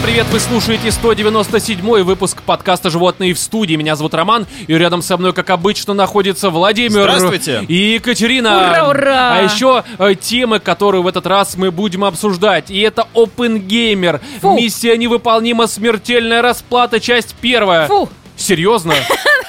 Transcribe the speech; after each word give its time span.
Всем 0.00 0.08
привет, 0.12 0.26
вы 0.32 0.40
слушаете 0.40 0.90
197 0.90 2.02
выпуск 2.04 2.40
подкаста 2.40 2.88
«Животные 2.88 3.34
в 3.34 3.38
студии». 3.38 3.74
Меня 3.74 3.96
зовут 3.96 4.14
Роман, 4.14 4.46
и 4.66 4.72
рядом 4.72 5.02
со 5.02 5.18
мной, 5.18 5.34
как 5.34 5.50
обычно, 5.50 5.92
находится 5.92 6.48
Владимир 6.48 7.02
Здравствуйте. 7.02 7.66
и 7.68 7.74
Екатерина. 7.94 8.70
Ура, 8.70 8.88
ура! 8.88 9.32
А 9.34 9.42
еще 9.42 9.84
э, 9.98 10.14
темы, 10.14 10.58
которые 10.58 11.02
в 11.02 11.06
этот 11.06 11.26
раз 11.26 11.54
мы 11.58 11.70
будем 11.70 12.02
обсуждать. 12.02 12.70
И 12.70 12.80
это 12.80 13.08
Open 13.12 13.60
Gamer, 13.66 14.22
Фу. 14.40 14.56
миссия 14.56 14.96
невыполнима, 14.96 15.66
смертельная 15.66 16.40
расплата, 16.40 16.98
часть 16.98 17.34
первая. 17.38 17.86
Фу, 17.86 18.08
Серьезно? 18.36 18.94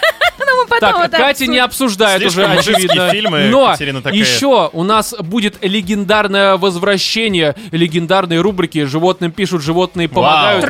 ну 0.46 0.62
мы 0.64 0.68
потом 0.68 0.94
Так, 0.94 1.06
это 1.08 1.18
Катя 1.18 1.30
обсудим. 1.32 1.52
не 1.52 1.60
обсуждает 1.60 2.22
Слишком 2.22 2.52
уже, 2.58 2.72
очевидно. 2.74 3.10
фильмы, 3.12 3.44
Но 3.50 3.76
такая. 4.02 4.14
еще 4.20 4.70
у 4.74 4.84
нас 4.84 5.14
будет 5.20 5.58
легендарное 5.64 6.58
возвращение 6.58 7.56
легендарной 7.72 8.40
рубрики 8.40 8.86
«Животным 8.86 9.32
пишут, 9.32 9.62
животные 9.64 10.08
помогают». 10.10 10.66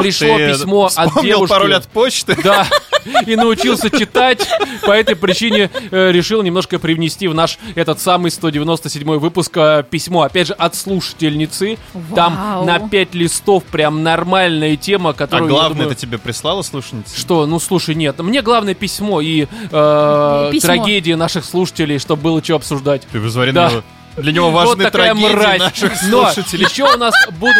Пришло 0.00 0.36
Ты 0.36 0.52
письмо 0.52 0.90
от 0.94 1.22
девушки. 1.22 1.50
пароль 1.52 1.74
от 1.74 1.86
почты? 1.88 2.36
Да, 2.42 2.66
и 3.26 3.36
научился 3.36 3.90
читать. 3.90 4.46
По 4.86 4.92
этой 4.92 5.16
причине 5.16 5.70
э, 5.90 6.10
решил 6.12 6.42
немножко 6.42 6.78
привнести 6.78 7.28
в 7.28 7.34
наш 7.34 7.58
этот 7.74 8.00
самый 8.00 8.30
197 8.30 9.18
выпуск 9.18 9.52
э, 9.56 9.84
письмо. 9.88 10.22
Опять 10.22 10.48
же, 10.48 10.52
от 10.54 10.74
слушательницы. 10.74 11.78
Там 12.14 12.36
Вау. 12.36 12.64
на 12.64 12.78
5 12.88 13.14
листов 13.14 13.64
прям 13.64 14.02
нормальная 14.02 14.76
тема, 14.76 15.10
А 15.10 15.12
которую... 15.14 15.48
я 15.48 15.54
главное, 15.54 15.76
думаю, 15.76 15.92
это 15.92 16.00
тебе 16.00 16.18
прислала 16.18 16.62
слушательница? 16.62 17.18
Что, 17.18 17.46
ну 17.46 17.58
слушай, 17.60 17.94
нет, 17.94 18.18
мне 18.20 18.42
главное 18.42 18.74
письмо 18.74 19.20
и 19.20 19.46
э, 19.70 20.48
Письмо. 20.52 20.60
трагедии 20.66 21.12
наших 21.12 21.44
слушателей, 21.44 21.98
чтобы 21.98 22.22
было 22.22 22.42
что 22.42 22.56
обсуждать. 22.56 23.06
Ты 23.12 23.18
Да. 23.52 23.68
на 23.68 23.72
него. 23.72 23.82
Для 24.16 24.32
него 24.32 24.50
вот 24.50 24.66
важны 24.68 24.84
такая 24.84 25.14
трагедии 25.14 25.34
мразь. 25.34 25.58
наших 25.60 25.92
Но 26.08 26.24
слушателей. 26.32 26.66
еще 26.66 26.84
у 26.92 26.98
нас 26.98 27.14
будут 27.38 27.54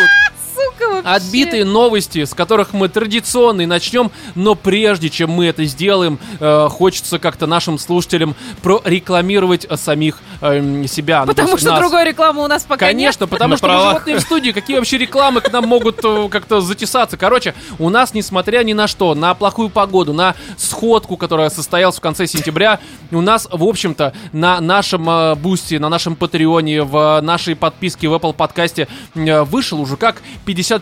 Сука 0.55 0.90
вообще. 1.03 1.27
Отбитые 1.27 1.65
новости, 1.65 2.25
с 2.25 2.35
которых 2.35 2.73
мы 2.73 2.89
традиционно 2.89 3.63
и 3.63 3.67
начнем, 3.67 4.11
но 4.35 4.55
прежде 4.55 5.11
чем 5.11 5.31
мы 5.31 5.47
это 5.47 5.65
сделаем, 5.65 6.19
э, 6.39 6.69
хочется 6.71 7.19
как-то 7.19 7.47
нашим 7.47 7.79
слушателям 7.79 8.35
прорекламировать 8.63 9.67
э, 9.69 9.77
самих 9.77 10.19
эм, 10.41 10.87
себя. 10.87 11.21
ну, 11.21 11.27
то 11.27 11.33
Потому 11.33 11.51
есть 11.51 11.63
что 11.63 11.71
нас. 11.73 11.81
другой 11.81 12.05
рекламы 12.05 12.45
у 12.45 12.47
нас 12.47 12.65
пока 12.65 12.87
Конечно, 12.87 13.27
потому 13.27 13.53
На 13.53 13.57
что 13.57 13.69
мы 13.69 13.75
животные 13.75 14.17
в 14.17 14.21
студии, 14.21 14.51
какие 14.51 14.77
вообще 14.77 14.99
рекламы 14.99 15.41
к 15.41 15.53
нам 15.53 15.67
могут 15.67 16.01
э, 16.05 16.29
как-то 16.31 16.61
затесаться. 16.61 17.17
Короче, 17.17 17.55
у 17.79 17.89
нас, 17.91 18.15
несмотря 18.15 18.63
ни 18.63 18.73
на 18.73 18.87
что, 18.87 19.15
на 19.15 19.35
плохую 19.35 19.71
погоду, 19.71 20.13
на 20.13 20.35
сходку, 20.57 21.17
которая 21.17 21.51
состоялась 21.51 21.97
в 21.97 22.01
конце 22.01 22.27
сентября, 22.27 22.81
у 23.11 23.21
нас, 23.21 23.49
в 23.51 23.63
общем-то, 23.65 24.13
на 24.33 24.61
нашем 24.61 25.09
э, 25.09 25.35
бусте, 25.35 25.79
на 25.79 25.89
нашем 25.89 26.17
патреоне, 26.17 26.83
в 26.83 27.21
нашей 27.23 27.57
подписке 27.57 28.09
в 28.09 28.15
Apple 28.15 28.33
подкасте 28.33 28.89
э, 29.15 29.43
вышел 29.43 29.81
уже 29.81 29.97
как 29.97 30.23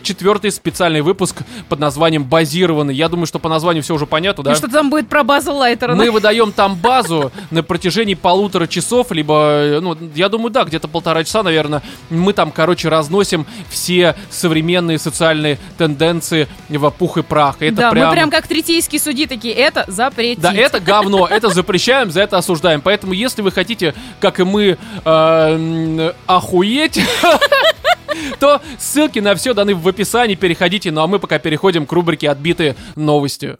54-й 0.09 0.51
специальный 0.51 1.01
выпуск 1.01 1.37
под 1.67 1.79
названием 1.79 2.23
«Базированный». 2.23 2.93
Я 2.93 3.09
думаю, 3.09 3.25
что 3.25 3.39
по 3.39 3.49
названию 3.49 3.83
все 3.83 3.93
уже 3.93 4.05
понятно, 4.05 4.43
да? 4.43 4.51
Ну 4.51 4.55
что 4.55 4.67
там 4.67 4.89
будет 4.89 5.07
про 5.09 5.23
базу 5.23 5.53
Лайтера? 5.53 5.95
Мы 5.95 6.11
выдаем 6.11 6.51
там 6.51 6.75
базу 6.75 7.31
на 7.51 7.63
протяжении 7.63 8.15
полутора 8.15 8.67
часов, 8.67 9.11
либо, 9.11 9.63
э, 9.63 9.79
ну, 9.79 9.97
я 10.15 10.29
думаю, 10.29 10.51
да, 10.51 10.63
где-то 10.63 10.87
полтора 10.87 11.23
часа, 11.23 11.43
наверное. 11.43 11.81
Мы 12.09 12.33
там, 12.33 12.51
короче, 12.51 12.89
разносим 12.89 13.45
все 13.69 14.15
современные 14.29 14.99
социальные 14.99 15.59
тенденции 15.77 16.47
в 16.69 16.89
пух 16.91 17.17
и 17.17 17.21
прах. 17.21 17.57
Это 17.59 17.75
да, 17.75 17.91
прям... 17.91 18.07
мы 18.07 18.13
прям 18.13 18.29
как 18.29 18.47
третейские 18.47 18.99
судьи 18.99 19.25
такие, 19.25 19.53
это 19.53 19.85
запретить. 19.87 20.41
Да, 20.41 20.53
это 20.53 20.79
говно, 20.79 21.27
это 21.27 21.49
запрещаем, 21.49 22.11
за 22.11 22.21
это 22.21 22.37
осуждаем. 22.37 22.81
Поэтому, 22.81 23.13
если 23.13 23.41
вы 23.41 23.51
хотите, 23.51 23.93
как 24.19 24.39
и 24.39 24.43
мы, 24.43 24.77
э, 25.05 26.13
охуеть, 26.25 26.99
то 28.39 28.61
ссылки 28.77 29.19
на 29.19 29.35
все 29.35 29.53
даны 29.53 29.75
в 29.75 29.87
описании, 29.87 30.35
переходите. 30.35 30.91
Ну 30.91 31.01
а 31.01 31.07
мы 31.07 31.19
пока 31.19 31.39
переходим 31.39 31.85
к 31.85 31.91
рубрике 31.91 32.29
«Отбитые 32.29 32.75
новости». 32.95 33.55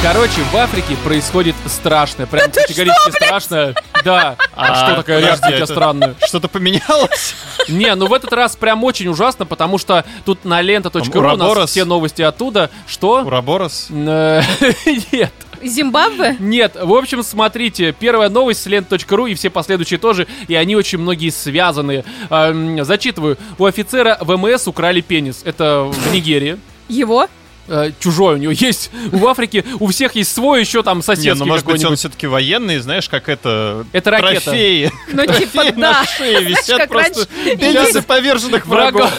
Короче, 0.00 0.40
в 0.52 0.56
Африке 0.56 0.96
происходит 1.04 1.56
страшное, 1.66 2.26
прям 2.26 2.50
категорически 2.50 3.10
страшное. 3.10 3.74
Да. 4.04 4.36
А, 4.54 4.72
А, 4.72 4.86
что 4.86 4.96
такая 4.96 5.20
подожди, 5.20 5.26
реакция 5.26 5.50
у 5.50 5.56
тебя 5.56 5.66
странная? 5.66 6.14
Что-то 6.24 6.48
поменялось? 6.48 7.34
Не, 7.68 7.94
ну 7.96 8.06
в 8.06 8.12
этот 8.14 8.32
раз 8.32 8.54
прям 8.54 8.84
очень 8.84 9.08
ужасно, 9.08 9.44
потому 9.44 9.76
что 9.76 10.04
тут 10.24 10.44
на 10.44 10.60
лента.ру 10.60 11.02
у 11.02 11.36
нас 11.36 11.70
все 11.70 11.84
новости 11.84 12.22
оттуда. 12.22 12.70
Что? 12.86 13.22
Ураборос? 13.22 13.88
Нет. 13.90 15.32
Зимбабве? 15.62 16.36
Нет, 16.38 16.76
в 16.80 16.92
общем, 16.92 17.22
смотрите, 17.22 17.92
первая 17.98 18.28
новость 18.28 18.62
с 18.62 18.66
лент.ру 18.66 19.26
и 19.26 19.34
все 19.34 19.50
последующие 19.50 19.98
тоже, 19.98 20.26
и 20.46 20.54
они 20.54 20.76
очень 20.76 20.98
многие 20.98 21.30
связаны. 21.30 22.04
Эм, 22.30 22.84
Зачитываю. 22.84 23.36
У 23.58 23.64
офицера 23.64 24.18
ВМС 24.20 24.66
украли 24.68 25.00
пенис. 25.00 25.42
Это 25.44 25.84
в 25.84 26.12
Нигерии. 26.12 26.58
Его? 26.88 27.28
Э, 27.68 27.92
Чужой 28.00 28.34
у 28.34 28.38
него 28.38 28.52
есть. 28.52 28.90
В 29.12 29.26
Африке 29.26 29.64
у 29.78 29.88
всех 29.88 30.16
есть 30.16 30.32
свой, 30.34 30.60
еще 30.60 30.82
там 30.82 30.98
Не, 30.98 31.02
соседский 31.02 31.38
ну 31.38 31.46
может 31.46 31.66
быть 31.66 31.84
он 31.84 31.96
все-таки 31.96 32.26
военный, 32.26 32.78
знаешь, 32.78 33.08
как 33.08 33.28
это... 33.28 33.84
Это 33.92 34.10
ракета. 34.10 34.40
Трофеи. 34.42 34.90
Ну 35.12 35.26
типа 35.26 35.64
да. 35.64 35.72
на 35.76 36.06
шее 36.06 36.42
висят 36.42 36.88
просто 36.88 37.26
пенисы 37.44 38.02
поверженных 38.02 38.66
врагов. 38.66 39.10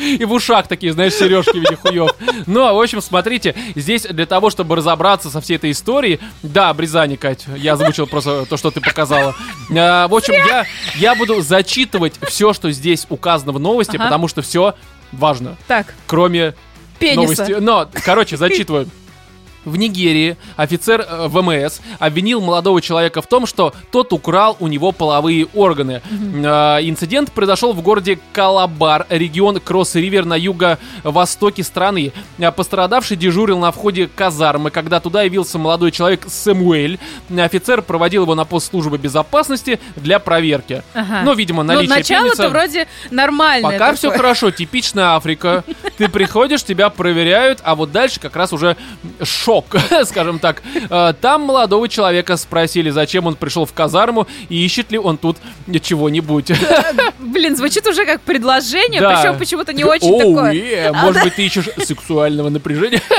И 0.00 0.24
в 0.24 0.32
ушах 0.32 0.68
такие, 0.68 0.92
знаешь, 0.92 1.14
сережки 1.14 1.52
в 1.56 1.60
виде 1.60 1.76
хуев. 1.76 2.10
Ну, 2.46 2.64
а 2.66 2.72
в 2.72 2.80
общем, 2.80 3.00
смотрите, 3.00 3.54
здесь 3.74 4.02
для 4.02 4.26
того, 4.26 4.50
чтобы 4.50 4.76
разобраться 4.76 5.30
со 5.30 5.40
всей 5.40 5.56
этой 5.56 5.70
историей, 5.70 6.20
да, 6.42 6.68
обрезание, 6.70 7.16
Кать, 7.16 7.46
я 7.56 7.72
озвучил 7.74 8.06
просто 8.06 8.44
то, 8.46 8.56
что 8.56 8.70
ты 8.70 8.80
показала. 8.80 9.34
А, 9.76 10.06
в 10.08 10.14
общем, 10.14 10.34
я, 10.34 10.66
я 10.96 11.14
буду 11.14 11.40
зачитывать 11.40 12.14
все, 12.28 12.52
что 12.52 12.70
здесь 12.70 13.06
указано 13.08 13.52
в 13.52 13.58
новости, 13.60 13.96
Ага. 13.96 14.04
потому 14.04 14.28
что 14.28 14.42
все 14.42 14.74
важно, 15.12 15.56
Так, 15.66 15.94
кроме 16.06 16.54
пениса. 16.98 17.20
новости. 17.42 17.52
Но, 17.60 17.88
короче, 18.04 18.36
зачитываю. 18.36 18.88
В 19.66 19.76
Нигерии 19.76 20.36
офицер 20.56 21.00
э, 21.06 21.26
ВМС 21.28 21.80
обвинил 21.98 22.40
молодого 22.40 22.80
человека 22.80 23.20
в 23.20 23.26
том, 23.26 23.46
что 23.46 23.74
тот 23.90 24.12
украл 24.12 24.56
у 24.60 24.68
него 24.68 24.92
половые 24.92 25.46
органы. 25.54 26.00
Э, 26.10 26.78
инцидент 26.82 27.32
произошел 27.32 27.72
в 27.74 27.82
городе 27.82 28.18
Калабар, 28.32 29.06
регион 29.10 29.58
Кросс-Ривер 29.58 30.24
на 30.24 30.34
юго-востоке 30.36 31.64
страны. 31.64 32.12
Э, 32.38 32.52
Пострадавший 32.52 33.16
дежурил 33.16 33.58
на 33.58 33.72
входе 33.72 34.08
казармы, 34.14 34.70
когда 34.70 35.00
туда 35.00 35.22
явился 35.24 35.58
молодой 35.58 35.90
человек 35.90 36.24
Сэмуэль. 36.28 36.98
Офицер 37.36 37.82
проводил 37.82 38.22
его 38.22 38.34
на 38.36 38.44
пост 38.44 38.70
службы 38.70 38.98
безопасности 38.98 39.80
для 39.96 40.20
проверки. 40.20 40.84
Ага. 40.94 41.22
Ну, 41.24 41.34
видимо, 41.34 41.64
Ну, 41.64 41.72
наличие 41.74 41.96
начало-то 41.96 42.44
пениса- 42.44 42.48
вроде 42.50 42.86
нормальное. 43.10 43.72
Пока 43.72 43.92
все 43.94 44.02
такое. 44.10 44.18
хорошо, 44.18 44.50
типичная 44.52 45.16
Африка. 45.16 45.64
Ты 45.98 46.08
приходишь, 46.08 46.62
тебя 46.62 46.88
проверяют, 46.88 47.58
а 47.64 47.74
вот 47.74 47.90
дальше 47.90 48.20
как 48.20 48.36
раз 48.36 48.52
уже 48.52 48.76
шок, 49.24 49.55
скажем 50.04 50.38
так. 50.38 50.62
Э, 50.90 51.14
Там 51.20 51.42
молодого 51.42 51.88
человека 51.88 52.36
спросили, 52.36 52.90
зачем 52.90 53.26
он 53.26 53.36
пришел 53.36 53.64
в 53.64 53.72
казарму 53.72 54.26
и 54.48 54.64
ищет 54.64 54.90
ли 54.92 54.98
он 54.98 55.16
тут 55.18 55.36
чего-нибудь. 55.82 56.52
Блин, 57.18 57.56
звучит 57.56 57.86
уже 57.86 58.04
как 58.04 58.20
предложение, 58.20 59.00
Да. 59.00 59.16
причем 59.20 59.38
почему-то 59.38 59.72
не 59.72 59.84
очень 59.84 60.08
«Оу, 60.10 60.34
такое. 60.34 60.92
Может 60.92 61.22
быть, 61.22 61.34
ты 61.36 61.46
ищешь 61.46 61.68
сексуального 61.78 62.48
напряжения? 62.48 63.02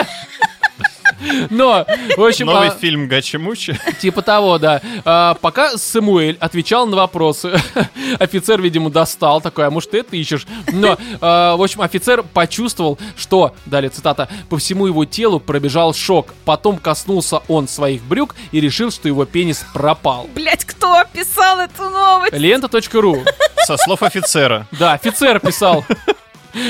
Но, 1.50 1.86
в 2.16 2.24
общем, 2.24 2.48
Новый 2.48 2.70
а, 2.70 2.72
фильм 2.72 3.08
Гачи-Мучи. 3.08 3.78
Типа 4.00 4.22
того, 4.22 4.58
да. 4.58 4.82
А, 5.06 5.36
пока 5.36 5.78
Самуэль 5.78 6.38
отвечал 6.40 6.88
на 6.88 6.98
вопросы, 6.98 7.60
офицер, 8.20 8.62
видимо, 8.62 8.90
достал 8.90 9.42
такой, 9.42 9.68
а 9.68 9.70
может, 9.70 9.92
ты 9.92 10.00
это 10.00 10.16
ищешь? 10.16 10.46
Но, 10.72 10.98
а, 11.22 11.56
в 11.56 11.62
общем, 11.64 11.82
офицер 11.82 12.24
почувствовал, 12.24 12.98
что, 13.16 13.56
далее 13.66 13.90
цитата, 13.90 14.30
по 14.50 14.58
всему 14.58 14.88
его 14.88 15.06
телу 15.06 15.40
пробежал 15.40 15.94
шок. 15.94 16.34
Потом 16.46 16.78
коснулся 16.78 17.42
он 17.48 17.68
своих 17.68 18.04
брюк 18.04 18.36
и 18.52 18.60
решил, 18.60 18.92
что 18.92 19.08
его 19.08 19.26
пенис 19.26 19.66
пропал. 19.74 20.28
Блять, 20.34 20.66
кто 20.66 21.04
писал 21.14 21.60
эту 21.60 21.90
новость? 21.90 22.34
Лента.ру. 22.34 23.24
Со 23.66 23.78
слов 23.78 24.04
офицера. 24.04 24.68
Да, 24.72 24.94
офицер 24.94 25.40
писал. 25.40 25.84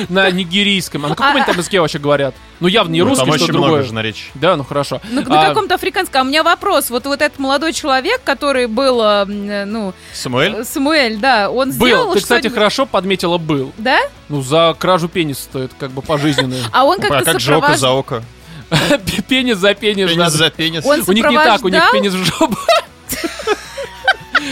На 0.09 0.29
нигерийском. 0.31 1.05
А 1.05 1.09
на 1.09 1.15
каком 1.15 1.31
А- 1.31 1.35
они 1.35 1.45
там 1.45 1.57
языке 1.57 1.79
вообще 1.81 1.99
говорят? 1.99 2.35
Ну, 2.59 2.67
явно 2.67 2.93
не 2.93 3.01
Ну, 3.01 3.09
русский, 3.09 3.25
Там 3.25 3.35
что 3.35 3.43
очень 3.45 3.53
другое. 3.53 3.83
же 3.83 3.93
наречий. 3.93 4.25
Да, 4.33 4.55
ну 4.55 4.63
хорошо. 4.63 5.01
Ну, 5.11 5.21
на 5.21 5.41
А, 5.41 5.47
каком-то 5.49 5.75
африканском. 5.75 6.21
А 6.21 6.23
у 6.23 6.27
меня 6.27 6.43
вопрос. 6.43 6.89
Вот, 6.89 7.05
вот 7.05 7.21
этот 7.21 7.37
молодой 7.39 7.73
человек, 7.73 8.21
который 8.23 8.67
был, 8.67 9.01
э, 9.01 9.25
э, 9.27 9.65
ну, 9.65 9.93
Самуэль? 10.13 10.55
э, 10.55 10.63
Самуэль, 10.63 11.17
да, 11.17 11.49
он 11.49 11.71
сделал 11.71 12.07
Был. 12.07 12.13
Ты, 12.15 12.21
кстати, 12.21 12.47
хорошо 12.47 12.85
подметила 12.85 13.37
был. 13.37 13.71
Да? 13.77 13.99
Ну, 14.29 14.41
за 14.41 14.75
кражу 14.77 15.07
пениса 15.07 15.43
стоит, 15.43 15.71
как 15.77 15.91
бы 15.91 16.01
пожизненную. 16.01 16.63
А 16.71 16.85
он 16.85 16.97
А 16.99 17.01
как-то 17.01 17.23
как 17.33 17.39
же 17.39 17.55
око 17.55 17.75
за 17.77 17.91
око? 17.91 18.23
Пенис 19.29 19.57
за 19.59 19.73
пенис. 19.75 20.09
Пенис 20.09 20.31
за 20.33 20.49
пенис. 20.49 20.83
У 20.85 21.11
них 21.11 21.25
не 21.29 21.35
так, 21.35 21.63
у 21.63 21.67
них 21.69 21.83
пенис 21.91 22.13
в 22.13 22.23
жопу. 22.25 22.57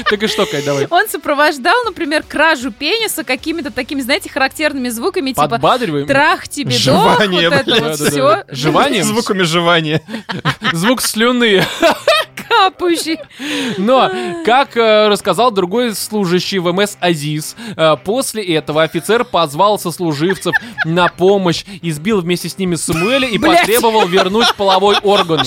Так 0.09 0.21
и 0.23 0.27
что, 0.27 0.45
Кай, 0.45 0.61
давай. 0.63 0.87
Он 0.89 1.07
сопровождал, 1.07 1.75
например, 1.85 2.23
кражу 2.23 2.71
пениса 2.71 3.23
какими-то 3.23 3.71
такими, 3.71 4.01
знаете, 4.01 4.29
характерными 4.29 4.89
звуками, 4.89 5.29
типа 5.31 5.47
Подбадриваем. 5.47 6.07
трах 6.07 6.47
тебе 6.47 6.71
Жевание, 6.71 7.49
вот 7.49 7.59
это 7.59 7.65
блядь. 7.65 7.81
вот 7.81 7.91
Да-да-да. 7.99 8.11
все. 8.11 8.43
Жеванием? 8.55 9.03
Звуками 9.05 9.43
жевания. 9.43 10.01
Звук 10.73 11.01
слюны. 11.01 11.63
Капающий. 12.47 13.19
Но, 13.77 14.11
как 14.45 14.77
э, 14.77 15.07
рассказал 15.07 15.51
другой 15.51 15.95
служащий 15.95 16.59
ВМС 16.59 16.95
Азиз, 16.99 17.55
э, 17.75 17.95
после 18.03 18.43
этого 18.55 18.83
офицер 18.83 19.25
позвал 19.25 19.79
сослуживцев 19.79 20.53
на 20.85 21.07
помощь, 21.07 21.63
избил 21.81 22.21
вместе 22.21 22.49
с 22.49 22.57
ними 22.57 22.75
Самуэля 22.75 23.27
и 23.27 23.37
Блядь. 23.37 23.61
потребовал 23.61 24.07
вернуть 24.07 24.53
половой 24.55 24.97
орган. 25.01 25.41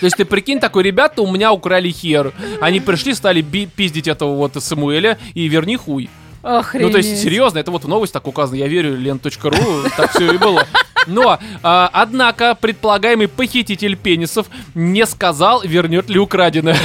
То 0.00 0.06
есть 0.06 0.16
ты 0.16 0.24
прикинь, 0.24 0.60
такой, 0.60 0.84
ребята 0.84 1.22
у 1.22 1.30
меня 1.30 1.52
украли 1.52 1.90
хер. 1.90 2.32
Они 2.60 2.80
пришли, 2.80 3.14
стали 3.14 3.42
пиздить 3.42 4.08
этого 4.08 4.34
вот 4.34 4.62
Самуэля 4.62 5.18
и 5.34 5.48
верни 5.48 5.76
хуй. 5.76 6.08
Охренеть. 6.42 6.86
Ну, 6.86 6.92
то 6.92 6.98
есть, 6.98 7.20
серьезно, 7.20 7.58
это 7.58 7.70
вот 7.70 7.84
в 7.84 7.88
новость 7.88 8.12
так 8.12 8.26
указано. 8.28 8.56
Я 8.56 8.68
верю, 8.68 8.96
лент.ру, 8.96 9.90
так 9.96 10.12
все 10.12 10.32
и 10.32 10.38
было. 10.38 10.66
Но, 11.06 11.38
а, 11.62 11.90
однако, 11.92 12.54
предполагаемый 12.54 13.28
похититель 13.28 13.96
пенисов 13.96 14.46
не 14.74 15.04
сказал, 15.06 15.62
вернет 15.62 16.08
ли 16.08 16.18
украденное. 16.18 16.76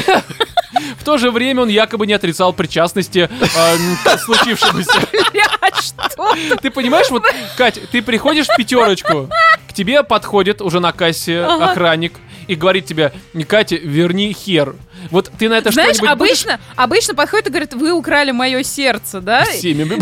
В 0.97 1.03
то 1.03 1.17
же 1.17 1.29
время 1.31 1.63
он 1.63 1.69
якобы 1.69 2.07
не 2.07 2.13
отрицал 2.13 2.53
причастности 2.53 3.29
а, 3.55 3.75
к 4.15 4.19
случившемуся. 4.19 4.99
Блядь? 5.31 6.61
Ты 6.61 6.71
понимаешь, 6.71 7.09
вот, 7.09 7.23
Кать, 7.57 7.79
ты 7.91 8.01
приходишь 8.01 8.47
в 8.47 8.55
пятерочку, 8.55 9.29
к 9.67 9.73
тебе 9.73 10.03
подходит 10.03 10.61
уже 10.61 10.79
на 10.79 10.91
кассе 10.93 11.41
Ага. 11.41 11.71
охранник 11.71 12.13
и 12.47 12.55
говорит 12.55 12.85
тебе, 12.85 13.13
Катя, 13.47 13.75
верни 13.75 14.33
хер. 14.33 14.75
Вот 15.09 15.31
ты 15.37 15.49
на 15.49 15.55
это 15.55 15.71
Знаешь, 15.71 15.97
что-нибудь 15.97 16.17
будешь 16.17 16.31
обычно, 16.45 16.59
обычно 16.75 17.15
подходит 17.15 17.47
и 17.47 17.49
говорит, 17.49 17.73
вы 17.73 17.91
украли 17.91 18.31
мое 18.31 18.63
сердце, 18.63 19.21
да? 19.21 19.45
семьями? 19.45 19.99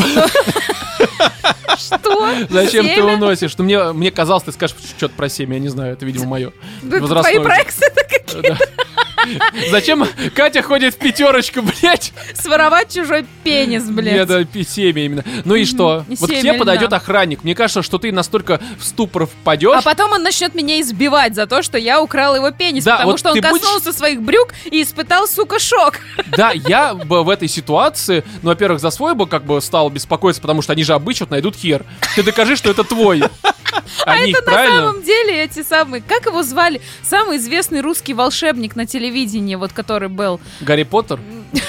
Что? 1.77 2.35
Зачем 2.49 2.85
ты 2.85 2.95
Семя? 2.95 3.13
уносишь? 3.13 3.57
Ну, 3.57 3.63
мне, 3.63 3.91
мне 3.93 4.11
казалось, 4.11 4.43
ты 4.43 4.51
скажешь 4.51 4.75
что-то 4.97 5.13
про 5.15 5.29
семя, 5.29 5.55
я 5.55 5.59
не 5.59 5.69
знаю, 5.69 5.93
это, 5.93 6.05
видимо, 6.05 6.25
мое. 6.25 6.51
Твои 6.81 7.39
проекты 7.39 7.85
это 7.85 8.03
какие? 8.03 8.57
Зачем 9.69 10.05
Катя 10.35 10.61
ходит 10.61 10.95
в 10.95 10.97
пятерочку, 10.97 11.61
блядь? 11.61 12.13
Своровать 12.33 12.93
чужой 12.93 13.25
пенис, 13.43 13.83
блядь. 13.83 14.13
Нет, 14.13 14.27
да, 14.27 14.63
семя 14.63 15.05
именно. 15.05 15.23
Ну 15.45 15.55
и 15.55 15.65
что? 15.65 16.05
Вот 16.07 16.29
к 16.29 16.33
тебе 16.33 16.53
подойдет 16.53 16.93
охранник. 16.93 17.43
Мне 17.43 17.55
кажется, 17.55 17.81
что 17.81 17.97
ты 17.97 18.11
настолько 18.11 18.59
в 18.79 18.83
ступор 18.83 19.25
впадешь. 19.25 19.77
А 19.77 19.81
потом 19.81 20.11
он 20.13 20.23
начнет 20.23 20.55
меня 20.55 20.79
избивать 20.81 21.35
за 21.35 21.47
то, 21.47 21.61
что 21.61 21.77
я 21.77 22.01
украла 22.01 22.35
его 22.35 22.51
пенис, 22.51 22.83
Да, 22.83 22.93
потому 22.93 23.11
вот 23.11 23.19
что 23.19 23.31
он 23.31 23.35
будешь- 23.35 23.51
коснулся 23.51 23.93
своих 23.93 24.21
брюк 24.21 24.49
и 24.65 24.81
испытал, 24.81 25.27
сука, 25.27 25.59
шок. 25.59 25.99
Да, 26.35 26.51
я 26.51 26.93
бы 26.93 27.23
в 27.23 27.29
этой 27.29 27.47
ситуации, 27.47 28.23
ну, 28.41 28.49
во-первых, 28.49 28.79
за 28.79 28.89
свой 28.89 29.13
бы 29.15 29.27
как 29.27 29.45
бы 29.45 29.61
стал 29.61 29.89
беспокоиться, 29.89 30.41
потому 30.41 30.61
что 30.61 30.73
они 30.73 30.83
же 30.83 30.93
обычно 30.93 31.27
найдут 31.29 31.55
хер. 31.55 31.85
Ты 32.15 32.23
докажи, 32.23 32.55
что 32.55 32.69
это 32.69 32.83
твой. 32.83 33.23
А 34.05 34.17
это 34.17 34.41
на 34.49 34.51
самом 34.51 35.03
деле 35.03 35.43
эти 35.43 35.63
самые... 35.63 36.01
Как 36.01 36.25
его 36.25 36.43
звали? 36.43 36.81
Самый 37.03 37.37
известный 37.37 37.81
русский 37.81 38.13
волшебник 38.13 38.75
на 38.75 38.85
телевидении, 39.15 39.55
вот 39.55 39.73
который 39.73 40.09
был. 40.09 40.39
Гарри 40.61 40.83
Поттер? 40.83 41.19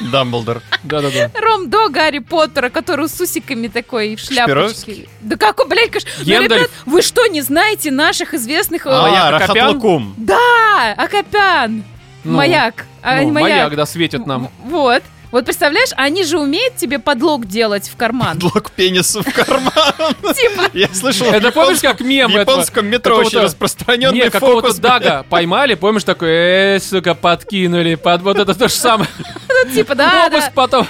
Дамблдор. 0.00 0.62
Да-да-да. 0.82 1.30
Ром 1.40 1.70
до 1.70 1.88
Гарри 1.88 2.18
Поттера, 2.18 2.70
который 2.70 3.08
с 3.08 3.20
усиками 3.20 3.68
такой 3.68 4.16
в 4.16 4.20
шляпочке. 4.20 5.08
Да 5.20 5.36
как, 5.36 5.60
он, 5.60 5.68
блядь, 5.68 5.90
каш- 5.92 6.04
ну, 6.26 6.42
ребят, 6.42 6.70
вы 6.86 7.02
что, 7.02 7.26
не 7.28 7.40
знаете 7.40 7.90
наших 7.92 8.34
известных... 8.34 8.86
э, 8.86 8.90
А, 8.90 8.94
А, 8.94 9.36
Акопян? 9.36 9.40
Рахатлакум. 9.66 10.14
Да, 10.16 10.92
Акопян. 10.96 11.84
Ну, 12.24 12.36
маяк. 12.36 12.84
А, 13.02 13.20
ну, 13.22 13.30
маяк, 13.30 13.48
маяк. 13.50 13.76
да, 13.76 13.86
светит 13.86 14.26
нам. 14.26 14.48
Вот. 14.64 15.02
Вот 15.32 15.46
представляешь, 15.46 15.88
они 15.96 16.24
же 16.24 16.38
умеют 16.38 16.76
тебе 16.76 16.98
подлог 16.98 17.46
делать 17.46 17.88
в 17.88 17.96
карман. 17.96 18.38
Блок 18.38 18.70
пениса 18.70 19.22
в 19.22 19.32
карман. 19.32 19.72
Типа, 20.34 20.64
Я 20.74 20.88
слышал, 20.92 21.26
Это 21.26 21.50
помнишь, 21.50 21.80
как 21.80 22.00
мем 22.00 22.30
в 22.30 22.38
японском 22.38 22.86
метро 22.86 23.16
очень 23.16 23.38
распространенный 23.40 24.24
Не, 24.24 24.30
какого-то 24.30 24.68
фокус. 24.68 24.78
Дага 24.78 25.24
поймали, 25.28 25.74
помнишь, 25.74 26.04
такой, 26.04 26.28
э, 26.30 26.80
сука, 26.80 27.14
подкинули. 27.14 27.94
Под 27.94 28.20
вот 28.22 28.38
это 28.38 28.54
то 28.54 28.68
же 28.68 28.74
самое. 28.74 29.08
ну, 29.48 29.70
типа, 29.72 29.94
да, 29.94 30.26
Обыск 30.26 30.46
да. 30.46 30.52
потом. 30.54 30.86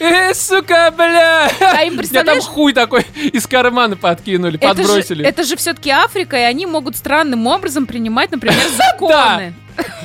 Э, 0.00 0.34
сука, 0.34 0.92
бля. 0.94 1.50
А 1.60 1.82
им, 1.82 1.88
Мне 1.88 1.90
там 1.90 1.96
представляешь, 1.96 2.44
хуй 2.44 2.74
такой 2.74 3.06
из 3.32 3.46
кармана 3.46 3.96
подкинули, 3.96 4.58
подбросили. 4.58 5.24
это 5.24 5.44
же 5.44 5.56
все-таки 5.56 5.88
Африка, 5.90 6.36
и 6.36 6.42
они 6.42 6.66
могут 6.66 6.94
странным 6.96 7.46
образом 7.46 7.86
принимать, 7.86 8.30
например, 8.30 8.60
законы. 8.76 9.54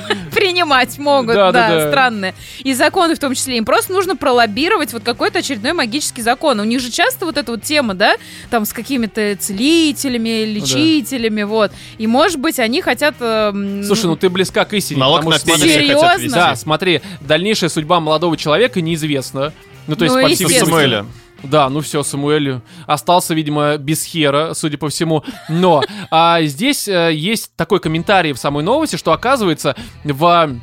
Принимать 0.34 0.98
могут, 0.98 1.34
Да, 1.34 1.52
да, 1.52 1.68
да, 1.68 1.74
да. 1.84 1.88
странные. 1.90 2.34
И 2.62 2.74
законы 2.74 3.14
в 3.14 3.18
том 3.18 3.34
числе. 3.34 3.56
Им 3.56 3.64
просто 3.64 3.92
нужно 3.92 4.16
пролоббировать 4.16 4.92
вот 4.92 5.02
какой-то 5.04 5.38
очередной 5.40 5.72
магический 5.72 6.22
закон. 6.22 6.60
У 6.60 6.64
них 6.64 6.80
же 6.80 6.90
часто 6.90 7.26
вот 7.26 7.36
эта 7.36 7.52
вот 7.52 7.62
тема, 7.62 7.94
да, 7.94 8.14
там 8.50 8.64
с 8.64 8.72
какими-то 8.72 9.36
целителями, 9.36 10.44
лечителями, 10.44 11.42
вот. 11.42 11.72
И, 11.98 12.06
может 12.06 12.38
быть, 12.38 12.58
они 12.58 12.82
хотят... 12.82 13.14
эм, 13.20 13.84
Слушай, 13.84 14.06
ну 14.06 14.16
ты 14.16 14.28
близка 14.28 14.64
к 14.64 14.72
истине. 14.74 15.00
Налог 15.00 15.18
потому 15.20 15.32
на 15.32 15.38
что, 15.38 15.48
смотри, 15.48 15.72
Серьезно? 15.72 16.36
Да, 16.36 16.56
смотри, 16.56 17.00
дальнейшая 17.20 17.70
судьба 17.70 18.00
молодого 18.00 18.36
человека 18.36 18.80
неизвестна. 18.80 19.52
Ну, 19.86 19.96
то 19.96 20.04
есть, 20.04 20.14
Ну, 20.16 20.22
по 20.22 20.28
видимости- 20.28 20.58
Самуэля. 20.60 21.06
Да, 21.44 21.68
ну 21.68 21.80
все, 21.80 22.02
Самуэль 22.02 22.60
остался, 22.86 23.34
видимо, 23.34 23.76
без 23.76 24.02
хера, 24.02 24.54
судя 24.54 24.78
по 24.78 24.88
всему. 24.88 25.24
Но 25.48 25.82
а, 26.10 26.42
здесь 26.42 26.88
э, 26.88 27.12
есть 27.14 27.54
такой 27.56 27.80
комментарий 27.80 28.32
в 28.32 28.38
самой 28.38 28.64
новости, 28.64 28.96
что 28.96 29.12
оказывается 29.12 29.76
в 30.04 30.58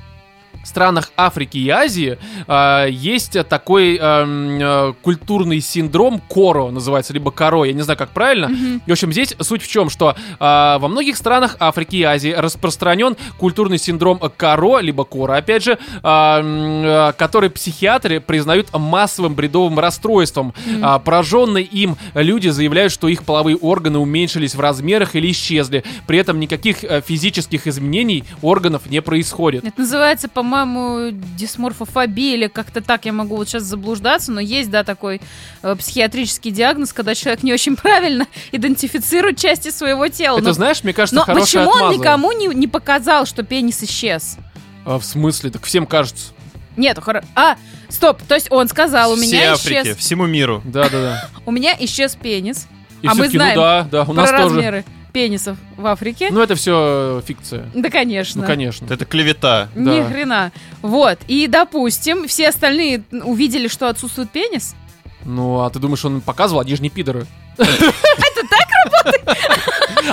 странах 0.63 1.11
Африки 1.17 1.57
и 1.57 1.69
Азии 1.69 2.17
а, 2.47 2.85
есть 2.85 3.37
такой 3.47 3.97
эм, 3.97 4.59
э, 4.61 4.93
культурный 5.01 5.59
синдром 5.59 6.21
коро 6.27 6.69
называется 6.69 7.13
либо 7.13 7.31
коро 7.31 7.63
я 7.63 7.73
не 7.73 7.81
знаю 7.81 7.97
как 7.97 8.09
правильно. 8.09 8.49
И, 8.85 8.89
в 8.89 8.91
общем 8.91 9.11
здесь 9.11 9.35
суть 9.39 9.63
в 9.63 9.67
чем 9.67 9.89
что 9.89 10.15
а, 10.39 10.79
во 10.79 10.87
многих 10.87 11.17
странах 11.17 11.57
Африки 11.59 11.97
и 11.97 12.03
Азии 12.03 12.29
распространен 12.29 13.17
культурный 13.37 13.77
синдром 13.77 14.19
коро 14.37 14.79
либо 14.79 15.03
коро 15.03 15.35
опять 15.35 15.63
же 15.63 15.79
а, 16.03 16.41
э, 16.43 17.13
который 17.17 17.49
психиатры 17.49 18.19
признают 18.19 18.67
массовым 18.73 19.35
бредовым 19.35 19.79
расстройством. 19.79 20.53
А, 20.81 20.99
пораженные 20.99 21.63
им 21.63 21.97
люди 22.13 22.49
заявляют 22.49 22.91
что 22.91 23.07
их 23.07 23.23
половые 23.23 23.57
органы 23.57 23.99
уменьшились 23.99 24.55
в 24.55 24.59
размерах 24.59 25.15
или 25.15 25.31
исчезли. 25.31 25.83
При 26.07 26.19
этом 26.19 26.39
никаких 26.39 26.83
э, 26.83 27.01
физических 27.01 27.67
изменений 27.67 28.23
органов 28.41 28.87
не 28.87 29.01
происходит. 29.01 29.65
Это 29.65 29.79
называется, 29.79 30.27
по-моему, 30.41 31.11
дисморфофобия 31.37 32.33
или 32.33 32.47
как-то 32.47 32.81
так, 32.81 33.05
я 33.05 33.13
могу 33.13 33.35
вот 33.35 33.47
сейчас 33.47 33.61
заблуждаться, 33.61 34.31
но 34.31 34.39
есть, 34.39 34.71
да, 34.71 34.83
такой 34.83 35.21
э, 35.61 35.75
психиатрический 35.75 36.49
диагноз, 36.49 36.93
когда 36.93 37.13
человек 37.13 37.43
не 37.43 37.53
очень 37.53 37.75
правильно 37.77 38.25
идентифицирует 38.51 39.37
части 39.37 39.69
своего 39.69 40.07
тела. 40.07 40.37
Это 40.37 40.47
но 40.47 40.53
знаешь, 40.53 40.83
мне 40.83 40.93
кажется, 40.93 41.23
но 41.27 41.31
почему 41.31 41.69
он 41.69 41.77
отмаза. 41.77 41.99
никому 41.99 42.31
не, 42.31 42.47
не 42.47 42.67
показал, 42.67 43.27
что 43.27 43.43
пенис 43.43 43.83
исчез? 43.83 44.37
А, 44.83 44.97
в 44.97 45.05
смысле? 45.05 45.51
Так 45.51 45.63
всем 45.63 45.85
кажется. 45.85 46.33
Нет, 46.75 46.97
хоро... 46.99 47.23
А, 47.35 47.55
стоп, 47.89 48.23
то 48.27 48.33
есть 48.33 48.47
он 48.49 48.67
сказал, 48.67 49.11
у 49.11 49.15
Все 49.15 49.27
меня 49.27 49.53
Африки, 49.53 49.83
исчез, 49.83 49.97
всему 49.97 50.25
миру. 50.25 50.63
Да-да-да. 50.65 51.29
у 51.45 51.51
меня 51.51 51.75
исчез 51.79 52.15
пенис. 52.15 52.67
И 53.03 53.07
А 53.07 53.11
мы 53.11 53.27
всё-таки, 53.27 53.37
знаем 53.37 53.55
ну 53.55 53.61
да, 53.61 53.87
да, 53.91 54.01
у 54.01 54.05
Про 54.05 54.13
нас 54.13 54.31
тоже. 54.31 54.83
Пенисов 55.11 55.57
в 55.77 55.85
Африке. 55.85 56.29
Ну 56.31 56.41
это 56.41 56.55
все 56.55 57.21
фикция. 57.25 57.69
да, 57.73 57.89
конечно. 57.89 58.41
Ну, 58.41 58.47
конечно. 58.47 58.87
Это 58.89 59.05
клевета. 59.05 59.69
Ни 59.75 59.85
да. 60.01 60.09
хрена. 60.09 60.51
Вот. 60.81 61.19
И, 61.27 61.47
допустим, 61.47 62.27
все 62.27 62.49
остальные 62.49 63.03
увидели, 63.11 63.67
что 63.67 63.87
отсутствует 63.89 64.29
пенис. 64.31 64.75
Ну, 65.23 65.61
а 65.61 65.69
ты 65.69 65.79
думаешь, 65.79 66.03
он 66.03 66.21
показывал? 66.21 66.61
Они 66.61 66.75
же 66.75 66.81
не 66.81 66.89
пидоры. 66.89 67.27
Это 67.57 68.47
так 68.49 68.67
работает? 68.85 69.37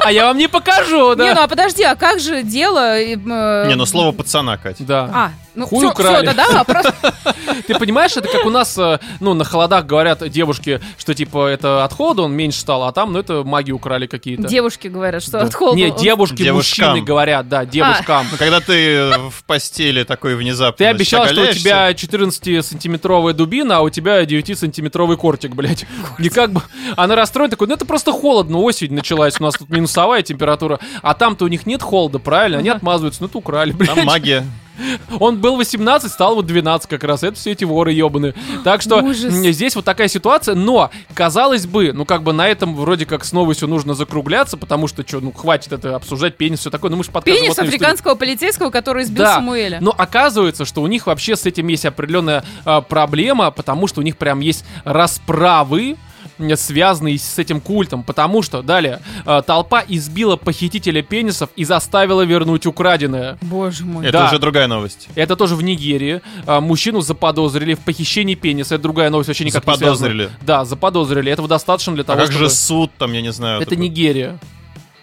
А 0.04 0.12
я 0.12 0.26
вам 0.26 0.36
не 0.38 0.48
покажу, 0.48 1.10
Не, 1.14 1.16
ну 1.16 1.34
да. 1.34 1.44
а 1.44 1.48
подожди, 1.48 1.82
а 1.82 1.94
как 1.96 2.20
же 2.20 2.42
дело... 2.42 2.98
э, 2.98 3.14
м, 3.14 3.68
Не, 3.68 3.74
ну 3.74 3.86
слово 3.86 4.12
пацана, 4.12 4.56
Кать. 4.58 4.76
Да. 4.80 5.10
А, 5.12 5.32
ну 5.58 5.66
Хуй 5.66 5.78
все, 5.80 5.90
украли. 5.90 6.32
да, 6.34 6.46
вопрос. 6.64 6.86
Ты 7.66 7.78
понимаешь, 7.78 8.16
это 8.16 8.28
как 8.28 8.46
у 8.46 8.50
нас, 8.50 8.78
э, 8.78 8.98
ну, 9.20 9.34
на 9.34 9.44
холодах 9.44 9.84
говорят 9.86 10.26
девушки, 10.30 10.80
что, 10.96 11.14
типа, 11.14 11.48
это 11.48 11.84
от 11.84 11.92
холода 11.92 12.22
он 12.22 12.32
меньше 12.32 12.60
стал, 12.60 12.84
а 12.84 12.92
там, 12.92 13.12
ну, 13.12 13.18
это 13.18 13.42
маги 13.44 13.72
украли 13.72 14.06
какие-то. 14.06 14.46
Девушки 14.48 14.88
говорят, 14.88 15.22
что 15.22 15.32
Да. 15.32 15.40
от 15.46 15.54
холода... 15.54 15.76
Не, 15.76 15.90
девушки, 15.90 16.42
Девушкам. 16.42 16.86
мужчины 16.90 17.04
говорят, 17.04 17.48
да, 17.48 17.64
девушкам. 17.64 18.26
Ну, 18.30 18.36
когда 18.38 18.60
ты 18.60 19.10
в 19.30 19.44
постели 19.44 20.04
такой 20.04 20.36
внезапно 20.36 20.76
Ты 20.78 20.84
обещал, 20.86 21.26
что 21.26 21.42
у 21.42 21.52
тебя 21.52 21.90
14-сантиметровая 21.92 23.32
дубина, 23.32 23.78
а 23.78 23.80
у 23.80 23.90
тебя 23.90 24.22
9-сантиметровый 24.24 25.16
кортик, 25.16 25.54
блядь. 25.54 25.84
И 26.18 26.28
как 26.28 26.52
бы 26.52 26.62
она 26.96 27.16
расстроена, 27.16 27.50
такой, 27.50 27.66
ну 27.68 27.74
это 27.74 27.84
просто 27.84 28.12
холодно, 28.12 28.58
осень 28.58 28.94
началась, 28.94 29.40
у 29.40 29.42
нас 29.42 29.54
тут 29.54 29.68
минусовая 29.70 30.22
температура, 30.22 30.78
а 31.02 31.14
там-то 31.14 31.44
у 31.44 31.48
них 31.48 31.66
нет 31.66 31.82
холода, 31.82 32.18
правильно? 32.18 32.58
Они 32.58 32.68
отмазываются, 32.68 33.22
ну 33.22 33.28
это 33.28 33.38
украли, 33.38 33.72
блядь. 33.72 33.94
Там 33.94 34.04
магия. 34.04 34.44
Он 35.20 35.38
был 35.40 35.56
18, 35.56 36.10
стал 36.10 36.34
вот 36.34 36.46
12 36.46 36.88
как 36.88 37.04
раз, 37.04 37.22
это 37.22 37.36
все 37.36 37.52
эти 37.52 37.64
воры 37.64 37.92
ебаные. 37.92 38.34
Так 38.64 38.82
что 38.82 39.02
Ужас. 39.02 39.32
здесь 39.32 39.74
вот 39.76 39.84
такая 39.84 40.08
ситуация, 40.08 40.54
но, 40.54 40.90
казалось 41.14 41.66
бы, 41.66 41.92
ну 41.92 42.04
как 42.04 42.22
бы 42.22 42.32
на 42.32 42.48
этом 42.48 42.74
вроде 42.74 43.06
как 43.06 43.24
с 43.24 43.32
новостью 43.32 43.68
нужно 43.68 43.94
закругляться, 43.94 44.56
потому 44.56 44.88
что, 44.88 45.06
что, 45.06 45.20
ну 45.20 45.32
хватит 45.32 45.72
это 45.72 45.96
обсуждать, 45.96 46.36
пенис, 46.36 46.60
все 46.60 46.70
такое, 46.70 46.90
ну 46.90 46.96
мы 46.96 47.04
же 47.04 47.10
подкаст 47.10 47.36
Пенис 47.38 47.58
африканского 47.58 48.14
полицейского, 48.14 48.70
который 48.70 49.04
избил 49.04 49.24
Да. 49.24 49.34
Самуэля. 49.36 49.78
Но 49.80 49.94
оказывается, 49.96 50.64
что 50.64 50.82
у 50.82 50.86
них 50.86 51.06
вообще 51.06 51.36
с 51.36 51.46
этим 51.46 51.68
есть 51.68 51.84
определенная 51.84 52.44
а, 52.64 52.80
проблема, 52.80 53.50
потому 53.50 53.86
что 53.86 54.00
у 54.00 54.02
них 54.02 54.16
прям 54.16 54.40
есть 54.40 54.64
расправы 54.84 55.96
связанный 56.56 57.18
с 57.18 57.38
этим 57.38 57.60
культом, 57.60 58.02
потому 58.02 58.42
что, 58.42 58.62
далее, 58.62 59.00
э, 59.26 59.42
толпа 59.46 59.82
избила 59.86 60.36
похитителя 60.36 61.02
пенисов 61.02 61.50
и 61.56 61.64
заставила 61.64 62.22
вернуть 62.22 62.66
украденное. 62.66 63.38
Боже 63.42 63.84
мой. 63.84 64.04
Это 64.06 64.18
Да. 64.18 64.26
уже 64.26 64.38
другая 64.38 64.66
новость. 64.66 65.08
Это 65.14 65.36
тоже 65.36 65.54
в 65.56 65.62
Нигерии. 65.62 66.20
А, 66.46 66.60
Мужчину 66.60 67.00
заподозрили 67.00 67.74
в 67.74 67.80
похищении 67.80 68.34
пениса. 68.34 68.74
Это 68.76 68.82
другая 68.82 69.10
новость, 69.10 69.28
вообще 69.28 69.44
никак 69.44 69.66
не 69.66 69.72
Заподозрили? 69.74 70.30
Да, 70.42 70.64
заподозрили. 70.64 71.30
Этого 71.32 71.48
достаточно 71.48 71.92
для 71.94 72.02
А 72.02 72.06
того, 72.06 72.20
как 72.20 72.30
чтобы... 72.30 72.44
же 72.46 72.50
суд 72.50 72.90
там, 72.98 73.12
я 73.12 73.22
не 73.22 73.32
знаю. 73.32 73.60
Это 73.60 73.70
такой? 73.70 73.84
Нигерия. 73.84 74.38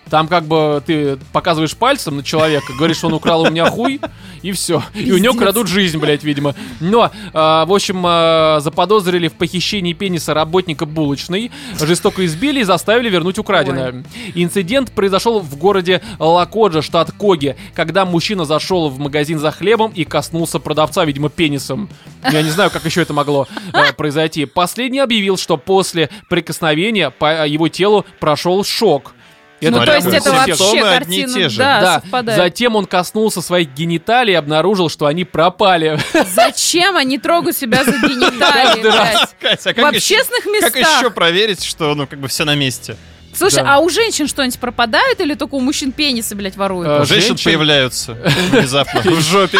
Там 0.10 0.28
как 0.28 0.46
бы 0.46 0.82
ты 0.86 1.18
показываешь 1.34 1.76
пальцем 1.76 2.18
на 2.18 2.24
человека, 2.24 2.74
говоришь, 2.78 2.98
что 2.98 3.08
он 3.08 3.14
украл 3.14 3.42
у 3.42 3.50
меня 3.50 3.70
хуй, 3.70 4.00
и 4.42 4.52
все. 4.52 4.84
И 4.94 5.12
у 5.12 5.18
него 5.18 5.34
крадут 5.34 5.68
жизнь, 5.68 5.98
блядь, 5.98 6.24
видимо. 6.24 6.54
Но, 6.80 7.12
а, 7.34 7.66
в 7.66 7.74
общем, 7.74 8.04
а, 8.06 8.60
заподозрили 8.62 9.28
в 9.28 9.34
похищении 9.34 9.94
пениса 9.94 10.34
работника 10.34 10.86
булочной, 10.86 11.52
жестоко 11.80 12.26
избили 12.26 12.60
и 12.60 12.64
заставили 12.64 13.10
вернуть 13.10 13.40
украденное. 13.40 14.04
Инцидент 14.36 14.92
произошел 14.92 15.40
в 15.40 15.58
городе 15.58 16.02
Лакоджа, 16.20 16.82
штат 16.82 17.12
Коги, 17.12 17.56
когда 17.74 18.06
мужчина 18.06 18.46
зашел 18.46 18.90
в 18.90 19.00
магазин 19.00 19.40
за 19.40 19.52
хлебом 19.52 19.92
и 19.96 20.04
коснулся 20.04 20.60
продавца, 20.60 21.04
видимо, 21.06 21.30
пенисом. 21.30 21.90
Я 22.32 22.44
не 22.44 22.50
знаю, 22.52 22.70
как 22.70 22.86
еще 22.86 23.02
это 23.02 23.14
могло 23.14 23.48
э, 23.74 23.94
произойти. 23.94 24.46
Последний 24.46 25.00
объявил, 25.00 25.38
что 25.38 25.58
после 25.58 26.10
прикосновения 26.30 27.10
по 27.10 27.48
его 27.48 27.68
телу 27.68 28.06
прошел 28.20 28.64
шок. 28.64 29.15
Ну, 29.62 29.70
Смотря 29.78 29.86
то 29.86 30.10
есть 30.10 30.18
это 30.18 30.32
вообще 30.34 30.54
одни 30.82 31.20
и 31.20 31.22
картина, 31.24 31.34
те 31.34 31.50
же. 31.50 31.58
да, 31.58 31.82
Да, 31.82 32.02
совпадает. 32.02 32.38
затем 32.38 32.76
он 32.76 32.86
коснулся 32.86 33.42
своих 33.42 33.70
гениталий 33.74 34.34
и 34.34 34.36
обнаружил, 34.36 34.90
что 34.90 35.06
они 35.06 35.24
пропали. 35.24 35.98
Зачем 36.36 36.98
они 36.98 37.18
трогают 37.18 37.56
себя 37.58 37.84
за 37.84 37.92
гениталии, 37.98 38.86
а 38.88 39.26
В 39.26 39.34
как 39.40 39.78
еще, 39.94 40.18
общественных 40.18 40.44
как 40.62 40.76
местах. 40.76 41.00
еще 41.02 41.10
проверить, 41.10 41.64
что, 41.64 41.96
ну, 41.96 42.06
как 42.06 42.20
бы 42.20 42.28
все 42.28 42.44
на 42.44 42.54
месте? 42.56 42.96
Слушай, 43.34 43.64
Да. 43.64 43.76
а 43.76 43.80
у 43.80 43.90
женщин 43.90 44.28
что-нибудь 44.28 44.60
пропадает 44.60 45.20
или 45.20 45.34
только 45.34 45.56
у 45.56 45.60
мужчин 45.62 45.92
пенисы, 45.92 46.36
блядь, 46.36 46.56
воруют? 46.58 46.88
Э, 46.88 47.02
У 47.02 47.06
женщин 47.06 47.30
женщин- 47.30 47.46
появляются 47.46 48.14
внезапно 48.52 49.02
в 49.02 49.20
жопе. 49.22 49.60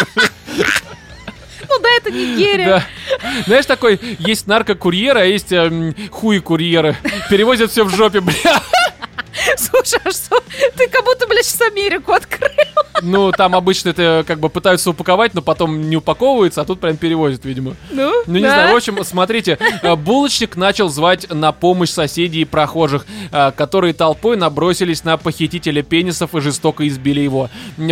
Ну 1.68 1.78
да, 1.82 1.88
это 1.96 2.10
Нигерия. 2.10 2.66
Да. 2.66 2.84
Знаешь, 3.46 3.66
такой, 3.66 3.98
есть 4.20 4.46
наркокурьеры, 4.46 5.20
а 5.20 5.24
есть 5.24 5.50
эм, 5.52 5.94
хуй-курьеры. 6.10 6.96
Перевозят 7.28 7.70
все 7.72 7.84
в 7.84 7.94
жопе, 7.94 8.20
бля. 8.20 8.62
Слушай, 9.56 10.00
а 10.04 10.10
что? 10.10 10.42
Ты 10.76 10.88
как 10.88 11.04
будто, 11.04 11.26
блядь, 11.26 11.44
сейчас 11.44 11.60
Америку 11.62 12.12
открыл. 12.12 12.50
Ну, 13.02 13.30
там 13.32 13.54
обычно 13.54 13.90
это 13.90 14.24
как 14.26 14.40
бы 14.40 14.48
пытаются 14.48 14.90
упаковать, 14.90 15.34
но 15.34 15.42
потом 15.42 15.88
не 15.88 15.96
упаковывается, 15.96 16.62
а 16.62 16.64
тут 16.64 16.80
прям 16.80 16.96
перевозят, 16.96 17.44
видимо. 17.44 17.76
Ну, 17.90 18.12
Ну, 18.26 18.34
не 18.36 18.42
да. 18.42 18.54
знаю, 18.54 18.72
в 18.72 18.76
общем, 18.76 19.04
смотрите, 19.04 19.58
э, 19.82 19.94
булочник 19.96 20.56
начал 20.56 20.88
звать 20.88 21.30
на 21.30 21.52
помощь 21.52 21.90
соседей 21.90 22.42
и 22.42 22.44
прохожих, 22.44 23.06
э, 23.32 23.52
которые 23.52 23.92
толпой 23.92 24.36
набросились 24.36 25.04
на 25.04 25.16
похитителя 25.16 25.82
пенисов 25.82 26.34
и 26.34 26.40
жестоко 26.40 26.86
избили 26.88 27.20
его. 27.20 27.50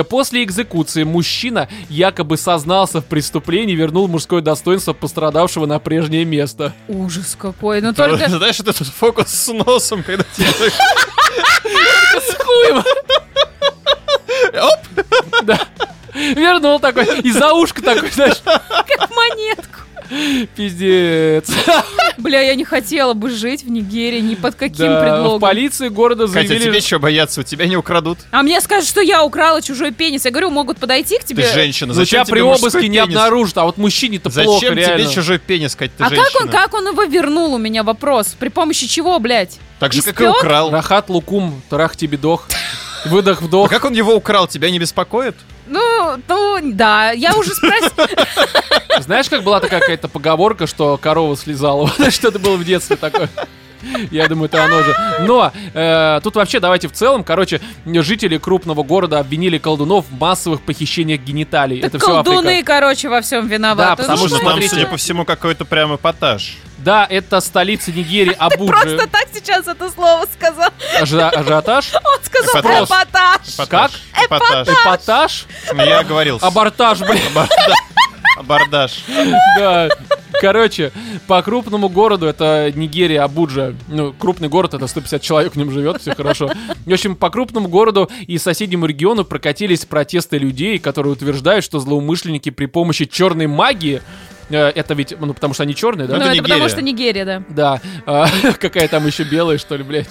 После 0.09 0.43
экзекуции 0.45 1.03
мужчина 1.03 1.69
якобы 1.89 2.37
сознался 2.37 3.01
в 3.01 3.07
преступлении 3.07 3.75
и 3.75 3.77
вернул 3.77 4.09
мужское 4.09 4.41
достоинство 4.41 4.93
пострадавшего 4.93 5.67
на 5.67 5.79
прежнее 5.79 6.25
место. 6.25 6.73
Ужас 6.89 7.37
какой. 7.39 7.81
Ну 7.81 7.93
только... 7.93 8.29
Знаешь, 8.29 8.59
вот 8.59 8.69
этот 8.69 8.87
фокус 8.87 9.29
с 9.29 9.53
носом, 9.53 10.03
когда 10.03 10.25
тебе... 10.37 10.47
С 11.65 12.35
хуем! 12.37 12.85
Оп! 14.55 14.81
Да. 15.43 15.59
Вернул 16.15 16.79
такой, 16.81 17.21
и 17.21 17.31
за 17.33 17.53
ушко 17.53 17.83
такой, 17.83 18.11
знаешь, 18.11 18.41
как 18.45 19.11
монетку. 19.11 19.81
пиздец. 20.55 21.51
Бля, 22.19 22.41
я 22.43 22.55
не 22.55 22.65
хотела 22.65 23.15
бы 23.15 23.31
жить 23.31 23.65
в 23.65 23.71
Нигерии 23.71 24.21
ни 24.21 24.35
под 24.35 24.55
каким 24.55 24.87
Да, 24.87 24.99
в 25.01 25.03
предлогом. 25.03 25.41
полиции 25.41 25.89
города 25.89 26.27
Катя, 26.29 26.49
заявили... 26.49 26.65
тебе 26.71 26.81
что 26.81 26.99
бояться? 26.99 27.41
У 27.41 27.45
тебя 27.45 27.67
не 27.67 27.77
украдут? 27.77 28.19
А 28.31 28.43
мне 28.43 28.61
скажут, 28.61 28.89
что 28.89 29.01
я 29.01 29.25
украла 29.25 29.61
чужой 29.63 29.93
пенис. 29.93 30.25
Я 30.25 30.31
говорю, 30.31 30.51
могут 30.51 30.79
подойти 30.79 31.19
к 31.19 31.23
Ты 31.25 31.29
тебе. 31.29 31.51
женщина, 31.53 31.89
Ну, 31.89 31.95
зачем 31.95 32.19
тебя 32.19 32.25
тебе 32.27 32.33
при 32.35 32.41
обыске 32.43 32.89
не 32.89 32.99
пенис? 32.99 33.03
обнаружат, 33.17 33.59
а 33.59 33.65
вот 33.65 33.77
мужчине-то 33.79 34.31
плохо, 34.31 34.61
Зачем 34.61 34.75
реально. 34.77 35.05
тебе 35.05 35.15
чужой 35.15 35.39
пенис, 35.39 35.75
Кать, 35.75 35.91
ты 35.97 36.05
а 36.05 36.09
женщина? 36.11 36.27
как 36.33 36.43
он, 36.43 36.49
как 36.49 36.75
он 36.75 36.87
его 36.89 37.03
вернул, 37.05 37.55
у 37.55 37.59
меня 37.59 37.83
вопрос. 37.83 38.37
При 38.39 38.49
помощи 38.51 38.87
чего, 38.87 39.19
блядь? 39.19 39.59
Так 39.81 39.93
же, 39.93 40.03
как 40.03 40.21
и 40.21 40.25
Испек? 40.25 40.37
украл. 40.37 40.71
Рахат 40.71 41.09
лукум, 41.09 41.61
трах 41.71 41.97
тебе 41.97 42.19
дох. 42.19 42.47
Выдох, 43.07 43.41
А 43.43 43.45
вдох. 43.45 43.71
как 43.71 43.85
он 43.85 43.93
его 43.95 44.15
украл, 44.15 44.47
тебя 44.47 44.71
не 44.71 44.79
беспокоит? 44.79 45.35
Ну, 45.67 46.17
ну, 46.29 46.59
да, 46.63 47.13
я 47.13 47.35
уже 47.37 47.51
спросила. 47.55 48.09
Знаешь, 49.01 49.29
как 49.29 49.43
была 49.43 49.61
такая 49.61 49.81
какая-то 49.81 50.09
поговорка, 50.09 50.67
что 50.67 50.97
корова 50.99 51.37
слезала? 51.37 51.91
Вот 51.99 52.13
Что-то 52.13 52.39
было 52.39 52.57
в 52.57 52.65
детстве 52.65 52.97
такое. 52.97 53.29
Я 54.11 54.29
думаю, 54.29 54.47
это 54.47 54.65
оно 54.65 54.83
же. 54.83 54.95
Но 55.21 55.53
э, 55.75 56.21
тут 56.23 56.37
вообще 56.37 56.61
давайте 56.61 56.89
в 56.89 56.93
целом, 56.93 57.25
короче, 57.25 57.61
жители 57.87 58.39
крупного 58.39 58.83
города 58.83 59.19
обвинили 59.19 59.59
колдунов 59.59 60.07
в 60.11 60.19
массовых 60.19 60.63
похищениях 60.63 61.21
гениталий. 61.21 61.81
это 61.81 61.99
все 61.99 62.07
Колдуны, 62.07 62.49
Африка. 62.49 62.67
короче, 62.73 63.09
во 63.09 63.21
всем 63.21 63.47
виноваты. 63.47 64.03
потому 64.03 64.19
Ну, 64.19 64.29
Потому 64.29 64.41
что 64.53 64.61
там, 64.61 64.69
судя 64.69 64.87
по 64.87 64.97
всему, 64.97 65.25
какой-то 65.25 65.65
прям 65.65 65.95
эпатаж. 65.95 66.57
Да, 66.79 67.07
это 67.09 67.41
столица 67.41 67.93
Нигерии, 67.93 68.35
Абуджи. 68.39 68.73
Просто 68.73 69.07
так 69.07 69.27
сейчас 69.33 69.67
это 69.67 69.91
слово 69.91 70.27
сказал. 70.33 70.71
Ажи- 71.01 71.21
Ажиотаж? 71.21 71.95
Он 71.95 72.19
сказал 72.23 72.61
Эпатаж. 72.61 72.89
эпатаж. 72.89 73.69
Как? 73.69 73.91
Эпатаж. 74.25 74.69
Эпатаж? 74.69 75.47
Я 75.77 76.01
оговорился. 76.01 76.47
Абортаж, 76.47 77.01
блин. 77.01 77.23
Абордаж. 78.37 79.05
Да. 79.59 79.89
Короче, 80.41 80.93
по 81.27 81.41
крупному 81.43 81.89
городу, 81.89 82.27
это 82.27 82.73
Нигерия, 82.75 83.23
Абуджа, 83.23 83.73
ну, 83.89 84.13
крупный 84.13 84.49
город, 84.49 84.75
это 84.75 84.87
150 84.87 85.23
человек 85.23 85.53
в 85.55 85.57
нем 85.57 85.71
живет, 85.71 86.01
все 86.01 86.15
хорошо. 86.15 86.51
В 86.85 86.93
общем, 86.93 87.17
по 87.17 87.31
крупному 87.31 87.69
городу 87.69 88.11
и 88.27 88.37
соседнему 88.39 88.87
региону 88.87 89.25
прокатились 89.25 89.85
протесты 89.85 90.39
людей, 90.39 90.79
которые 90.79 91.13
утверждают, 91.13 91.65
что 91.65 91.79
злоумышленники 91.79 92.51
при 92.51 92.67
помощи 92.67 93.05
черной 93.05 93.47
магии, 93.47 94.03
э, 94.51 94.57
это 94.57 94.95
ведь, 94.95 95.15
ну, 95.19 95.33
потому 95.35 95.55
что 95.55 95.63
они 95.63 95.75
черные, 95.75 96.09
да? 96.09 96.17
Ну, 96.17 96.25
это 96.25 96.33
это 96.33 96.43
потому 96.43 96.69
что 96.69 96.83
Нигерия, 96.83 97.25
да. 97.25 97.43
Да, 97.49 97.81
а, 98.05 98.27
какая 98.61 98.89
там 98.89 99.07
еще 99.07 99.23
белая, 99.23 99.59
что 99.59 99.77
ли, 99.77 99.85
блядь. 99.85 100.09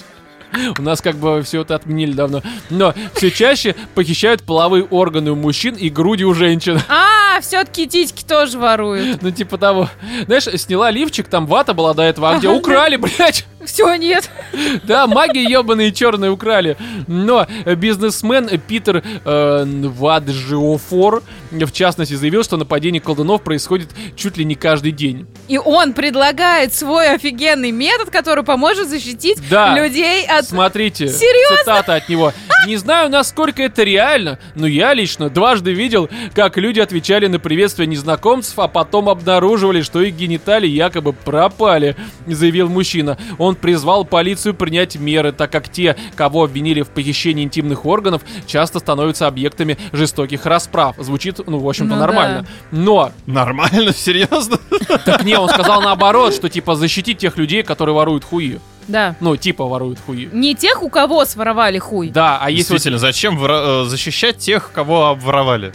У 0.78 0.82
нас 0.82 1.00
как 1.00 1.16
бы 1.16 1.42
все 1.42 1.62
это 1.62 1.74
отменили 1.74 2.12
давно. 2.12 2.42
Но 2.70 2.94
все 3.14 3.30
чаще 3.30 3.74
похищают 3.94 4.42
половые 4.42 4.84
органы 4.84 5.32
у 5.32 5.36
мужчин 5.36 5.74
и 5.74 5.88
груди 5.88 6.24
у 6.24 6.34
женщин. 6.34 6.80
А, 6.88 7.40
все-таки 7.40 7.86
титьки 7.86 8.24
тоже 8.24 8.58
воруют. 8.58 9.22
Ну, 9.22 9.30
типа 9.30 9.58
того. 9.58 9.88
Знаешь, 10.26 10.44
сняла 10.44 10.90
лифчик, 10.90 11.28
там 11.28 11.46
вата 11.46 11.74
была 11.74 11.94
до 11.94 12.02
этого, 12.02 12.30
а 12.30 12.38
где 12.38 12.48
украли, 12.48 12.96
блядь. 12.96 13.46
Все, 13.66 13.94
нет. 13.96 14.30
Да, 14.84 15.06
маги 15.06 15.38
ебаные 15.38 15.92
черные 15.92 16.30
украли. 16.30 16.76
Но 17.06 17.46
бизнесмен 17.76 18.48
Питер 18.66 19.02
э, 19.24 19.64
Ваджиофор, 19.64 21.22
в 21.50 21.72
частности, 21.72 22.14
заявил, 22.14 22.42
что 22.44 22.56
нападение 22.56 23.00
колдунов 23.00 23.42
происходит 23.42 23.88
чуть 24.16 24.36
ли 24.36 24.44
не 24.44 24.54
каждый 24.54 24.92
день. 24.92 25.26
И 25.48 25.58
он 25.58 25.92
предлагает 25.92 26.72
свой 26.74 27.10
офигенный 27.14 27.70
метод, 27.70 28.10
который 28.10 28.44
поможет 28.44 28.88
защитить 28.88 29.38
Да. 29.50 29.76
людей 29.76 30.26
от... 30.26 30.44
Смотрите, 30.46 31.08
Серьезно? 31.08 31.56
цитата 31.58 31.94
от 31.96 32.08
него. 32.08 32.32
Не 32.66 32.76
знаю, 32.76 33.10
насколько 33.10 33.62
это 33.62 33.82
реально, 33.82 34.38
но 34.54 34.66
я 34.66 34.94
лично 34.94 35.28
дважды 35.30 35.72
видел, 35.72 36.08
как 36.34 36.56
люди 36.56 36.80
отвечали 36.80 37.26
на 37.26 37.38
приветствие 37.38 37.86
незнакомцев, 37.86 38.58
а 38.58 38.68
потом 38.68 39.08
обнаруживали, 39.08 39.82
что 39.82 40.00
их 40.00 40.14
гениталии 40.14 40.68
якобы 40.68 41.12
пропали, 41.12 41.96
заявил 42.26 42.68
мужчина. 42.68 43.18
Он 43.38 43.53
призвал 43.54 44.04
полицию 44.04 44.54
принять 44.54 44.96
меры, 44.96 45.32
так 45.32 45.50
как 45.50 45.68
те, 45.68 45.96
кого 46.16 46.44
обвинили 46.44 46.82
в 46.82 46.88
похищении 46.90 47.44
интимных 47.44 47.86
органов, 47.86 48.22
часто 48.46 48.78
становятся 48.78 49.26
объектами 49.26 49.78
жестоких 49.92 50.46
расправ. 50.46 50.96
Звучит, 50.98 51.40
ну, 51.46 51.58
в 51.58 51.68
общем-то, 51.68 51.94
Ну 51.94 52.00
нормально. 52.00 52.46
Но, 52.70 53.12
Нормально, 53.26 53.92
серьезно? 53.96 54.58
так 55.04 55.24
не, 55.24 55.36
он 55.38 55.48
сказал 55.48 55.80
наоборот, 55.82 56.34
что, 56.34 56.48
типа, 56.48 56.74
защитить 56.74 57.18
тех 57.18 57.36
людей, 57.36 57.62
которые 57.62 57.94
воруют 57.94 58.24
хуи. 58.24 58.58
Да. 58.86 59.16
Ну, 59.20 59.36
типа, 59.36 59.64
воруют 59.64 59.98
хуи. 60.04 60.28
Не 60.32 60.54
тех, 60.54 60.82
у 60.82 60.90
кого 60.90 61.24
своровали 61.24 61.78
хуй. 61.78 62.10
Да, 62.10 62.38
а 62.40 62.50
если 62.50 62.72
вот 62.72 62.74
Действительно, 62.74 62.98
зачем 62.98 63.38
вора- 63.38 63.82
э, 63.82 63.84
защищать 63.86 64.38
тех, 64.38 64.70
кого 64.72 65.06
обворовали 65.06 65.72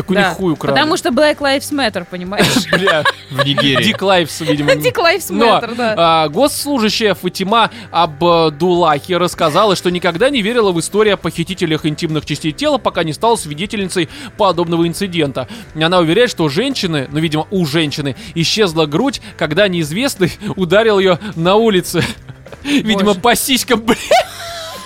Так 0.00 0.10
у 0.10 0.14
Да. 0.14 0.30
хуй 0.34 0.52
украли. 0.54 0.72
Потому 0.72 0.96
что 0.96 1.10
Black 1.10 1.38
Lives 1.38 1.70
Matter, 1.72 2.06
понимаешь? 2.08 2.46
Бля, 2.72 3.04
в 3.30 3.44
Нигерии? 3.44 3.84
Дик 3.84 4.00
Лайфс, 4.00 4.40
видимо. 4.40 4.72
Dick 4.72 4.94
Lives 4.94 5.26
Но 5.28 5.58
Matter, 5.58 5.74
да. 5.74 5.94
а, 5.96 6.28
госслужащая 6.28 7.14
Фатима 7.14 7.70
Абдулахи 7.90 9.12
рассказала, 9.12 9.76
что 9.76 9.90
никогда 9.90 10.30
не 10.30 10.40
верила 10.40 10.72
в 10.72 10.80
историю 10.80 11.14
о 11.14 11.16
похитителях 11.18 11.84
интимных 11.84 12.24
частей 12.24 12.52
тела, 12.52 12.78
пока 12.78 13.04
не 13.04 13.12
стала 13.12 13.36
свидетельницей 13.36 14.08
подобного 14.38 14.88
инцидента. 14.88 15.48
Она 15.74 15.98
уверяет, 15.98 16.30
что 16.30 16.44
у 16.44 16.48
женщины, 16.48 17.06
ну, 17.12 17.20
видимо, 17.20 17.46
у 17.50 17.66
женщины, 17.66 18.16
исчезла 18.34 18.86
грудь, 18.86 19.20
когда 19.36 19.68
неизвестный 19.68 20.32
ударил 20.56 20.98
ее 20.98 21.18
на 21.36 21.56
улице. 21.56 22.02
Видимо, 22.64 23.14
по 23.14 23.34
сиськам, 23.36 23.80
блядь. 23.80 23.98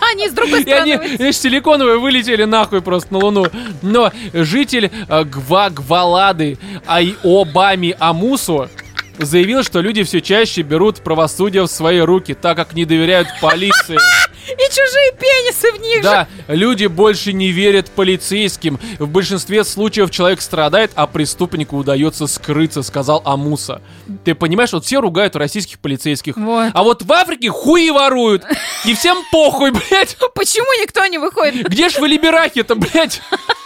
Они 0.13 0.29
с 0.29 0.33
другой 0.33 0.63
И 0.63 0.71
они, 0.71 0.93
стороны. 0.95 1.17
знаешь, 1.17 1.37
силиконовые 1.37 1.99
вылетели 1.99 2.45
нахуй 2.45 2.81
просто 2.83 3.13
на 3.13 3.19
Луну. 3.19 3.47
Но 3.83 4.13
житель 4.33 4.91
э, 5.09 5.25
Гва-Гвалады 5.25 6.59
Айобами 6.87 7.97
Амусу 7.99 8.69
заявил, 9.19 9.63
что 9.63 9.81
люди 9.81 10.03
все 10.03 10.21
чаще 10.21 10.63
берут 10.63 11.01
правосудие 11.03 11.63
в 11.63 11.67
свои 11.69 12.01
руки, 12.01 12.35
так 12.35 12.57
как 12.57 12.75
не 12.75 12.85
доверяют 12.85 13.29
полиции. 13.41 13.99
И 14.47 14.69
чужие 14.69 15.13
пенисы 15.19 15.73
в 15.73 15.81
них 15.81 15.97
же. 15.97 16.03
Да, 16.03 16.29
люди 16.49 16.87
больше 16.87 17.33
не 17.33 17.51
верят 17.51 17.91
полицейским. 17.91 18.79
В 18.99 19.09
большинстве 19.09 19.65
случаев 19.65 20.11
человек 20.11 20.43
страдает, 20.43 20.91
а 20.95 21.07
преступнику 21.07 21.79
удается 21.79 22.27
скрыться, 22.27 22.83
сказал 22.83 23.23
Амуса. 23.25 23.81
Ты 24.25 24.35
понимаешь, 24.35 24.73
вот 24.73 24.85
все 24.85 25.01
ругают 25.01 25.35
российских 25.35 25.79
полицейских. 25.79 26.37
Вот. 26.37 26.71
А 26.75 26.83
вот 26.83 27.03
в 27.03 27.13
Африке 27.13 27.49
хуи 27.49 27.89
воруют. 27.91 28.45
И 28.85 28.95
всем 28.95 29.19
похуй, 29.33 29.71
блядь. 29.91 30.17
Почему 30.35 30.67
никто 30.83 31.07
не 31.07 31.19
выходит? 31.19 31.67
Где 31.69 31.89
ж 31.89 31.99
вы 31.99 32.09
либерахи-то, 32.09 32.75
блядь? 32.75 33.23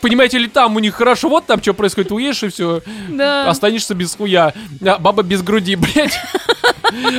Понимаете 0.00 0.38
ли, 0.38 0.46
там 0.48 0.76
у 0.76 0.78
них 0.78 0.94
хорошо, 0.94 1.28
вот 1.28 1.46
там 1.46 1.62
что 1.62 1.74
происходит, 1.74 2.12
уедешь 2.12 2.42
и 2.42 2.48
все, 2.48 2.82
Да. 3.10 3.48
останешься 3.48 3.94
без 3.94 4.14
хуя. 4.14 4.52
А, 4.84 4.98
баба 4.98 5.22
без 5.22 5.42
груди, 5.42 5.76
блядь. 5.76 6.18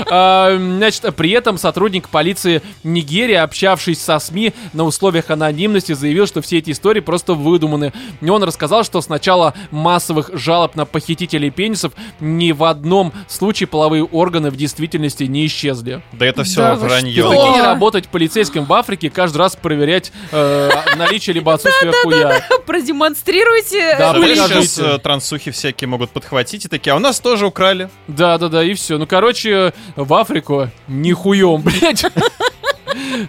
А, 0.10 0.56
Значит, 0.58 1.16
при 1.16 1.32
этом 1.32 1.58
сотрудник 1.58 2.10
полиции 2.10 2.62
Нигерии, 2.84 3.36
общавшись 3.36 4.02
со 4.02 4.20
СМИ 4.20 4.54
на 4.74 4.84
условиях 4.84 5.30
анонимности, 5.30 5.94
заявил, 5.94 6.28
что 6.28 6.42
все 6.42 6.58
эти 6.60 6.72
истории 6.72 7.00
просто 7.00 7.34
выдуманы. 7.34 7.94
И 8.22 8.30
он 8.30 8.44
рассказал, 8.44 8.84
что 8.84 9.02
с 9.02 9.10
начала 9.10 9.54
массовых 9.72 10.32
жалоб 10.34 10.76
на 10.76 10.86
похитителей 10.86 11.50
пенисов 11.50 11.94
ни 12.20 12.52
в 12.52 12.64
одном 12.64 13.14
случае 13.28 13.68
половые 13.68 14.04
органы 14.04 14.50
в 14.52 14.56
действительности 14.56 15.24
не 15.24 15.46
исчезли. 15.46 16.02
Да 16.12 16.26
это 16.26 16.44
все 16.44 16.62
Да 16.62 16.76
вранье. 16.76 17.28
прикинь, 17.28 17.62
работать 17.62 18.08
полицейским 18.08 18.66
в 18.66 18.74
Африке, 18.74 19.10
каждый 19.10 19.38
раз 19.38 19.56
проверять 19.56 20.12
э, 20.32 20.70
наличие 20.98 21.34
либо 21.34 21.54
отсутствие 21.54 21.92
хуя. 22.04 22.42
Продемонстрируйте. 22.66 23.96
Да, 23.98 24.14
сейчас 24.14 24.80
э, 24.80 24.98
трансухи 25.00 25.52
всякие 25.52 25.88
могут 25.88 26.12
подхватить 26.12 26.66
и 26.66 26.68
такие, 26.68 26.94
а 26.94 26.96
у 26.96 27.00
нас 27.00 27.20
тоже 27.20 27.46
украли. 27.48 27.90
Да, 28.08 28.38
да, 28.38 28.50
да, 28.50 28.64
и 28.64 28.74
все. 28.74 28.98
Ну, 28.98 29.08
короче, 29.08 29.55
в 29.96 30.14
Африку 30.14 30.70
нихуем, 30.88 31.62
блядь. 31.64 32.06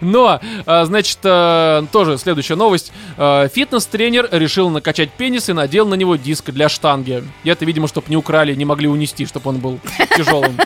Но, 0.00 0.40
а, 0.64 0.84
значит, 0.84 1.18
э, 1.22 1.84
тоже 1.92 2.18
следующая 2.18 2.54
новость. 2.54 2.92
Э, 3.16 3.48
Фитнес-тренер 3.52 4.28
решил 4.30 4.70
накачать 4.70 5.10
пенис 5.10 5.48
и 5.48 5.52
надел 5.52 5.86
на 5.86 5.94
него 5.94 6.16
диск 6.16 6.50
для 6.50 6.68
штанги. 6.68 7.24
Это, 7.44 7.64
видимо, 7.64 7.88
чтобы 7.88 8.08
не 8.08 8.16
украли, 8.16 8.54
не 8.54 8.64
могли 8.64 8.88
унести, 8.88 9.26
чтобы 9.26 9.50
он 9.50 9.58
был 9.58 9.80
тяжелым. 10.16 10.58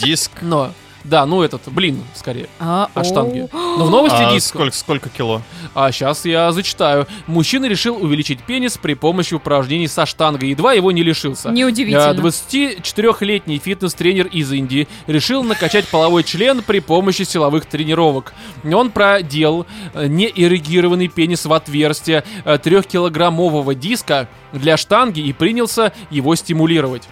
Диск. 0.00 0.30
Но, 0.40 0.72
да, 1.04 1.26
ну 1.26 1.42
этот, 1.42 1.60
блин, 1.66 2.02
скорее, 2.14 2.48
А, 2.58 2.88
от 2.94 3.04
о. 3.06 3.08
штанги. 3.08 3.48
Но 3.52 3.84
в 3.86 3.90
новости 3.90 4.16
А 4.22 4.32
диск. 4.32 4.48
сколько, 4.48 4.76
сколько 4.76 5.08
кило? 5.10 5.42
А 5.74 5.92
сейчас 5.92 6.24
я 6.24 6.50
зачитаю. 6.52 7.06
Мужчина 7.26 7.66
решил 7.66 7.96
увеличить 8.02 8.42
пенис 8.42 8.78
при 8.78 8.94
помощи 8.94 9.34
упражнений 9.34 9.86
со 9.88 10.06
штангой. 10.06 10.50
Едва 10.50 10.72
его 10.72 10.90
не 10.92 11.02
лишился. 11.02 11.50
Неудивительно. 11.50 12.10
А, 12.10 12.14
24-летний 12.14 13.58
фитнес-тренер 13.58 14.26
из 14.28 14.50
Индии 14.52 14.88
решил 15.06 15.42
накачать 15.44 15.86
половой 15.88 16.24
член 16.24 16.62
при 16.62 16.80
помощи 16.80 17.22
силовых 17.22 17.66
тренировок. 17.66 18.32
Он 18.64 18.90
проделал 18.90 19.66
э, 19.92 20.06
неэрегированный 20.06 21.08
пенис 21.08 21.44
в 21.44 21.52
отверстие 21.52 22.24
э, 22.44 22.58
трехкилограммового 22.58 23.74
диска 23.74 24.28
для 24.52 24.76
штанги 24.76 25.20
и 25.20 25.32
принялся 25.32 25.92
его 26.10 26.34
стимулировать. 26.34 27.08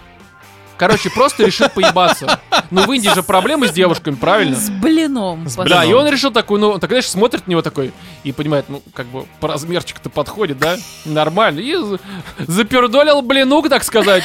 Короче, 0.77 1.11
просто 1.11 1.45
решил 1.45 1.69
поебаться. 1.69 2.41
Ну, 2.71 2.85
в 2.87 2.93
Индии 2.93 3.11
же 3.15 3.23
проблемы 3.23 3.69
с 3.69 3.73
девушками, 3.73 4.15
правильно? 4.15 4.57
С 4.57 4.69
блином. 4.71 5.49
С. 5.49 5.55
Да, 5.57 5.85
и 5.85 5.93
он 5.93 6.09
решил 6.09 6.31
такой, 6.33 6.59
ну, 6.59 6.79
так, 6.79 6.91
знаешь, 6.91 7.09
смотрит 7.09 7.47
на 7.47 7.51
него 7.53 7.63
такой 7.63 7.93
и 8.25 8.33
понимает, 8.33 8.65
ну, 8.69 8.83
как 8.95 9.07
бы 9.07 9.27
по 9.41 9.49
размерчику-то 9.49 10.11
подходит, 10.11 10.59
да? 10.59 10.77
Нормально. 11.05 11.61
И 11.61 11.75
за- 11.77 12.01
запердолил 12.39 13.23
блинук, 13.23 13.69
так 13.69 13.85
сказать. 13.85 14.25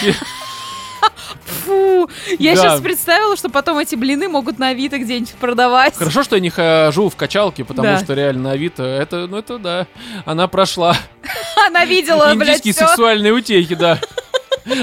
Фу, 1.65 2.09
я 2.39 2.55
Да. 2.55 2.61
сейчас 2.61 2.81
представила, 2.81 3.35
что 3.37 3.49
потом 3.49 3.77
эти 3.77 3.95
блины 3.95 4.27
могут 4.29 4.57
на 4.59 4.69
Авито 4.69 4.97
где-нибудь 4.97 5.33
продавать. 5.35 5.95
Хорошо, 5.95 6.23
что 6.23 6.35
я 6.35 6.41
не 6.41 6.49
хожу 6.49 7.09
в 7.09 7.15
качалке, 7.15 7.63
потому 7.65 7.87
Да. 7.89 7.99
что 7.99 8.13
реально 8.13 8.43
на 8.43 8.51
Авито, 8.51 8.83
это, 8.83 9.27
ну, 9.27 9.37
это 9.37 9.57
да, 9.59 9.87
она 10.25 10.47
прошла 10.47 10.95
Она 11.67 11.85
видела, 11.85 12.33
блядь, 12.35 12.59
индийские 12.59 12.73
сексуальные 12.73 13.33
утехи, 13.33 13.75
да. 13.75 13.99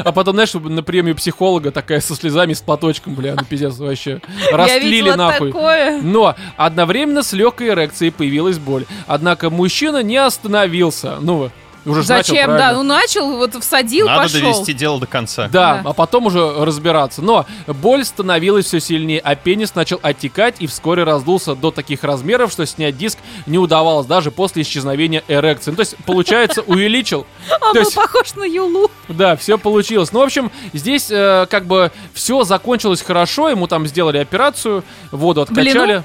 А 0.04 0.12
потом, 0.12 0.34
знаешь, 0.34 0.54
на 0.54 0.82
премию 0.82 1.14
психолога 1.16 1.70
такая 1.70 2.00
со 2.00 2.14
слезами, 2.14 2.52
с 2.52 2.60
платочком, 2.60 3.14
бля, 3.14 3.34
ну 3.34 3.44
пиздец 3.44 3.76
вообще. 3.78 4.20
Растлили 4.52 5.10
нахуй. 5.10 5.52
такое. 5.52 6.00
Но 6.00 6.34
одновременно 6.56 7.22
с 7.22 7.32
легкой 7.32 7.68
эрекцией 7.68 8.12
появилась 8.12 8.58
боль. 8.58 8.84
Однако 9.06 9.50
мужчина 9.50 10.02
не 10.02 10.16
остановился. 10.16 11.16
Ну, 11.20 11.50
уже 11.84 12.00
начал, 12.00 12.34
Зачем? 12.34 12.44
правильно? 12.46 12.58
да, 12.58 12.72
ну 12.74 12.82
начал, 12.82 13.36
вот 13.36 13.54
всадил, 13.62 14.06
Надо 14.06 14.22
пошел. 14.22 14.40
довести 14.40 14.72
дело 14.72 15.00
до 15.00 15.06
конца. 15.06 15.48
Да, 15.48 15.80
Да. 15.82 15.90
а 15.90 15.92
потом 15.92 16.26
уже 16.26 16.64
разбираться. 16.64 17.22
Но 17.22 17.46
боль 17.66 18.04
становилась 18.04 18.66
все 18.66 18.80
сильнее, 18.80 19.20
а 19.22 19.34
пенис 19.34 19.74
начал 19.74 19.98
оттекать 20.02 20.56
и 20.60 20.66
вскоре 20.66 21.04
раздулся 21.04 21.54
до 21.54 21.70
таких 21.70 22.04
размеров, 22.04 22.52
что 22.52 22.64
снять 22.66 22.96
диск 22.96 23.18
не 23.46 23.58
удавалось 23.58 24.06
даже 24.06 24.30
после 24.30 24.62
исчезновения 24.62 25.22
эрекции. 25.28 25.70
Ну, 25.70 25.76
то 25.76 25.82
есть, 25.82 25.96
получается, 26.06 26.62
увеличил. 26.66 27.26
Он 27.60 27.74
То 27.74 27.82
был 27.82 27.90
похож 27.90 28.34
на 28.34 28.44
Юлу. 28.44 28.90
Да, 29.08 29.36
все 29.36 29.58
получилось. 29.58 30.12
Ну, 30.12 30.20
в 30.20 30.22
общем, 30.22 30.50
здесь 30.72 31.10
э, 31.10 31.46
как 31.50 31.66
бы 31.66 31.92
все 32.14 32.44
закончилось 32.44 33.02
хорошо. 33.02 33.48
Ему 33.50 33.66
там 33.66 33.86
сделали 33.86 34.18
операцию, 34.18 34.82
воду 35.10 35.42
откачали. 35.42 36.02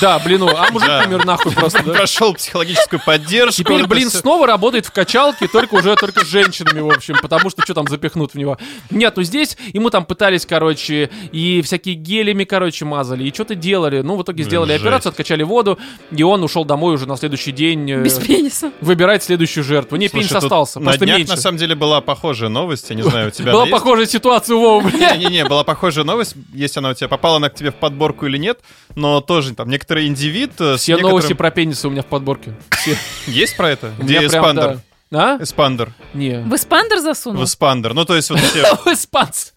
Да, 0.00 0.18
блину. 0.18 0.48
А 0.48 0.70
мужик 0.70 0.88
умер 1.06 1.24
нахуй 1.24 1.52
просто, 1.52 1.82
да? 1.86 1.92
Прошел 1.94 2.34
психологическую 2.34 3.00
поддержку. 3.04 3.62
Теперь, 3.62 3.86
блин, 3.86 4.10
снова 4.10 4.46
работает 4.46 4.84
в 4.86 4.90
качалке, 4.92 5.21
только 5.52 5.74
уже 5.74 5.94
только 5.96 6.24
с 6.24 6.28
женщинами, 6.28 6.80
в 6.80 6.90
общем, 6.90 7.16
потому 7.22 7.50
что 7.50 7.62
что 7.62 7.74
там 7.74 7.86
запихнут 7.88 8.32
в 8.32 8.38
него. 8.38 8.58
Нет, 8.90 9.14
ну 9.16 9.22
здесь 9.22 9.56
ему 9.72 9.90
там 9.90 10.04
пытались, 10.04 10.46
короче, 10.46 11.10
и 11.32 11.62
всякие 11.62 11.94
гелями, 11.94 12.44
короче, 12.44 12.84
мазали, 12.84 13.24
и 13.24 13.32
что-то 13.32 13.54
делали. 13.54 14.00
Ну, 14.02 14.16
в 14.16 14.22
итоге 14.22 14.44
сделали 14.44 14.72
жесть. 14.72 14.82
операцию, 14.82 15.10
откачали 15.10 15.42
воду, 15.42 15.78
и 16.10 16.22
он 16.22 16.42
ушел 16.42 16.64
домой 16.64 16.94
уже 16.94 17.06
на 17.06 17.16
следующий 17.16 17.52
день 17.52 17.90
э, 17.90 18.02
Без 18.02 18.18
пениса. 18.18 18.72
выбирать 18.80 19.22
следующую 19.22 19.64
жертву. 19.64 19.96
Не, 19.96 20.08
Слушай, 20.08 20.28
пенис 20.28 20.42
остался, 20.42 20.80
На 20.80 20.84
просто 20.90 21.04
днях, 21.04 21.18
меньше. 21.18 21.32
на 21.32 21.38
самом 21.38 21.58
деле, 21.58 21.74
была 21.74 22.00
похожая 22.00 22.48
новость. 22.50 22.90
Я 22.90 22.96
не 22.96 23.02
знаю, 23.02 23.28
у 23.28 23.30
тебя 23.30 23.52
Была 23.52 23.66
похожая 23.66 24.06
ситуация 24.06 24.56
бля. 24.80 25.16
Не-не-не, 25.16 25.44
была 25.44 25.64
похожая 25.64 26.04
новость, 26.04 26.34
если 26.52 26.80
она 26.80 26.90
у 26.90 26.94
тебя 26.94 27.08
попала 27.08 27.36
она 27.36 27.48
к 27.48 27.54
тебе 27.54 27.70
в 27.70 27.74
подборку 27.76 28.26
или 28.26 28.38
нет, 28.38 28.60
но 28.94 29.20
тоже 29.20 29.54
там 29.54 29.68
некоторый 29.68 30.06
индивид 30.06 30.52
э, 30.60 30.76
Все 30.76 30.92
некоторым- 30.92 31.10
новости 31.10 31.32
про 31.32 31.50
пенисы 31.50 31.88
у 31.88 31.90
меня 31.90 32.02
в 32.02 32.06
подборке. 32.06 32.54
Все. 32.70 32.96
Есть 33.26 33.56
про 33.56 33.70
это? 33.70 33.92
Где 33.98 34.28
прям, 34.28 34.54
да. 34.56 34.78
А? 35.12 35.36
Эспандер. 35.40 35.92
Не. 36.14 36.40
В 36.40 36.54
эспандер 36.54 36.98
В 36.98 37.02
засунул? 37.02 37.44
эспандер. 37.44 37.92
Ну, 37.94 38.04
то 38.04 38.16
есть 38.16 38.30
вот 38.30 38.38
все... 38.40 38.62
Испанцы. 38.92 39.52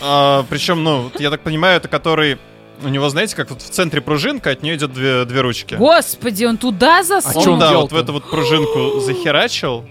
Причем, 0.00 0.82
ну, 0.82 1.10
я 1.18 1.30
так 1.30 1.42
понимаю, 1.42 1.76
это 1.76 1.88
который... 1.88 2.38
У 2.82 2.88
него, 2.88 3.10
знаете, 3.10 3.36
как 3.36 3.50
вот 3.50 3.60
в 3.60 3.68
центре 3.68 4.00
пружинка, 4.00 4.50
от 4.50 4.62
нее 4.62 4.76
идет 4.76 4.94
две, 4.94 5.26
две 5.26 5.42
ручки. 5.42 5.74
Господи, 5.74 6.46
он 6.46 6.56
туда 6.56 7.00
А 7.00 7.02
засунул? 7.02 7.42
он 7.48 7.52
Он, 7.54 7.58
да, 7.60 7.76
вот 7.76 7.92
в 7.92 7.96
эту 7.96 8.14
вот 8.14 8.30
пружинку 8.30 9.00
захерачил, 9.00 9.84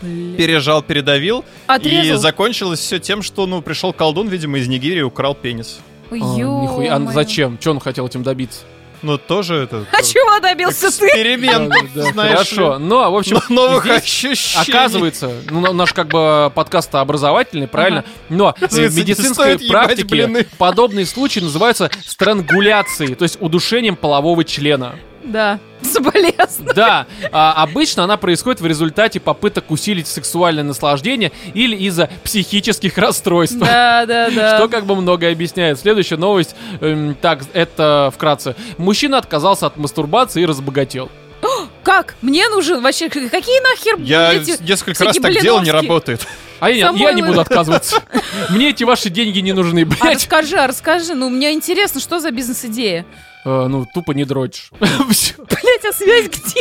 пережал, 0.00 0.82
передавил, 0.82 1.40
и 1.40 1.44
Отрезал. 1.68 2.18
закончилось 2.18 2.80
все 2.80 2.98
тем, 2.98 3.22
что, 3.22 3.46
ну, 3.46 3.62
пришел 3.62 3.92
колдун, 3.92 4.26
видимо, 4.26 4.58
из 4.58 4.66
Нигерии, 4.66 5.02
украл 5.02 5.36
пенис. 5.36 5.78
Ой, 6.10 6.18
А, 6.20 6.24
нихуя. 6.24 6.96
А 6.96 7.12
зачем? 7.12 7.58
Че 7.58 7.70
он 7.70 7.78
хотел 7.78 8.08
этим 8.08 8.24
добиться? 8.24 8.62
Ну, 9.02 9.18
тоже 9.18 9.54
это... 9.56 9.86
А 9.92 10.02
чего 10.02 10.38
добился 10.40 10.90
ты? 10.90 11.06
Эксперимент, 11.06 11.68
Да, 11.70 11.76
да, 11.94 12.12
знаешь 12.12 12.32
Хорошо. 12.32 12.78
Ну, 12.78 12.98
а 13.00 13.10
в 13.10 13.16
общем, 13.16 13.40
Но 13.48 13.66
новых 13.66 13.84
здесь 13.84 14.02
ощущений. 14.02 14.76
Оказывается, 14.78 15.32
ну, 15.50 15.60
на- 15.60 15.72
наш 15.72 15.92
как 15.92 16.08
бы 16.08 16.52
подкаст 16.54 16.94
образовательный, 16.94 17.68
правильно? 17.68 18.04
Но 18.28 18.54
в 18.60 18.96
медицинской 18.96 19.58
практике 19.58 20.46
подобные 20.58 21.06
случаи 21.06 21.40
называются 21.40 21.90
странгуляцией, 22.04 23.14
то 23.14 23.22
есть 23.22 23.38
удушением 23.40 23.96
полового 23.96 24.44
члена. 24.44 24.96
Да, 25.22 25.58
соболезную. 25.82 26.74
Да, 26.74 27.06
а, 27.32 27.62
обычно 27.62 28.04
она 28.04 28.16
происходит 28.16 28.60
в 28.60 28.66
результате 28.66 29.20
попыток 29.20 29.70
усилить 29.70 30.06
сексуальное 30.06 30.64
наслаждение 30.64 31.32
или 31.54 31.76
из-за 31.76 32.08
психических 32.24 32.96
расстройств. 32.98 33.58
Да, 33.58 34.06
да, 34.06 34.30
да. 34.30 34.56
Что 34.56 34.68
как 34.68 34.86
бы 34.86 34.96
многое 34.96 35.32
объясняет. 35.32 35.78
Следующая 35.78 36.16
новость. 36.16 36.54
эм, 36.80 37.14
так, 37.20 37.40
это 37.52 38.10
вкратце. 38.14 38.56
Мужчина 38.78 39.18
отказался 39.18 39.66
от 39.66 39.76
мастурбации 39.76 40.42
и 40.42 40.46
разбогател. 40.46 41.10
Как? 41.82 42.14
Мне 42.22 42.48
нужен 42.48 42.82
вообще... 42.82 43.08
Какие 43.08 43.60
нахер 43.62 43.96
Я 44.00 44.32
эти 44.32 44.62
несколько 44.62 45.04
раз 45.04 45.16
так 45.16 45.40
делал, 45.40 45.62
не 45.62 45.70
работает. 45.70 46.26
А 46.60 46.70
я, 46.70 46.90
я 46.90 47.12
не 47.12 47.22
буду 47.22 47.40
отказываться. 47.40 48.02
Мне 48.50 48.70
эти 48.70 48.84
ваши 48.84 49.08
деньги 49.08 49.38
не 49.38 49.52
нужны, 49.52 49.80
А 49.80 49.84
блядь. 49.86 50.16
расскажи, 50.16 50.56
а 50.58 50.66
расскажи, 50.66 51.14
ну 51.14 51.30
мне 51.30 51.52
интересно, 51.54 52.00
что 52.00 52.20
за 52.20 52.30
бизнес-идея? 52.30 53.06
Э, 53.44 53.66
Ну, 53.68 53.86
тупо 53.92 54.12
не 54.12 54.24
дрочишь. 54.24 54.70
Блять, 54.80 55.84
а 55.88 55.92
связь 55.92 56.28
где? 56.28 56.60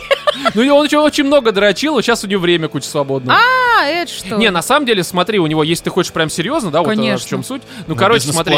Ну, 0.53 0.61
и 0.61 0.69
он 0.69 0.81
очень, 0.85 0.97
очень 0.97 1.25
много 1.25 1.51
дрочил, 1.51 1.93
вот 1.93 2.01
сейчас 2.03 2.23
у 2.23 2.27
него 2.27 2.41
время 2.41 2.67
куча 2.67 2.87
свободное. 2.87 3.35
А, 3.35 3.85
это 3.85 4.11
что? 4.11 4.37
Не, 4.37 4.49
на 4.51 4.61
самом 4.61 4.85
деле, 4.85 5.03
смотри, 5.03 5.39
у 5.39 5.47
него, 5.47 5.63
если 5.63 5.85
ты 5.85 5.89
хочешь 5.89 6.13
прям 6.13 6.29
серьезно, 6.29 6.71
да, 6.71 6.81
вот 6.81 6.97
э, 6.97 7.17
в 7.17 7.25
чем 7.25 7.43
суть. 7.43 7.61
Ну, 7.79 7.83
Ну, 7.87 7.95
короче, 7.95 8.27
смотри. 8.27 8.57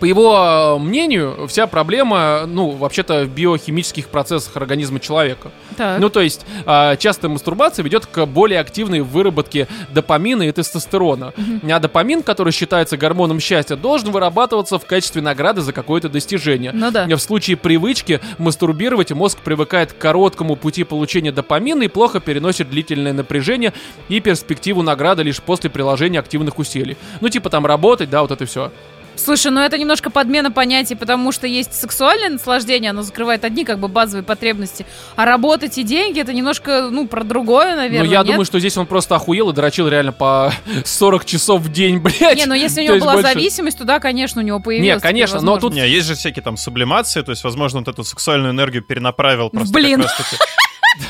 По 0.00 0.04
его 0.04 0.76
э, 0.76 0.78
мнению, 0.78 1.46
вся 1.48 1.66
проблема, 1.66 2.44
ну, 2.46 2.70
вообще-то 2.70 3.24
в 3.24 3.28
биохимических 3.28 4.08
процессах 4.08 4.56
организма 4.56 5.00
человека. 5.00 5.50
Так. 5.76 6.00
Ну, 6.00 6.10
то 6.10 6.20
есть, 6.20 6.44
а, 6.66 6.96
частая 6.96 7.30
мастурбация 7.30 7.82
ведет 7.82 8.06
к 8.06 8.26
более 8.26 8.60
активной 8.60 9.00
выработке 9.00 9.68
допамина 9.90 10.42
и 10.42 10.52
тестостерона. 10.52 11.32
А 11.70 11.78
допамин, 11.78 12.22
который 12.22 12.52
считается 12.52 12.96
гормоном 12.96 13.40
счастья, 13.40 13.76
должен 13.76 14.10
вырабатываться 14.10 14.78
в 14.78 14.86
качестве 14.86 15.22
награды 15.22 15.60
за 15.60 15.72
какое-то 15.72 16.08
достижение. 16.08 16.72
Ну 16.72 16.90
да. 16.90 17.06
В 17.06 17.18
случае 17.18 17.56
привычки 17.56 18.20
мастурбировать 18.38 19.12
мозг 19.12 19.38
привыкает 19.38 19.92
к 19.92 19.98
короткому 19.98 20.56
пути 20.56 20.84
получения 20.84 21.32
допамина 21.32 21.84
и 21.84 21.88
плохо 21.88 22.20
переносит 22.20 22.70
длительное 22.70 23.12
напряжение 23.12 23.72
и 24.08 24.20
перспективу 24.20 24.82
награды 24.82 25.22
лишь 25.22 25.40
после 25.40 25.70
приложения 25.70 26.18
активных 26.18 26.58
усилий. 26.58 26.96
Ну, 27.20 27.28
типа 27.28 27.50
там 27.50 27.66
работать, 27.66 28.10
да, 28.10 28.22
вот 28.22 28.30
это 28.30 28.44
все. 28.46 28.70
Слушай, 29.16 29.50
ну 29.50 29.60
это 29.60 29.78
немножко 29.78 30.10
подмена 30.10 30.50
понятий, 30.50 30.94
потому 30.94 31.32
что 31.32 31.46
есть 31.46 31.74
сексуальное 31.74 32.30
наслаждение, 32.30 32.90
оно 32.90 33.02
закрывает 33.02 33.44
одни 33.44 33.64
как 33.64 33.78
бы 33.78 33.88
базовые 33.88 34.22
потребности, 34.24 34.86
а 35.16 35.24
работать 35.24 35.78
и 35.78 35.82
деньги 35.82 36.20
это 36.20 36.32
немножко, 36.32 36.88
ну, 36.90 37.06
про 37.08 37.24
другое, 37.24 37.76
наверное. 37.76 38.06
Ну, 38.06 38.12
я 38.12 38.18
нет? 38.18 38.26
думаю, 38.26 38.44
что 38.44 38.58
здесь 38.60 38.76
он 38.76 38.86
просто 38.86 39.16
охуел 39.16 39.50
и 39.50 39.52
дрочил 39.54 39.88
реально 39.88 40.12
по 40.12 40.52
40 40.84 41.24
часов 41.24 41.62
в 41.62 41.72
день, 41.72 41.98
блядь. 42.00 42.36
Не, 42.36 42.46
ну 42.46 42.54
если 42.54 42.82
у 42.82 42.84
него 42.84 42.98
была 42.98 43.14
больше. 43.14 43.28
зависимость, 43.28 43.78
то 43.78 43.84
да, 43.84 44.00
конечно, 44.00 44.42
у 44.42 44.44
него 44.44 44.60
появилась. 44.60 45.02
Не, 45.02 45.08
конечно, 45.08 45.40
но 45.40 45.58
тут- 45.58 45.74
Не, 45.74 45.88
есть 45.88 46.06
же 46.06 46.14
всякие 46.14 46.42
там 46.42 46.56
сублимации, 46.56 47.22
то 47.22 47.30
есть, 47.30 47.42
возможно, 47.44 47.80
вот 47.80 47.88
эту 47.88 48.04
сексуальную 48.04 48.52
энергию 48.52 48.82
перенаправил 48.82 49.50
просто 49.50 49.72
блин. 49.72 50.02
как 50.02 50.10
раз-таки, 50.10 50.36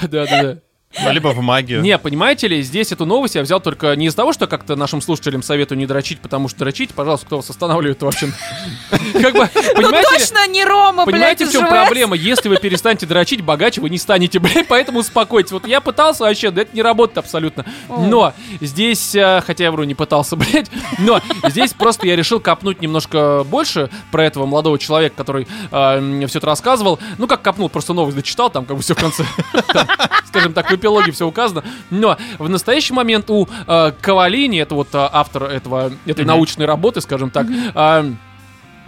Да-да-да. 0.08 0.58
Ну, 1.04 1.12
либо 1.12 1.28
в 1.28 1.40
магию. 1.40 1.82
Не, 1.82 1.98
понимаете 1.98 2.48
ли, 2.48 2.62
здесь 2.62 2.92
эту 2.92 3.06
новость 3.06 3.34
я 3.34 3.42
взял 3.42 3.60
только 3.60 3.94
не 3.96 4.06
из-за 4.06 4.16
того, 4.16 4.32
что 4.32 4.46
как-то 4.46 4.76
нашим 4.76 5.00
слушателям 5.00 5.42
советую 5.42 5.78
не 5.78 5.86
дрочить, 5.86 6.20
потому 6.20 6.48
что 6.48 6.60
дрочить, 6.60 6.94
пожалуйста, 6.94 7.26
кто 7.26 7.36
вас 7.36 7.50
останавливает 7.50 8.02
вообще? 8.02 8.28
Как 9.12 9.34
бы, 9.34 9.48
Ну 9.54 9.74
понимаете 9.74 10.14
ли, 10.14 10.18
точно 10.18 10.46
не 10.48 10.64
Рома, 10.64 11.04
блядь, 11.04 11.14
Понимаете, 11.14 11.44
в 11.44 11.48
из 11.48 11.52
чем 11.52 11.66
проблема? 11.68 12.16
Если 12.16 12.48
вы 12.48 12.56
перестанете 12.56 13.06
дрочить, 13.06 13.42
богаче 13.42 13.80
вы 13.80 13.90
не 13.90 13.98
станете, 13.98 14.38
блядь, 14.40 14.68
поэтому 14.68 15.00
успокойтесь. 15.00 15.52
Вот 15.52 15.66
я 15.66 15.80
пытался 15.80 16.24
вообще, 16.24 16.50
да 16.50 16.62
это 16.62 16.74
не 16.74 16.82
работает 16.82 17.18
абсолютно. 17.18 17.64
Но 17.88 18.32
здесь, 18.60 19.14
э, 19.14 19.42
хотя 19.46 19.64
я 19.64 19.72
вру, 19.72 19.84
не 19.84 19.94
пытался, 19.94 20.36
блядь, 20.36 20.70
но 20.98 21.20
здесь 21.48 21.72
просто 21.72 22.06
я 22.06 22.16
решил 22.16 22.40
копнуть 22.40 22.80
немножко 22.80 23.44
больше 23.44 23.90
про 24.10 24.24
этого 24.24 24.46
молодого 24.46 24.78
человека, 24.78 25.16
который 25.16 25.46
э, 25.70 26.00
мне 26.00 26.26
все 26.26 26.38
это 26.38 26.46
рассказывал. 26.46 26.98
Ну, 27.18 27.26
как 27.26 27.42
копнул, 27.42 27.68
просто 27.68 27.92
новость 27.92 28.16
дочитал, 28.16 28.50
там 28.50 28.64
как 28.64 28.76
бы 28.76 28.82
все 28.82 28.94
в 28.94 28.98
конце, 28.98 29.24
там, 29.72 29.86
скажем 30.26 30.52
так, 30.52 30.66
в 30.66 30.68
эпилоге 30.86 31.12
все 31.12 31.26
указано. 31.26 31.64
Но 31.90 32.16
в 32.38 32.48
настоящий 32.48 32.92
момент 32.94 33.28
у 33.30 33.48
э, 33.66 33.92
Кавалини, 34.00 34.58
это 34.58 34.74
вот 34.74 34.88
э, 34.94 35.08
автор 35.12 35.44
этого, 35.44 35.92
этой 36.06 36.20
Мгм. 36.22 36.28
научной 36.28 36.66
работы, 36.66 37.00
скажем 37.00 37.30
так, 37.30 37.46
э, 37.74 38.12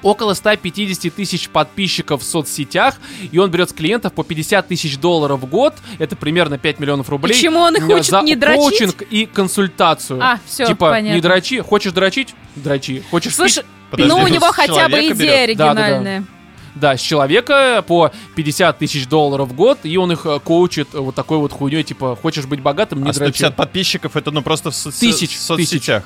около 0.02 0.34
150 0.34 1.12
тысяч 1.12 1.48
подписчиков 1.48 2.22
в 2.22 2.24
соцсетях, 2.24 2.96
и 3.32 3.38
он 3.38 3.50
берет 3.50 3.70
с 3.70 3.72
клиентов 3.72 4.12
по 4.12 4.22
50 4.22 4.68
тысяч 4.68 4.96
долларов 4.98 5.40
в 5.40 5.46
год, 5.46 5.74
это 5.98 6.14
примерно 6.16 6.56
5 6.56 6.78
миллионов 6.78 7.08
рублей. 7.10 7.34
Почему 7.34 7.60
он 7.60 7.76
их 7.76 7.84
хочет 7.84 8.06
за 8.06 8.22
не 8.22 8.36
дрочить? 8.36 8.60
коучинг 8.60 9.02
и 9.02 9.26
консультацию. 9.26 10.20
А, 10.22 10.38
все, 10.46 10.66
типа, 10.66 10.90
понятно. 10.90 11.16
не 11.16 11.20
дрочи, 11.20 11.60
хочешь 11.60 11.92
дрочить? 11.92 12.34
Дрочи. 12.54 13.02
Хочешь 13.10 13.34
Слушай, 13.34 13.62
пить? 13.64 13.66
Подожди, 13.90 14.12
ну 14.12 14.22
у 14.22 14.28
него 14.28 14.52
хотя 14.52 14.88
бы 14.88 15.00
идея 15.00 15.46
берет. 15.46 15.56
Да-да-да. 15.56 15.84
оригинальная. 15.84 16.20
Да, 16.20 16.26
с 16.82 17.00
человека 17.00 17.84
по 17.86 18.10
50 18.36 18.78
тысяч 18.78 19.06
долларов 19.06 19.48
в 19.48 19.52
год, 19.54 19.78
и 19.82 19.96
он 19.96 20.12
их 20.12 20.24
э, 20.26 20.38
коучит 20.40 20.94
э, 20.94 20.98
вот 20.98 21.14
такой 21.14 21.38
вот 21.38 21.52
хуйней, 21.52 21.82
типа, 21.82 22.16
хочешь 22.20 22.46
быть 22.46 22.60
богатым, 22.60 22.98
не 23.02 23.10
А 23.10 23.12
дрочи. 23.12 23.30
150 23.38 23.56
подписчиков 23.56 24.16
это 24.16 24.30
ну 24.30 24.42
просто 24.42 24.70
в 24.70 24.74
соци- 24.74 25.00
Тысяч, 25.00 25.36
в 25.36 25.40
соцсетях. 25.40 26.04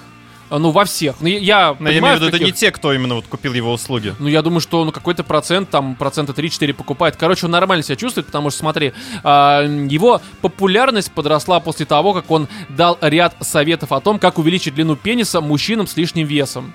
А, 0.51 0.59
Ну, 0.59 0.71
во 0.71 0.85
всех. 0.85 1.17
Ну, 1.21 1.29
я- 1.29 1.39
я 1.39 1.77
Но 1.79 1.89
я 1.89 1.95
понимаю, 1.95 1.99
имею 2.01 2.13
в 2.13 2.17
виду, 2.17 2.27
это 2.29 2.39
не 2.39 2.51
каких- 2.51 2.57
те, 2.61 2.71
кто 2.73 2.93
именно 2.93 3.15
вот 3.15 3.25
купил 3.27 3.55
его 3.55 3.73
услуги. 3.73 4.15
Ну, 4.19 4.29
я 4.29 4.43
думаю, 4.43 4.61
что 4.61 4.85
ну, 4.85 4.93
какой-то 4.93 5.25
процент, 5.25 5.71
там, 5.71 5.95
процента 5.95 6.33
3-4 6.35 6.75
покупает. 6.75 7.17
Короче, 7.17 7.47
он 7.47 7.53
нормально 7.53 7.83
себя 7.83 7.97
чувствует, 7.97 8.27
потому 8.27 8.51
что, 8.51 8.59
смотри, 8.59 8.93
а, 9.25 9.63
его 9.63 10.21
популярность 10.43 11.11
подросла 11.13 11.59
после 11.61 11.87
того, 11.87 12.13
как 12.13 12.31
он 12.31 12.49
дал 12.69 12.99
ряд 13.01 13.35
советов 13.41 13.93
о 13.93 14.01
том, 14.01 14.19
как 14.19 14.37
увеличить 14.39 14.75
длину 14.75 14.95
пениса 14.95 15.41
мужчинам 15.41 15.87
с 15.87 15.97
лишним 15.97 16.27
весом. 16.27 16.75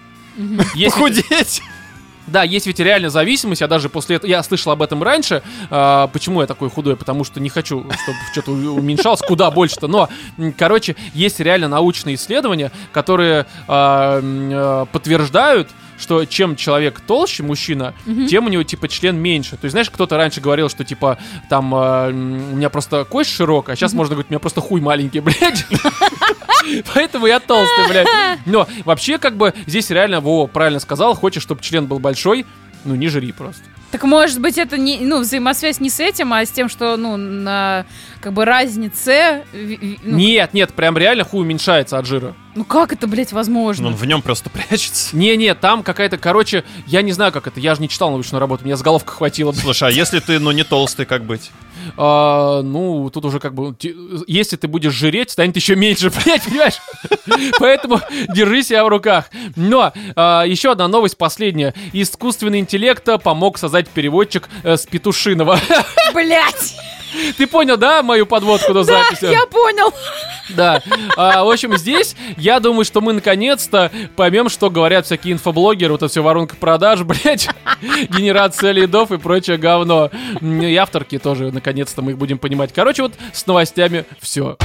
Похудеть! 0.83 1.61
Да, 2.27 2.43
есть 2.43 2.67
ведь 2.67 2.79
реально 2.79 3.09
зависимость, 3.09 3.61
я 3.61 3.67
даже 3.67 3.89
после 3.89 4.17
этого, 4.17 4.29
я 4.29 4.43
слышал 4.43 4.71
об 4.71 4.81
этом 4.81 5.01
раньше, 5.01 5.41
а, 5.69 6.07
почему 6.07 6.41
я 6.41 6.47
такой 6.47 6.69
худой, 6.69 6.95
потому 6.95 7.23
что 7.23 7.39
не 7.39 7.49
хочу, 7.49 7.81
чтобы 7.81 8.17
что-то 8.31 8.51
уменьшалось, 8.51 9.21
куда 9.21 9.49
больше-то, 9.51 9.87
но, 9.87 10.09
короче, 10.57 10.95
есть 11.13 11.39
реально 11.39 11.67
научные 11.67 12.15
исследования, 12.15 12.71
которые 12.91 13.45
а, 13.67 14.19
а, 14.23 14.85
подтверждают, 14.85 15.69
что 15.99 16.25
чем 16.25 16.55
человек 16.55 16.99
толще, 16.99 17.41
мужчина, 17.41 17.93
тем 18.29 18.45
у 18.45 18.49
него, 18.49 18.61
типа, 18.61 18.87
член 18.87 19.17
меньше. 19.17 19.51
То 19.57 19.65
есть, 19.65 19.71
знаешь, 19.71 19.89
кто-то 19.89 20.15
раньше 20.15 20.41
говорил, 20.41 20.69
что, 20.69 20.83
типа, 20.83 21.17
там, 21.49 21.73
м, 21.73 22.53
у 22.53 22.55
меня 22.55 22.69
просто 22.69 23.03
кость 23.03 23.31
широкая, 23.31 23.73
а 23.73 23.75
сейчас 23.75 23.93
можно 23.93 24.13
говорить, 24.13 24.29
у 24.29 24.33
меня 24.33 24.39
просто 24.39 24.61
хуй 24.61 24.79
маленький, 24.79 25.19
блядь. 25.21 25.65
Поэтому 26.93 27.27
я 27.27 27.39
толстый, 27.39 27.87
блядь. 27.87 28.07
Но 28.45 28.67
вообще, 28.85 29.17
как 29.17 29.35
бы, 29.37 29.53
здесь 29.65 29.89
реально 29.89 30.19
Вова 30.19 30.47
правильно 30.47 30.79
сказал, 30.79 31.15
хочешь, 31.15 31.43
чтобы 31.43 31.61
член 31.61 31.85
был 31.87 31.99
большой, 31.99 32.45
ну, 32.85 32.95
не 32.95 33.07
жри 33.09 33.31
просто. 33.31 33.63
Так 33.91 34.03
может 34.03 34.41
быть 34.41 34.57
это 34.57 34.77
не, 34.77 34.99
ну, 34.99 35.21
взаимосвязь 35.21 35.79
не 35.79 35.89
с 35.89 36.01
этим, 36.01 36.33
а 36.33 36.45
с 36.45 36.49
тем, 36.49 36.67
что, 36.67 36.97
ну, 36.97 37.15
на 37.15 37.85
как 38.19 38.33
бы 38.33 38.43
разнице. 38.43 39.45
Ну, 39.53 40.17
Нет, 40.17 40.53
нет, 40.53 40.73
прям 40.73 40.97
реально 40.97 41.23
хуй 41.23 41.41
уменьшается 41.41 41.97
от 41.97 42.05
жира. 42.05 42.33
ну 42.55 42.65
как 42.65 42.91
это, 42.91 43.07
блядь, 43.07 43.31
Ну, 43.31 43.37
возможно? 43.37 43.87
он 43.87 43.95
в 43.95 44.05
нем 44.05 44.21
просто 44.21 44.49
прячется. 44.69 45.15
Не-не, 45.15 45.55
там 45.55 45.83
какая-то, 45.83 46.17
короче, 46.17 46.65
я 46.85 47.01
не 47.01 47.13
знаю, 47.13 47.31
как 47.31 47.47
это, 47.47 47.61
я 47.61 47.75
же 47.75 47.81
не 47.81 47.87
читал 47.87 48.11
научную 48.11 48.41
работу, 48.41 48.65
меня 48.65 48.75
с 48.75 48.81
головка 48.81 49.13
хватило. 49.13 49.53
Слушай, 49.53 49.89
а 49.89 49.91
если 49.91 50.19
ты, 50.19 50.39
ну, 50.39 50.51
не 50.51 50.63
толстый, 50.65 51.05
как 51.05 51.23
быть? 51.23 51.51
А, 51.95 52.61
ну, 52.61 53.09
тут 53.09 53.25
уже 53.25 53.39
как 53.39 53.53
бы, 53.53 53.75
если 54.27 54.55
ты 54.55 54.67
будешь 54.67 54.93
жиреть, 54.93 55.31
станет 55.31 55.55
еще 55.55 55.75
меньше, 55.75 56.11
понимаешь? 56.45 56.79
Поэтому 57.59 58.01
держи 58.29 58.63
себя 58.63 58.83
в 58.83 58.89
руках. 58.89 59.29
Но 59.55 59.93
а, 60.15 60.43
еще 60.43 60.71
одна 60.71 60.87
новость 60.87 61.17
последняя. 61.17 61.73
Искусственный 61.93 62.59
интеллект 62.59 63.07
помог 63.23 63.57
создать 63.57 63.87
переводчик 63.89 64.49
э, 64.63 64.77
с 64.77 64.85
Петушинова. 64.85 65.59
Блять! 66.13 66.75
Ты 67.37 67.47
понял, 67.47 67.77
да, 67.77 68.03
мою 68.03 68.25
подводку 68.25 68.73
до 68.73 68.83
записи? 68.83 69.25
Я 69.25 69.45
понял. 69.45 69.93
Да. 70.49 70.81
А, 71.15 71.43
в 71.43 71.49
общем, 71.49 71.77
здесь 71.77 72.15
я 72.37 72.59
думаю, 72.59 72.85
что 72.85 73.01
мы 73.01 73.13
наконец-то 73.13 73.91
поймем, 74.15 74.49
что 74.49 74.69
говорят 74.69 75.05
всякие 75.05 75.33
инфоблогеры, 75.33 75.91
вот 75.91 76.03
это 76.03 76.09
все 76.09 76.21
воронка 76.21 76.55
продаж, 76.55 77.01
блядь, 77.03 77.49
генерация 78.09 78.71
лидов 78.71 79.11
и 79.11 79.17
прочее 79.17 79.57
говно. 79.57 80.09
И 80.41 80.75
авторки 80.75 81.17
тоже, 81.17 81.51
наконец-то 81.51 82.01
мы 82.01 82.11
их 82.11 82.17
будем 82.17 82.37
понимать. 82.37 82.71
Короче, 82.73 83.03
вот 83.03 83.13
с 83.33 83.45
новостями 83.45 84.05
все. 84.19 84.57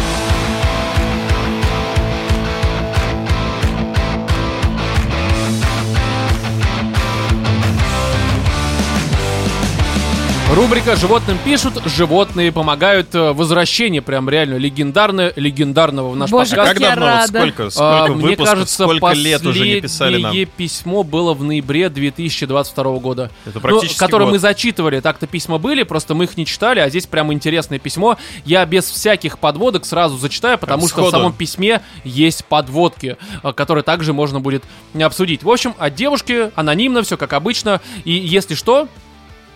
Рубрика 10.54 10.96
«Животным 10.96 11.38
пишут», 11.42 11.80
животные 11.86 12.52
помогают. 12.52 13.14
э, 13.14 13.32
Возвращение 13.32 14.02
прям 14.02 14.28
реально 14.28 14.56
легендарное, 14.56 15.32
легендарного 15.34 16.10
в 16.10 16.16
наш 16.16 16.28
Боже, 16.30 16.56
подкаст. 16.56 16.72
Как 16.74 16.80
я 16.82 16.90
давно? 16.90 17.06
Вот 17.06 17.12
рада. 17.12 17.38
сколько? 17.38 17.64
А, 17.64 17.70
Сколько 17.70 18.12
Мне 18.12 18.22
выпусков? 18.24 18.46
кажется, 18.48 18.74
Сколько 18.84 19.12
лет 19.12 19.46
уже 19.46 19.64
не 19.66 19.80
писали 19.80 20.18
нам? 20.20 20.34
письмо 20.58 21.04
было 21.04 21.32
в 21.32 21.42
ноябре 21.42 21.88
2022 21.88 22.98
года. 22.98 23.30
Это 23.46 23.54
Ну, 23.54 23.60
практически 23.62 23.98
которое 23.98 24.24
год. 24.24 24.32
мы 24.32 24.38
зачитывали. 24.40 25.00
Так-то 25.00 25.26
письма 25.26 25.56
были, 25.56 25.84
просто 25.84 26.14
мы 26.14 26.24
их 26.24 26.36
не 26.36 26.44
читали, 26.44 26.80
а 26.80 26.90
здесь 26.90 27.06
прям 27.06 27.32
интересное 27.32 27.78
письмо. 27.78 28.18
Я 28.44 28.66
без 28.66 28.84
всяких 28.90 29.38
подводок 29.38 29.86
сразу 29.86 30.18
зачитаю, 30.18 30.58
потому 30.58 30.86
что 30.86 31.04
в 31.04 31.10
самом 31.10 31.32
письме 31.32 31.80
есть 32.04 32.44
подводки, 32.44 33.16
а, 33.42 33.54
которые 33.54 33.84
также 33.84 34.12
можно 34.12 34.38
будет 34.40 34.64
обсудить. 35.00 35.44
В 35.44 35.50
общем, 35.50 35.74
от 35.78 35.94
девушки 35.94 36.50
анонимно, 36.56 37.02
все 37.04 37.16
как 37.16 37.32
обычно. 37.32 37.80
И 38.04 38.12
если 38.12 38.54
что, 38.54 38.86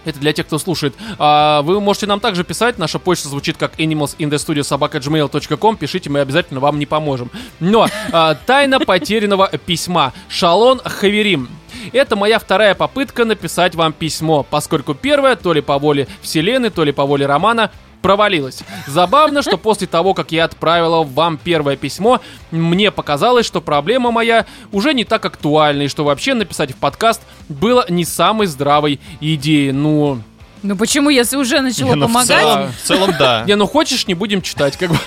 это 0.07 0.19
для 0.19 0.33
тех, 0.33 0.47
кто 0.47 0.59
слушает. 0.59 0.95
А, 1.19 1.63
вы 1.63 1.81
можете 1.81 2.07
нам 2.07 2.21
также 2.21 2.45
писать. 2.45 2.79
Наша 2.79 2.99
почта 2.99 3.29
звучит 3.29 3.57
как 3.57 3.79
animalsinthestudio.gmail.com. 3.79 5.77
Пишите, 5.77 6.09
мы 6.11 6.21
обязательно 6.21 6.61
вам 6.61 6.79
не 6.79 6.87
поможем. 6.87 7.31
Но 7.61 7.89
а, 8.13 8.35
тайна 8.47 8.81
потерянного 8.81 9.49
письма. 9.67 10.13
Шалон 10.29 10.81
Хаверим. 10.85 11.49
Это 11.93 12.17
моя 12.17 12.39
вторая 12.39 12.75
попытка 12.75 13.25
написать 13.25 13.75
вам 13.75 13.93
письмо, 13.93 14.43
поскольку 14.49 14.95
первая, 14.95 15.37
то 15.37 15.53
ли 15.53 15.61
по 15.61 15.79
воле 15.79 16.09
вселенной, 16.21 16.71
то 16.71 16.85
ли 16.85 16.93
по 16.93 17.05
воле 17.05 17.27
романа, 17.27 17.71
провалилась. 18.07 18.61
Забавно, 18.87 19.43
что 19.43 19.59
после 19.59 19.89
того, 19.89 20.15
как 20.15 20.31
я 20.31 20.45
отправила 20.45 21.03
вам 21.03 21.39
первое 21.43 21.75
письмо, 21.75 22.21
мне 22.53 22.93
показалось, 22.93 23.45
что 23.45 23.61
проблема 23.61 24.13
моя 24.13 24.47
уже 24.71 24.95
не 24.95 25.05
так 25.05 25.25
актуальна, 25.25 25.83
и 25.83 25.89
что 25.89 26.05
вообще 26.05 26.35
написать 26.35 26.71
в 26.71 26.77
подкаст 26.77 27.21
было 27.49 27.85
не 27.89 28.05
самой 28.05 28.47
здравой 28.47 29.01
идеей. 29.21 29.73
Ну, 29.73 30.21
Ну 30.63 30.77
почему, 30.77 31.11
если 31.11 31.37
уже 31.37 31.61
начало 31.61 31.91
Не, 31.91 31.95
ну, 31.97 32.07
в 32.07 32.09
помогать? 32.09 32.29
целом, 32.29 32.73
в 32.73 32.87
целом, 32.87 33.15
да. 33.19 33.45
Не, 33.47 33.57
ну 33.57 33.67
хочешь, 33.67 34.07
не 34.07 34.15
будем 34.15 34.43
читать, 34.43 34.77
как 34.77 34.91
бы. 34.91 34.99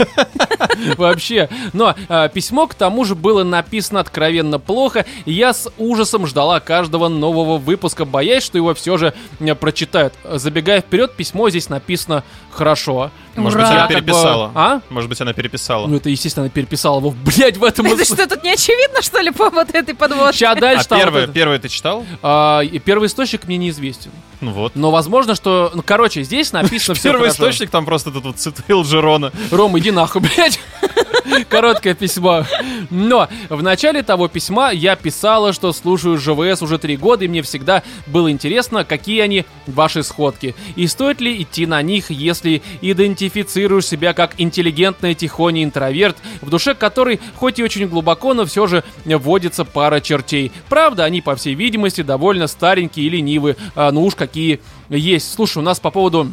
Вообще. 0.97 1.49
Но 1.73 1.95
а, 2.07 2.27
письмо 2.27 2.67
к 2.67 2.75
тому 2.75 3.05
же 3.05 3.15
было 3.15 3.43
написано 3.43 3.99
откровенно 3.99 4.59
плохо, 4.59 5.05
и 5.25 5.33
я 5.33 5.53
с 5.53 5.69
ужасом 5.77 6.27
ждала 6.27 6.59
каждого 6.59 7.07
нового 7.07 7.57
выпуска, 7.57 8.05
боясь, 8.05 8.43
что 8.43 8.57
его 8.57 8.73
все 8.73 8.97
же 8.97 9.13
э, 9.39 9.55
прочитают. 9.55 10.13
Забегая 10.23 10.81
вперед, 10.81 11.15
письмо 11.15 11.49
здесь 11.49 11.69
написано 11.69 12.23
хорошо. 12.51 13.11
Может 13.39 13.59
Ура. 13.59 13.67
быть, 13.67 13.77
она 13.77 13.87
переписала. 13.87 14.51
А? 14.55 14.81
Может 14.89 15.09
быть, 15.09 15.21
она 15.21 15.33
переписала. 15.33 15.87
Ну, 15.87 15.97
это, 15.97 16.09
естественно, 16.09 16.45
она 16.45 16.49
переписала 16.49 16.99
его, 16.99 17.11
блядь, 17.11 17.57
в 17.57 17.63
этом... 17.63 17.85
Это 17.85 18.05
что, 18.05 18.27
тут 18.27 18.43
не 18.43 18.51
очевидно, 18.51 19.01
что 19.01 19.19
ли, 19.19 19.31
по 19.31 19.49
вот 19.49 19.73
этой 19.73 19.93
подводке? 19.93 20.37
Сейчас 20.37 20.57
А 20.57 20.59
дальше 20.59 20.85
вот 20.89 20.99
первый, 20.99 21.27
первый 21.27 21.59
ты 21.59 21.69
читал? 21.69 22.05
А, 22.21 22.61
и 22.61 22.79
первый 22.79 23.07
источник 23.07 23.45
мне 23.45 23.57
неизвестен. 23.57 24.11
Ну 24.41 24.51
вот. 24.51 24.75
Но 24.75 24.91
возможно, 24.91 25.35
что... 25.35 25.71
Ну, 25.73 25.83
короче, 25.85 26.23
здесь 26.23 26.51
написано 26.53 26.95
все 26.95 27.11
Первый 27.11 27.29
источник 27.29 27.69
там 27.69 27.85
просто 27.85 28.11
тут 28.11 28.23
вот 28.23 28.37
цитил 28.37 28.83
Джерона. 28.83 29.31
Ром, 29.51 29.77
иди 29.77 29.91
нахуй, 29.91 30.21
блядь. 30.21 30.59
Короткое 31.49 31.93
письмо. 31.93 32.45
Но 32.89 33.27
в 33.49 33.61
начале 33.61 34.03
того 34.03 34.27
письма 34.27 34.71
я 34.71 34.95
писала, 34.95 35.53
что 35.53 35.73
слушаю 35.73 36.17
ЖВС 36.17 36.61
уже 36.61 36.77
три 36.77 36.97
года, 36.97 37.25
и 37.25 37.27
мне 37.27 37.41
всегда 37.41 37.83
было 38.07 38.31
интересно, 38.31 38.83
какие 38.83 39.21
они 39.21 39.45
ваши 39.67 40.03
сходки. 40.03 40.55
И 40.75 40.87
стоит 40.87 41.21
ли 41.21 41.41
идти 41.41 41.65
на 41.65 41.81
них, 41.81 42.09
если 42.09 42.61
идентифицируешь 42.81 43.85
себя 43.85 44.13
как 44.13 44.35
интеллигентный 44.37 45.15
тихоний 45.15 45.63
интроверт, 45.63 46.17
в 46.41 46.49
душе 46.49 46.73
который, 46.73 47.19
хоть 47.35 47.59
и 47.59 47.63
очень 47.63 47.87
глубоко, 47.87 48.33
но 48.33 48.45
все 48.45 48.67
же 48.67 48.83
вводится 49.05 49.65
пара 49.65 49.99
чертей. 49.99 50.51
Правда, 50.69 51.03
они, 51.03 51.21
по 51.21 51.35
всей 51.35 51.55
видимости, 51.55 52.01
довольно 52.01 52.47
старенькие 52.47 53.07
и 53.07 53.09
ленивые. 53.09 53.55
А, 53.75 53.91
ну 53.91 54.03
уж 54.03 54.15
какие 54.15 54.59
есть. 54.89 55.31
Слушай, 55.33 55.59
у 55.59 55.61
нас 55.61 55.79
по 55.79 55.91
поводу 55.91 56.31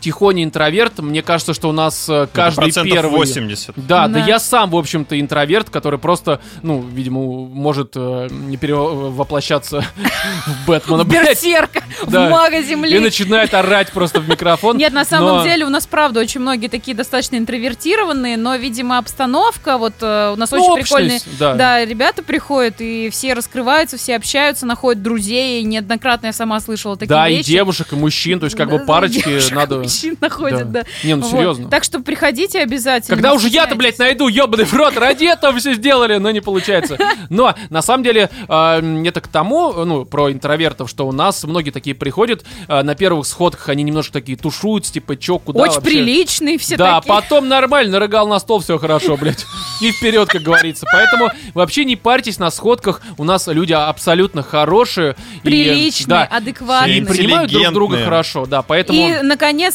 тихоний 0.00 0.44
интроверт, 0.44 0.98
мне 1.00 1.22
кажется, 1.22 1.54
что 1.54 1.68
у 1.68 1.72
нас 1.72 2.08
э, 2.08 2.26
каждый 2.32 2.56
Процентов 2.62 2.92
первый... 2.92 3.16
80. 3.16 3.74
Да, 3.76 4.08
да, 4.08 4.20
Да. 4.20 4.26
я 4.26 4.38
сам, 4.38 4.70
в 4.70 4.76
общем-то, 4.76 5.18
интроверт, 5.20 5.70
который 5.70 5.98
просто, 5.98 6.40
ну, 6.62 6.80
видимо, 6.80 7.20
может 7.46 7.92
э, 7.96 8.28
не 8.30 8.56
перевоплощаться 8.56 9.84
в 10.46 10.66
Бэтмена, 10.66 11.04
Берсерка 11.04 11.82
Да. 12.06 12.28
в 12.28 12.30
мага 12.30 12.58
и 12.58 12.62
земли. 12.64 12.98
начинает 12.98 13.54
орать 13.54 13.92
просто 13.92 14.20
в 14.20 14.28
микрофон. 14.28 14.76
Нет, 14.76 14.92
на 14.92 15.04
самом 15.04 15.38
Но- 15.38 15.44
деле 15.44 15.64
у 15.66 15.70
нас, 15.70 15.86
правда, 15.86 16.20
очень 16.20 16.40
многие 16.40 16.68
такие 16.68 16.96
достаточно 16.96 17.36
интровертированные, 17.36 18.36
но, 18.36 18.56
видимо, 18.56 18.98
обстановка, 18.98 19.78
вот 19.78 19.94
э, 20.00 20.32
у 20.32 20.36
нас 20.36 20.50
Ну, 20.50 20.58
очень 20.64 20.82
прикольные 20.82 21.20
да. 21.38 21.54
Да, 21.54 21.84
ребята 21.84 22.22
приходят, 22.22 22.76
и 22.80 23.10
все 23.10 23.34
раскрываются, 23.34 23.96
все 23.96 24.16
общаются, 24.16 24.66
находят 24.66 25.02
друзей. 25.02 25.60
И 25.60 25.64
неоднократно 25.64 26.26
я 26.26 26.32
сама 26.32 26.60
слышала 26.60 26.96
такие 26.96 27.08
Да, 27.08 27.28
и 27.28 27.36
вещи. 27.38 27.48
девушек, 27.50 27.92
и 27.92 27.96
мужчин, 27.96 28.38
то 28.40 28.44
есть 28.44 28.56
как 28.56 28.70
бы 28.70 28.78
парочки 28.80 29.24
девушек, 29.24 29.52
надо... 29.52 29.82
мужчин 29.90 30.16
находят, 30.20 30.70
да. 30.70 30.84
Не, 31.04 31.16
ну 31.16 31.28
серьезно. 31.28 31.68
Так 31.68 31.84
что 31.84 32.00
приходите 32.00 32.60
обязательно. 32.60 33.16
Когда 33.16 33.34
уже 33.34 33.48
я-то, 33.48 33.74
блядь, 33.74 33.98
найду, 33.98 34.28
ебаный 34.28 34.64
в 34.64 34.72
рот, 34.74 34.96
ради 34.96 35.24
этого 35.24 35.56
все 35.58 35.74
сделали, 35.74 36.16
но 36.18 36.30
не 36.30 36.40
получается. 36.40 36.98
Но, 37.28 37.54
на 37.70 37.82
самом 37.82 38.04
деле, 38.04 38.30
э, 38.48 39.02
это 39.06 39.20
к 39.20 39.28
тому, 39.28 39.72
ну, 39.84 40.04
про 40.04 40.32
интровертов, 40.32 40.90
что 40.90 41.06
у 41.06 41.12
нас 41.12 41.44
многие 41.44 41.70
такие 41.70 41.94
приходят, 41.94 42.44
э, 42.68 42.82
на 42.82 42.94
первых 42.94 43.26
сходках 43.26 43.68
они 43.68 43.82
немножко 43.82 44.12
такие 44.14 44.36
тушуются, 44.36 44.92
типа, 44.92 45.16
чё, 45.16 45.38
куда 45.38 45.62
Очень 45.62 45.80
приличные 45.80 46.58
все 46.58 46.76
да, 46.76 47.00
потом 47.00 47.48
нормально, 47.48 47.92
нарыгал 47.92 48.26
на 48.26 48.38
стол, 48.38 48.60
все 48.60 48.78
хорошо, 48.78 49.16
блядь. 49.16 49.44
И 49.80 49.92
вперед, 49.92 50.28
как 50.28 50.42
говорится. 50.42 50.86
Поэтому 50.90 51.30
вообще 51.54 51.84
не 51.84 51.96
парьтесь 51.96 52.38
на 52.38 52.50
сходках. 52.50 53.00
У 53.18 53.24
нас 53.24 53.46
люди 53.46 53.72
абсолютно 53.72 54.42
хорошие. 54.42 55.16
и, 55.42 55.46
Приличные, 55.46 56.06
да, 56.06 56.24
адекватные. 56.24 56.98
и 56.98 57.04
принимают 57.04 57.50
друг 57.50 57.72
друга 57.72 58.04
хорошо, 58.04 58.46
да. 58.46 58.62
Поэтому... 58.62 58.98
И, 58.98 59.22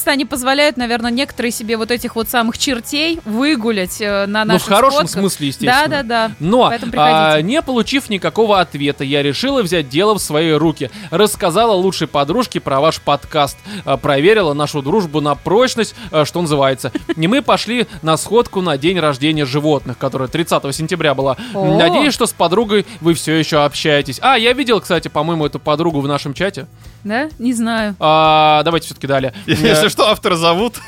наконец-то, 0.05 0.11
они 0.11 0.25
позволяют, 0.25 0.77
наверное, 0.77 1.11
некоторые 1.11 1.51
себе 1.51 1.77
вот 1.77 1.91
этих 1.91 2.15
вот 2.15 2.29
самых 2.29 2.57
чертей 2.57 3.19
выгулять 3.25 3.99
э, 4.01 4.25
на 4.25 4.45
Ну, 4.45 4.53
наших 4.53 4.67
в 4.67 4.69
хорошем 4.69 5.07
сходках. 5.07 5.21
смысле, 5.21 5.47
естественно. 5.47 5.87
Да, 5.89 6.03
да, 6.03 6.03
да. 6.03 6.31
Но, 6.39 6.71
а, 6.97 7.41
не 7.41 7.61
получив 7.61 8.09
никакого 8.09 8.59
ответа, 8.59 9.03
я 9.03 9.23
решила 9.23 9.61
взять 9.61 9.89
дело 9.89 10.15
в 10.15 10.19
свои 10.19 10.51
руки. 10.51 10.89
Рассказала 11.11 11.73
лучшей 11.73 12.07
подружке 12.07 12.59
про 12.59 12.79
ваш 12.79 13.01
подкаст. 13.01 13.57
А, 13.85 13.97
проверила 13.97 14.53
нашу 14.53 14.81
дружбу 14.81 15.21
на 15.21 15.35
прочность, 15.35 15.95
а, 16.11 16.25
что 16.25 16.41
называется. 16.41 16.91
И 17.15 17.27
мы 17.27 17.41
пошли 17.41 17.87
на 18.01 18.17
сходку 18.17 18.61
на 18.61 18.77
день 18.77 18.99
рождения 18.99 19.45
животных, 19.45 19.97
которая 19.97 20.27
30 20.27 20.71
сентября 20.73 21.13
была. 21.13 21.37
О. 21.53 21.77
Надеюсь, 21.77 22.13
что 22.13 22.25
с 22.25 22.33
подругой 22.33 22.85
вы 23.01 23.13
все 23.13 23.33
еще 23.33 23.63
общаетесь. 23.63 24.19
А, 24.21 24.37
я 24.37 24.53
видел, 24.53 24.79
кстати, 24.81 25.07
по-моему, 25.07 25.45
эту 25.45 25.59
подругу 25.59 26.01
в 26.01 26.07
нашем 26.07 26.33
чате. 26.33 26.67
Да? 27.05 27.29
Не 27.37 27.53
знаю. 27.53 27.95
А, 27.99 28.63
давайте 28.63 28.87
все-таки 28.87 29.05
далее. 29.05 29.33
Если 29.45 29.89
что, 29.89 30.09
автора 30.09 30.35
зовут. 30.35 30.73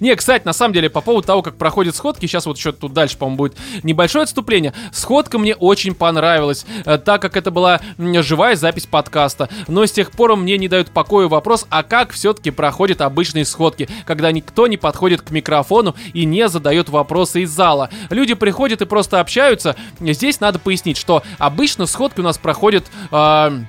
Не, 0.00 0.14
кстати, 0.14 0.44
на 0.44 0.52
самом 0.52 0.74
деле, 0.74 0.90
по 0.90 1.00
поводу 1.00 1.26
того, 1.26 1.40
как 1.40 1.56
проходят 1.56 1.96
сходки, 1.96 2.26
сейчас 2.26 2.44
вот 2.44 2.58
еще 2.58 2.72
тут 2.72 2.92
дальше, 2.92 3.16
по-моему, 3.16 3.36
будет 3.36 3.56
небольшое 3.82 4.24
отступление. 4.24 4.74
Сходка 4.92 5.38
мне 5.38 5.54
очень 5.54 5.94
понравилась, 5.94 6.66
э, 6.84 6.98
так 6.98 7.22
как 7.22 7.36
это 7.36 7.50
была 7.50 7.80
живая 7.96 8.56
запись 8.56 8.86
подкаста. 8.86 9.48
Но 9.68 9.86
с 9.86 9.92
тех 9.92 10.10
пор 10.10 10.36
мне 10.36 10.58
не 10.58 10.68
дают 10.68 10.90
покоя 10.90 11.28
вопрос, 11.28 11.64
а 11.70 11.82
как 11.82 12.12
все-таки 12.12 12.50
проходят 12.50 13.00
обычные 13.00 13.44
сходки, 13.44 13.88
когда 14.04 14.32
никто 14.32 14.66
не 14.66 14.76
подходит 14.76 15.22
к 15.22 15.30
микрофону 15.30 15.94
и 16.12 16.24
не 16.24 16.48
задает 16.48 16.88
вопросы 16.88 17.42
из 17.42 17.50
зала. 17.50 17.90
Люди 18.10 18.34
приходят 18.34 18.82
и 18.82 18.86
просто 18.86 19.20
общаются. 19.20 19.76
Здесь 20.00 20.40
надо 20.40 20.58
пояснить, 20.58 20.98
что 20.98 21.22
обычно 21.38 21.86
сходки 21.86 22.20
у 22.20 22.24
нас 22.24 22.38
проходят... 22.38 22.84
э, 23.12 23.60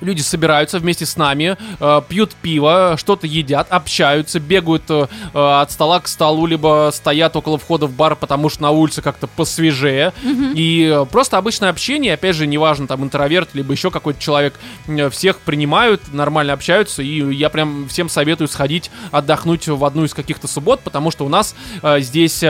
Люди 0.00 0.20
собираются 0.22 0.78
вместе 0.78 1.06
с 1.06 1.16
нами, 1.16 1.56
э, 1.78 2.02
пьют 2.08 2.34
пиво, 2.40 2.96
что-то 2.98 3.26
едят, 3.26 3.66
общаются, 3.70 4.40
бегают 4.40 4.84
э, 4.88 5.06
э, 5.34 5.38
от 5.38 5.70
стола 5.70 6.00
к 6.00 6.08
столу, 6.08 6.46
либо 6.46 6.90
стоят 6.92 7.36
около 7.36 7.58
входа 7.58 7.86
в 7.86 7.92
бар, 7.92 8.16
потому 8.16 8.48
что 8.48 8.62
на 8.62 8.70
улице 8.70 9.02
как-то 9.02 9.26
посвежее. 9.26 10.12
И 10.54 10.90
э, 10.92 11.04
просто 11.06 11.38
обычное 11.38 11.70
общение, 11.70 12.14
опять 12.14 12.36
же, 12.36 12.46
неважно, 12.46 12.86
там 12.86 13.04
интроверт, 13.04 13.50
либо 13.54 13.72
еще 13.72 13.90
какой-то 13.90 14.20
человек, 14.20 14.54
э, 14.86 15.10
всех 15.10 15.38
принимают, 15.40 16.12
нормально 16.12 16.52
общаются. 16.52 17.02
И 17.02 17.34
я 17.34 17.48
прям 17.50 17.88
всем 17.88 18.08
советую 18.08 18.48
сходить 18.48 18.90
отдохнуть 19.10 19.68
в 19.68 19.84
одну 19.84 20.04
из 20.04 20.14
каких-то 20.14 20.48
суббот, 20.48 20.80
потому 20.80 21.10
что 21.10 21.24
у 21.24 21.28
нас 21.28 21.54
э, 21.82 22.00
здесь... 22.00 22.42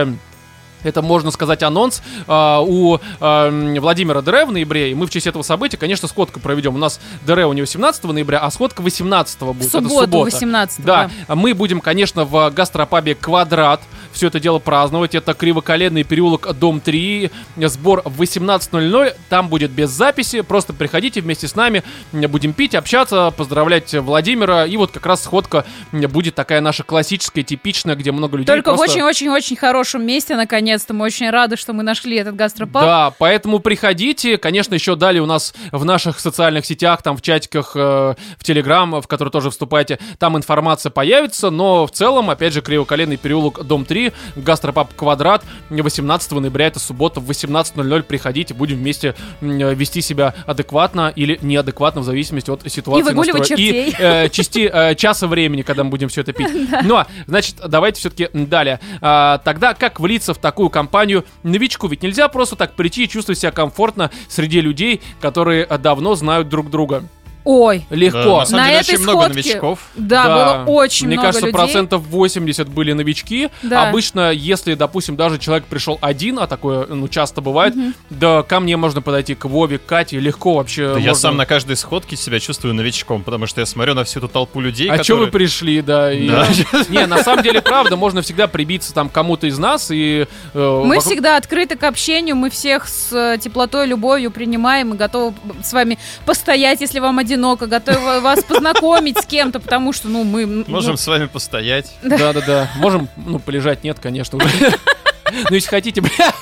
э, 0.83 0.89
это, 0.89 1.01
можно 1.01 1.31
сказать, 1.31 1.63
анонс. 1.63 2.01
А, 2.27 2.61
у 2.61 2.99
а, 3.19 3.49
Владимира 3.79 4.21
Дре 4.21 4.45
в 4.45 4.51
ноябре, 4.51 4.91
и 4.91 4.95
мы 4.95 5.07
в 5.07 5.09
честь 5.09 5.27
этого 5.27 5.43
события, 5.43 5.77
конечно, 5.77 6.07
сходку 6.07 6.39
проведем. 6.39 6.75
У 6.75 6.77
нас 6.77 6.99
Дре 7.25 7.45
у 7.45 7.53
него 7.53 7.65
17 7.65 8.03
ноября, 8.03 8.39
а 8.39 8.51
сходка 8.51 8.81
18 8.81 9.39
будет. 9.39 9.57
В 9.57 9.61
Это 9.61 9.69
субботу, 9.69 10.05
суббота. 10.05 10.31
18 10.31 10.85
Да, 10.85 11.09
мы 11.27 11.53
будем, 11.53 11.81
конечно, 11.81 12.25
в 12.25 12.49
гастропабе 12.51 13.15
«Квадрат» 13.15 13.81
все 14.11 14.27
это 14.27 14.39
дело 14.39 14.59
праздновать. 14.59 15.15
Это 15.15 15.33
Кривоколенный 15.33 16.03
переулок, 16.03 16.53
дом 16.57 16.81
3, 16.81 17.31
сбор 17.57 18.01
в 18.05 18.21
18.00. 18.21 19.15
Там 19.29 19.47
будет 19.47 19.71
без 19.71 19.89
записи, 19.89 20.41
просто 20.41 20.73
приходите 20.73 21.21
вместе 21.21 21.47
с 21.47 21.55
нами, 21.55 21.83
будем 22.11 22.53
пить, 22.53 22.75
общаться, 22.75 23.31
поздравлять 23.35 23.93
Владимира. 23.93 24.65
И 24.65 24.77
вот 24.77 24.91
как 24.91 25.05
раз 25.05 25.23
сходка 25.23 25.65
будет 25.91 26.35
такая 26.35 26.61
наша 26.61 26.83
классическая, 26.83 27.43
типичная, 27.43 27.95
где 27.95 28.11
много 28.11 28.37
людей 28.37 28.47
Только 28.47 28.73
в 28.73 28.77
просто- 28.77 28.97
очень-очень-очень 28.97 29.55
хорошем 29.55 30.05
месте, 30.05 30.35
наконец-то. 30.71 30.93
Мы 30.93 31.05
очень 31.05 31.29
рады, 31.29 31.57
что 31.57 31.73
мы 31.73 31.83
нашли 31.83 32.17
этот 32.17 32.35
гастропаб. 32.35 32.83
Да, 32.83 33.13
поэтому 33.17 33.59
приходите. 33.59 34.37
Конечно, 34.37 34.73
еще 34.73 34.95
далее 34.95 35.21
у 35.21 35.25
нас 35.25 35.53
в 35.71 35.83
наших 35.85 36.19
социальных 36.19 36.65
сетях, 36.65 37.01
там 37.01 37.17
в 37.17 37.21
чатиках, 37.21 37.73
э, 37.75 38.15
в 38.37 38.43
Телеграм, 38.43 39.01
в 39.01 39.07
который 39.07 39.29
тоже 39.29 39.49
вступайте, 39.49 39.99
там 40.17 40.37
информация 40.37 40.89
появится. 40.89 41.49
Но 41.49 41.85
в 41.85 41.91
целом, 41.91 42.29
опять 42.29 42.53
же, 42.53 42.61
Кривоколенный 42.61 43.17
переулок, 43.17 43.63
дом 43.63 43.85
3, 43.85 44.13
гастропаб 44.35 44.93
Квадрат, 44.95 45.43
18 45.69 46.31
ноября, 46.31 46.67
это 46.67 46.79
суббота, 46.79 47.19
в 47.19 47.29
18.00 47.29 48.03
приходите, 48.03 48.53
будем 48.53 48.77
вместе 48.77 49.15
э, 49.41 49.73
вести 49.73 50.01
себя 50.01 50.33
адекватно 50.45 51.11
или 51.15 51.37
неадекватно, 51.41 52.01
в 52.01 52.05
зависимости 52.05 52.49
от 52.49 52.61
ситуации. 52.71 53.09
выгуливать 53.09 53.49
настроя. 53.49 53.59
И 53.59 53.91
чертей. 53.91 53.95
э, 53.97 54.29
части 54.29 54.69
э, 54.71 54.95
часа 54.95 55.27
времени, 55.27 55.61
когда 55.63 55.83
мы 55.83 55.89
будем 55.89 56.09
все 56.09 56.21
это 56.21 56.33
пить. 56.33 56.49
Но, 56.83 57.05
значит, 57.27 57.55
давайте 57.67 57.99
все-таки 57.99 58.29
далее. 58.33 58.79
А, 59.01 59.39
тогда 59.39 59.73
как 59.73 59.99
влиться 59.99 60.33
в 60.33 60.37
такую 60.37 60.60
компанию 60.69 61.25
новичку? 61.43 61.87
Ведь 61.87 62.03
нельзя 62.03 62.27
просто 62.27 62.55
так 62.55 62.75
прийти 62.75 63.05
и 63.05 63.07
чувствовать 63.07 63.39
себя 63.39 63.51
комфортно 63.51 64.11
среди 64.27 64.61
людей, 64.61 65.01
которые 65.19 65.65
э, 65.65 65.77
давно 65.77 66.15
знают 66.15 66.49
друг 66.49 66.69
друга. 66.69 67.03
Ой, 67.43 67.85
Легко. 67.89 68.39
На 68.39 68.45
самом 68.45 68.61
На 68.63 68.67
деле, 68.69 68.79
этой 68.81 68.93
очень 68.95 69.03
много 69.03 69.19
сходке- 69.25 69.29
новичков. 69.33 69.79
да, 69.95 70.63
было 70.63 70.73
очень 70.73 71.07
Мне 71.07 71.15
много 71.15 71.27
кажется, 71.29 71.47
людей. 71.47 71.57
процентов 71.57 72.03
80 72.07 72.69
были 72.69 72.93
новички. 72.93 73.49
Да. 73.63 73.89
Обычно, 73.89 74.31
если, 74.31 74.75
допустим, 74.75 75.15
даже 75.15 75.39
человек 75.39 75.65
пришел 75.65 75.97
один, 76.01 76.37
а 76.39 76.47
такое, 76.47 76.85
ну, 76.87 77.07
часто 77.07 77.41
бывает, 77.41 77.73
да 78.09 78.43
ко 78.43 78.59
мне 78.59 78.77
можно 78.77 79.01
подойти, 79.01 79.33
к 79.35 79.45
Вове, 79.45 79.77
к 79.79 79.85
Кате, 79.85 80.19
легко 80.19 80.53
вообще. 80.55 80.93
Да 80.93 80.99
Я 80.99 81.09
можно. 81.09 81.15
сам 81.15 81.37
на 81.37 81.45
каждой 81.45 81.75
сходке 81.77 82.15
себя 82.15 82.39
чувствую 82.39 82.73
новичком, 82.75 83.23
потому 83.23 83.47
что 83.47 83.61
я 83.61 83.65
смотрю 83.65 83.95
на 83.95 84.03
всю 84.03 84.19
эту 84.19 84.27
толпу 84.27 84.61
людей, 84.61 84.89
А 84.89 85.03
что 85.03 85.15
вы 85.15 85.25
которые... 85.25 85.31
пришли, 85.31 85.81
да? 85.81 86.13
и- 86.13 86.27
Да. 86.27 86.47
Не, 86.89 87.07
на 87.07 87.23
самом 87.23 87.43
деле, 87.43 87.61
правда, 87.61 87.95
можно 87.95 88.21
всегда 88.21 88.47
прибиться 88.47 88.93
там 88.93 89.09
к 89.09 89.11
кому-то 89.13 89.47
из 89.47 89.57
нас 89.57 89.89
и... 89.89 90.27
э, 90.53 90.59
Мы 90.59 90.87
вокруг- 90.95 91.03
всегда 91.03 91.37
открыты 91.37 91.75
к 91.75 91.83
общению, 91.83 92.35
мы 92.35 92.49
всех 92.49 92.87
с 92.87 93.11
э, 93.11 93.37
теплотой, 93.39 93.87
любовью 93.87 94.29
принимаем 94.31 94.93
и 94.93 94.97
готовы 94.97 95.33
с 95.63 95.73
вами 95.73 95.97
постоять, 96.25 96.81
если 96.81 96.99
вам 96.99 97.19
одиноко, 97.31 97.67
готовы 97.67 98.19
вас 98.19 98.43
познакомить 98.43 99.17
с 99.17 99.25
кем-то, 99.25 99.59
потому 99.59 99.93
что, 99.93 100.07
ну, 100.09 100.23
мы... 100.23 100.45
ну, 100.45 100.65
Можем 100.67 100.97
с 100.97 101.07
вами 101.07 101.25
постоять. 101.27 101.93
Да-да-да. 102.03 102.69
Можем, 102.77 103.07
ну, 103.15 103.39
полежать 103.39 103.83
нет, 103.83 103.99
конечно. 104.01 104.37
Ну, 104.37 105.55
если 105.55 105.69
хотите, 105.69 106.01
бля. 106.01 106.33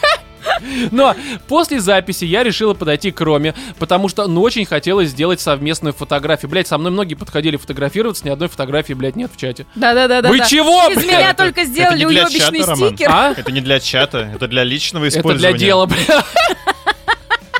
Но 0.91 1.15
после 1.47 1.79
записи 1.79 2.25
я 2.25 2.43
решила 2.43 2.73
подойти 2.73 3.11
к 3.11 3.21
Роме, 3.21 3.53
потому 3.77 4.09
что, 4.09 4.27
ну, 4.27 4.41
очень 4.41 4.65
хотелось 4.65 5.09
сделать 5.09 5.39
совместную 5.39 5.93
фотографию. 5.93 6.49
Блять, 6.49 6.67
со 6.67 6.77
мной 6.77 6.91
многие 6.91 7.13
подходили 7.15 7.55
фотографироваться, 7.55 8.25
ни 8.25 8.29
одной 8.29 8.49
фотографии, 8.49 8.93
блядь, 8.93 9.15
нет 9.15 9.31
в 9.33 9.37
чате. 9.37 9.67
Да-да-да. 9.75 10.27
Вы 10.27 10.39
чего, 10.39 10.89
Из 10.89 10.95
блядь? 10.95 11.05
меня 11.07 11.29
Это- 11.29 11.43
только 11.45 11.61
это 11.61 11.69
сделали 11.69 12.03
уебищный 12.03 12.63
стикер. 12.63 13.09
А? 13.11 13.33
Это 13.37 13.51
не 13.51 13.61
для 13.61 13.79
чата, 13.79 14.31
это 14.35 14.47
для 14.47 14.63
личного 14.63 15.05
Это 15.05 15.19
использования. 15.19 15.57
для 15.57 15.67
дела, 15.67 15.85
бля. 15.85 16.23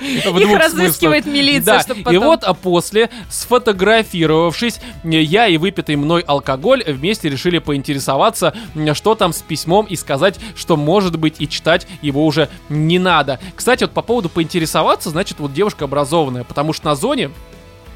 Их 0.01 0.57
разыскивает 0.57 1.25
милиция, 1.25 1.79
чтобы 1.81 2.01
и 2.01 2.03
потом... 2.03 2.23
вот 2.23 2.43
а 2.43 2.53
после, 2.53 3.09
сфотографировавшись, 3.29 4.79
я 5.03 5.47
и 5.47 5.57
выпитый 5.57 5.95
мной 5.95 6.21
алкоголь 6.21 6.83
вместе 6.85 7.29
решили 7.29 7.59
поинтересоваться, 7.59 8.53
что 8.93 9.15
там 9.15 9.33
с 9.33 9.41
письмом 9.41 9.85
и 9.85 9.95
сказать, 9.95 10.39
что 10.55 10.77
может 10.77 11.17
быть 11.17 11.35
и 11.39 11.47
читать 11.47 11.87
его 12.01 12.25
уже 12.25 12.49
не 12.69 12.99
надо. 12.99 13.39
Кстати, 13.55 13.83
вот 13.83 13.91
по 13.91 14.01
поводу 14.01 14.29
поинтересоваться, 14.29 15.09
значит, 15.09 15.39
вот 15.39 15.53
девушка 15.53 15.85
образованная, 15.85 16.43
потому 16.43 16.73
что 16.73 16.87
на 16.87 16.95
зоне 16.95 17.31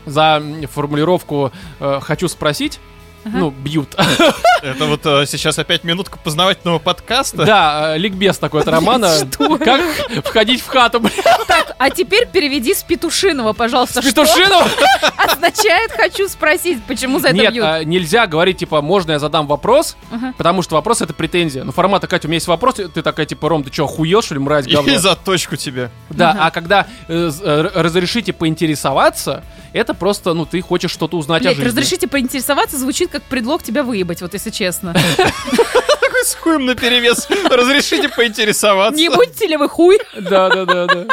за 0.05 0.43
формулировку 0.69 1.51
э, 1.79 1.99
«хочу 2.01 2.27
спросить» 2.27 2.79
Ну, 3.25 3.51
бьют. 3.51 3.95
Это 4.62 4.86
вот 4.86 5.05
э, 5.05 5.25
сейчас 5.25 5.57
опять 5.59 5.83
минутка 5.83 6.17
познавательного 6.17 6.79
подкаста. 6.79 7.45
Да, 7.45 7.95
э, 7.95 7.97
ликбез 7.97 8.38
такой 8.38 8.62
от 8.62 8.67
романа. 8.67 9.12
Как 9.63 9.81
входить 10.25 10.62
в 10.62 10.67
хату, 10.67 10.99
блядь, 10.99 11.15
Так, 11.47 11.75
а 11.77 11.89
теперь 11.89 12.27
переведи 12.27 12.73
с 12.73 12.83
Петушиного, 12.83 13.53
пожалуйста. 13.53 14.01
с 14.01 14.05
Петушиным? 14.05 14.67
Что 14.67 15.07
означает 15.17 15.91
«хочу 15.91 16.27
спросить», 16.27 16.83
почему 16.86 17.19
за 17.19 17.27
это 17.29 17.38
Нет, 17.38 17.53
бьют? 17.53 17.65
а, 17.65 17.83
нельзя 17.83 18.27
говорить, 18.27 18.57
типа, 18.57 18.81
можно 18.81 19.13
я 19.13 19.19
задам 19.19 19.47
вопрос, 19.47 19.95
Ага. 20.12 20.33
потому 20.38 20.62
что 20.62 20.75
вопрос 20.75 21.01
это 21.01 21.13
претензия. 21.13 21.63
Ну, 21.63 21.71
формата, 21.71 22.07
Катя, 22.07 22.27
у 22.27 22.29
меня 22.29 22.38
есть 22.38 22.47
вопрос, 22.47 22.75
ты 22.75 23.01
такая, 23.01 23.25
типа, 23.25 23.49
Ром, 23.49 23.63
ты 23.63 23.71
что, 23.73 23.86
охуел, 23.86 24.21
что 24.21 24.33
ли, 24.36 24.39
мразь, 24.39 24.67
говно? 24.67 24.91
И 24.93 24.97
заточку 24.97 25.55
тебе. 25.55 25.89
Да, 26.09 26.31
Ага. 26.31 26.45
а 26.45 26.51
когда 26.51 26.88
э, 27.07 27.31
разрешите 27.75 28.33
поинтересоваться, 28.33 29.43
это 29.73 29.93
просто, 29.93 30.33
ну, 30.33 30.45
ты 30.45 30.62
хочешь 30.62 30.91
что-то 30.91 31.17
узнать 31.17 31.41
о 31.41 31.45
Блять, 31.45 31.55
жизни. 31.57 31.67
разрешите 31.69 32.07
поинтересоваться, 32.07 32.77
звучит 32.77 33.09
как 33.09 33.23
предлог 33.23 33.63
тебя 33.63 33.83
выебать, 33.83 34.21
вот 34.21 34.33
если 34.33 34.49
честно. 34.49 34.93
Такой 34.93 36.23
с 36.25 36.36
хуем 36.36 36.65
наперевес. 36.65 37.27
Разрешите 37.49 38.09
поинтересоваться. 38.09 38.97
Не 38.99 39.09
будете 39.09 39.47
ли 39.47 39.57
вы 39.57 39.67
хуй? 39.69 39.99
Да, 40.19 40.49
да, 40.49 40.65
да, 40.65 40.86
да. 40.86 41.05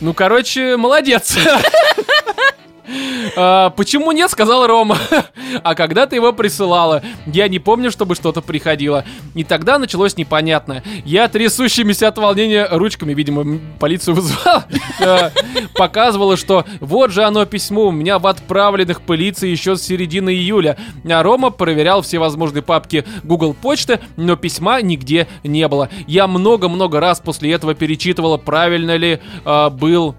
Ну, 0.00 0.14
короче, 0.14 0.76
молодец. 0.76 1.36
А, 3.36 3.70
почему 3.70 4.12
нет, 4.12 4.30
сказал 4.30 4.66
Рома. 4.66 4.98
А 5.62 5.74
когда 5.74 6.06
ты 6.06 6.16
его 6.16 6.32
присылала? 6.32 7.02
Я 7.26 7.46
не 7.46 7.58
помню, 7.58 7.90
чтобы 7.90 8.14
что-то 8.14 8.40
приходило. 8.40 9.04
И 9.34 9.44
тогда 9.44 9.78
началось 9.78 10.16
непонятное. 10.16 10.82
Я 11.04 11.28
трясущимися 11.28 12.08
от 12.08 12.16
волнения 12.16 12.66
ручками, 12.70 13.12
видимо, 13.12 13.60
полицию 13.78 14.14
вызвал, 14.14 14.62
показывала, 15.74 16.36
что 16.36 16.64
вот 16.80 17.10
же 17.10 17.24
оно 17.24 17.44
письмо 17.44 17.88
у 17.88 17.90
меня 17.90 18.18
в 18.18 18.26
отправленных 18.26 19.02
полиции 19.02 19.50
еще 19.50 19.76
с 19.76 19.82
середины 19.82 20.30
июля. 20.30 20.78
А 21.08 21.22
Рома 21.22 21.50
проверял 21.50 22.02
все 22.02 22.18
возможные 22.18 22.62
папки 22.62 23.04
Google 23.22 23.54
почты, 23.54 24.00
но 24.16 24.36
письма 24.36 24.80
нигде 24.80 25.28
не 25.44 25.68
было. 25.68 25.90
Я 26.06 26.26
много-много 26.26 26.98
раз 26.98 27.20
после 27.20 27.52
этого 27.52 27.74
перечитывала, 27.74 28.38
правильно 28.38 28.96
ли 28.96 29.20
э, 29.44 29.70
был 29.70 30.14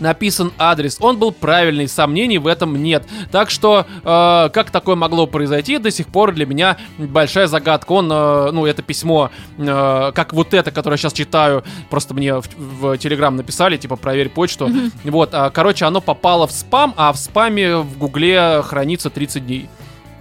написан 0.00 0.52
адрес. 0.58 0.98
Он 1.00 1.18
был 1.18 1.32
правильный, 1.32 1.88
сомнений 1.88 2.38
в 2.38 2.46
этом 2.46 2.82
нет. 2.82 3.04
Так 3.30 3.50
что, 3.50 3.86
э, 4.02 4.48
как 4.52 4.70
такое 4.70 4.96
могло 4.96 5.26
произойти, 5.26 5.78
до 5.78 5.90
сих 5.90 6.08
пор 6.08 6.32
для 6.32 6.46
меня 6.46 6.76
большая 6.98 7.46
загадка. 7.46 7.92
Он, 7.92 8.10
э, 8.10 8.50
ну, 8.52 8.66
это 8.66 8.82
письмо, 8.82 9.30
э, 9.58 10.12
как 10.14 10.32
вот 10.32 10.54
это, 10.54 10.70
которое 10.70 10.94
я 10.94 10.98
сейчас 10.98 11.12
читаю, 11.12 11.64
просто 11.90 12.14
мне 12.14 12.34
в, 12.34 12.44
в 12.56 12.98
Телеграм 12.98 13.36
написали, 13.36 13.76
типа, 13.76 13.96
проверь 13.96 14.28
почту. 14.28 14.70
Вот, 15.04 15.30
а, 15.32 15.50
короче, 15.50 15.84
оно 15.84 16.00
попало 16.00 16.46
в 16.46 16.52
спам, 16.52 16.94
а 16.96 17.12
в 17.12 17.16
спаме 17.16 17.76
в 17.76 17.98
Гугле 17.98 18.62
хранится 18.62 19.10
30 19.10 19.46
дней. 19.46 19.68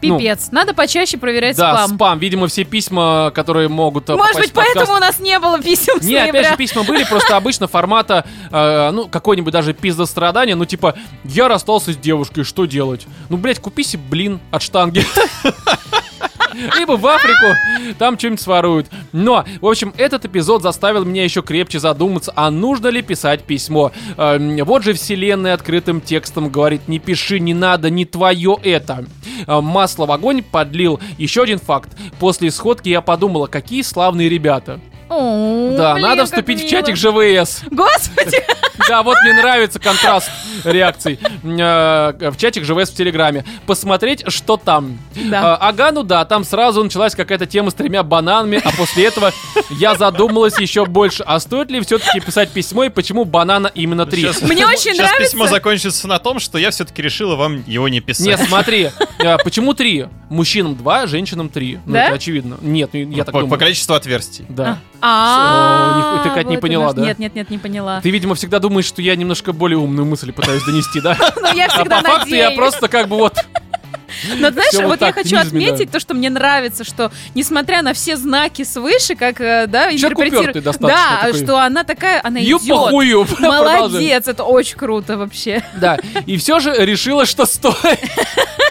Ну, 0.03 0.17
Пипец. 0.17 0.49
Надо 0.51 0.73
почаще 0.73 1.17
проверять 1.17 1.57
да, 1.57 1.75
спам. 1.75 1.95
спам. 1.95 2.19
Видимо, 2.19 2.47
все 2.47 2.63
письма, 2.63 3.31
которые 3.33 3.67
могут 3.67 4.09
э, 4.09 4.15
Может 4.15 4.37
быть, 4.37 4.53
поэтому 4.53 4.93
у 4.93 4.99
нас 4.99 5.19
не 5.19 5.37
было 5.39 5.61
писем 5.61 6.01
с 6.01 6.05
не, 6.05 6.15
опять 6.15 6.49
же, 6.49 6.57
письма 6.57 6.83
были 6.83 7.03
просто 7.03 7.35
обычно 7.37 7.67
формата, 7.67 8.25
э, 8.51 8.91
ну, 8.91 9.07
какой-нибудь 9.07 9.53
даже 9.53 9.73
пиздострадания, 9.73 10.55
ну, 10.55 10.65
типа, 10.65 10.95
я 11.23 11.47
расстался 11.47 11.93
с 11.93 11.97
девушкой, 11.97 12.43
что 12.43 12.65
делать? 12.65 13.05
Ну, 13.29 13.37
блядь, 13.37 13.59
купи 13.59 13.83
себе 13.83 14.03
блин 14.09 14.39
от 14.51 14.61
штанги. 14.61 15.05
Либо 16.77 16.93
в 16.93 17.07
Африку, 17.07 17.55
там 17.97 18.17
что-нибудь 18.17 18.41
своруют. 18.41 18.87
Но, 19.11 19.45
в 19.59 19.67
общем, 19.67 19.93
этот 19.97 20.25
эпизод 20.25 20.61
заставил 20.61 21.05
меня 21.05 21.23
еще 21.23 21.41
крепче 21.41 21.79
задуматься, 21.79 22.31
а 22.35 22.51
нужно 22.51 22.87
ли 22.87 23.01
писать 23.01 23.43
письмо. 23.43 23.91
Эм, 24.17 24.57
вот 24.63 24.83
же 24.83 24.93
вселенная 24.93 25.53
открытым 25.53 26.01
текстом 26.01 26.49
говорит, 26.49 26.87
не 26.87 26.99
пиши, 26.99 27.39
не 27.39 27.53
надо, 27.53 27.89
не 27.89 28.05
твое 28.05 28.57
это. 28.63 29.05
Э, 29.47 29.61
Масло 29.61 30.05
в 30.05 30.11
огонь 30.11 30.43
подлил. 30.43 30.99
Еще 31.17 31.43
один 31.43 31.59
факт. 31.59 31.89
После 32.19 32.51
сходки 32.51 32.89
я 32.89 33.01
подумала, 33.01 33.47
какие 33.47 33.81
славные 33.81 34.29
ребята. 34.29 34.79
О, 35.17 35.75
Да, 35.77 35.93
блин, 35.93 36.07
надо 36.07 36.25
вступить 36.25 36.63
в 36.63 36.69
чатик 36.69 36.95
ЖВС. 36.95 37.61
Господи! 37.69 38.37
Да, 38.89 39.01
вот 39.03 39.15
мне 39.23 39.33
нравится 39.33 39.79
контраст 39.79 40.29
реакций. 40.65 41.17
Э, 41.43 42.31
В 42.31 42.35
чатик 42.37 42.65
ЖВС 42.65 42.89
в 42.89 42.95
Телеграме. 42.95 43.45
Посмотреть, 43.65 44.23
что 44.29 44.57
там. 44.57 44.97
Да. 45.15 45.55
А, 45.55 45.69
Ага, 45.69 45.91
ну 45.91 46.03
да, 46.03 46.25
там 46.25 46.43
сразу 46.43 46.83
началась 46.83 47.15
какая-то 47.15 47.45
тема 47.45 47.69
с 47.69 47.75
тремя 47.75 48.03
бананами, 48.03 48.59
а 48.63 48.71
после 48.75 49.05
этого 49.05 49.31
я 49.69 49.95
задумалась 49.95 50.59
еще 50.59 50.85
больше. 50.85 51.23
А 51.25 51.39
стоит 51.39 51.69
ли 51.71 51.79
все-таки 51.81 52.19
писать 52.19 52.49
письмо 52.49 52.85
и 52.85 52.89
почему 52.89 53.23
банана 53.25 53.67
именно 53.67 54.05
три? 54.05 54.23
Мне 54.41 54.65
очень 54.65 54.77
Сейчас 54.79 54.97
нравится. 54.97 55.31
письмо 55.31 55.47
закончится 55.47 56.07
на 56.07 56.19
том, 56.19 56.39
что 56.39 56.57
я 56.57 56.71
все-таки 56.71 57.01
решила 57.01 57.35
вам 57.35 57.63
его 57.67 57.87
не 57.87 58.01
писать. 58.01 58.25
Нет, 58.25 58.41
смотри, 58.45 58.89
э, 59.19 59.37
почему 59.43 59.73
три? 59.75 60.07
Мужчинам 60.29 60.75
два, 60.75 61.05
женщинам 61.07 61.47
три. 61.49 61.79
Ну, 61.85 61.93
Да? 61.93 62.05
это 62.07 62.15
очевидно. 62.15 62.57
Нет, 62.61 62.89
ну, 62.93 62.99
я 63.11 63.23
так 63.23 63.27
по, 63.27 63.39
по 63.39 63.41
думаю. 63.41 63.59
количеству 63.59 63.93
отверстий. 63.93 64.45
Да. 64.49 64.79
А, 65.05 66.21
ты, 66.23 66.43
не 66.45 66.57
поняла, 66.57 66.93
да? 66.93 67.01
Нет, 67.01 67.19
нет, 67.19 67.35
нет, 67.35 67.49
не 67.49 67.57
поняла. 67.57 67.99
Ты, 67.99 68.09
видимо, 68.09 68.35
всегда 68.35 68.59
думаешь, 68.59 68.85
что 68.85 69.01
я 69.01 69.17
немножко 69.17 69.51
более 69.51 69.77
умную 69.77 70.05
мысль 70.05 70.31
пытаюсь 70.31 70.63
донести, 70.63 71.01
да? 71.01 71.17
Ну, 71.35 71.53
я 71.53 71.65
А 71.65 71.69
всегда 71.69 72.01
по 72.01 72.09
факту 72.09 72.35
я 72.35 72.51
просто 72.51 72.87
как 72.87 73.09
бы 73.09 73.17
вот... 73.17 73.35
Но 74.37 74.51
знаешь, 74.51 74.69
Всё 74.69 74.83
вот, 74.83 74.99
вот 74.99 75.01
я 75.01 75.11
хочу 75.11 75.35
низами, 75.35 75.65
отметить 75.65 75.91
то, 75.91 75.99
что 75.99 76.13
мне 76.13 76.29
нравится, 76.29 76.85
что 76.85 77.11
несмотря 77.35 77.81
на 77.81 77.93
все 77.93 78.15
знаки 78.15 78.63
свыше, 78.63 79.15
как, 79.15 79.41
э, 79.41 79.67
да, 79.67 79.91
интерпретирует... 79.91 80.63
Да, 80.63 81.19
такой. 81.23 81.43
что 81.43 81.57
она 81.57 81.83
такая, 81.83 82.21
она 82.23 82.39
Ю 82.39 82.59
идет. 82.59 83.27
Продолжай. 83.37 83.79
Молодец, 83.81 84.27
это 84.27 84.43
очень 84.43 84.77
круто 84.77 85.17
вообще. 85.17 85.63
Да, 85.75 85.97
и 86.25 86.37
все 86.37 86.59
же 86.59 86.73
решила, 86.77 87.25
что 87.25 87.45
стоит. 87.45 87.99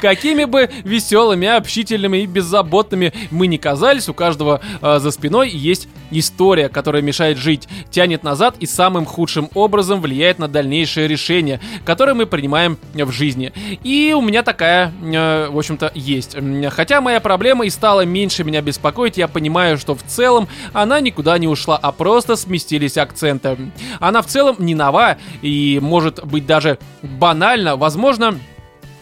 Какими 0.00 0.44
бы 0.44 0.70
веселыми, 0.84 1.48
общительными 1.48 2.18
и 2.18 2.26
беззаботными 2.26 3.12
мы 3.30 3.46
ни 3.46 3.56
казались, 3.56 4.08
у 4.08 4.14
каждого 4.14 4.60
э, 4.80 4.98
за 4.98 5.10
спиной 5.10 5.50
есть 5.50 5.88
история, 6.10 6.68
которая 6.68 7.02
мешает 7.02 7.38
жить, 7.38 7.68
тянет 7.90 8.22
назад 8.22 8.56
и 8.60 8.66
самым 8.66 9.06
худшим 9.06 9.48
образом 9.54 10.00
влияет 10.00 10.38
на 10.38 10.48
дальнейшее 10.48 11.08
решение, 11.08 11.60
которое 11.84 12.14
мы 12.14 12.26
принимаем 12.26 12.78
в 12.94 13.10
жизни. 13.12 13.52
И 13.84 14.14
у 14.16 14.20
меня 14.20 14.42
такая, 14.42 14.92
э, 15.02 15.48
в 15.50 15.58
общем-то, 15.58 15.92
есть. 15.94 16.36
Хотя 16.70 17.00
моя 17.00 17.20
проблема 17.20 17.66
и 17.66 17.70
стала 17.70 18.04
меньше 18.04 18.44
меня 18.44 18.62
беспокоить, 18.62 19.16
я 19.16 19.28
понимаю, 19.28 19.78
что 19.78 19.94
в 19.94 20.02
целом 20.02 20.48
она 20.72 21.00
никуда 21.00 21.38
не 21.38 21.48
ушла, 21.48 21.78
а 21.80 21.92
просто 21.92 22.36
сместились 22.36 22.96
акценты. 22.96 23.56
Она 23.98 24.22
в 24.22 24.26
целом 24.26 24.56
не 24.58 24.74
нова 24.74 25.18
и 25.42 25.78
может 25.82 26.24
быть 26.24 26.46
даже 26.46 26.78
банально, 27.02 27.76
возможно, 27.76 28.38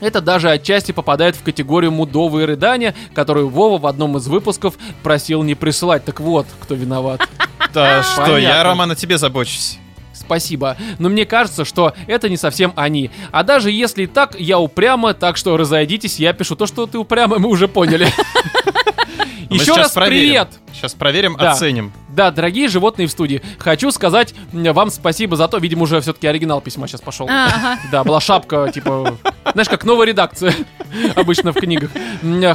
это 0.00 0.20
даже 0.20 0.50
отчасти 0.50 0.92
попадает 0.92 1.36
в 1.36 1.42
категорию 1.42 1.92
мудовые 1.92 2.46
рыдания, 2.46 2.94
которую 3.14 3.48
Вова 3.48 3.78
в 3.78 3.86
одном 3.86 4.16
из 4.16 4.26
выпусков 4.26 4.74
просил 5.02 5.42
не 5.42 5.54
присылать. 5.54 6.04
Так 6.04 6.20
вот, 6.20 6.46
кто 6.60 6.74
виноват. 6.74 7.20
Да 7.74 8.02
что, 8.02 8.38
я, 8.38 8.62
Роман, 8.62 8.92
о 8.92 8.96
тебе 8.96 9.18
забочусь. 9.18 9.78
Спасибо. 10.14 10.76
Но 10.98 11.08
мне 11.08 11.26
кажется, 11.26 11.64
что 11.64 11.94
это 12.06 12.28
не 12.28 12.36
совсем 12.36 12.72
они. 12.76 13.10
А 13.30 13.42
даже 13.44 13.70
если 13.70 14.06
так, 14.06 14.38
я 14.40 14.58
упрямо, 14.58 15.14
так 15.14 15.36
что 15.36 15.56
разойдитесь, 15.56 16.18
я 16.18 16.32
пишу 16.32 16.56
то, 16.56 16.66
что 16.66 16.86
ты 16.86 16.98
упрямо, 16.98 17.38
мы 17.38 17.48
уже 17.48 17.68
поняли. 17.68 18.08
Мы 19.50 19.56
Еще 19.56 19.74
раз 19.74 19.92
проверим. 19.92 20.20
привет! 20.26 20.48
Сейчас 20.74 20.94
проверим, 20.94 21.36
Да. 21.38 21.52
оценим. 21.52 21.92
Да, 22.10 22.30
дорогие 22.30 22.68
животные 22.68 23.06
в 23.08 23.10
студии, 23.10 23.42
хочу 23.58 23.90
сказать 23.90 24.34
вам 24.52 24.90
спасибо 24.90 25.36
за 25.36 25.48
то, 25.48 25.58
видимо, 25.58 25.82
уже 25.84 26.00
все-таки 26.00 26.26
оригинал 26.26 26.60
письма 26.60 26.86
сейчас 26.86 27.00
пошел. 27.00 27.26
Ага. 27.30 27.78
Да, 27.90 28.04
была 28.04 28.20
шапка, 28.20 28.70
типа, 28.72 29.16
знаешь, 29.52 29.68
как 29.68 29.84
новая 29.84 30.06
редакция 30.06 30.54
обычно 31.16 31.52
в 31.52 31.56
книгах. 31.56 31.90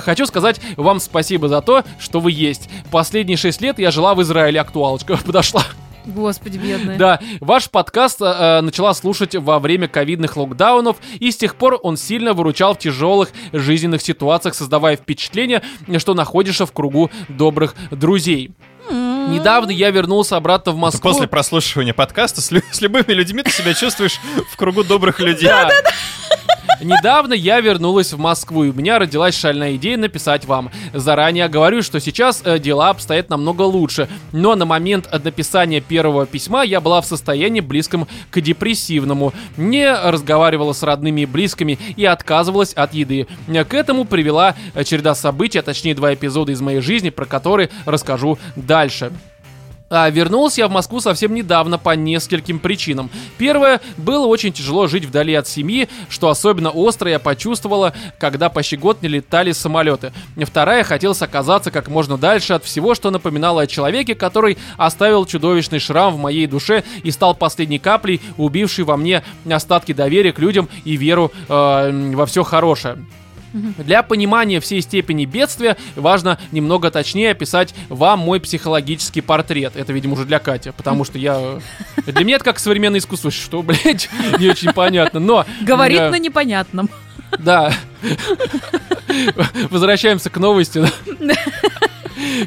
Хочу 0.03 0.25
сказать 0.27 0.59
вам 0.77 0.99
спасибо 0.99 1.47
за 1.47 1.61
то, 1.61 1.83
что 1.99 2.19
вы 2.19 2.31
есть. 2.31 2.69
Последние 2.91 3.37
шесть 3.37 3.61
лет 3.61 3.79
я 3.79 3.89
жила 3.89 4.13
в 4.13 4.21
Израиле, 4.21 4.61
актуалочка 4.61 5.17
подошла. 5.17 5.63
Господи, 6.05 6.57
бедная. 6.57 6.97
Да, 6.97 7.19
ваш 7.39 7.69
подкаст 7.69 8.21
э, 8.21 8.25
э, 8.25 8.61
начала 8.61 8.93
слушать 8.93 9.35
во 9.35 9.59
время 9.59 9.87
ковидных 9.87 10.37
локдаунов, 10.37 10.97
и 11.19 11.31
с 11.31 11.37
тех 11.37 11.55
пор 11.55 11.79
он 11.81 11.97
сильно 11.97 12.33
выручал 12.33 12.75
в 12.75 12.79
тяжелых 12.79 13.29
жизненных 13.51 14.01
ситуациях, 14.01 14.55
создавая 14.55 14.95
впечатление, 14.97 15.61
что 15.97 16.13
находишься 16.13 16.65
в 16.65 16.71
кругу 16.71 17.09
добрых 17.29 17.75
друзей. 17.91 18.51
Недавно 18.89 19.71
я 19.71 19.91
вернулся 19.91 20.35
обратно 20.35 20.73
в 20.73 20.75
Москву. 20.75 21.11
После 21.11 21.27
прослушивания 21.27 21.93
подкаста 21.93 22.41
с, 22.41 22.51
лю- 22.51 22.61
с 22.71 22.81
любыми 22.81 23.13
людьми 23.13 23.41
ты 23.41 23.49
себя 23.49 23.73
чувствуешь 23.73 24.19
в 24.51 24.57
кругу 24.57 24.83
добрых 24.83 25.19
людей. 25.21 25.47
Да. 25.47 25.69
Недавно 26.81 27.33
я 27.33 27.61
вернулась 27.61 28.13
в 28.13 28.19
Москву, 28.19 28.65
и 28.65 28.69
у 28.69 28.73
меня 28.73 28.99
родилась 28.99 29.35
шальная 29.37 29.75
идея 29.75 29.97
написать 29.97 30.45
вам. 30.45 30.71
Заранее 30.93 31.47
говорю, 31.47 31.81
что 31.81 31.99
сейчас 31.99 32.41
э, 32.43 32.59
дела 32.59 32.89
обстоят 32.89 33.29
намного 33.29 33.61
лучше, 33.61 34.09
но 34.31 34.55
на 34.55 34.65
момент 34.65 35.09
написания 35.23 35.81
первого 35.81 36.25
письма 36.25 36.63
я 36.63 36.81
была 36.81 37.01
в 37.01 37.05
состоянии 37.05 37.61
близком 37.61 38.07
к 38.31 38.41
депрессивному, 38.41 39.33
не 39.55 39.91
разговаривала 39.93 40.73
с 40.73 40.83
родными 40.83 41.21
и 41.21 41.25
близкими 41.25 41.79
и 41.95 42.05
отказывалась 42.05 42.73
от 42.73 42.93
еды. 42.93 43.27
К 43.47 43.73
этому 43.73 44.05
привела 44.05 44.55
э, 44.73 44.83
череда 44.83 45.15
событий, 45.15 45.59
а 45.59 45.63
точнее 45.63 45.95
два 45.95 46.13
эпизода 46.13 46.51
из 46.51 46.61
моей 46.61 46.81
жизни, 46.81 47.09
про 47.09 47.25
которые 47.25 47.69
расскажу 47.85 48.37
дальше. 48.55 49.11
А 49.95 50.09
вернулся 50.09 50.61
я 50.61 50.67
в 50.67 50.71
Москву 50.71 50.99
совсем 51.01 51.35
недавно 51.35 51.77
по 51.77 51.91
нескольким 51.91 52.57
причинам. 52.57 53.11
Первое, 53.37 53.79
было 53.95 54.25
очень 54.25 54.51
тяжело 54.51 54.87
жить 54.87 55.05
вдали 55.05 55.35
от 55.35 55.47
семьи, 55.47 55.87
что 56.09 56.29
особенно 56.29 56.71
остро 56.71 57.11
я 57.11 57.19
почувствовала, 57.19 57.93
когда 58.17 58.49
почти 58.49 58.75
год 58.75 59.03
не 59.03 59.07
летали 59.07 59.51
самолеты. 59.51 60.11
Вторая, 60.35 60.83
хотелось 60.83 61.21
оказаться 61.21 61.69
как 61.69 61.89
можно 61.89 62.17
дальше 62.17 62.53
от 62.53 62.65
всего, 62.65 62.95
что 62.95 63.11
напоминало 63.11 63.61
о 63.61 63.67
человеке, 63.67 64.15
который 64.15 64.57
оставил 64.77 65.27
чудовищный 65.27 65.77
шрам 65.77 66.11
в 66.11 66.17
моей 66.17 66.47
душе 66.47 66.83
и 67.03 67.11
стал 67.11 67.35
последней 67.35 67.77
каплей, 67.77 68.19
убившей 68.37 68.85
во 68.85 68.97
мне 68.97 69.23
остатки 69.47 69.91
доверия 69.93 70.33
к 70.33 70.39
людям 70.39 70.69
и 70.85 70.97
веру 70.97 71.31
э, 71.47 72.13
во 72.15 72.25
все 72.25 72.41
хорошее. 72.41 72.97
Для 73.53 74.03
понимания 74.03 74.59
всей 74.59 74.81
степени 74.81 75.25
бедствия 75.25 75.77
важно 75.95 76.39
немного 76.51 76.91
точнее 76.91 77.31
описать 77.31 77.73
вам 77.89 78.19
мой 78.19 78.39
психологический 78.39 79.21
портрет. 79.21 79.75
Это, 79.75 79.93
видимо, 79.93 80.13
уже 80.13 80.25
для 80.25 80.39
Кати, 80.39 80.71
потому 80.71 81.05
что 81.05 81.17
я... 81.17 81.59
Для 82.05 82.23
меня 82.23 82.35
это 82.35 82.45
как 82.45 82.59
современное 82.59 82.99
искусство. 82.99 83.31
Что, 83.31 83.61
блядь, 83.61 84.09
не 84.39 84.49
очень 84.49 84.73
понятно. 84.73 85.19
Но... 85.19 85.45
Говорит 85.61 85.99
э, 85.99 86.09
на 86.09 86.19
непонятном. 86.19 86.89
Да. 87.39 87.73
Возвращаемся 89.69 90.29
к 90.29 90.37
новости. 90.37 90.83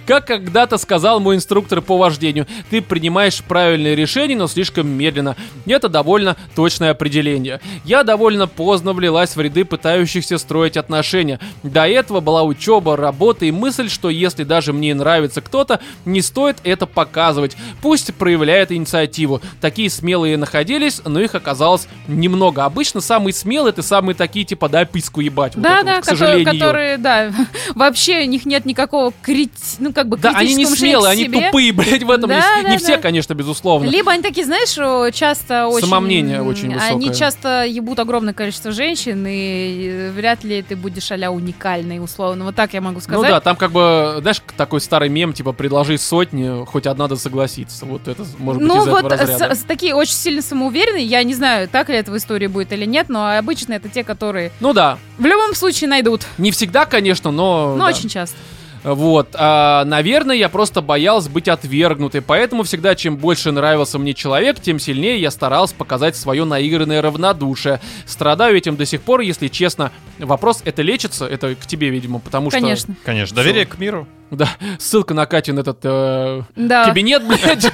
Как 0.07 0.27
когда-то 0.27 0.79
сказал 0.79 1.21
мой 1.21 1.37
инструктор 1.37 1.81
по 1.81 1.97
вождению, 1.97 2.47
ты 2.71 2.83
принимаешь 2.83 3.43
правильные 3.43 3.95
решения, 3.95 4.37
но 4.37 4.47
слишком 4.47 4.89
медленно. 4.89 5.37
Это 5.67 5.89
довольно 5.89 6.37
точное 6.55 6.91
определение. 6.91 7.61
Я 7.85 8.03
довольно 8.03 8.47
поздно 8.47 8.93
влилась 8.93 9.37
в 9.37 9.41
ряды 9.41 9.65
пытающихся 9.65 10.39
строить 10.39 10.77
отношения. 10.77 11.41
До 11.63 11.87
этого 11.87 12.21
была 12.21 12.43
учеба, 12.43 12.97
работа 12.97 13.45
и 13.47 13.51
мысль, 13.51 13.89
что 13.89 14.11
если 14.11 14.45
даже 14.45 14.73
мне 14.73 14.95
нравится 14.95 15.41
кто-то, 15.41 15.81
не 16.05 16.23
стоит 16.23 16.59
это 16.65 16.87
показывать. 16.87 17.57
Пусть 17.83 18.15
проявляет 18.15 18.73
инициативу. 18.73 19.41
Такие 19.61 19.91
смелые 19.91 20.37
находились, 20.37 21.01
но 21.05 21.21
их 21.21 21.35
оказалось 21.35 21.89
немного. 22.09 22.65
Обычно 22.65 23.01
самые 23.01 23.33
смелые 23.33 23.71
это 23.71 23.83
самые 23.83 24.15
такие, 24.15 24.45
типа, 24.45 24.69
да, 24.69 24.85
писку 24.85 25.21
ебать. 25.21 25.55
Вот 25.55 25.63
Да, 25.63 25.79
это 25.79 25.85
да, 25.85 25.95
вот, 25.97 26.05
к 26.05 26.09
которые, 26.09 26.19
сожалению. 26.19 26.61
которые, 26.61 26.97
да, 26.99 27.33
вообще 27.75 28.21
у 28.23 28.27
них 28.27 28.47
нет 28.47 28.65
никакого 28.65 29.13
крит... 29.23 29.53
ну 29.79 29.93
как 29.93 30.09
бы 30.09 30.17
Да, 30.17 30.33
они 30.35 30.55
не 30.55 30.67
смелые, 30.67 31.13
они 31.13 31.25
себе. 31.25 31.47
тупые, 31.47 31.73
блядь, 31.73 32.03
в 32.03 32.11
этом. 32.11 32.29
Да, 32.29 32.57
не, 32.59 32.63
да, 32.63 32.69
не 32.71 32.77
да. 32.79 32.83
все, 32.85 32.99
конечно, 32.99 33.35
безусловно. 33.35 33.89
Либо 33.89 34.13
они 34.13 34.23
такие, 34.23 34.45
знаешь, 34.47 34.71
часто 35.15 35.67
очень... 35.69 35.87
Самомнение 35.87 36.43
очень 36.43 36.75
Они 36.75 37.09
высокое. 37.09 37.15
часто 37.15 37.65
ебут 37.65 37.99
огромное 37.99 38.35
количество 38.35 38.71
женщин, 38.73 39.25
и 39.27 39.89
э, 39.89 40.11
вряд 40.13 40.45
ли 40.45 40.63
ты 40.63 40.77
будешь 40.77 41.11
а 41.11 41.31
уникальный, 41.31 42.03
условно. 42.03 42.45
Вот 42.45 42.55
так 42.55 42.75
я 42.75 42.81
могу 42.81 42.97
Ну 42.97 43.01
сказать. 43.01 43.31
да, 43.31 43.41
там 43.41 43.57
как 43.57 43.73
бы, 43.73 44.19
знаешь, 44.21 44.43
такой 44.57 44.81
старый 44.81 45.09
мем, 45.09 45.33
типа, 45.33 45.53
предложи 45.53 45.99
сотни, 45.99 46.65
хоть 46.67 46.87
одна 46.87 47.09
да 47.09 47.17
согласится. 47.17 47.87
Вот 47.87 48.09
это, 48.09 48.25
может 48.39 48.61
быть, 48.63 48.69
Ну 48.69 48.83
из 48.83 48.87
вот 48.89 49.05
этого 49.05 49.17
разряда. 49.17 49.55
с- 49.55 49.61
с- 49.61 49.65
такие 49.65 49.95
очень 49.95 50.15
сильно 50.15 50.43
самоуверенные, 50.43 51.05
я 51.05 51.23
не 51.23 51.35
знаю, 51.35 51.69
так 51.69 51.89
ли 51.89 51.97
это 51.97 52.11
в 52.11 52.17
истории 52.17 52.47
будет 52.49 52.73
или 52.73 52.85
нет, 52.85 53.09
но 53.09 53.37
обычно 53.37 53.73
это 53.75 53.89
те, 53.89 54.05
которые 54.05 54.51
Ну 54.61 54.73
да, 54.73 54.99
в 55.19 55.25
любом 55.25 55.55
случае 55.55 55.89
найдут. 55.89 56.23
не 56.39 56.51
всегда, 56.51 56.87
конечно, 56.87 57.31
но... 57.31 57.75
Но 57.77 57.85
да. 57.85 57.91
очень 57.91 58.09
часто. 58.09 58.37
Вот, 58.85 59.29
а, 59.35 59.85
наверное, 59.85 60.37
я 60.37 60.49
просто 60.49 60.81
боялась 60.81 61.29
быть 61.29 61.49
отвергнутой, 61.49 62.23
поэтому 62.23 62.63
всегда, 62.63 62.95
чем 62.95 63.17
больше 63.17 63.53
нравился 63.53 63.99
мне 63.99 64.15
человек, 64.15 64.61
тем 64.61 64.79
сильнее 64.79 65.21
я 65.21 65.31
старался 65.31 65.75
показать 65.75 66.17
свое 66.17 66.45
наигранное 66.45 67.03
равнодушие. 67.03 67.81
Страдаю 68.05 68.57
этим 68.57 68.77
до 68.77 68.87
сих 68.87 69.03
пор, 69.03 69.21
если 69.21 69.49
честно. 69.49 69.93
Вопрос, 70.19 70.63
это 70.65 70.83
лечится? 70.83 71.27
Это 71.27 71.55
к 71.55 71.67
тебе, 71.67 71.91
видимо, 71.91 72.19
потому 72.19 72.51
что... 72.51 72.61
Конечно. 72.61 72.95
Конечно, 73.05 73.37
доверие 73.37 73.67
к 73.67 73.79
миру. 73.79 74.07
Да, 74.31 74.49
ссылка 74.79 75.15
на 75.15 75.25
Катин 75.27 75.59
этот 75.59 75.79
э, 75.85 76.43
Да. 76.57 76.87
кабинет, 76.87 77.25
блядь. 77.25 77.71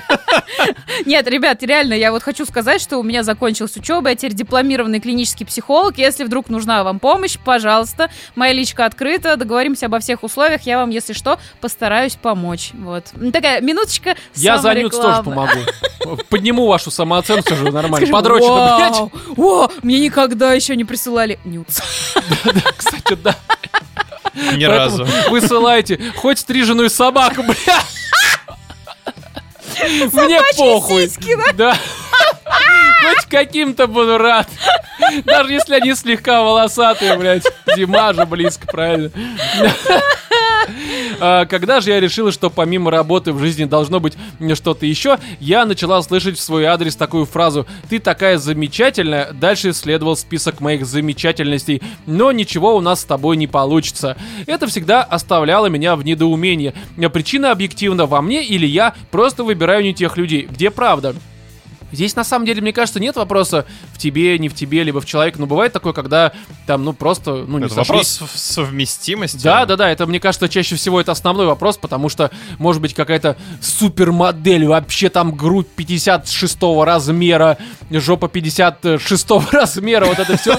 Нет, 1.07 1.27
ребят, 1.27 1.63
реально, 1.63 1.95
я 1.95 2.13
вот 2.13 2.23
хочу 2.23 2.45
сказать, 2.45 2.83
что 2.83 2.99
у 2.99 3.03
меня 3.03 3.23
закончилась 3.23 3.75
учеба, 3.77 4.11
я 4.11 4.17
теперь 4.17 4.35
дипломированный 4.35 5.01
клинический 5.01 5.47
психолог. 5.47 5.97
Если 5.97 6.25
вдруг 6.25 6.51
нужна 6.51 6.85
вам 6.85 6.99
помощь, 6.99 7.39
пожалуйста, 7.43 8.11
моя 8.35 8.53
личка 8.53 8.85
открыта, 8.85 9.37
договоримся 9.37 9.87
обо 9.87 9.99
всех 9.99 10.23
условиях, 10.25 10.63
я 10.63 10.77
вам, 10.77 10.91
если 10.93 11.13
что, 11.13 11.39
постараюсь 11.61 12.15
помочь. 12.17 12.71
Вот. 12.75 13.07
М, 13.15 13.33
Такая 13.33 13.61
минуточка 13.61 14.17
Я 14.35 14.59
за 14.59 14.75
нюц 14.75 14.95
тоже 14.97 15.23
помогу. 15.23 15.59
Подниму 16.29 16.67
вашу 16.67 16.91
самооценку 16.91 17.55
уже 17.55 17.71
нормально. 17.71 18.07
Подрочено, 18.09 18.77
блядь. 18.77 18.99
«Вау, 19.37 19.65
О, 19.65 19.69
мне 19.83 20.01
никогда 20.01 20.53
еще 20.53 20.77
не 20.77 20.85
присылали 20.85 21.39
нюц. 21.45 21.81
Кстати, 22.77 23.15
да. 23.15 23.37
Ни 24.55 24.65
разу. 24.65 25.07
Высылайте 25.31 26.01
хоть 26.17 26.39
стриженную 26.39 26.91
собаку, 26.91 27.43
бля. 27.43 27.81
Мне 30.13 30.41
похуй. 30.57 31.11
Да. 31.55 31.77
Хоть 33.03 33.27
каким-то 33.29 33.87
буду 33.87 34.19
рад. 34.19 34.49
Даже 35.25 35.53
если 35.53 35.75
они 35.75 35.95
слегка 35.95 36.43
волосатые, 36.43 37.17
блядь. 37.17 37.45
Зима 37.77 38.13
же 38.13 38.25
близко, 38.27 38.67
правильно. 38.67 39.11
А, 41.21 41.45
Когда 41.47 41.81
же 41.81 41.91
я 41.91 42.01
решила, 42.01 42.33
что 42.33 42.51
помимо 42.51 42.91
работы 42.91 43.33
в 43.33 43.39
жизни 43.41 43.65
должно 43.65 44.01
быть 44.01 44.15
что-то 44.55 44.87
еще, 44.87 45.19
я 45.41 45.65
начала 45.65 46.01
слышать 46.03 46.39
в 46.39 46.41
свой 46.41 46.65
адрес 46.65 46.97
такую 46.97 47.27
фразу 47.27 47.67
«Ты 47.89 47.99
такая 47.99 48.39
замечательная». 48.39 49.33
Дальше 49.33 49.73
следовал 49.73 50.17
список 50.17 50.61
моих 50.61 50.87
замечательностей, 50.87 51.83
но 52.07 52.33
ничего 52.33 52.77
у 52.77 52.81
нас 52.81 53.01
с 53.01 53.05
тобой 53.05 53.37
не 53.37 53.47
получится. 53.47 54.17
Это 54.47 54.67
всегда 54.67 55.03
оставляло 55.03 55.67
меня 55.67 55.97
в 55.97 56.05
недоумении. 56.05 56.75
Причина 57.13 57.51
объективна 57.51 58.07
во 58.07 58.23
мне 58.23 58.45
или 58.45 58.67
я 58.67 58.95
просто 59.11 59.45
выбираю 59.45 59.83
не 59.83 59.95
тех 59.95 60.17
людей. 60.17 60.49
Где 60.51 60.71
правда? 60.71 61.15
Здесь 61.93 62.17
на 62.17 62.25
самом 62.25 62.47
деле, 62.47 62.61
мне 62.63 62.73
кажется, 62.73 62.99
нет 63.01 63.17
вопроса 63.17 63.67
в 63.93 63.99
тебе, 63.99 64.39
не 64.39 64.49
в 64.49 64.55
тебе, 64.55 64.83
либо 64.83 65.01
в 65.01 65.07
человеке. 65.07 65.37
Но 65.39 65.47
бывает 65.47 65.73
такое, 65.73 65.93
когда 65.93 66.33
там, 66.67 66.85
ну, 66.85 66.93
просто, 66.93 67.45
ну, 67.47 67.59
не 67.59 67.67
Это 67.67 67.75
сошлись. 67.75 68.21
вопрос 68.21 68.35
в 68.35 68.39
совместимости. 68.39 69.43
Да, 69.43 69.67
да, 69.67 69.77
да, 69.77 69.91
это, 69.91 70.07
мне 70.07 70.21
кажется, 70.21 70.49
чаще 70.49 70.77
всего 70.77 71.01
это 71.01 71.13
основной 71.13 71.47
вопрос, 71.47 71.77
потому 71.77 72.09
что, 72.09 72.31
может 72.59 72.81
быть, 72.83 72.95
какая-то 72.95 73.37
супермодель, 73.61 74.67
вообще 74.67 75.09
там 75.09 75.37
грудь 75.37 75.69
56 75.77 76.59
размера, 76.83 77.59
жопа 77.91 78.29
56 78.29 79.31
размера, 79.53 80.07
вот 80.07 80.19
это 80.19 80.37
все. 80.37 80.59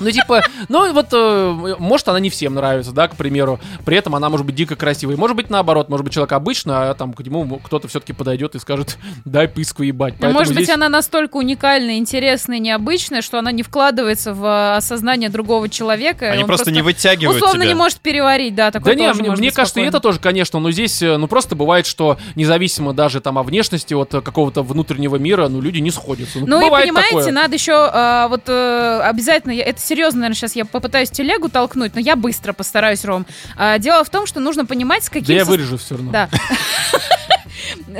Ну, 0.00 0.10
типа, 0.10 0.42
ну, 0.68 0.92
вот, 0.92 1.08
э, 1.12 1.76
может, 1.78 2.08
она 2.08 2.20
не 2.20 2.30
всем 2.30 2.54
нравится, 2.54 2.92
да, 2.92 3.08
к 3.08 3.16
примеру. 3.16 3.60
При 3.84 3.96
этом 3.96 4.14
она 4.14 4.28
может 4.28 4.46
быть 4.46 4.54
дико 4.54 4.76
красивой. 4.76 5.16
Может 5.16 5.36
быть, 5.36 5.50
наоборот, 5.50 5.88
может 5.88 6.04
быть, 6.04 6.12
человек 6.12 6.32
обычно, 6.32 6.90
а 6.90 6.94
там 6.94 7.12
к 7.12 7.20
нему 7.20 7.58
кто-то 7.58 7.88
все-таки 7.88 8.12
подойдет 8.12 8.54
и 8.54 8.58
скажет, 8.58 8.98
дай 9.24 9.48
писку 9.48 9.82
ебать. 9.82 10.14
Поэтому 10.18 10.38
может 10.38 10.54
быть, 10.54 10.70
она 10.70 10.88
настолько 10.88 11.36
уникальная, 11.36 11.96
интересная, 11.96 12.58
необычная, 12.58 13.22
что 13.22 13.38
она 13.38 13.52
не 13.52 13.62
вкладывается 13.62 14.32
в 14.34 14.44
э, 14.44 14.76
осознание 14.76 15.28
другого 15.28 15.68
человека. 15.68 16.30
Они 16.30 16.42
он 16.42 16.46
просто 16.46 16.70
не 16.70 16.82
вытягивают 16.82 17.36
Условно 17.36 17.64
тебя. 17.64 17.72
не 17.72 17.74
может 17.74 18.00
переварить, 18.00 18.54
да, 18.54 18.70
такое 18.70 18.94
Да 18.94 19.12
не, 19.12 19.30
мне, 19.30 19.50
кажется, 19.50 19.80
и 19.80 19.84
это 19.84 20.00
тоже, 20.00 20.18
конечно, 20.18 20.58
но 20.60 20.70
здесь, 20.70 21.02
э, 21.02 21.16
ну, 21.16 21.26
просто 21.26 21.56
бывает, 21.56 21.86
что 21.86 22.18
независимо 22.34 22.92
даже 22.92 23.20
там 23.20 23.38
о 23.38 23.42
внешности, 23.42 23.94
от 23.94 24.10
какого-то 24.10 24.62
внутреннего 24.62 25.16
мира, 25.16 25.48
ну, 25.48 25.60
люди 25.60 25.78
не 25.78 25.90
сходятся. 25.90 26.40
Ну, 26.40 26.46
Ну 26.46 26.60
и 26.60 26.64
бывает 26.64 26.86
понимаете, 26.86 27.16
такое. 27.16 27.32
надо 27.32 27.54
еще 27.54 27.72
а, 27.74 28.28
вот 28.28 28.48
обязательно, 28.48 29.52
это 29.52 29.79
серьезно, 29.80 30.20
наверное, 30.20 30.36
сейчас 30.36 30.56
я 30.56 30.64
попытаюсь 30.64 31.10
телегу 31.10 31.48
толкнуть, 31.48 31.94
но 31.94 32.00
я 32.00 32.16
быстро 32.16 32.52
постараюсь, 32.52 33.04
Ром. 33.04 33.26
А, 33.56 33.78
дело 33.78 34.04
в 34.04 34.10
том, 34.10 34.26
что 34.26 34.40
нужно 34.40 34.66
понимать, 34.66 35.02
с 35.04 35.08
Да 35.08 35.14
каким... 35.14 35.36
я 35.36 35.44
со- 35.44 35.50
вырежу 35.50 35.78
все 35.78 35.94
равно. 35.96 36.12
Да. 36.12 36.28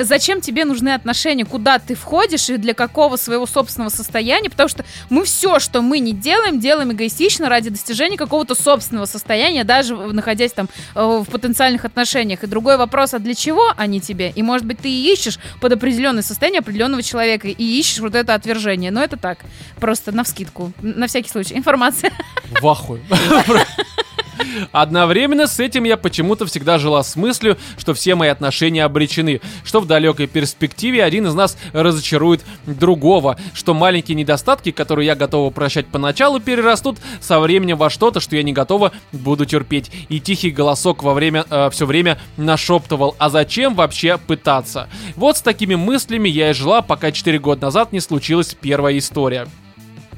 зачем 0.01 0.41
тебе 0.41 0.65
нужны 0.65 0.91
отношения, 0.91 1.45
куда 1.45 1.79
ты 1.79 1.95
входишь 1.95 2.51
и 2.51 2.57
для 2.57 2.75
какого 2.75 3.17
своего 3.17 3.47
собственного 3.47 3.91
состояния, 3.91 4.51
потому 4.51 4.69
что 4.69 4.85
мы 5.09 5.25
все, 5.25 5.59
что 5.59 5.83
мы 5.83 5.99
не 5.99 6.13
делаем, 6.13 6.61
делаем 6.61 6.93
эгоистично 6.93 7.49
ради 7.49 7.71
достижения 7.71 8.17
какого-то 8.17 8.55
собственного 8.55 9.07
состояния, 9.07 9.65
даже 9.65 9.97
находясь 9.97 10.53
там 10.53 10.69
э, 10.95 11.23
в 11.27 11.31
потенциальных 11.31 11.85
отношениях. 11.85 12.45
И 12.45 12.47
другой 12.47 12.77
вопрос, 12.77 13.15
а 13.15 13.19
для 13.19 13.35
чего 13.35 13.73
они 13.77 14.01
тебе? 14.01 14.33
И 14.35 14.43
может 14.43 14.67
быть 14.67 14.79
ты 14.79 14.89
и 14.89 15.13
ищешь 15.13 15.39
под 15.61 15.73
определенное 15.73 16.23
состояние 16.23 16.61
определенного 16.61 17.03
человека 17.03 17.49
и 17.49 17.79
ищешь 17.79 18.01
вот 18.01 18.15
это 18.15 18.35
отвержение. 18.35 18.91
Но 18.91 19.03
это 19.03 19.17
так, 19.17 19.39
просто 19.79 20.13
на 20.13 20.25
вскидку, 20.25 20.73
на 20.83 21.07
всякий 21.07 21.31
случай. 21.31 21.57
Информация. 21.57 22.13
В 22.61 22.69
ахуе. 22.69 23.03
Одновременно 24.73 25.47
с 25.47 25.61
этим 25.61 25.85
я 25.85 25.97
почему-то 25.97 26.47
всегда 26.47 26.79
жила 26.79 27.03
с 27.03 27.17
мыслью, 27.17 27.57
что 27.79 27.95
все 27.95 28.15
мои 28.15 28.29
отношения 28.29 28.85
обречены, 28.85 29.41
что 29.65 29.81
в 29.81 29.87
далекой 29.87 30.27
перспективе 30.27 31.05
один 31.05 31.27
из 31.27 31.35
нас 31.35 31.57
разочарует 31.73 32.45
другого, 32.67 33.39
что 33.55 33.75
маленькие 33.75 34.17
недостатки, 34.17 34.71
которые 34.71 35.07
я 35.07 35.15
готова 35.15 35.51
прощать 35.51 35.87
поначалу, 35.87 36.41
перерастут 36.41 36.99
со 37.21 37.41
временем 37.41 37.77
во 37.77 37.91
что-то, 37.91 38.21
что 38.21 38.37
я 38.37 38.43
не 38.43 38.53
готова 38.53 38.93
буду 39.13 39.47
терпеть. 39.47 39.91
И 40.09 40.21
тихий 40.21 40.51
голосок 40.51 41.03
во 41.03 41.15
время, 41.15 41.45
э, 41.49 41.71
все 41.71 41.87
время 41.87 42.19
нашептывал, 42.37 43.15
а 43.19 43.31
зачем 43.31 43.75
вообще 43.75 44.19
пытаться? 44.19 44.89
Вот 45.17 45.37
с 45.37 45.43
такими 45.43 45.75
мыслями 45.75 46.29
я 46.29 46.51
и 46.51 46.55
жила, 46.55 46.83
пока 46.83 47.13
4 47.13 47.39
года 47.39 47.63
назад 47.63 47.93
не 47.93 48.01
случилась 48.01 48.57
первая 48.61 48.99
история. 48.99 49.47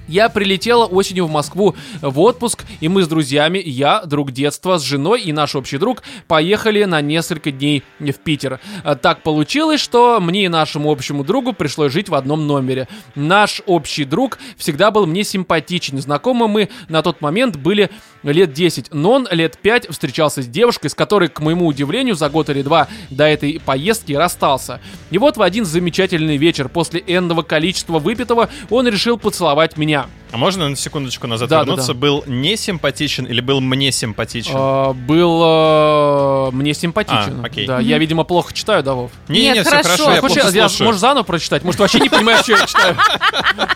Я 0.08 0.28
прилетела 0.28 0.86
осенью 0.86 1.26
в 1.26 1.30
Москву 1.30 1.76
в 2.00 2.20
отпуск, 2.20 2.64
и 2.80 2.88
мы 2.88 3.02
с 3.02 3.08
друзьями, 3.08 3.62
я, 3.64 4.02
друг 4.04 4.32
детства, 4.32 4.78
с 4.78 4.82
женой 4.82 5.22
и 5.22 5.32
наш 5.32 5.54
общий 5.54 5.78
друг 5.78 6.02
поехали 6.26 6.84
на 6.84 7.00
несколько 7.00 7.50
дней 7.50 7.82
в 7.98 8.14
Питер. 8.14 8.60
А, 8.84 8.94
Так 8.96 9.22
получилось, 9.22 9.80
что 9.80 10.18
мне 10.20 10.44
и 10.44 10.48
нашему 10.48 10.90
общему 10.90 11.24
другу 11.24 11.52
пришлось 11.52 11.92
жить 11.92 12.08
в 12.08 12.14
одном 12.14 12.46
номере. 12.46 12.88
Наш 13.14 13.62
общий 13.66 14.04
друг 14.04 14.38
всегда 14.56 14.90
был 14.90 15.06
мне 15.06 15.24
симпатичен. 15.24 16.00
Знакомы 16.00 16.48
мы 16.48 16.68
на 16.88 17.02
тот 17.02 17.20
момент 17.20 17.56
были 17.56 17.90
лет 18.22 18.52
10, 18.52 18.92
но 18.92 19.12
он 19.12 19.28
лет 19.30 19.58
5 19.58 19.88
встречался 19.90 20.42
с 20.42 20.46
девушкой, 20.46 20.88
с 20.88 20.94
которой, 20.94 21.28
к 21.28 21.40
моему 21.40 21.66
удивлению, 21.66 22.14
за 22.14 22.28
год 22.28 22.50
или 22.50 22.62
два 22.62 22.88
до 23.10 23.24
этой 23.24 23.60
поездки 23.64 24.12
расстался. 24.12 24.80
И 25.10 25.18
вот 25.18 25.36
в 25.36 25.42
один 25.42 25.64
замечательный 25.64 26.36
вечер 26.36 26.68
после 26.68 27.02
энного 27.06 27.42
количества 27.42 27.98
выпитого 27.98 28.48
он 28.70 28.88
решил 28.88 29.18
поцеловать 29.18 29.76
меня. 29.76 29.91
А 29.94 30.38
можно 30.38 30.66
на 30.66 30.76
секундочку 30.76 31.26
назад 31.26 31.50
Да, 31.50 31.58
да, 31.58 31.64
вернуться? 31.64 31.92
да. 31.92 31.98
Был 31.98 32.24
не 32.26 32.56
симпатичен 32.56 33.26
или 33.26 33.42
был 33.42 33.60
мне 33.60 33.92
симпатичен? 33.92 34.54
А, 34.56 34.94
был 34.94 35.42
э, 35.44 36.50
мне 36.52 36.72
симпатичен. 36.72 37.42
А, 37.42 37.46
окей. 37.46 37.66
Да, 37.66 37.80
я, 37.80 37.98
видимо, 37.98 38.24
плохо 38.24 38.54
читаю, 38.54 38.82
да, 38.82 38.94
Вов? 38.94 39.10
Не-не-не, 39.28 39.52
Нет, 39.56 39.66
все 39.66 39.70
хорошо. 39.76 39.88
хорошо, 39.90 40.14
я 40.14 40.20
Хочешь, 40.22 40.36
плохо 40.42 40.56
я- 40.56 40.68
слушаю. 40.70 40.86
можешь 40.86 41.00
заново 41.02 41.24
прочитать? 41.24 41.64
Может, 41.64 41.80
вообще 41.80 42.00
не 42.00 42.08
понимаешь, 42.08 42.40
что 42.44 42.52
я 42.52 42.66
читаю? 42.66 42.96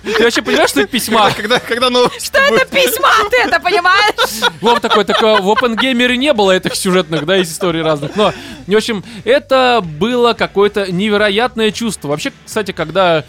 Ты 0.03 0.23
вообще 0.25 0.41
понимаешь, 0.41 0.71
что 0.71 0.81
это 0.81 0.89
письма? 0.91 1.31
Когда, 1.37 1.59
когда 1.61 1.91
новость 1.91 2.25
Что 2.25 2.39
это 2.39 2.65
письма, 2.75 3.11
ты 3.31 3.37
это 3.47 3.61
понимаешь? 3.61 4.51
Вов 4.63 4.81
такой, 4.81 5.05
так 5.05 5.23
э, 5.23 5.41
в 5.43 5.51
OpenGamer 5.51 6.17
не 6.17 6.33
было 6.33 6.53
этих 6.53 6.75
сюжетных, 6.75 7.27
да, 7.27 7.37
из 7.37 7.53
историй 7.53 7.83
разных. 7.83 8.17
Но, 8.17 8.33
в 8.67 8.75
общем, 8.75 9.05
это 9.25 9.83
было 9.85 10.33
какое-то 10.33 10.91
невероятное 10.91 11.71
чувство. 11.71 12.09
Вообще, 12.09 12.33
кстати, 12.47 12.73
когда 12.73 13.25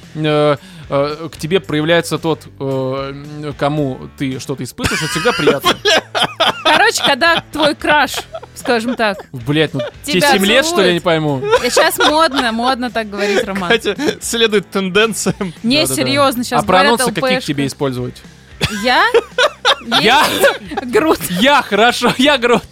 э, 0.90 1.30
к 1.32 1.38
тебе 1.38 1.60
проявляется 1.60 2.18
тот, 2.18 2.48
э, 2.60 3.54
кому 3.58 4.00
ты 4.18 4.40
что-то 4.40 4.64
испытываешь, 4.64 5.02
это 5.02 5.12
всегда 5.12 5.32
приятно. 5.32 5.72
Короче, 6.64 7.04
когда 7.06 7.44
твой 7.52 7.76
краш, 7.76 8.16
скажем 8.56 8.96
так. 8.96 9.18
Блять, 9.32 9.74
ну 9.74 9.82
тебе 10.04 10.20
Тебя 10.20 10.32
7 10.34 10.46
лет, 10.46 10.66
что 10.66 10.82
ли, 10.82 10.88
я 10.88 10.94
не 10.94 11.00
пойму. 11.00 11.42
Сейчас 11.64 11.98
модно, 11.98 12.52
модно 12.52 12.92
так 12.92 13.10
говорить, 13.10 13.44
Роман. 13.44 13.70
Хотя 13.70 13.96
следует 14.22 14.70
тенденциям. 14.70 15.54
Не, 15.64 15.82
Да-да-да. 15.84 15.96
серьезно, 15.96 16.44
сейчас 16.44 16.64
А 16.64 16.66
прононсы 16.66 17.12
каких 17.12 17.44
тебе 17.44 17.68
использовать? 17.68 18.22
Я? 18.84 19.06
Я? 20.02 20.26
Груд. 20.84 21.20
Я, 21.30 21.62
хорошо, 21.62 22.14
я 22.18 22.38
Грут. 22.38 22.64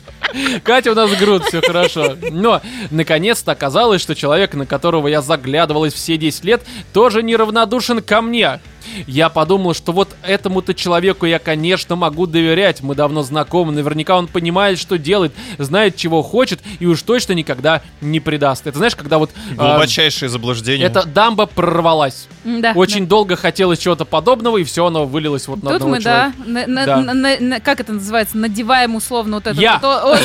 Катя 0.63 0.91
у 0.91 0.95
нас 0.95 1.11
Грут, 1.19 1.45
все 1.45 1.61
хорошо. 1.61 2.15
Но, 2.31 2.61
наконец-то 2.91 3.51
оказалось, 3.51 4.01
что 4.01 4.15
человек, 4.15 4.53
на 4.53 4.65
которого 4.65 5.07
я 5.07 5.21
заглядывалась 5.21 5.93
все 5.93 6.17
10 6.17 6.43
лет, 6.43 6.63
тоже 6.93 7.23
неравнодушен 7.23 8.01
ко 8.01 8.21
мне. 8.21 8.59
Я 9.07 9.29
подумал, 9.29 9.73
что 9.73 9.91
вот 9.91 10.15
этому-то 10.23 10.73
человеку 10.73 11.25
я, 11.25 11.39
конечно, 11.39 11.95
могу 11.95 12.25
доверять. 12.27 12.81
Мы 12.81 12.95
давно 12.95 13.23
знакомы, 13.23 13.71
наверняка 13.71 14.17
он 14.17 14.27
понимает, 14.27 14.79
что 14.79 14.97
делает, 14.97 15.33
знает, 15.57 15.95
чего 15.95 16.21
хочет, 16.23 16.61
и 16.79 16.85
уж 16.85 17.01
точно 17.01 17.33
никогда 17.33 17.81
не 18.01 18.19
предаст. 18.19 18.67
Это 18.67 18.77
знаешь, 18.77 18.95
когда 18.95 19.17
вот... 19.17 19.31
а, 19.57 19.71
Глубочайшее 19.71 20.29
заблуждение. 20.29 20.87
эта 20.87 21.05
дамба 21.05 21.45
прорвалась. 21.45 22.27
Да. 22.43 22.73
Очень 22.75 23.07
долго 23.07 23.35
хотелось 23.35 23.79
чего-то 23.79 24.05
подобного, 24.05 24.57
и 24.57 24.63
все 24.63 24.85
оно 24.85 25.05
вылилось 25.05 25.47
вот 25.47 25.63
на 25.63 25.71
Тут 25.71 25.75
одного 25.81 25.95
мы, 25.95 26.01
человека. 26.01 26.33
да, 26.37 26.45
на- 26.51 26.67
на- 26.67 26.85
Да. 26.85 26.97
на- 26.97 27.13
на- 27.13 27.39
на- 27.39 27.59
как 27.59 27.79
это 27.79 27.93
называется, 27.93 28.37
надеваем 28.37 28.95
условно 28.95 29.37
вот 29.37 29.47
этот 29.47 29.59
Я. 29.59 29.77
о- 29.81 30.15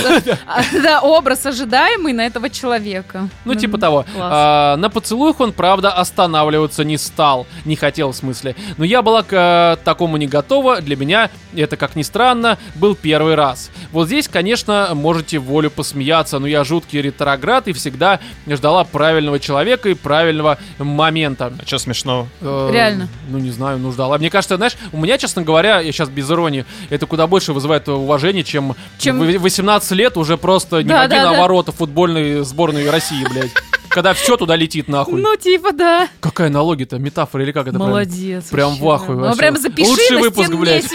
да, 0.83 1.01
образ 1.01 1.47
ожидаемый 1.47 2.13
на 2.13 2.27
этого 2.27 2.51
человека. 2.51 3.29
Ну, 3.45 3.55
типа 3.55 3.79
того. 3.79 4.05
А, 4.19 4.77
на 4.77 4.91
поцелуях 4.91 5.41
он, 5.41 5.53
правда, 5.53 5.93
останавливаться 5.93 6.85
не 6.85 6.99
стал. 6.99 7.47
Не 7.65 7.77
хотел, 7.77 8.13
в 8.13 8.17
смысле. 8.17 8.50
Но 8.77 8.85
я 8.85 9.03
была 9.03 9.23
к 9.23 9.33
э, 9.33 9.83
такому 9.85 10.17
не 10.17 10.27
готова. 10.27 10.81
Для 10.81 10.97
меня 10.97 11.31
это, 11.55 11.77
как 11.77 11.97
ни 11.97 12.03
странно, 12.03 12.59
был 12.75 12.95
первый 12.95 13.35
раз. 13.35 13.71
Вот 13.93 14.07
здесь, 14.07 14.29
конечно, 14.29 14.91
можете 14.95 15.39
волю 15.39 15.71
посмеяться, 15.71 16.39
но 16.39 16.47
я 16.47 16.65
жуткий 16.65 17.01
ретроград 17.03 17.69
и 17.69 17.73
всегда 17.73 18.21
ждала 18.47 18.85
правильного 18.85 19.39
человека 19.39 19.89
и 19.89 19.95
правильного 19.95 20.59
момента. 20.79 21.53
А 21.61 21.67
что 21.67 21.79
смешного? 21.79 22.29
Э, 22.41 22.71
Реально. 22.73 23.09
Ну, 23.29 23.39
не 23.39 23.51
знаю, 23.51 23.79
ну 23.79 23.93
ждала. 23.93 24.19
Мне 24.19 24.31
кажется, 24.31 24.57
знаешь, 24.57 24.77
у 24.93 24.99
меня, 24.99 25.19
честно 25.19 25.43
говоря, 25.43 25.81
я 25.81 25.93
сейчас 25.93 26.09
без 26.09 26.31
иронии, 26.31 26.65
это 26.91 27.07
куда 27.07 27.27
больше 27.27 27.53
вызывает 27.53 27.89
уважение, 27.89 28.45
чем, 28.45 28.77
Чем- 28.99 29.19
в 29.21 29.39
18 29.43 29.93
лет 29.93 30.17
уже 30.17 30.37
просто 30.37 30.83
не 30.83 30.89
Да, 30.89 31.07
да, 31.09 31.25
на 31.25 31.33
да. 31.33 31.41
ворота 31.41 31.73
футбольной 31.73 32.45
сборной 32.45 32.89
России, 32.91 33.25
блядь. 33.31 33.51
Когда 33.91 34.15
все 34.15 34.37
туда 34.37 34.55
летит 34.55 34.87
нахуй. 34.87 35.21
Ну, 35.21 35.37
типа, 35.37 35.73
да. 35.73 36.09
Какая 36.21 36.47
аналогия-то, 36.47 36.99
метафора 36.99 37.43
или 37.43 37.53
как 37.53 37.67
это? 37.67 37.79
Молодец. 37.79 38.47
Прям 38.49 38.77
в 38.77 38.89
ахуе. 38.89 39.17
Ну, 39.17 39.37
прям 39.37 39.57
запиши 39.57 39.91
Лучший 39.91 40.17
выпуск, 40.19 40.53
блядь. 40.53 40.87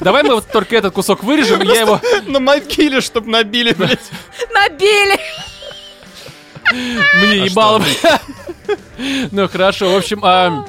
Давай 0.00 0.22
мы 0.22 0.34
вот 0.34 0.46
только 0.52 0.76
этот 0.76 0.92
кусок 0.92 1.24
вырежем, 1.24 1.62
и 1.62 1.66
я 1.66 1.80
его... 1.80 2.00
На 2.26 2.40
могиле, 2.40 3.00
чтоб 3.00 3.26
набили, 3.26 3.72
блядь. 3.72 4.10
набили. 4.52 5.18
Мне 6.72 7.42
А 7.42 7.46
ебало. 7.46 7.82
Ну 9.30 9.48
хорошо, 9.48 9.92
в 9.92 9.96
общем, 9.96 10.20
а, 10.22 10.64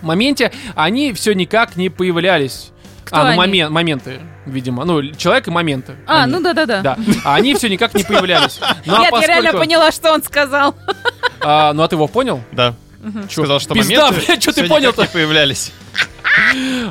в 0.00 0.04
моменте 0.04 0.52
они 0.74 1.12
все 1.12 1.32
никак 1.32 1.76
не 1.76 1.88
появлялись. 1.88 2.70
Кто 3.04 3.16
а, 3.16 3.22
ну 3.24 3.28
они? 3.30 3.38
момен- 3.38 3.70
моменты, 3.70 4.20
видимо. 4.46 4.84
Ну, 4.84 5.02
человек 5.14 5.48
и 5.48 5.50
моменты. 5.50 5.94
А, 6.06 6.22
Они. 6.24 6.32
ну 6.32 6.40
да-да-да. 6.42 6.82
Да. 6.82 6.98
А 7.24 7.34
они 7.36 7.54
все 7.54 7.68
никак 7.68 7.94
не 7.94 8.04
появлялись. 8.04 8.58
Ну, 8.86 8.94
а 8.96 9.00
Нет, 9.00 9.12
я 9.12 9.20
реально 9.26 9.42
поскольку- 9.52 9.58
поняла, 9.58 9.92
что 9.92 10.12
он 10.12 10.22
сказал. 10.22 10.74
А, 11.40 11.72
ну 11.72 11.82
а 11.82 11.88
ты 11.88 11.96
его 11.96 12.08
понял? 12.08 12.40
Да. 12.52 12.74
Чё, 13.28 13.42
Сказал, 13.42 13.58
что 13.58 13.74
пизда, 13.74 14.06
моменты 14.10 14.26
блядь, 14.26 14.42
чё 14.42 14.52
ты 14.52 14.68
понял-то? 14.68 15.02
не 15.02 15.08
появлялись. 15.08 15.72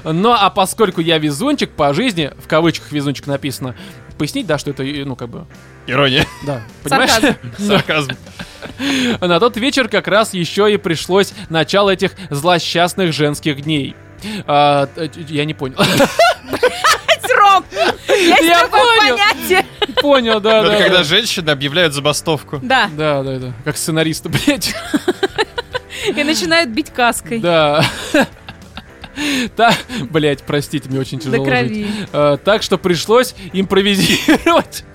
Ну, 0.04 0.34
а 0.34 0.49
поскольку 0.49 0.99
я 1.02 1.18
везунчик 1.18 1.72
по 1.72 1.93
жизни, 1.93 2.32
в 2.43 2.47
кавычках 2.47 2.91
везунчик 2.91 3.28
написано, 3.28 3.76
пояснить, 4.18 4.45
да, 4.45 4.58
что 4.58 4.72
это, 4.72 4.84
ну, 4.84 5.16
как 5.16 5.30
бы, 5.30 5.45
Ирония. 5.88 6.26
да, 6.45 6.62
понимаешь? 6.84 7.12
Сарказм. 7.12 7.38
Сарказм. 7.58 8.12
На 9.22 9.39
тот 9.39 9.56
вечер 9.58 9.88
как 9.88 10.08
раз 10.10 10.34
еще 10.34 10.72
и 10.72 10.78
пришлось 10.78 11.34
начало 11.49 11.89
этих 11.91 12.12
злосчастных 12.30 13.14
женских 13.14 13.62
дней. 13.62 13.95
А, 14.45 14.88
я 15.30 15.45
не 15.45 15.54
понял. 15.54 15.78
Есть 18.07 18.41
Я 18.43 18.59
такое 18.64 18.82
понял. 18.99 19.18
понятие. 19.18 19.66
Понял, 20.01 20.39
да, 20.39 20.62
да. 20.64 20.74
Это 20.74 20.84
когда 20.84 20.97
да. 20.99 21.03
женщины 21.03 21.49
объявляют 21.49 21.93
забастовку. 21.93 22.59
Да, 22.62 22.89
Да, 22.95 23.24
да, 23.24 23.38
да. 23.39 23.53
Как 23.66 23.78
сценаристы, 23.78 24.30
блядь. 24.30 24.74
и 26.07 26.24
начинают 26.24 26.70
бить 26.72 26.89
каской. 26.91 27.39
Да. 27.39 27.84
Да, 29.57 29.74
блять, 30.09 30.41
простите, 30.43 30.89
мне 30.89 30.99
очень 30.99 31.20
тяжело 31.20 31.43
До 31.43 31.49
крови. 31.51 31.68
жить. 31.84 32.07
Э, 32.14 32.38
так 32.43 32.64
что 32.64 32.78
пришлось 32.78 33.36
импровизировать. 33.51 34.86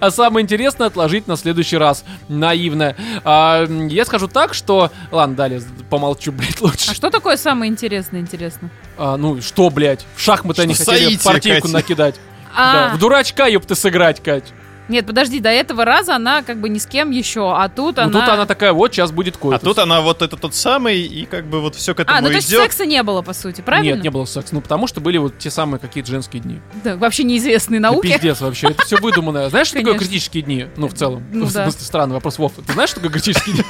А 0.00 0.10
самое 0.10 0.44
интересное 0.44 0.86
отложить 0.88 1.26
на 1.26 1.36
следующий 1.36 1.76
раз. 1.76 2.04
Наивно. 2.28 2.94
А, 3.24 3.66
я 3.66 4.04
скажу 4.04 4.28
так, 4.28 4.54
что... 4.54 4.90
Ладно, 5.10 5.36
далее 5.36 5.62
помолчу, 5.90 6.32
блядь, 6.32 6.60
лучше. 6.60 6.90
А 6.90 6.94
что 6.94 7.10
такое 7.10 7.36
самое 7.36 7.70
интересное, 7.70 8.20
интересно? 8.20 8.70
А, 8.98 9.16
ну, 9.16 9.40
что, 9.42 9.70
блядь? 9.70 10.06
В 10.16 10.20
шахматы 10.20 10.62
Что 10.62 10.62
они 10.62 10.74
хотели 10.74 11.16
партийку 11.16 11.62
Катя? 11.62 11.74
накидать. 11.74 12.14
А, 12.54 12.90
Да, 12.90 12.94
в 12.96 12.98
дурачка, 12.98 13.46
ёпты, 13.46 13.74
сыграть, 13.74 14.22
Кать. 14.22 14.52
Нет, 14.88 15.06
подожди, 15.06 15.40
до 15.40 15.48
этого 15.48 15.84
раза 15.84 16.14
она 16.16 16.42
как 16.42 16.60
бы 16.60 16.68
ни 16.68 16.78
с 16.78 16.86
кем 16.86 17.10
еще, 17.10 17.52
а 17.56 17.68
тут 17.68 17.96
Ну 17.96 18.02
она... 18.02 18.20
тут 18.20 18.28
она 18.28 18.46
такая, 18.46 18.72
вот 18.72 18.92
сейчас 18.92 19.10
будет 19.10 19.36
А 19.36 19.38
койтус. 19.38 19.62
тут 19.62 19.78
она 19.78 20.00
вот 20.00 20.22
это 20.22 20.36
тот 20.36 20.54
самый, 20.54 21.00
и 21.02 21.26
как 21.26 21.46
бы 21.46 21.60
вот 21.60 21.74
все 21.74 21.94
к 21.94 22.00
этому 22.00 22.16
А, 22.16 22.20
ну 22.20 22.28
то 22.28 22.34
есть 22.34 22.48
идет. 22.48 22.62
секса 22.62 22.86
не 22.86 23.02
было, 23.02 23.22
по 23.22 23.32
сути, 23.32 23.60
правильно? 23.60 23.94
Нет, 23.94 24.04
не 24.04 24.10
было 24.10 24.24
секса. 24.24 24.54
Ну 24.54 24.60
потому 24.60 24.86
что 24.86 25.00
были 25.00 25.18
вот 25.18 25.38
те 25.38 25.50
самые 25.50 25.80
какие-то 25.80 26.10
женские 26.10 26.42
дни. 26.42 26.60
Да, 26.84 26.96
вообще 26.96 27.24
неизвестные 27.24 27.80
Да 27.80 27.90
науки. 27.90 28.12
пиздец 28.12 28.40
вообще, 28.40 28.68
это 28.68 28.84
все 28.84 28.96
выдуманное. 28.96 29.50
Знаешь, 29.50 29.68
что 29.68 29.78
такое 29.78 29.98
критические 29.98 30.42
дни? 30.42 30.66
Ну, 30.76 30.88
в 30.88 30.94
целом. 30.94 31.24
Ну 31.32 31.46
в 31.46 31.52
да. 31.52 31.64
смысле, 31.64 31.84
странный 31.84 32.14
вопрос, 32.14 32.38
Вов. 32.38 32.52
Ты 32.66 32.72
знаешь, 32.72 32.90
что 32.90 33.00
такое 33.00 33.12
критические 33.12 33.56
дни? 33.56 33.64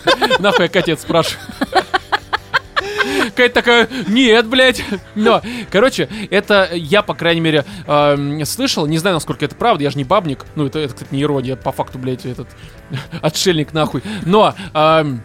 Нахуй 0.38 0.70
я 0.72 0.80
это 0.80 0.96
спрашиваю. 0.96 1.38
Катя 3.34 3.54
такая, 3.54 3.88
нет, 4.08 4.46
блядь. 4.46 4.82
Но, 5.14 5.42
короче, 5.70 6.08
это 6.30 6.68
я, 6.72 7.02
по 7.02 7.14
крайней 7.14 7.40
мере, 7.40 7.64
эм, 7.86 8.44
слышал, 8.44 8.86
не 8.86 8.98
знаю, 8.98 9.14
насколько 9.14 9.44
это 9.44 9.54
правда, 9.54 9.84
я 9.84 9.90
же 9.90 9.96
не 9.98 10.04
бабник. 10.04 10.44
Ну, 10.54 10.66
это, 10.66 10.78
это, 10.78 10.94
кстати, 10.94 11.12
не 11.14 11.22
ирония, 11.22 11.56
по 11.56 11.72
факту, 11.72 11.98
блядь, 11.98 12.26
этот 12.26 12.48
отшельник 13.22 13.72
нахуй. 13.72 14.02
Но, 14.24 14.54
эм, 14.74 15.22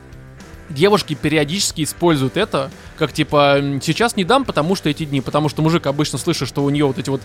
девушки 0.70 1.14
периодически 1.14 1.84
используют 1.84 2.36
это, 2.38 2.70
как 2.98 3.14
типа, 3.14 3.60
сейчас 3.82 4.16
не 4.16 4.24
дам, 4.26 4.44
потому 4.44 4.76
что 4.76 4.90
эти 4.90 5.06
дни, 5.06 5.22
потому 5.22 5.50
что 5.50 5.62
мужик 5.62 5.88
обычно 5.88 6.18
слышит, 6.18 6.48
что 6.48 6.64
у 6.64 6.70
нее 6.70 6.86
вот 6.86 6.98
эти 6.98 7.10
вот 7.10 7.22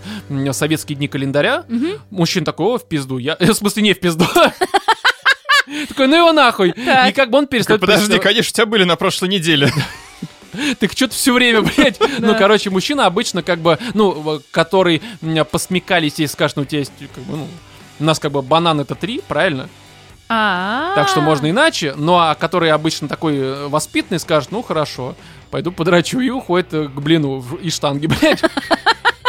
советские 0.55 0.95
дни 0.97 1.07
календаря, 1.07 1.65
Мгм. 1.67 1.99
мужчина 2.09 2.45
такой, 2.45 2.75
о, 2.75 2.77
в 2.77 2.87
пизду, 2.87 3.17
я, 3.17 3.35
в 3.39 3.53
смысле, 3.53 3.83
не 3.83 3.93
в 3.93 3.99
пизду. 3.99 4.25
Такой, 5.87 6.07
ну 6.07 6.17
его 6.17 6.31
нахуй. 6.33 6.71
И 6.71 7.11
как 7.13 7.29
бы 7.29 7.37
он 7.37 7.47
перестает... 7.47 7.79
Подожди, 7.81 8.19
конечно, 8.19 8.49
у 8.51 8.53
тебя 8.53 8.65
были 8.65 8.83
на 8.83 8.95
прошлой 8.95 9.29
неделе. 9.29 9.71
Так 10.79 10.91
что-то 10.91 11.13
все 11.13 11.33
время, 11.33 11.61
блядь. 11.61 11.99
Ну, 12.19 12.35
короче, 12.37 12.69
мужчина 12.69 13.05
обычно 13.05 13.43
как 13.43 13.59
бы, 13.59 13.77
ну, 13.93 14.41
который 14.51 15.01
посмекались 15.51 16.19
и 16.19 16.27
скажет, 16.27 16.57
ну, 16.57 16.63
у 16.63 16.65
тебя 16.65 16.79
есть, 16.79 16.91
как 17.13 17.23
бы, 17.23 17.37
ну, 17.37 17.47
у 17.99 18.03
нас 18.03 18.19
как 18.19 18.31
бы 18.31 18.41
банан 18.41 18.79
это 18.79 18.95
три, 18.95 19.21
правильно? 19.27 19.69
А. 20.29 20.93
Так 20.95 21.09
что 21.09 21.21
можно 21.21 21.49
иначе, 21.49 21.93
ну 21.95 22.15
а 22.15 22.33
который 22.33 22.71
обычно 22.71 23.07
такой 23.07 23.37
э, 23.37 23.67
воспитанный 23.67 24.19
скажет, 24.19 24.51
ну 24.51 24.63
хорошо, 24.63 25.15
пойду 25.51 25.71
подрачу 25.71 26.19
и 26.21 26.29
уходит 26.29 26.73
э, 26.73 26.87
к 26.87 27.01
блину 27.01 27.43
и 27.61 27.69
штанги, 27.69 28.07
блядь. 28.19 28.41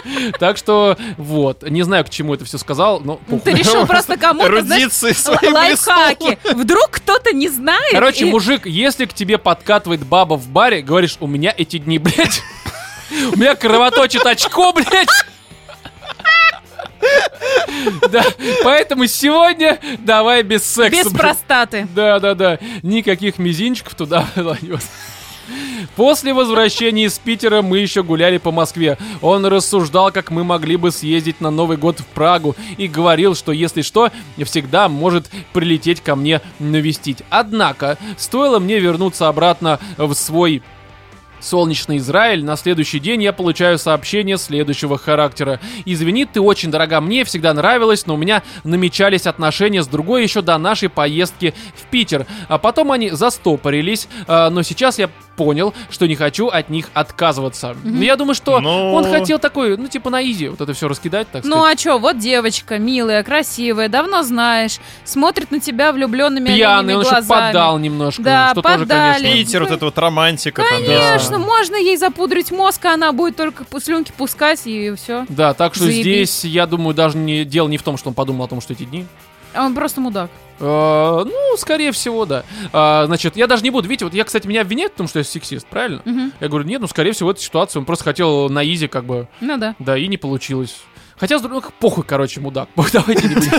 Так 0.39 0.57
что 0.57 0.97
вот, 1.17 1.69
не 1.69 1.83
знаю, 1.83 2.05
к 2.05 2.11
чему 2.11 2.35
это 2.35 2.45
все 2.45 2.59
сказал, 2.59 3.01
но. 3.01 3.21
Ты 3.45 3.53
решил 3.53 3.87
просто 3.87 4.17
кому-то, 4.17 4.51
лайфхаки. 4.53 6.39
Вдруг 6.55 6.91
кто-то 6.91 7.33
не 7.33 7.49
знает. 7.49 7.93
Короче, 7.93 8.27
мужик, 8.27 8.67
если 8.67 9.07
к 9.07 9.15
тебе 9.15 9.39
подкатывает 9.39 10.05
баба 10.05 10.35
в 10.35 10.49
баре, 10.49 10.83
говоришь, 10.83 11.17
у 11.21 11.27
меня 11.27 11.55
эти 11.57 11.79
дни, 11.79 11.99
блядь, 11.99 12.43
у 13.33 13.37
меня 13.37 13.55
кровоточит 13.55 14.25
очко, 14.27 14.73
блядь. 14.73 15.09
Да, 18.11 18.25
поэтому 18.63 19.07
сегодня 19.07 19.79
давай 19.99 20.43
без 20.43 20.65
секса. 20.65 21.05
без 21.05 21.13
простаты. 21.13 21.87
Да, 21.95 22.19
да, 22.19 22.35
да. 22.35 22.59
Никаких 22.83 23.39
мизинчиков 23.39 23.95
туда. 23.95 24.27
Ланёс. 24.37 24.89
После 25.97 26.33
возвращения 26.35 27.05
из 27.05 27.19
Питера 27.19 27.63
мы 27.63 27.79
еще 27.79 28.03
гуляли 28.03 28.39
по 28.39 28.51
Москве. 28.51 28.99
Он 29.23 29.47
рассуждал, 29.47 30.11
как 30.13 30.31
мы 30.31 30.45
могли 30.45 30.77
бы 30.77 30.91
съездить 30.91 31.41
на 31.41 31.51
Новый 31.51 31.77
год 31.77 32.01
в 32.01 32.07
Прагу 32.07 32.57
и 32.77 32.89
говорил, 32.89 33.35
что 33.35 33.53
если 33.53 33.83
что, 33.83 34.11
всегда 34.45 34.89
может 34.89 35.31
прилететь 35.53 36.01
ко 36.01 36.17
мне 36.17 36.41
навестить. 36.59 37.19
Однако, 37.31 37.99
стоило 38.17 38.59
мне 38.59 38.79
вернуться 38.79 39.29
обратно 39.29 39.79
в 39.97 40.13
свой 40.15 40.63
Солнечный 41.45 41.99
Израиль, 41.99 42.45
на 42.45 42.57
следующий 42.57 42.99
день 42.99 43.23
я 43.23 43.33
получаю 43.33 43.79
сообщение 43.79 44.39
следующего 44.39 44.99
характера. 44.99 45.61
Извини, 45.85 46.25
ты 46.25 46.41
очень 46.41 46.71
дорога 46.71 47.01
мне, 47.01 47.25
всегда 47.25 47.53
нравилась, 47.55 48.07
но 48.07 48.15
у 48.15 48.17
меня 48.17 48.43
намечались 48.65 49.27
отношения 49.27 49.83
с 49.83 49.87
другой 49.87 50.23
еще 50.23 50.41
до 50.43 50.57
нашей 50.59 50.89
поездки 50.89 51.55
в 51.77 51.87
Питер. 51.91 52.27
А 52.49 52.59
потом 52.59 52.91
они 52.93 53.11
застопорились, 53.11 54.09
а, 54.27 54.51
но 54.51 54.63
сейчас 54.63 54.99
я 54.99 55.11
понял, 55.37 55.75
что 55.91 56.07
не 56.07 56.15
хочу 56.15 56.47
от 56.49 56.69
них 56.71 56.89
отказываться. 56.95 57.75
Но 57.83 58.03
Я 58.05 58.15
думаю, 58.17 58.35
что 58.37 58.61
Ну. 58.61 58.95
он 58.95 59.05
хотел 59.11 59.39
такой, 59.41 59.77
ну 59.77 59.89
типа 59.89 60.09
на 60.09 60.23
изи, 60.23 60.49
вот 60.49 60.61
это 60.61 60.73
все 60.75 60.87
раскидать, 60.89 61.29
так 61.31 61.45
Ну 61.45 61.57
сказать. 61.57 61.75
а 61.79 61.83
чё, 61.83 61.99
вот 61.99 62.19
девочка, 62.19 62.79
милая, 62.79 63.23
красивая, 63.25 63.89
давно 63.89 64.23
знаешь, 64.23 64.79
смотрит 65.05 65.51
на 65.51 65.59
тебя 65.59 65.93
влюбленными 65.93 66.47
Пьяный, 66.49 66.95
он 66.95 67.01
еще 67.03 67.11
глазами. 67.11 67.47
поддал 67.49 67.79
немножко. 67.79 68.23
Да, 68.23 68.51
что 68.53 68.63
тоже, 68.63 68.79
поддали. 68.81 69.23
конечно. 69.25 69.33
Питер, 69.45 69.63
вот 69.65 69.73
эта 69.73 69.85
вот 69.87 69.99
романтика. 69.99 70.63
там, 70.63 70.85
Конечно, 71.35 71.53
можно 71.53 71.77
ей 71.77 71.97
запудрить 71.97 72.51
мозг, 72.51 72.85
а 72.85 72.95
она 72.95 73.13
будет 73.13 73.37
только 73.37 73.65
слюнки 73.81 74.13
пускать 74.17 74.63
и 74.67 74.95
все. 74.97 75.27
Да, 75.29 75.55
так 75.55 75.75
что 75.75 75.85
Заебись. 75.85 76.03
здесь, 76.03 76.45
я 76.45 76.67
думаю, 76.67 76.95
даже 76.95 77.17
не, 77.19 77.45
дело 77.45 77.69
не 77.69 77.79
в 77.79 77.83
том, 77.83 77.97
что 77.97 78.09
он 78.09 78.15
подумал 78.15 78.45
о 78.45 78.49
том, 78.49 78.61
что 78.61 78.73
эти 78.73 78.85
дни. 78.85 79.07
А 79.53 79.65
он 79.65 79.75
просто 79.75 80.01
мудак. 80.01 80.31
Э, 80.61 81.25
ну, 81.25 81.57
скорее 81.57 81.93
всего, 81.93 82.27
да. 82.27 82.45
А, 82.73 83.07
значит, 83.07 83.37
я 83.37 83.47
даже 83.47 83.63
не 83.63 83.71
буду, 83.71 83.89
видите, 83.89 84.05
вот 84.05 84.15
я, 84.15 84.25
кстати, 84.25 84.47
меня 84.47 84.63
обвиняют 84.63 84.93
в 84.95 84.97
том, 84.97 85.09
что 85.09 85.21
я 85.21 85.25
сексист, 85.25 85.67
правильно? 85.67 86.03
Мгм. 86.05 86.33
Я 86.41 86.49
говорю, 86.49 86.67
нет, 86.67 86.81
ну, 86.81 86.87
скорее 86.89 87.13
всего, 87.13 87.31
эта 87.31 87.41
ситуация, 87.41 87.81
он 87.81 87.87
просто 87.87 88.05
хотел 88.05 88.49
на 88.49 88.65
изи, 88.65 88.89
как 88.89 89.05
бы, 89.05 89.29
Ну 89.41 89.57
да. 89.57 89.75
да, 89.79 89.97
и 89.97 90.07
не 90.09 90.17
получилось. 90.17 90.77
Хотя, 91.17 91.39
с 91.39 91.43
другой 91.43 91.63
похуй, 91.79 92.05
короче, 92.05 92.41
мудак. 92.41 92.69
Давайте 92.93 93.29
не 93.29 93.35
будем. 93.37 93.53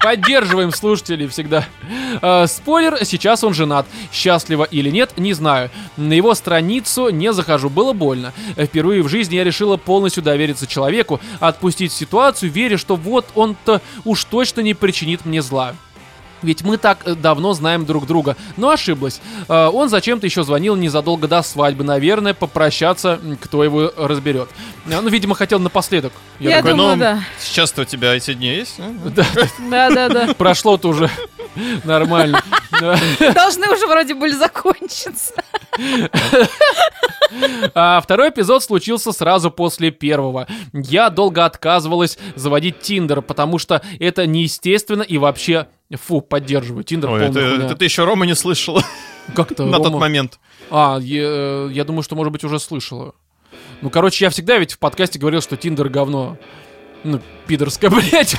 Поддерживаем 0.00 0.72
слушателей 0.72 1.28
всегда. 1.28 1.66
Э, 2.22 2.46
спойлер, 2.46 3.04
сейчас 3.04 3.44
он 3.44 3.52
женат. 3.52 3.86
Счастливо 4.12 4.64
или 4.64 4.88
нет, 4.90 5.12
не 5.18 5.34
знаю. 5.34 5.70
На 5.98 6.14
его 6.14 6.34
страницу 6.34 7.10
не 7.10 7.32
захожу, 7.32 7.68
было 7.68 7.92
больно. 7.92 8.32
Э, 8.56 8.64
Впервые 8.64 9.02
в 9.02 9.08
жизни 9.08 9.36
я 9.36 9.44
решила 9.44 9.76
полностью 9.76 10.22
довериться 10.22 10.66
человеку, 10.66 11.20
отпустить 11.38 11.92
ситуацию, 11.92 12.50
веря, 12.50 12.78
что 12.78 12.96
вот 12.96 13.26
он-то 13.34 13.82
уж 14.04 14.24
точно 14.24 14.62
не 14.62 14.72
причинит 14.72 15.26
мне 15.26 15.42
зла. 15.42 15.74
Ведь 16.42 16.62
мы 16.62 16.76
так 16.76 17.00
э, 17.04 17.14
давно 17.14 17.52
знаем 17.52 17.84
друг 17.84 18.06
друга. 18.06 18.36
Но 18.56 18.70
ошиблась. 18.70 19.20
Э, 19.48 19.66
Он 19.72 19.88
зачем-то 19.88 20.26
еще 20.26 20.42
звонил 20.42 20.76
незадолго 20.76 21.28
до 21.28 21.42
свадьбы. 21.42 21.84
Наверное, 21.84 22.34
попрощаться, 22.34 23.18
кто 23.40 23.62
его 23.64 23.92
разберет. 23.96 24.48
Э, 24.86 25.00
Ну, 25.00 25.08
видимо, 25.08 25.34
хотел 25.34 25.58
напоследок. 25.58 26.12
Я 26.38 26.56
такой, 26.58 26.70
думаю, 26.72 26.90
ну, 26.96 27.00
да. 27.00 27.20
Сейчас-то 27.38 27.82
у 27.82 27.84
тебя 27.84 28.14
эти 28.14 28.34
дни 28.34 28.48
есть? 28.48 28.76
а? 28.78 28.90
Да, 29.10 29.24
Да, 29.70 29.90
да, 29.90 30.08
да. 30.08 30.34
прошло-то 30.34 30.88
уже 30.88 31.10
нормально. 31.84 32.42
Должны 33.34 33.70
уже 33.70 33.86
вроде 33.86 34.14
были 34.14 34.32
закончиться. 34.32 35.34
А 37.74 38.00
второй 38.00 38.30
эпизод 38.30 38.62
случился 38.62 39.12
сразу 39.12 39.50
после 39.50 39.90
первого. 39.90 40.46
Я 40.72 41.10
долго 41.10 41.44
отказывалась 41.44 42.18
заводить 42.34 42.80
Тиндер, 42.80 43.22
потому 43.22 43.58
что 43.58 43.82
это 43.98 44.26
неестественно 44.26 45.02
и 45.02 45.18
вообще... 45.18 45.68
Фу, 45.92 46.20
поддерживаю. 46.20 46.84
Тиндер 46.84 47.10
Ой, 47.10 47.24
это, 47.24 47.40
это 47.40 47.74
ты 47.74 47.84
еще 47.84 48.04
Рома 48.04 48.24
не 48.24 48.36
слышал 48.36 48.80
Как-то 49.34 49.64
на 49.66 49.78
тот 49.78 49.88
Рома- 49.92 49.98
момент. 49.98 50.38
А, 50.70 50.98
я, 51.00 51.66
я 51.66 51.84
думаю, 51.84 52.02
что, 52.04 52.14
может 52.14 52.32
быть, 52.32 52.44
уже 52.44 52.60
слышала. 52.60 53.14
Ну, 53.80 53.90
короче, 53.90 54.24
я 54.24 54.30
всегда 54.30 54.58
ведь 54.58 54.72
в 54.74 54.78
подкасте 54.78 55.18
говорил, 55.18 55.40
что 55.42 55.56
Тиндер 55.56 55.88
говно. 55.88 56.38
Ну, 57.02 57.20
пидорское, 57.48 57.90
блядь. 58.10 58.36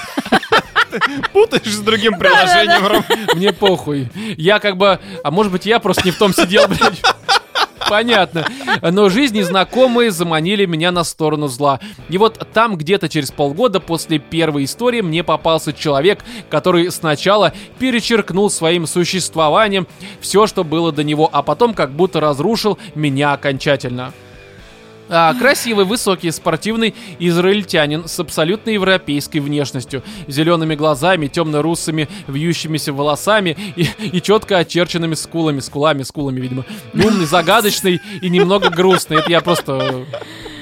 Путаешь 1.34 1.74
с 1.74 1.80
другим 1.80 2.18
приложением, 2.18 2.88
Ром. 2.88 3.06
Мне 3.36 3.54
похуй. 3.54 4.10
Я 4.38 4.60
как 4.60 4.78
бы... 4.78 5.00
А 5.24 5.32
может 5.32 5.52
быть, 5.52 5.66
я 5.66 5.80
просто 5.80 6.04
не 6.06 6.12
в 6.12 6.18
том 6.18 6.34
сидел, 6.34 6.68
блядь. 6.68 7.02
Понятно. 7.90 8.46
Но 8.82 9.10
жизни 9.10 9.42
знакомые 9.42 10.12
заманили 10.12 10.66
меня 10.66 10.92
на 10.92 11.04
сторону 11.04 11.48
зла. 11.48 11.82
И 12.08 12.18
вот 12.18 12.48
там 12.54 12.78
где-то 12.78 13.10
через 13.10 13.32
полгода 13.32 13.82
после 13.82 14.18
первой 14.18 14.64
истории 14.64 15.02
мне 15.02 15.26
попался 15.26 15.74
человек, 15.74 16.20
который 16.50 16.90
сначала 16.90 17.54
перечеркнул 17.80 18.50
своим 18.50 18.88
существованием 18.88 19.88
все, 20.22 20.48
что 20.48 20.64
было 20.64 20.94
до 20.94 21.04
него, 21.04 21.30
а 21.34 21.42
потом 21.42 21.74
как 21.74 21.92
будто 21.92 22.22
разрушил 22.22 22.80
меня 22.96 23.34
окончательно. 23.34 24.14
А, 25.14 25.34
красивый, 25.34 25.84
высокий, 25.84 26.32
спортивный 26.32 26.96
израильтянин 27.20 28.08
с 28.08 28.18
абсолютно 28.20 28.70
европейской 28.70 29.40
внешностью, 29.40 30.04
зелеными 30.28 30.76
глазами, 30.76 31.28
темно-русыми, 31.28 32.08
вьющимися 32.28 32.94
волосами 32.94 33.58
и, 33.76 33.88
и 34.00 34.22
четко 34.22 34.58
очерченными 34.58 35.16
скулами, 35.16 35.60
скулами, 35.60 36.04
скулами, 36.04 36.40
видимо. 36.40 36.66
Умный, 36.94 37.26
загадочный 37.26 38.00
и 38.22 38.30
немного 38.30 38.70
грустный. 38.70 39.18
Это 39.18 39.30
я 39.30 39.42
просто... 39.42 40.06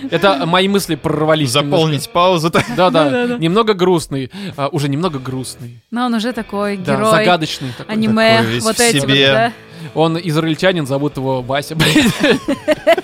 Это 0.10 0.45
мои 0.47 0.68
мысли 0.68 0.95
прорвались. 0.95 1.52
Заполнить 1.52 2.10
паузу. 2.10 2.47
немножко. 2.47 2.74
Да-да, 2.76 3.38
немного 3.38 3.74
грустный. 3.76 4.32
А, 4.58 4.70
уже 4.70 4.89
немного 4.89 5.20
грустный. 5.20 5.80
Но 5.91 6.06
он 6.06 6.14
уже 6.16 6.34
такой 6.34 6.78
Да, 6.78 6.95
герой. 6.95 7.12
загадочный 7.12 7.74
такой. 7.78 7.93
Аниме, 7.93 8.38
Такой 8.39 8.60
вот 8.62 8.80
эти 8.80 8.97
вот, 8.97 9.04
себе. 9.10 9.28
да. 9.28 9.54
Он 9.93 10.18
израильтянин, 10.22 10.88
зовут 10.88 11.18
его 11.18 11.41
Вася. 11.41 11.76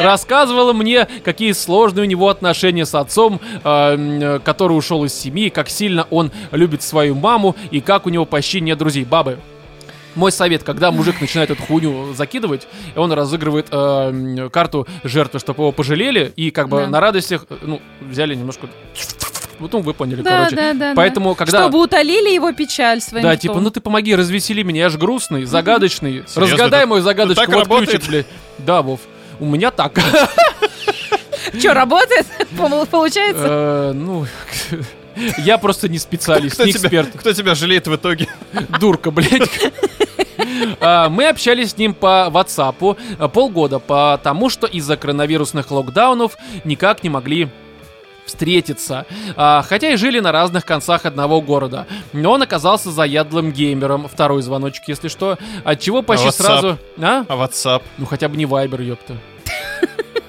Рассказывала 0.00 0.72
мне, 0.72 1.06
какие 1.24 1.52
сложные 1.52 2.04
у 2.04 2.06
него 2.08 2.28
отношения 2.28 2.86
с 2.86 2.94
отцом, 2.94 3.40
э, 3.64 3.68
м, 3.68 4.40
который 4.42 4.72
ушел 4.72 5.04
из 5.04 5.14
семьи, 5.14 5.48
как 5.48 5.68
сильно 5.68 6.06
он 6.10 6.30
любит 6.52 6.82
свою 6.82 7.14
маму 7.14 7.56
и 7.70 7.80
как 7.80 8.06
у 8.06 8.10
него 8.10 8.24
почти 8.24 8.60
нет 8.60 8.78
друзей. 8.78 9.04
Бабы, 9.04 9.38
мой 10.14 10.32
совет, 10.32 10.62
когда 10.64 10.90
мужик 10.90 11.20
начинает 11.20 11.50
эту 11.50 11.62
хуйню 11.62 12.12
закидывать, 12.14 12.66
он 12.96 13.12
разыгрывает 13.12 13.66
э, 13.70 13.76
м, 13.76 14.50
карту 14.50 14.86
жертвы, 15.04 15.38
чтобы 15.40 15.62
его 15.62 15.72
пожалели, 15.72 16.32
и 16.36 16.50
как 16.50 16.68
бы 16.68 16.80
Да. 16.80 16.86
на 16.88 17.00
радостях, 17.00 17.46
ну, 17.62 17.80
взяли 18.00 18.34
немножко 18.34 18.68
Вот 19.60 19.72
ну, 19.72 19.80
вы 19.80 19.92
поняли, 19.92 20.22
Да, 20.22 20.38
короче. 20.48 20.56
да, 20.56 20.72
да. 20.72 20.92
Поэтому, 20.94 21.30
да. 21.30 21.34
когда... 21.36 21.62
Чтобы 21.62 21.82
утолили 21.82 22.32
его 22.32 22.52
печаль 22.52 23.00
своим 23.00 23.24
Да, 23.24 23.36
типа, 23.36 23.60
ну 23.60 23.70
ты 23.70 23.80
помоги, 23.80 24.14
развесели 24.14 24.62
меня, 24.62 24.82
я 24.82 24.88
ж 24.88 24.96
грустный, 24.96 25.44
загадочный. 25.44 26.22
Серьезно, 26.28 26.42
Разгадай 26.42 26.86
мою 26.86 27.02
загадочку, 27.02 27.44
так 27.44 27.66
вот 27.68 27.78
ключик, 27.86 28.06
блядь. 28.08 28.26
Да, 28.58 28.82
Вов. 28.82 29.00
У 29.40 29.46
меня 29.46 29.70
так. 29.70 29.98
Что, 31.58 31.74
работает? 31.74 32.26
Получается? 32.90 33.46
Э, 33.48 33.92
Ну, 33.94 34.26
я 35.38 35.58
просто 35.58 35.88
не 35.88 35.98
специалист, 35.98 36.58
не 36.64 36.72
эксперт. 36.72 37.10
кто 37.14 37.32
тебя 37.32 37.54
жалеет 37.54 37.86
в 37.86 37.94
итоге? 37.96 38.28
Дурка, 38.80 39.10
блядь. 39.10 39.48
А, 40.80 41.08
Мы 41.08 41.28
общались 41.28 41.70
с 41.72 41.78
ним 41.78 41.94
по 41.94 42.28
WhatsApp 42.30 42.96
а, 43.18 43.28
полгода, 43.28 43.78
потому 43.78 44.50
что 44.50 44.66
из-за 44.66 44.96
коронавирусных 44.96 45.70
локдаунов 45.70 46.36
никак 46.64 47.02
не 47.02 47.10
могли 47.10 47.48
встретиться. 48.28 49.04
А, 49.36 49.62
Хотя 49.68 49.90
и 49.90 49.96
жили 49.96 50.20
на 50.20 50.30
разных 50.32 50.64
концах 50.64 51.04
одного 51.04 51.40
города. 51.40 51.86
Но 52.12 52.32
он 52.32 52.42
оказался 52.42 52.90
заядлым 52.90 53.50
геймером. 53.52 54.08
Второй 54.08 54.42
звоночек, 54.42 54.84
если 54.86 55.08
что. 55.08 55.36
От 55.64 55.80
чего 55.80 56.02
почти 56.02 56.28
WhatsApp? 56.28 56.32
сразу... 56.32 56.78
А? 56.98 57.24
А 57.28 57.34
WhatsApp? 57.36 57.82
Ну 57.98 58.06
хотя 58.06 58.28
бы 58.28 58.36
не 58.36 58.46
Вайбер, 58.46 58.80
ёпта. 58.82 59.16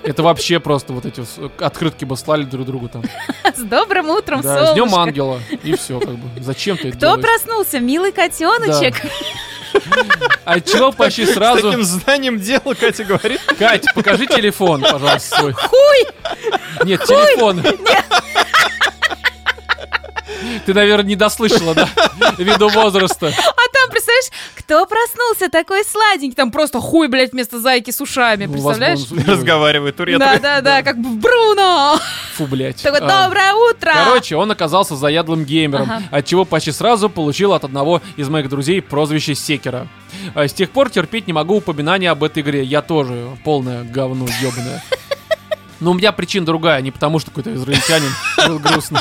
Это 0.03 0.23
вообще 0.23 0.59
просто 0.59 0.91
вот 0.93 1.05
эти 1.05 1.23
открытки 1.63 2.03
бы 2.05 2.17
слали 2.17 2.43
друг 2.43 2.65
другу 2.65 2.89
там. 2.89 3.03
С 3.55 3.59
добрым 3.61 4.09
утром, 4.09 4.41
Да, 4.41 4.71
с 4.71 4.73
днем 4.73 4.89
солнышко. 4.89 5.01
ангела. 5.01 5.39
И 5.63 5.75
все, 5.75 5.99
как 5.99 6.15
бы. 6.15 6.41
Зачем 6.41 6.77
ты 6.77 6.87
это 6.87 6.97
Кто 6.97 7.17
проснулся? 7.17 7.79
Милый 7.79 8.11
котеночек. 8.11 8.95
От 10.45 10.65
чего 10.65 10.91
почти 10.91 11.25
С 11.25 11.33
сразу... 11.33 11.61
таким 11.61 11.83
знанием 11.83 12.39
дела, 12.39 12.73
Катя 12.73 13.03
говорит. 13.03 13.41
Кать, 13.57 13.85
покажи 13.93 14.25
телефон, 14.25 14.81
пожалуйста, 14.81 15.37
свой. 15.39 15.53
Хуй! 15.53 16.07
Нет, 16.83 17.03
телефон. 17.03 17.63
Ты, 20.65 20.73
наверное, 20.73 21.05
не 21.05 21.15
дослышала, 21.15 21.75
да? 21.75 21.89
Ввиду 22.37 22.69
возраста. 22.69 23.27
А 23.27 23.73
там, 23.73 23.89
представляешь, 23.91 24.31
кто 24.69 24.85
проснулся 24.85 25.49
такой 25.49 25.83
сладенький? 25.83 26.35
Там 26.35 26.51
просто 26.51 26.79
хуй, 26.79 27.07
блядь, 27.07 27.31
вместо 27.31 27.59
зайки 27.59 27.89
с 27.89 27.99
ушами, 28.01 28.45
Ну, 28.45 28.53
представляешь? 28.53 28.99
Разговаривает 29.27 29.95
туретка. 29.95 30.23
Да-да-да, 30.23 30.83
как 30.83 30.99
бы 30.99 31.09
Бруно! 31.19 31.97
Фу, 32.35 32.45
блядь. 32.45 32.79
Такой, 32.83 32.99
А, 33.01 33.23
доброе 33.25 33.53
утро! 33.55 33.91
Короче, 33.95 34.35
он 34.35 34.51
оказался 34.51 34.95
заядлым 34.95 35.43
геймером, 35.43 35.89
Ага. 35.89 36.03
от 36.11 36.25
чего 36.27 36.45
почти 36.45 36.71
сразу 36.71 37.09
получил 37.09 37.53
от 37.53 37.63
одного 37.63 38.03
из 38.15 38.29
моих 38.29 38.47
друзей 38.47 38.79
прозвище 38.79 39.33
Секера. 39.33 39.87
А 40.35 40.47
С 40.47 40.53
тех 40.53 40.69
пор 40.69 40.91
терпеть 40.91 41.25
не 41.25 41.33
могу 41.33 41.55
упоминания 41.55 42.11
об 42.11 42.23
этой 42.23 42.43
игре. 42.43 42.63
Я 42.63 42.83
тоже 42.83 43.27
полное 43.43 43.83
говно 43.83 44.27
ебаное. 44.39 44.83
Но 45.79 45.91
у 45.91 45.93
меня 45.93 46.11
причина 46.11 46.45
другая, 46.45 46.81
не 46.81 46.91
потому 46.91 47.19
что 47.19 47.31
какой-то 47.31 47.53
израильтянин 47.53 48.11
был 48.47 48.59
грустный. 48.59 48.99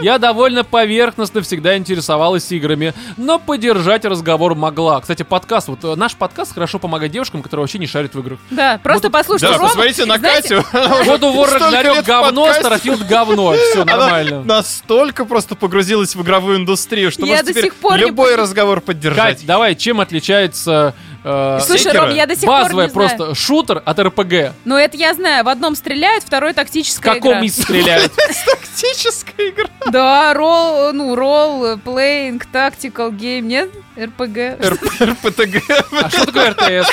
Я 0.00 0.18
довольно 0.18 0.64
поверхностно 0.64 1.42
всегда 1.42 1.76
интересовалась 1.76 2.50
играми, 2.52 2.94
но 3.16 3.38
поддержать 3.38 4.04
разговор 4.04 4.54
могла. 4.54 5.00
Кстати, 5.00 5.22
подкаст, 5.22 5.68
вот 5.68 5.84
э, 5.84 5.94
наш 5.96 6.14
подкаст 6.14 6.54
хорошо 6.54 6.78
помогает 6.78 7.12
девушкам, 7.12 7.42
которые 7.42 7.62
вообще 7.64 7.78
не 7.78 7.86
шарят 7.86 8.14
в 8.14 8.20
играх. 8.20 8.38
Да, 8.50 8.78
просто 8.82 9.10
послушайте 9.10 9.54
Да, 9.54 9.64
посмотрите 9.64 10.04
на 10.04 10.18
Катю. 10.18 10.64
Она 10.72 11.00
уже 11.00 11.10
God 11.10 11.20
of 11.20 11.36
War 11.36 11.48
столько 11.48 11.64
Ragnarok 11.64 11.94
лет 11.94 12.04
в 12.04 12.06
говно. 12.06 12.48
Starfield 12.48 13.08
говно. 13.08 13.54
Все 13.70 13.84
нормально. 13.84 14.42
настолько 14.44 15.24
просто 15.24 15.54
погрузилась 15.54 16.14
в 16.14 16.22
игровую 16.22 16.58
индустрию, 16.58 17.10
что 17.10 17.22
Я 17.26 17.32
может 17.32 17.46
до 17.46 17.52
теперь 17.52 17.64
сих 17.64 17.74
пор 17.76 17.96
не 17.98 18.06
любой 18.06 18.36
разговор 18.36 18.80
поддержать. 18.80 19.38
Кать, 19.38 19.46
давай, 19.46 19.74
чем 19.74 20.00
отличается 20.00 20.94
э, 21.26 21.58
Слушай? 21.66 21.92
Ром, 21.92 22.14
я 22.14 22.26
до 22.26 22.34
сих 22.36 22.44
пор 22.46 22.62
базовая 22.62 22.86
не 22.86 22.92
знаю. 22.92 23.08
просто 23.08 23.34
шутер 23.34 23.82
от 23.84 23.98
РПГ? 23.98 24.52
Ну, 24.64 24.76
это 24.76 24.96
я 24.96 25.12
знаю. 25.14 25.44
В 25.44 25.48
одном 25.48 25.74
стреляют, 25.74 26.24
второй 26.24 26.52
В 26.52 26.56
тактическая 26.56 27.14
каком 27.14 27.32
игра. 27.32 27.40
месте 27.42 27.62
стреляют? 27.62 28.12
Тактическая 28.46 29.48
игра. 29.50 29.66
Да, 29.90 30.34
role, 30.34 30.92
ну, 30.92 31.14
role, 31.14 31.78
playing, 31.78 32.46
tactical 32.46 33.10
game, 33.10 33.48
нет? 33.48 33.70
РПГ. 33.98 34.60
РПТГ. 35.00 35.62
А 36.02 36.10
что 36.10 36.26
такое 36.26 36.50
РТС? 36.50 36.90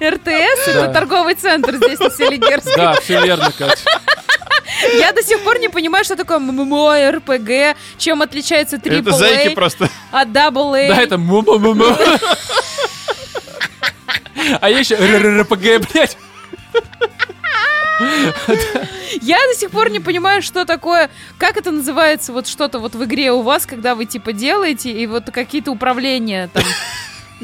РТС 0.00 0.68
это 0.68 0.86
Да. 0.86 0.92
торговый 0.92 1.34
центр 1.34 1.76
здесь 1.76 1.98
на 1.98 2.10
Селигерске. 2.10 2.76
Да, 2.76 2.94
все 2.94 3.20
верно, 3.24 3.50
Кать. 3.56 3.82
Я 4.98 5.12
до 5.12 5.22
сих 5.22 5.40
пор 5.40 5.58
не 5.58 5.68
понимаю, 5.68 6.04
что 6.04 6.16
такое 6.16 6.38
ММО, 6.38 7.10
РПГ, 7.12 7.76
чем 7.98 8.22
отличается 8.22 8.76
Это 8.76 9.12
зайки 9.12 9.48
AAA 9.48 9.54
просто. 9.54 9.88
от 10.10 10.28
AA. 10.28 10.88
Да, 10.88 11.02
это 11.02 11.18
му-му-му-му. 11.18 11.84
А 14.60 14.70
я 14.70 14.78
еще 14.78 14.96
RPG, 14.96 15.90
блядь. 15.90 16.16
Я 19.20 19.36
до 19.46 19.54
сих 19.54 19.70
пор 19.70 19.90
не 19.90 20.00
понимаю, 20.00 20.42
что 20.42 20.64
такое, 20.64 21.10
как 21.38 21.56
это 21.56 21.70
называется, 21.70 22.32
вот 22.32 22.46
что-то 22.46 22.78
вот 22.78 22.94
в 22.94 23.04
игре 23.04 23.30
у 23.32 23.42
вас, 23.42 23.66
когда 23.66 23.94
вы 23.94 24.06
типа 24.06 24.32
делаете, 24.32 24.90
и 24.90 25.06
вот 25.06 25.30
какие-то 25.30 25.70
управления 25.70 26.48
там. 26.52 26.64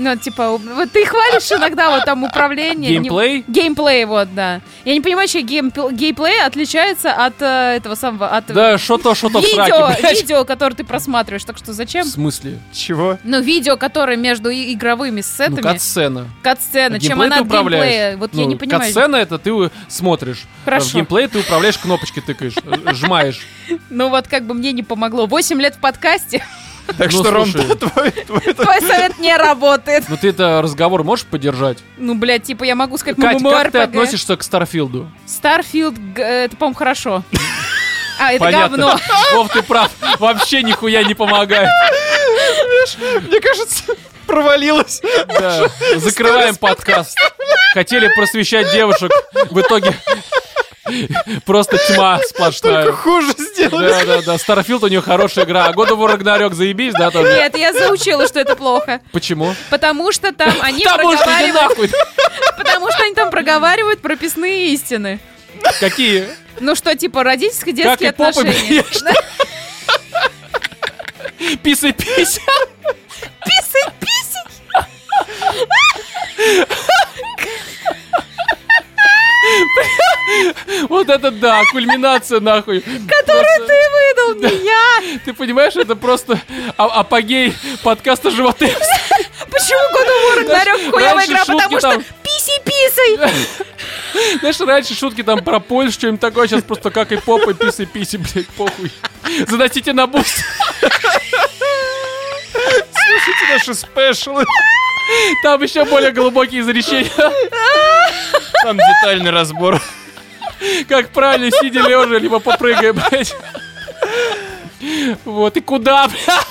Ну, 0.01 0.15
типа, 0.17 0.57
вот 0.59 0.93
ты 0.93 1.05
хвалишь 1.05 1.51
иногда 1.51 1.91
вот 1.91 2.05
там 2.05 2.23
управление. 2.23 2.91
не- 2.91 2.99
Геймплей? 3.09 3.45
Геймплей, 3.49 4.05
вот, 4.05 4.33
да. 4.33 4.61
Я 4.85 4.95
не 4.95 5.01
понимаю, 5.01 5.27
гейм, 5.29 5.73
геймплей 5.93 6.41
отличается 6.45 7.13
от 7.13 7.35
э, 7.43 7.77
этого 7.79 7.97
самого, 7.97 8.29
от 8.29 8.47
Да, 8.47 8.79
что-то, 8.79 9.17
что-то 9.17 9.41
в 9.41 9.43
видео, 9.43 9.89
блядь. 10.01 10.23
видео, 10.23 10.45
которое 10.45 10.77
ты 10.77 10.85
просматриваешь. 10.85 11.43
Так 11.43 11.59
что 11.59 11.73
В 11.73 11.75
зачем? 11.75 12.05
смысле? 12.05 12.61
Чего? 12.73 13.19
Ну, 13.25 13.41
видео, 13.41 13.77
которое 13.77 14.17
между 14.17 14.51
игровыми 14.53 15.17
Ну, 15.17 15.23
сценами, 15.23 15.63
кат-сцена. 15.63 16.29
кат-сцена, 16.43 17.01
чем 17.01 17.19
Геймплей 17.19 17.27
она 17.27 17.37
от 17.41 17.47
геймплея. 17.49 18.17
Вот 18.17 18.35
я 18.35 18.43
Ну, 18.45 18.49
не 18.51 18.57
понимаю. 18.57 18.81
Кат-сцена 18.83 19.17
это 19.17 19.39
ты 19.39 19.71
смотришь. 19.89 20.45
Хорошо. 20.65 20.91
В 20.91 20.95
геймплее 20.95 21.27
ты 21.27 21.41
управляешь, 21.41 21.77
кнопочки 21.77 22.21
тыкаешь, 22.21 22.55
сжимаешь. 22.93 23.41
Ну, 23.91 24.09
вот 24.11 24.29
как 24.29 24.45
бы 24.45 24.55
мне 24.55 24.73
не 24.73 24.83
помогло. 24.83 25.27
8 25.27 25.61
лет 25.61 25.75
в 25.75 25.79
подкасте, 25.79 26.43
Так 26.97 27.13
Ну, 27.13 27.21
что, 27.21 27.31
Ром, 27.31 27.53
твой, 27.79 28.81
совет 28.81 29.19
не 29.19 29.37
работает. 29.37 30.05
Ну 30.09 30.17
ты 30.17 30.31
это 30.31 30.63
разговор 30.63 31.05
можешь 31.05 31.27
поддержать? 31.27 31.79
Ну, 31.99 32.15
блядь, 32.15 32.45
типа 32.45 32.65
я 32.65 32.75
могу 32.75 32.97
сказать 32.99 33.21
Кать, 33.21 33.43
как 33.43 33.73
ты 33.73 33.79
относишься 33.79 34.37
к 34.37 34.43
Starfield'у? 34.43 35.11
Starfield, 35.27 35.95
г- 36.15 36.23
это, 36.23 36.57
по-моему, 36.57 36.77
хорошо. 36.77 37.23
А, 38.19 38.33
это 38.33 38.45
Понятно. 38.45 38.77
говно. 38.79 39.01
Вов, 39.35 39.53
ты 39.53 39.63
прав. 39.63 39.91
Вообще 40.19 40.63
нихуя 40.63 41.05
не 41.05 41.15
помогает. 41.15 41.69
Мне 43.29 43.41
кажется, 43.41 43.85
провалилась. 44.27 45.01
Да. 45.29 45.69
Закрываем 45.97 46.57
подкаст. 46.57 47.17
Хотели 47.75 48.09
просвещать 48.17 48.73
девушек. 48.73 49.13
В 49.51 49.61
итоге 49.61 49.95
просто 51.45 51.79
тьма 51.79 52.21
сплошная. 52.27 52.85
Только 52.85 52.97
хуже 52.97 53.33
сделали. 53.39 53.89
Да, 53.89 54.05
да, 54.05 54.23
да. 54.23 54.39
Starfield 54.39 54.83
у 54.85 54.89
нее 54.89 55.01
хорошая 55.01 55.45
игра. 55.45 55.67
А 55.67 55.73
God 55.73 55.91
of 55.91 55.99
War 55.99 56.19
Ragnarok 56.19 56.55
заебись, 56.55 56.95
да, 56.95 57.11
тоже? 57.11 57.33
Нет, 57.33 57.57
я 57.57 57.73
заучила, 57.73 58.27
что 58.27 58.41
это 58.41 58.57
плохо. 58.57 59.01
Почему? 59.13 59.55
Потому 59.71 60.13
что 60.13 60.33
там 60.33 60.53
они 60.63 60.85
Потому 60.85 61.11
проговаривают... 61.17 61.93
Потому 62.57 62.91
что 62.91 63.03
они 63.05 63.15
там 63.15 63.31
проговаривают 63.31 64.01
прописные 64.01 64.69
истины. 64.73 65.21
Какие? 65.81 66.29
Ну 66.61 66.75
что, 66.75 66.95
типа, 66.97 67.23
родительско-детские 67.25 68.11
и 68.11 68.13
попы 68.13 68.41
отношения. 68.41 68.83
бьешь. 68.83 69.03
Писай 71.63 71.93
пися. 71.93 72.41
Писай, 73.45 73.93
писай. 74.01 74.43
Вот 80.89 81.09
это 81.09 81.31
да, 81.31 81.63
кульминация 81.71 82.41
нахуй. 82.41 82.81
Которую 82.81 83.67
ты 83.67 83.75
выдал, 83.93 84.51
не 84.51 84.65
я. 84.65 85.19
Ты 85.25 85.33
понимаешь, 85.33 85.77
это 85.77 85.97
просто 85.97 86.41
а- 86.77 87.01
апогей 87.01 87.55
подкаста 87.83 88.31
«Животы». 88.31 88.67
Почему 89.51 89.81
God 89.95 90.09
of 90.09 90.19
War 90.27 90.37
Ragnarok 90.45 90.91
хуевая 90.91 91.27
игра? 91.27 91.45
Потому 91.45 91.79
что 91.79 92.03
писай-писай. 92.23 93.19
Знаешь, 94.41 94.61
раньше 94.61 94.95
шутки 94.95 95.23
там 95.23 95.43
про 95.43 95.61
Польшу, 95.61 95.93
что-нибудь 95.93 96.21
такое, 96.21 96.47
сейчас 96.49 96.63
просто 96.63 96.91
как 96.91 97.13
и 97.13 97.17
попой, 97.17 97.55
писай, 97.55 97.87
писи, 97.87 98.17
блядь, 98.17 98.49
похуй. 98.49 98.91
Заносите 99.47 99.93
на 99.93 100.07
Boosty. 100.07 100.45
Слушайте 103.21 103.53
наши 103.53 103.75
спешлы. 103.75 104.45
Там 105.43 105.63
еще 105.63 105.85
более 105.85 106.13
глубокие 106.13 106.61
изречения. 106.61 107.11
Там 108.63 108.77
детальный 108.77 109.31
разбор. 109.31 109.81
Как 110.89 111.11
правильно, 111.11 111.51
сидя 111.51 111.81
лежа, 111.81 112.19
либо 112.19 112.41
попрыгай, 112.41 112.93
блядь. 112.93 113.35
Вот, 115.25 115.57
и 115.57 115.61
куда, 115.61 116.09
блядь? 116.09 116.47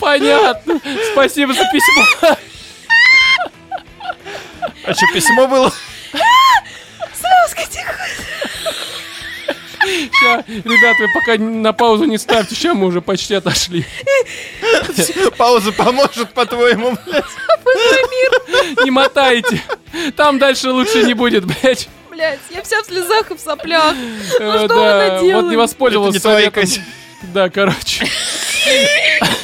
Понятно. 0.00 0.80
Спасибо 1.12 1.52
за 1.52 1.64
письмо. 1.72 2.36
А 4.84 4.94
что, 4.94 5.06
письмо 5.12 5.46
было? 5.46 5.72
Ща, 10.20 10.44
ребят, 10.46 10.96
вы 10.98 11.08
пока 11.14 11.36
на 11.36 11.72
паузу 11.72 12.04
не 12.04 12.18
ставьте, 12.18 12.54
сейчас 12.54 12.76
мы 12.76 12.86
уже 12.86 13.00
почти 13.00 13.34
отошли. 13.34 13.84
Пауза 15.36 15.72
поможет, 15.72 16.32
по-твоему, 16.32 16.96
блядь? 17.06 17.24
Не 18.84 18.90
мотайте. 18.90 19.62
Там 20.16 20.38
дальше 20.38 20.70
лучше 20.70 21.02
не 21.02 21.14
будет, 21.14 21.44
блядь. 21.44 21.88
блядь. 22.10 22.38
Я 22.50 22.62
вся 22.62 22.82
в 22.82 22.86
слезах 22.86 23.30
и 23.30 23.34
в 23.34 23.40
соплях. 23.40 23.94
Э, 24.38 24.64
что 24.66 24.84
она 24.84 25.20
делает? 25.20 25.44
Вот 25.44 25.50
не 25.50 25.56
воспользовался 25.56 26.20
советом. 26.20 26.64
Да, 27.34 27.48
короче. 27.50 28.06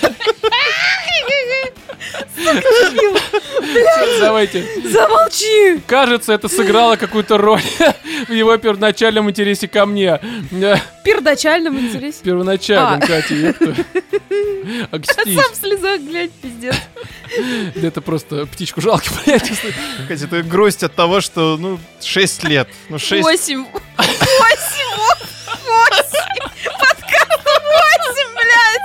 Давайте. 4.21 4.67
Замолчи! 4.85 5.81
Кажется, 5.87 6.33
это 6.33 6.49
сыграло 6.49 6.97
какую-то 6.97 7.39
роль 7.39 7.63
в 8.29 8.33
его 8.33 8.57
первоначальном 8.57 9.31
интересе 9.31 9.69
ко 9.69 9.87
мне. 9.87 10.21
Первоначальном 11.05 11.79
интересе? 11.79 12.19
Первоначальном. 12.23 13.01
А. 13.03 13.07
Катя, 13.07 13.35
я. 13.35 13.53
Сам 13.53 15.53
в 15.53 15.57
слезах, 15.57 16.01
глядь, 16.01 16.33
пиздец. 16.33 16.75
Это 17.77 18.01
просто 18.01 18.47
птичку 18.47 18.81
жалко, 18.81 19.07
блядь. 19.25 19.51
Катя, 20.09 20.27
ты 20.27 20.43
грусть 20.43 20.83
от 20.83 20.95
того, 20.95 21.21
что, 21.21 21.57
ну, 21.57 21.79
6 22.03 22.45
лет. 22.45 22.69
Ну, 22.89 22.99
6... 22.99 23.23
8. 23.23 23.65
8! 23.65 23.67
8! 23.97 24.13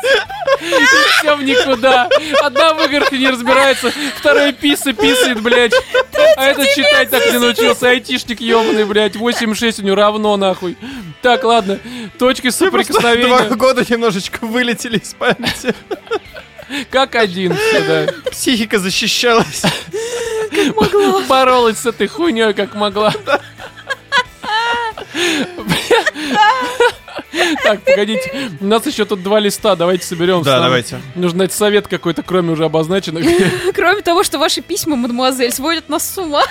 Блядь. 0.02 0.90
Все 1.20 1.36
в 1.36 1.44
никуда. 1.44 2.10
Одна 2.42 2.74
в 2.74 2.84
играх 2.86 3.12
не 3.12 3.28
разбирается, 3.30 3.92
второй 4.18 4.54
писы 4.54 4.94
писает, 4.94 5.42
блядь. 5.42 5.74
А 6.38 6.46
этот 6.46 6.68
читать 6.76 7.10
так 7.10 7.26
не 7.32 7.40
научился. 7.40 7.90
Айтишник 7.90 8.42
ебаный, 8.42 8.86
блядь. 8.86 9.16
8,6 9.16 9.82
у 9.82 9.86
него 9.86 9.96
равно, 9.96 10.38
нахуй. 10.38 10.78
Так, 11.22 11.44
ладно. 11.44 11.80
Точки 12.18 12.50
Просто 12.50 12.70
Два 12.70 12.84
соприкосновения. 12.84 13.56
года 13.56 13.86
немножечко 13.88 14.46
вылетели 14.46 14.98
из 14.98 15.14
памяти. 15.14 15.74
Как 16.90 17.16
один. 17.16 17.56
всё, 17.56 17.84
да. 17.86 18.32
Психика 18.32 18.80
защищалась. 18.80 19.64
Боролась 21.28 21.80
с 21.80 21.86
этой 21.86 22.08
хуйней, 22.08 22.54
как 22.54 22.76
могла. 22.76 23.14
Так, 27.64 27.84
погодите. 27.84 28.52
У 28.60 28.66
нас 28.66 28.86
еще 28.86 29.06
тут 29.06 29.24
два 29.24 29.40
листа. 29.40 29.76
Давайте 29.76 30.06
соберем. 30.06 30.44
Да, 30.44 30.60
давайте. 30.60 31.02
Нужно 31.16 31.40
найти 31.40 31.56
совет 31.56 31.88
какой-то, 31.88 32.24
кроме 32.24 32.52
уже 32.52 32.66
обозначенных. 32.66 33.26
Кроме 33.76 34.02
того, 34.02 34.24
что 34.24 34.38
ваши 34.38 34.62
письма, 34.62 34.96
мадемуазель, 34.96 35.52
сводят 35.52 35.90
нас 35.90 36.08
с 36.10 36.18
ума. 36.18 36.44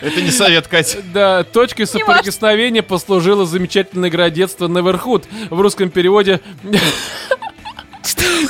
Это 0.00 0.22
не 0.22 0.30
совет, 0.30 0.68
Катя. 0.68 0.98
Да, 1.12 1.42
точкой 1.44 1.86
соприкосновения 1.86 2.82
послужило 2.82 3.44
замечательное 3.46 4.08
игра 4.08 4.30
детства 4.30 4.68
Neverhood. 4.68 5.24
В 5.50 5.60
русском 5.60 5.90
переводе... 5.90 6.40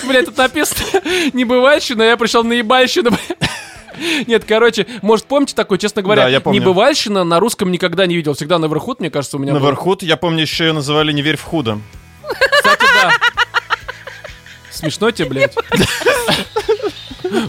Бля, 0.07 0.22
тут 0.22 0.36
написано 0.36 1.03
небывальщина, 1.32 2.03
я 2.03 2.16
пришел 2.16 2.44
на 2.44 2.53
ебальщину. 2.53 3.11
Нет, 4.26 4.44
короче, 4.46 4.86
может, 5.03 5.26
помните 5.26 5.55
такое, 5.55 5.78
честно 5.78 6.03
говоря, 6.03 6.22
Да, 6.24 6.28
я 6.28 6.40
помню. 6.40 6.61
небывальщина 6.61 7.24
на 7.24 7.40
русском 7.40 7.70
никогда 7.70 8.07
не 8.07 8.16
видел. 8.16 8.34
Всегда 8.34 8.57
Neverhood, 8.57 8.96
мне 8.99 9.11
кажется, 9.11 9.36
у 9.36 9.40
меня 9.40 9.53
был. 9.53 9.61
Наверхуд, 9.61 10.03
я 10.03 10.16
помню, 10.16 10.42
еще 10.42 10.66
ее 10.66 10.72
называли 10.72 11.12
«Не 11.12 11.22
верь 11.22 11.36
в 11.36 11.42
худо». 11.42 11.80
Кстати, 12.53 12.84
да. 13.03 13.12
Смешно 14.70 15.11
тебе, 15.11 15.28
блядь? 15.28 15.55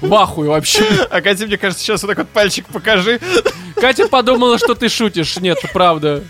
В 0.02 0.14
ахуе 0.14 0.50
вообще. 0.50 0.86
А 1.10 1.22
Катя, 1.22 1.46
мне 1.46 1.58
кажется, 1.58 1.84
сейчас 1.84 2.02
вот 2.04 2.10
так 2.10 2.18
вот 2.18 2.30
пальчик 2.30 2.66
покажи. 2.68 3.20
Катя 3.76 4.08
подумала, 4.08 4.58
что 4.58 4.76
ты 4.76 4.90
шутишь. 4.90 5.38
Нет, 5.38 5.58
правда. 5.74 6.24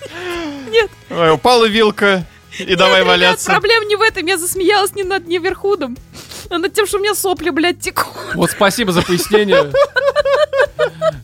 Ой, 1.10 1.32
упала 1.32 1.66
вилка, 1.66 2.26
и 2.60 2.76
давай 2.76 3.00
Ребят, 3.02 3.08
валяться. 3.08 3.50
проблема 3.52 3.86
не 3.86 3.96
в 3.96 4.02
этом. 4.02 4.26
Я 4.28 4.38
засмеялась 4.38 4.94
не 4.94 5.04
над 5.04 5.28
неверхудом, 5.28 5.98
над 6.58 6.74
тем, 6.74 6.88
что 6.88 6.98
у 6.98 7.02
меня 7.02 7.16
сопли, 7.16 7.50
блядь, 7.50 7.80
текут. 7.80 8.08
Вот 8.36 8.52
спасибо 8.52 8.92
за 8.92 9.02
пояснение. 9.02 9.72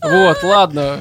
Вот, 0.01 0.43
ладно. 0.43 0.99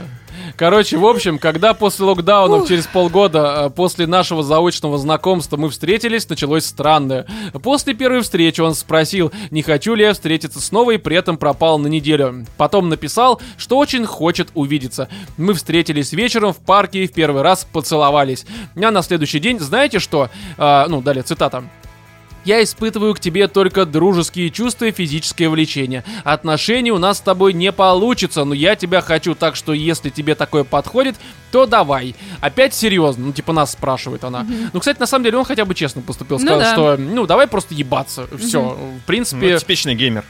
Короче, 0.57 0.97
в 0.97 1.07
общем, 1.07 1.39
когда 1.39 1.75
после 1.75 2.05
локдаунов 2.05 2.68
через 2.68 2.87
полгода, 2.87 3.64
а, 3.64 3.70
после 3.70 4.07
нашего 4.07 4.43
заочного 4.43 4.99
знакомства 4.99 5.57
мы 5.57 5.68
встретились, 5.68 6.29
началось 6.29 6.64
странное. 6.64 7.27
После 7.62 7.95
первой 7.95 8.22
встречи 8.22 8.61
он 8.61 8.75
спросил, 8.75 9.33
не 9.51 9.62
хочу 9.62 9.95
ли 9.95 10.05
я 10.05 10.12
встретиться 10.12 10.61
снова, 10.61 10.93
и 10.93 10.99
при 10.99 11.16
этом 11.16 11.39
пропал 11.39 11.79
на 11.79 11.89
неделю. 11.89 12.47
Потом 12.57 12.89
написал, 12.89 13.41
что 13.57 13.79
очень 13.79 14.07
хочет 14.07 14.51
увидеться. 14.55 15.09
Мы 15.37 15.55
встретились 15.55 16.12
вечером 16.12 16.53
в 16.53 16.59
парке 16.59 17.05
и 17.05 17.09
в 17.09 17.12
первый 17.12 17.43
раз 17.43 17.66
поцеловались. 17.70 18.47
А 18.77 18.91
на 18.91 19.03
следующий 19.03 19.41
день, 19.41 19.59
знаете 19.59 19.99
что? 19.99 20.31
А, 20.57 20.87
ну, 20.89 21.03
далее 21.03 21.25
цитата. 21.25 21.64
Я 22.45 22.62
испытываю 22.62 23.14
к 23.14 23.20
тебе 23.20 23.49
только 23.49 23.86
дружеские 23.86 24.51
чувства 24.51 24.86
и 24.86 24.92
физическое 24.92 25.49
влечение. 25.49 26.05
Отношений 26.24 26.92
у 26.92 26.99
нас 26.99 27.18
с 27.18 27.20
тобой 27.20 27.53
не 27.53 27.72
получится, 27.72 28.45
но 28.45 28.55
я 28.55 28.76
тебя 28.76 29.01
хочу, 29.01 29.34
так 29.34 29.57
что 29.57 29.72
если 29.72 30.11
тебе 30.11 30.34
такое 30.34 30.64
подходит, 30.64 31.16
то 31.51 31.66
давай. 31.66 32.14
Опять 32.40 32.74
серьезно, 32.74 33.26
ну 33.26 33.32
типа 33.32 33.53
нас 33.53 33.72
спрашивает 33.72 34.24
она. 34.24 34.47
Ну, 34.72 34.80
кстати, 34.80 34.99
на 35.01 35.07
самом 35.07 35.24
деле 35.24 35.38
он 35.38 35.45
хотя 35.45 35.64
бы 35.64 35.74
честно 35.74 36.03
поступил, 36.03 36.38
Ну 36.38 36.45
сказал, 36.45 36.59
да. 36.61 36.72
что 36.72 36.97
ну 36.99 37.26
давай 37.26 37.47
просто 37.47 37.74
ебаться. 37.74 38.28
Все, 38.38 38.76
в 39.03 39.07
принципе, 39.07 39.53
Ну, 39.55 39.59
типичный 39.59 39.95
геймер. 39.95 40.24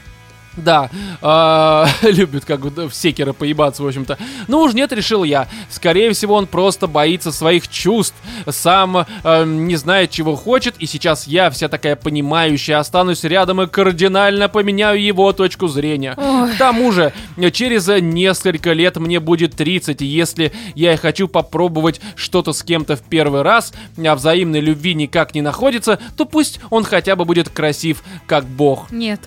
Да, 0.57 0.89
а, 1.21 1.87
любит 2.03 2.45
как 2.45 2.61
бы 2.61 2.89
в 2.89 2.95
секера 2.95 3.33
поебаться, 3.33 3.83
в 3.83 3.87
общем-то. 3.87 4.17
Ну 4.47 4.59
уж 4.59 4.73
нет, 4.73 4.91
решил 4.91 5.23
я. 5.23 5.47
Скорее 5.69 6.11
всего, 6.13 6.35
он 6.35 6.47
просто 6.47 6.87
боится 6.87 7.31
своих 7.31 7.67
чувств, 7.67 8.15
сам 8.47 9.05
э, 9.23 9.45
не 9.45 9.75
знает, 9.75 10.11
чего 10.11 10.35
хочет, 10.35 10.75
и 10.79 10.85
сейчас 10.85 11.27
я, 11.27 11.49
вся 11.49 11.67
такая 11.67 11.95
понимающая, 11.95 12.79
останусь 12.79 13.23
рядом 13.23 13.61
и 13.61 13.67
кардинально 13.67 14.49
поменяю 14.49 15.01
его 15.01 15.31
точку 15.33 15.67
зрения. 15.67 16.15
Ой. 16.17 16.51
К 16.51 16.57
тому 16.57 16.91
же, 16.91 17.13
через 17.51 17.87
несколько 17.87 18.73
лет 18.73 18.97
мне 18.97 19.19
будет 19.19 19.55
30, 19.55 20.01
и 20.01 20.05
если 20.05 20.51
я 20.75 20.93
и 20.93 20.97
хочу 20.97 21.27
попробовать 21.27 22.01
что-то 22.15 22.53
с 22.53 22.63
кем-то 22.63 22.95
в 22.95 23.01
первый 23.01 23.41
раз, 23.41 23.73
а 23.97 24.15
взаимной 24.15 24.59
любви 24.59 24.93
никак 24.93 25.35
не 25.35 25.41
находится, 25.41 25.99
то 26.17 26.25
пусть 26.25 26.59
он 26.69 26.83
хотя 26.83 27.15
бы 27.15 27.25
будет 27.25 27.49
красив, 27.49 28.03
как 28.27 28.45
бог. 28.45 28.91
Нет. 28.91 29.19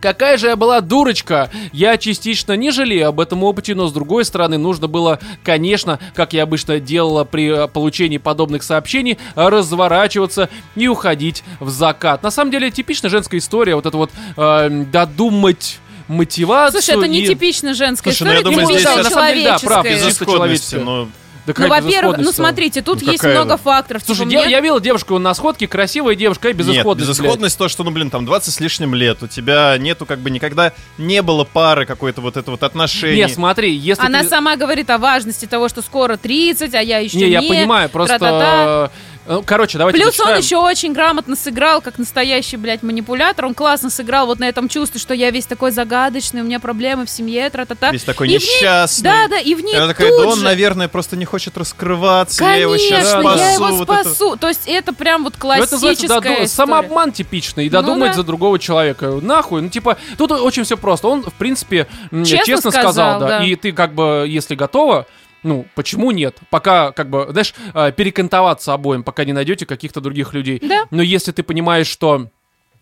Какая 0.00 0.36
же 0.38 0.46
я 0.48 0.56
была 0.56 0.80
дурочка! 0.80 1.50
Я 1.72 1.96
частично 1.98 2.52
не 2.52 2.70
жалею 2.70 3.08
об 3.08 3.20
этом 3.20 3.42
опыте, 3.42 3.74
но 3.74 3.88
с 3.88 3.92
другой 3.92 4.24
стороны, 4.24 4.58
нужно 4.58 4.86
было, 4.86 5.18
конечно, 5.42 5.98
как 6.14 6.32
я 6.32 6.44
обычно 6.44 6.78
делала 6.78 7.24
при 7.24 7.64
э, 7.64 7.68
получении 7.68 8.18
подобных 8.18 8.62
сообщений, 8.62 9.18
разворачиваться 9.34 10.48
и 10.76 10.88
уходить 10.88 11.42
в 11.60 11.70
закат. 11.70 12.22
На 12.22 12.30
самом 12.30 12.50
деле, 12.50 12.70
типичная 12.70 13.10
женская 13.10 13.38
история, 13.38 13.74
вот 13.74 13.86
это 13.86 13.96
вот 13.96 14.10
э, 14.36 14.84
додумать 14.90 15.78
мотивацию. 16.06 16.80
Слушай, 16.82 16.98
это 16.98 17.08
не 17.08 17.20
и- 17.20 17.26
типичная 17.26 17.74
женская 17.74 18.12
Слушай, 18.12 18.22
ну, 18.22 18.32
я 18.32 18.38
история, 18.38 18.56
думаю, 18.56 18.68
типичная 18.68 19.02
здесь- 19.02 19.14
деле, 19.14 19.44
да, 19.44 19.58
прав, 19.58 19.60
человеческая. 19.84 20.08
чисто 20.08 20.24
Безысходности, 20.24 20.70
человеческое. 20.74 20.84
но... 20.84 21.08
Да 21.54 21.62
Ну, 21.62 21.68
во-первых, 21.68 22.18
ну 22.18 22.32
смотрите, 22.32 22.82
тут 22.82 23.00
Ну, 23.02 23.10
есть 23.12 23.20
какая 23.22 23.34
много 23.36 23.54
она? 23.54 23.62
факторов. 23.62 24.02
Слушай, 24.04 24.26
Типа, 24.26 24.30
я, 24.30 24.42
мне- 24.42 24.50
я 24.52 24.60
видел 24.60 24.80
девушку 24.80 25.18
на 25.18 25.34
сходке, 25.34 25.66
красивая 25.68 26.14
девушка, 26.14 26.48
и 26.48 26.50
Нет, 26.52 26.58
безысходность, 26.58 27.06
блядь. 27.08 27.18
безысходность 27.20 27.58
то, 27.58 27.68
что, 27.68 27.84
ну, 27.84 27.90
блин, 27.90 28.10
там 28.10 28.24
20 28.26 28.52
с 28.54 28.60
лишним 28.60 28.94
лет, 28.94 29.22
у 29.22 29.26
тебя 29.26 29.76
нету 29.78 30.06
как 30.06 30.18
бы 30.20 30.30
никогда 30.30 30.72
не 30.98 31.22
было 31.22 31.44
пары 31.44 31.86
какой-то 31.86 32.20
вот 32.20 32.36
это 32.36 32.50
вот 32.50 32.62
отношений. 32.62 33.16
Не, 33.22 33.28
смотри, 33.28 33.74
если 33.74 34.04
Она 34.04 34.22
ты- 34.22 34.28
сама 34.28 34.56
говорит 34.56 34.90
о 34.90 34.98
важности 34.98 35.46
того, 35.46 35.68
что 35.68 35.82
скоро 35.82 36.16
30, 36.16 36.74
а 36.74 36.80
я 36.82 36.98
еще 36.98 37.16
Не, 37.18 37.24
не. 37.24 37.30
я 37.30 37.42
понимаю, 37.42 37.88
просто... 37.88 38.18
тра-та-та. 38.18 38.90
Э, 39.28 39.42
Короче, 39.46 39.78
давайте 39.78 39.98
Плюс 40.00 40.08
он 40.18 40.26
зачитаем. 40.26 40.40
еще 40.42 40.56
очень 40.56 40.92
грамотно 40.92 41.36
сыграл, 41.36 41.80
как 41.80 41.98
настоящий, 41.98 42.56
блядь, 42.56 42.82
манипулятор. 42.82 43.44
Он 43.46 43.54
классно 43.54 43.90
сыграл 43.90 44.26
вот 44.26 44.38
на 44.40 44.48
этом 44.48 44.68
чувстве, 44.68 45.00
что 45.00 45.14
я 45.14 45.30
весь 45.30 45.46
такой 45.46 45.70
загадочный, 45.70 46.40
у 46.40 46.44
меня 46.44 46.58
проблемы 46.60 47.06
в 47.06 47.10
семье, 47.10 47.48
тра-та-та. 47.50 47.90
Весь 47.90 48.04
такой 48.04 48.26
И 48.28 48.30
ней- 48.30 48.36
несчастный. 48.38 49.04
Да, 49.04 49.28
да, 49.28 49.38
и 49.38 49.54
в 49.54 49.60
ней 49.62 49.74
И 49.74 49.76
она 49.76 49.88
такая, 49.88 50.10
тут 50.10 50.20
да 50.22 50.28
он, 50.28 50.38
же- 50.38 50.44
наверное, 50.44 50.88
просто 50.88 51.16
не 51.16 51.24
хочет 51.24 51.56
раскрываться, 51.56 52.44
я 52.44 52.54
его 52.56 52.72
Конечно, 52.72 52.96
сейчас 52.96 53.10
спасу. 53.20 53.38
я 53.38 53.50
его 53.52 53.66
вот 53.68 53.88
это. 53.90 54.04
спасу. 54.04 54.36
То 54.36 54.48
есть 54.48 54.62
это 54.66 54.92
прям 54.92 55.24
вот 55.24 55.34
Ну, 55.42 55.52
это 55.52 55.66
классическая 55.68 56.08
доду- 56.08 56.28
история. 56.32 56.48
самообман 56.48 57.12
типичный 57.12 57.66
и 57.66 57.68
додумать 57.68 58.10
да. 58.12 58.16
за 58.16 58.22
другого 58.24 58.58
человека. 58.58 59.18
Нахуй. 59.22 59.62
Ну, 59.62 59.68
типа, 59.68 59.96
тут 60.16 60.32
очень 60.32 60.64
все 60.64 60.76
просто. 60.76 61.08
Он, 61.08 61.22
в 61.22 61.32
принципе, 61.34 61.86
Честно 62.10 62.44
честно, 62.46 62.70
сказал, 62.70 62.92
сказал, 62.92 63.20
да. 63.20 63.26
да. 63.40 63.44
И 63.44 63.54
ты, 63.56 63.72
как 63.72 63.94
бы, 63.94 64.24
если 64.28 64.54
готова, 64.54 65.06
ну, 65.42 65.66
почему 65.74 66.10
нет? 66.10 66.38
Пока, 66.50 66.92
как 66.92 67.10
бы, 67.10 67.28
знаешь, 67.30 67.54
э, 67.74 67.92
перекантоваться 67.92 68.74
обоим, 68.74 69.04
пока 69.04 69.24
не 69.24 69.32
найдете 69.32 69.66
каких-то 69.66 70.00
других 70.00 70.34
людей. 70.34 70.60
Да. 70.62 70.86
Но 70.90 71.02
если 71.02 71.32
ты 71.32 71.42
понимаешь, 71.42 71.86
что 71.86 72.28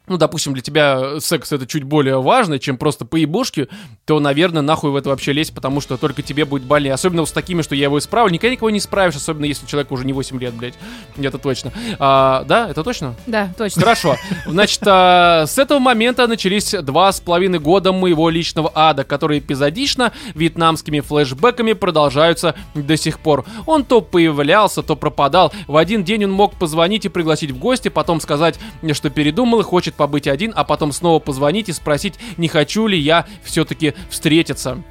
ну, 0.09 0.18
допустим, 0.18 0.52
для 0.52 0.62
тебя 0.62 1.20
секс 1.20 1.50
это 1.52 1.66
чуть 1.66 1.82
более 1.82 2.20
важно, 2.20 2.59
чем 2.59 2.76
просто 2.76 3.04
поебушки, 3.04 3.68
то, 4.04 4.20
наверное, 4.20 4.62
нахуй 4.62 4.90
в 4.90 4.96
это 4.96 5.09
вообще 5.09 5.32
лезть, 5.32 5.52
потому 5.52 5.80
что 5.80 5.96
только 5.96 6.22
тебе 6.22 6.44
будет 6.44 6.62
больнее. 6.62 6.94
Особенно 6.94 7.22
вот 7.22 7.28
с 7.28 7.32
такими, 7.32 7.62
что 7.62 7.74
я 7.74 7.84
его 7.84 7.98
исправлю. 7.98 8.32
Никогда 8.32 8.52
никого 8.52 8.70
не 8.70 8.78
исправишь, 8.78 9.16
особенно 9.16 9.46
если 9.46 9.66
человек 9.66 9.90
уже 9.90 10.04
не 10.04 10.12
8 10.12 10.38
лет, 10.40 10.54
блядь. 10.54 10.74
Это 11.16 11.38
точно. 11.38 11.72
А, 11.98 12.44
да, 12.44 12.70
это 12.70 12.84
точно? 12.84 13.14
Да, 13.26 13.52
точно. 13.59 13.82
Хорошо. 13.82 14.16
Значит, 14.46 14.80
а, 14.86 15.46
с 15.46 15.59
этого 15.59 15.80
момента 15.80 16.26
начались 16.28 16.72
два 16.82 17.11
с 17.11 17.20
половиной 17.20 17.59
года 17.59 17.92
моего 17.92 18.30
личного 18.30 18.70
ада, 18.74 19.02
которые 19.02 19.40
эпизодично 19.40 20.12
вьетнамскими 20.34 21.00
флешбэками 21.00 21.72
продолжаются 21.72 22.54
до 22.74 22.96
сих 22.96 23.18
пор. 23.18 23.44
Он 23.66 23.84
то 23.84 24.00
появлялся, 24.00 24.82
то 24.82 24.94
пропадал. 24.94 25.52
В 25.66 25.76
один 25.76 26.04
день 26.04 26.24
он 26.24 26.32
мог 26.32 26.54
позвонить 26.54 27.04
и 27.04 27.09
пригласить 27.09 27.50
в 27.50 27.59
гости, 27.59 27.88
потом 27.88 28.20
сказать, 28.20 28.59
что 28.92 29.11
передумал 29.11 29.61
и 29.61 29.64
хочет 29.64 29.95
побыть 29.97 30.28
один, 30.28 30.53
а 30.55 30.64
потом 30.64 30.92
снова 30.92 31.18
позвонить 31.18 31.68
и 31.68 31.72
спросить, 31.72 32.14
не 32.36 32.49
хочу 32.49 32.86
ли 32.86 32.99
я 32.99 33.26
все-таки 33.42 33.94
встретиться. 34.11 34.82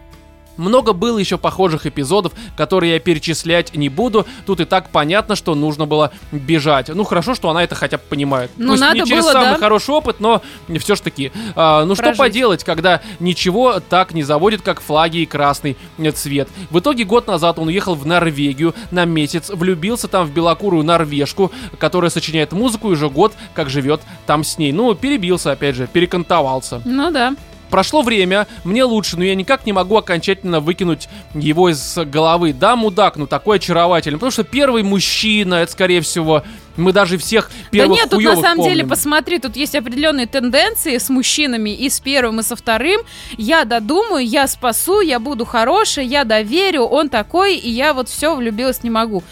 Много 0.57 0.93
было 0.93 1.17
еще 1.17 1.37
похожих 1.37 1.85
эпизодов, 1.85 2.33
которые 2.55 2.93
я 2.93 2.99
перечислять 2.99 3.75
не 3.75 3.89
буду. 3.89 4.25
Тут 4.45 4.59
и 4.59 4.65
так 4.65 4.89
понятно, 4.89 5.35
что 5.35 5.55
нужно 5.55 5.85
было 5.85 6.11
бежать. 6.31 6.89
Ну 6.89 7.03
хорошо, 7.03 7.35
что 7.35 7.49
она 7.49 7.63
это 7.63 7.75
хотя 7.75 7.97
бы 7.97 8.03
понимает. 8.09 8.51
Ну, 8.57 8.69
Пусть 8.69 8.81
надо 8.81 8.99
не 8.99 9.05
через 9.05 9.23
было, 9.23 9.31
самый 9.31 9.51
да. 9.51 9.57
хороший 9.57 9.95
опыт, 9.95 10.19
но 10.19 10.41
все 10.79 10.95
ж 10.95 10.99
таки. 11.01 11.31
А, 11.55 11.85
ну 11.85 11.95
что 11.95 12.03
Прожить. 12.03 12.19
поделать, 12.19 12.63
когда 12.63 13.01
ничего 13.19 13.79
так 13.79 14.13
не 14.13 14.23
заводит, 14.23 14.61
как 14.61 14.81
флаги 14.81 15.19
и 15.19 15.25
красный 15.25 15.77
цвет. 16.15 16.47
В 16.69 16.79
итоге 16.79 17.03
год 17.03 17.27
назад 17.27 17.59
он 17.59 17.67
уехал 17.67 17.95
в 17.95 18.05
Норвегию 18.05 18.73
на 18.91 19.05
месяц, 19.05 19.49
влюбился 19.49 20.07
там 20.07 20.25
в 20.25 20.31
белокурую 20.31 20.83
норвежку, 20.83 21.51
которая 21.77 22.09
сочиняет 22.09 22.51
музыку 22.51 22.89
и 22.89 22.93
уже 22.93 23.09
год 23.09 23.33
как 23.53 23.69
живет 23.69 24.01
там 24.25 24.43
с 24.43 24.57
ней. 24.57 24.71
Ну, 24.71 24.93
перебился, 24.95 25.51
опять 25.51 25.75
же, 25.75 25.87
перекантовался. 25.87 26.81
Ну 26.85 27.11
да. 27.11 27.35
Прошло 27.69 28.01
время, 28.01 28.47
мне 28.63 28.83
лучше, 28.83 29.17
но 29.17 29.23
я 29.23 29.35
никак 29.35 29.65
не 29.65 29.73
могу 29.73 29.97
окончательно 29.97 30.59
выкинуть 30.59 31.09
его 31.33 31.69
из 31.69 31.97
головы. 32.05 32.53
Да, 32.53 32.75
мудак, 32.75 33.17
ну 33.17 33.27
такой 33.27 33.57
очаровательный. 33.57 34.17
Потому 34.17 34.31
что 34.31 34.43
первый 34.43 34.83
мужчина, 34.83 35.55
это 35.55 35.71
скорее 35.71 36.01
всего, 36.01 36.43
мы 36.77 36.91
даже 36.91 37.17
всех 37.17 37.51
первых 37.71 37.97
да 37.97 38.01
нет, 38.01 38.09
тут 38.09 38.23
на 38.23 38.35
самом 38.35 38.63
деле, 38.63 38.81
помним. 38.81 38.89
посмотри, 38.89 39.39
тут 39.39 39.55
есть 39.55 39.75
определенные 39.75 40.27
тенденции 40.27 40.97
с 40.97 41.09
мужчинами 41.09 41.69
и 41.69 41.89
с 41.89 41.99
первым, 41.99 42.39
и 42.39 42.43
со 42.43 42.55
вторым. 42.55 43.01
Я 43.37 43.65
додумаю, 43.65 44.25
я 44.25 44.47
спасу, 44.47 45.01
я 45.01 45.19
буду 45.19 45.45
хорошей, 45.45 46.05
я 46.05 46.23
доверю, 46.23 46.83
он 46.83 47.09
такой, 47.09 47.55
и 47.55 47.69
я 47.69 47.93
вот 47.93 48.09
все 48.09 48.35
влюбилась 48.35 48.83
не 48.83 48.89
могу. 48.89 49.23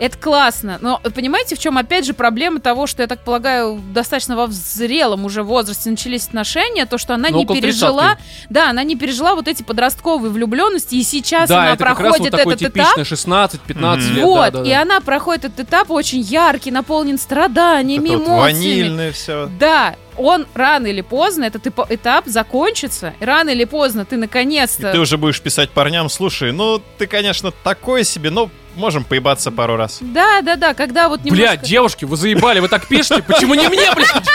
Это 0.00 0.16
классно, 0.16 0.78
но 0.80 0.98
понимаете, 1.14 1.54
в 1.56 1.58
чем 1.58 1.76
опять 1.76 2.06
же 2.06 2.14
проблема 2.14 2.58
того, 2.58 2.86
что 2.86 3.02
я 3.02 3.06
так 3.06 3.20
полагаю, 3.22 3.78
достаточно 3.92 4.34
во 4.34 4.46
взрелом 4.46 5.26
уже 5.26 5.42
возрасте 5.42 5.90
начались 5.90 6.26
отношения, 6.26 6.86
то, 6.86 6.96
что 6.96 7.14
она 7.14 7.28
Ну, 7.28 7.40
не 7.40 7.46
пережила, 7.46 8.16
да, 8.48 8.70
она 8.70 8.82
не 8.82 8.96
пережила 8.96 9.34
вот 9.34 9.46
эти 9.46 9.62
подростковые 9.62 10.32
влюбленности, 10.32 10.94
и 10.94 11.02
сейчас 11.02 11.50
Да, 11.50 11.60
она 11.60 11.72
это 11.74 11.84
как 11.84 12.00
раз 12.00 12.18
вот 12.18 12.30
проходит 12.30 12.32
такой 12.32 12.54
этот 12.54 12.74
этап, 12.74 12.94
типичный 12.96 13.04
16-15 13.04 13.96
Мгм. 14.06 14.14
лет. 14.16 14.24
вот, 14.24 14.52
да, 14.52 14.62
да, 14.62 14.62
и 14.66 14.70
да. 14.70 14.82
она 14.82 15.00
проходит 15.02 15.44
этот 15.44 15.60
этап 15.68 15.90
очень 15.90 16.20
яркий, 16.20 16.70
наполнен 16.70 17.18
страданиями, 17.18 18.08
Это 18.08 18.18
вот 18.18 18.26
эмоциями. 18.26 18.40
ванильное 18.40 19.12
все. 19.12 19.50
Да, 19.58 19.96
он 20.16 20.46
рано 20.54 20.86
или 20.86 21.02
поздно, 21.02 21.44
этот 21.44 21.66
этап 21.90 22.26
закончится, 22.26 23.12
и 23.20 23.24
рано 23.26 23.50
или 23.50 23.64
поздно 23.64 24.06
ты 24.06 24.16
И 24.16 24.18
наконец-то... 24.18 24.92
ты 24.92 24.98
уже 24.98 25.18
будешь 25.18 25.40
писать 25.42 25.70
парням, 25.70 26.08
слушай, 26.08 26.52
ну 26.52 26.80
ты, 26.98 27.06
конечно, 27.06 27.50
такой 27.50 28.04
себе, 28.04 28.30
но 28.30 28.50
можем 28.80 29.04
поебаться 29.04 29.52
пару 29.52 29.76
раз. 29.76 29.98
Да, 30.00 30.42
да, 30.42 30.56
да, 30.56 30.74
когда 30.74 31.08
вот 31.08 31.22
немножко... 31.22 31.36
Блядь, 31.36 31.62
девушки, 31.62 32.04
вы 32.04 32.16
заебали, 32.16 32.58
вы 32.58 32.68
так 32.68 32.88
пишете? 32.88 33.22
Почему 33.22 33.54
не 33.54 33.68
мне, 33.68 33.92
блядь? 33.94 34.28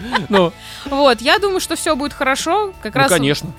Ну, 0.28 0.52
Вот, 0.86 1.20
я 1.20 1.38
думаю, 1.38 1.60
что 1.60 1.76
все 1.76 1.96
будет 1.96 2.12
хорошо, 2.12 2.72
как 2.82 2.94
ну, 2.94 3.00
раз... 3.00 3.10
конечно. 3.10 3.50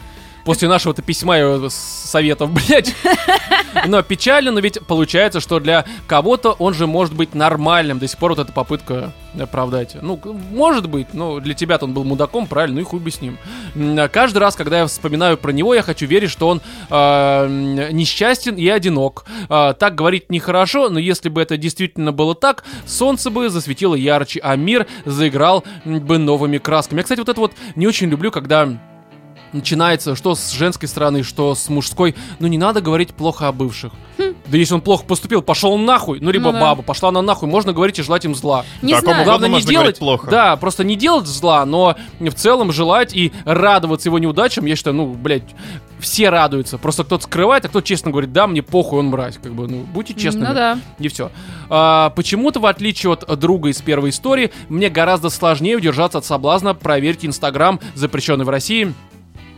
После 0.49 0.67
нашего-то 0.67 1.03
письма 1.03 1.37
и 1.37 1.41
э, 1.43 1.67
советов, 1.69 2.49
блядь. 2.67 2.95
Но 3.85 4.01
печально, 4.01 4.49
но 4.49 4.61
ведь 4.61 4.79
получается, 4.87 5.41
что 5.41 5.59
для 5.59 5.85
кого-то 6.07 6.53
он 6.53 6.73
же 6.73 6.87
может 6.87 7.13
быть 7.13 7.35
нормальным. 7.35 7.99
До 7.99 8.07
сих 8.07 8.17
пор 8.17 8.31
вот 8.31 8.39
эта 8.39 8.51
попытка 8.51 9.11
оправдать. 9.39 9.95
Ну, 10.01 10.19
может 10.51 10.89
быть, 10.89 11.13
но 11.13 11.39
для 11.39 11.53
тебя-то 11.53 11.85
он 11.85 11.93
был 11.93 12.03
мудаком, 12.03 12.47
правильно, 12.47 12.77
ну 12.77 12.81
и 12.81 12.83
хуй 12.83 12.99
бы 12.99 13.11
с 13.11 13.21
ним. 13.21 13.37
А 13.75 14.07
Каждый 14.07 14.39
раз, 14.39 14.55
когда 14.55 14.79
я 14.79 14.87
вспоминаю 14.87 15.37
про 15.37 15.51
него, 15.51 15.75
я 15.75 15.83
хочу 15.83 16.07
верить, 16.07 16.31
что 16.31 16.47
он 16.47 16.61
э, 16.89 17.89
несчастен 17.91 18.55
и 18.55 18.67
одинок. 18.67 19.25
А, 19.49 19.73
так 19.73 19.93
говорить 19.93 20.31
нехорошо, 20.31 20.89
но 20.89 20.97
если 20.97 21.29
бы 21.29 21.43
это 21.43 21.57
действительно 21.57 22.11
было 22.11 22.33
так, 22.33 22.63
солнце 22.87 23.29
бы 23.29 23.51
засветило 23.51 23.93
ярче, 23.93 24.39
а 24.41 24.55
мир 24.55 24.87
заиграл 25.05 25.63
бы 25.85 26.17
новыми 26.17 26.57
красками. 26.57 27.01
Я, 27.01 27.03
кстати, 27.03 27.19
вот 27.19 27.29
это 27.29 27.39
вот 27.39 27.51
не 27.75 27.85
очень 27.85 28.09
люблю, 28.09 28.31
когда 28.31 28.67
начинается 29.53 30.15
что 30.15 30.35
с 30.35 30.51
женской 30.51 30.87
стороны, 30.87 31.23
что 31.23 31.55
с 31.55 31.69
мужской. 31.69 32.15
Ну 32.39 32.47
не 32.47 32.57
надо 32.57 32.81
говорить 32.81 33.13
плохо 33.13 33.47
о 33.47 33.51
бывших. 33.51 33.93
Да 34.17 34.57
если 34.57 34.73
он 34.73 34.81
плохо 34.81 35.05
поступил, 35.05 35.41
пошел 35.41 35.73
он 35.73 35.85
нахуй. 35.85 36.19
Ну 36.19 36.31
либо 36.31 36.49
Хм. 36.49 36.53
Ну 36.53 36.59
да. 36.59 36.61
баба 36.61 36.81
пошла 36.81 37.09
она 37.09 37.21
нахуй. 37.21 37.47
Можно 37.47 37.73
говорить 37.73 37.99
и 37.99 38.03
желать 38.03 38.25
им 38.25 38.35
зла. 38.35 38.65
Не 38.81 38.93
Такому 38.93 39.11
знаю. 39.11 39.25
Главное, 39.25 39.49
не 39.49 39.61
делать 39.61 39.99
плохо. 39.99 40.29
Да, 40.29 40.55
просто 40.55 40.83
не 40.83 40.95
делать 40.95 41.27
зла, 41.27 41.65
но 41.65 41.95
в 42.19 42.33
целом 42.33 42.71
желать 42.71 43.15
и 43.15 43.31
радоваться 43.45 44.09
его 44.09 44.19
неудачам. 44.19 44.65
Я 44.65 44.75
считаю, 44.75 44.95
ну, 44.95 45.13
блядь, 45.13 45.43
все 45.99 46.29
радуются. 46.29 46.77
Просто 46.77 47.03
кто-то 47.03 47.23
скрывает, 47.25 47.65
а 47.65 47.67
кто 47.67 47.81
честно 47.81 48.11
говорит, 48.11 48.33
да, 48.33 48.47
мне 48.47 48.63
похуй, 48.63 48.99
он 48.99 49.07
мразь. 49.07 49.37
Как 49.41 49.53
бы, 49.53 49.67
ну, 49.67 49.83
будьте 49.93 50.13
честными. 50.13 50.47
Ну 50.47 50.53
да. 50.53 50.79
И 50.97 51.07
все. 51.07 51.31
А, 51.69 52.09
почему-то, 52.11 52.59
в 52.59 52.65
отличие 52.65 53.13
от 53.13 53.39
друга 53.39 53.69
из 53.69 53.81
первой 53.81 54.09
истории, 54.09 54.51
мне 54.69 54.89
гораздо 54.89 55.29
сложнее 55.29 55.77
удержаться 55.77 56.17
от 56.17 56.25
соблазна 56.25 56.73
проверить 56.73 57.25
Инстаграм, 57.25 57.79
запрещенный 57.95 58.45
в 58.45 58.49
России, 58.49 58.93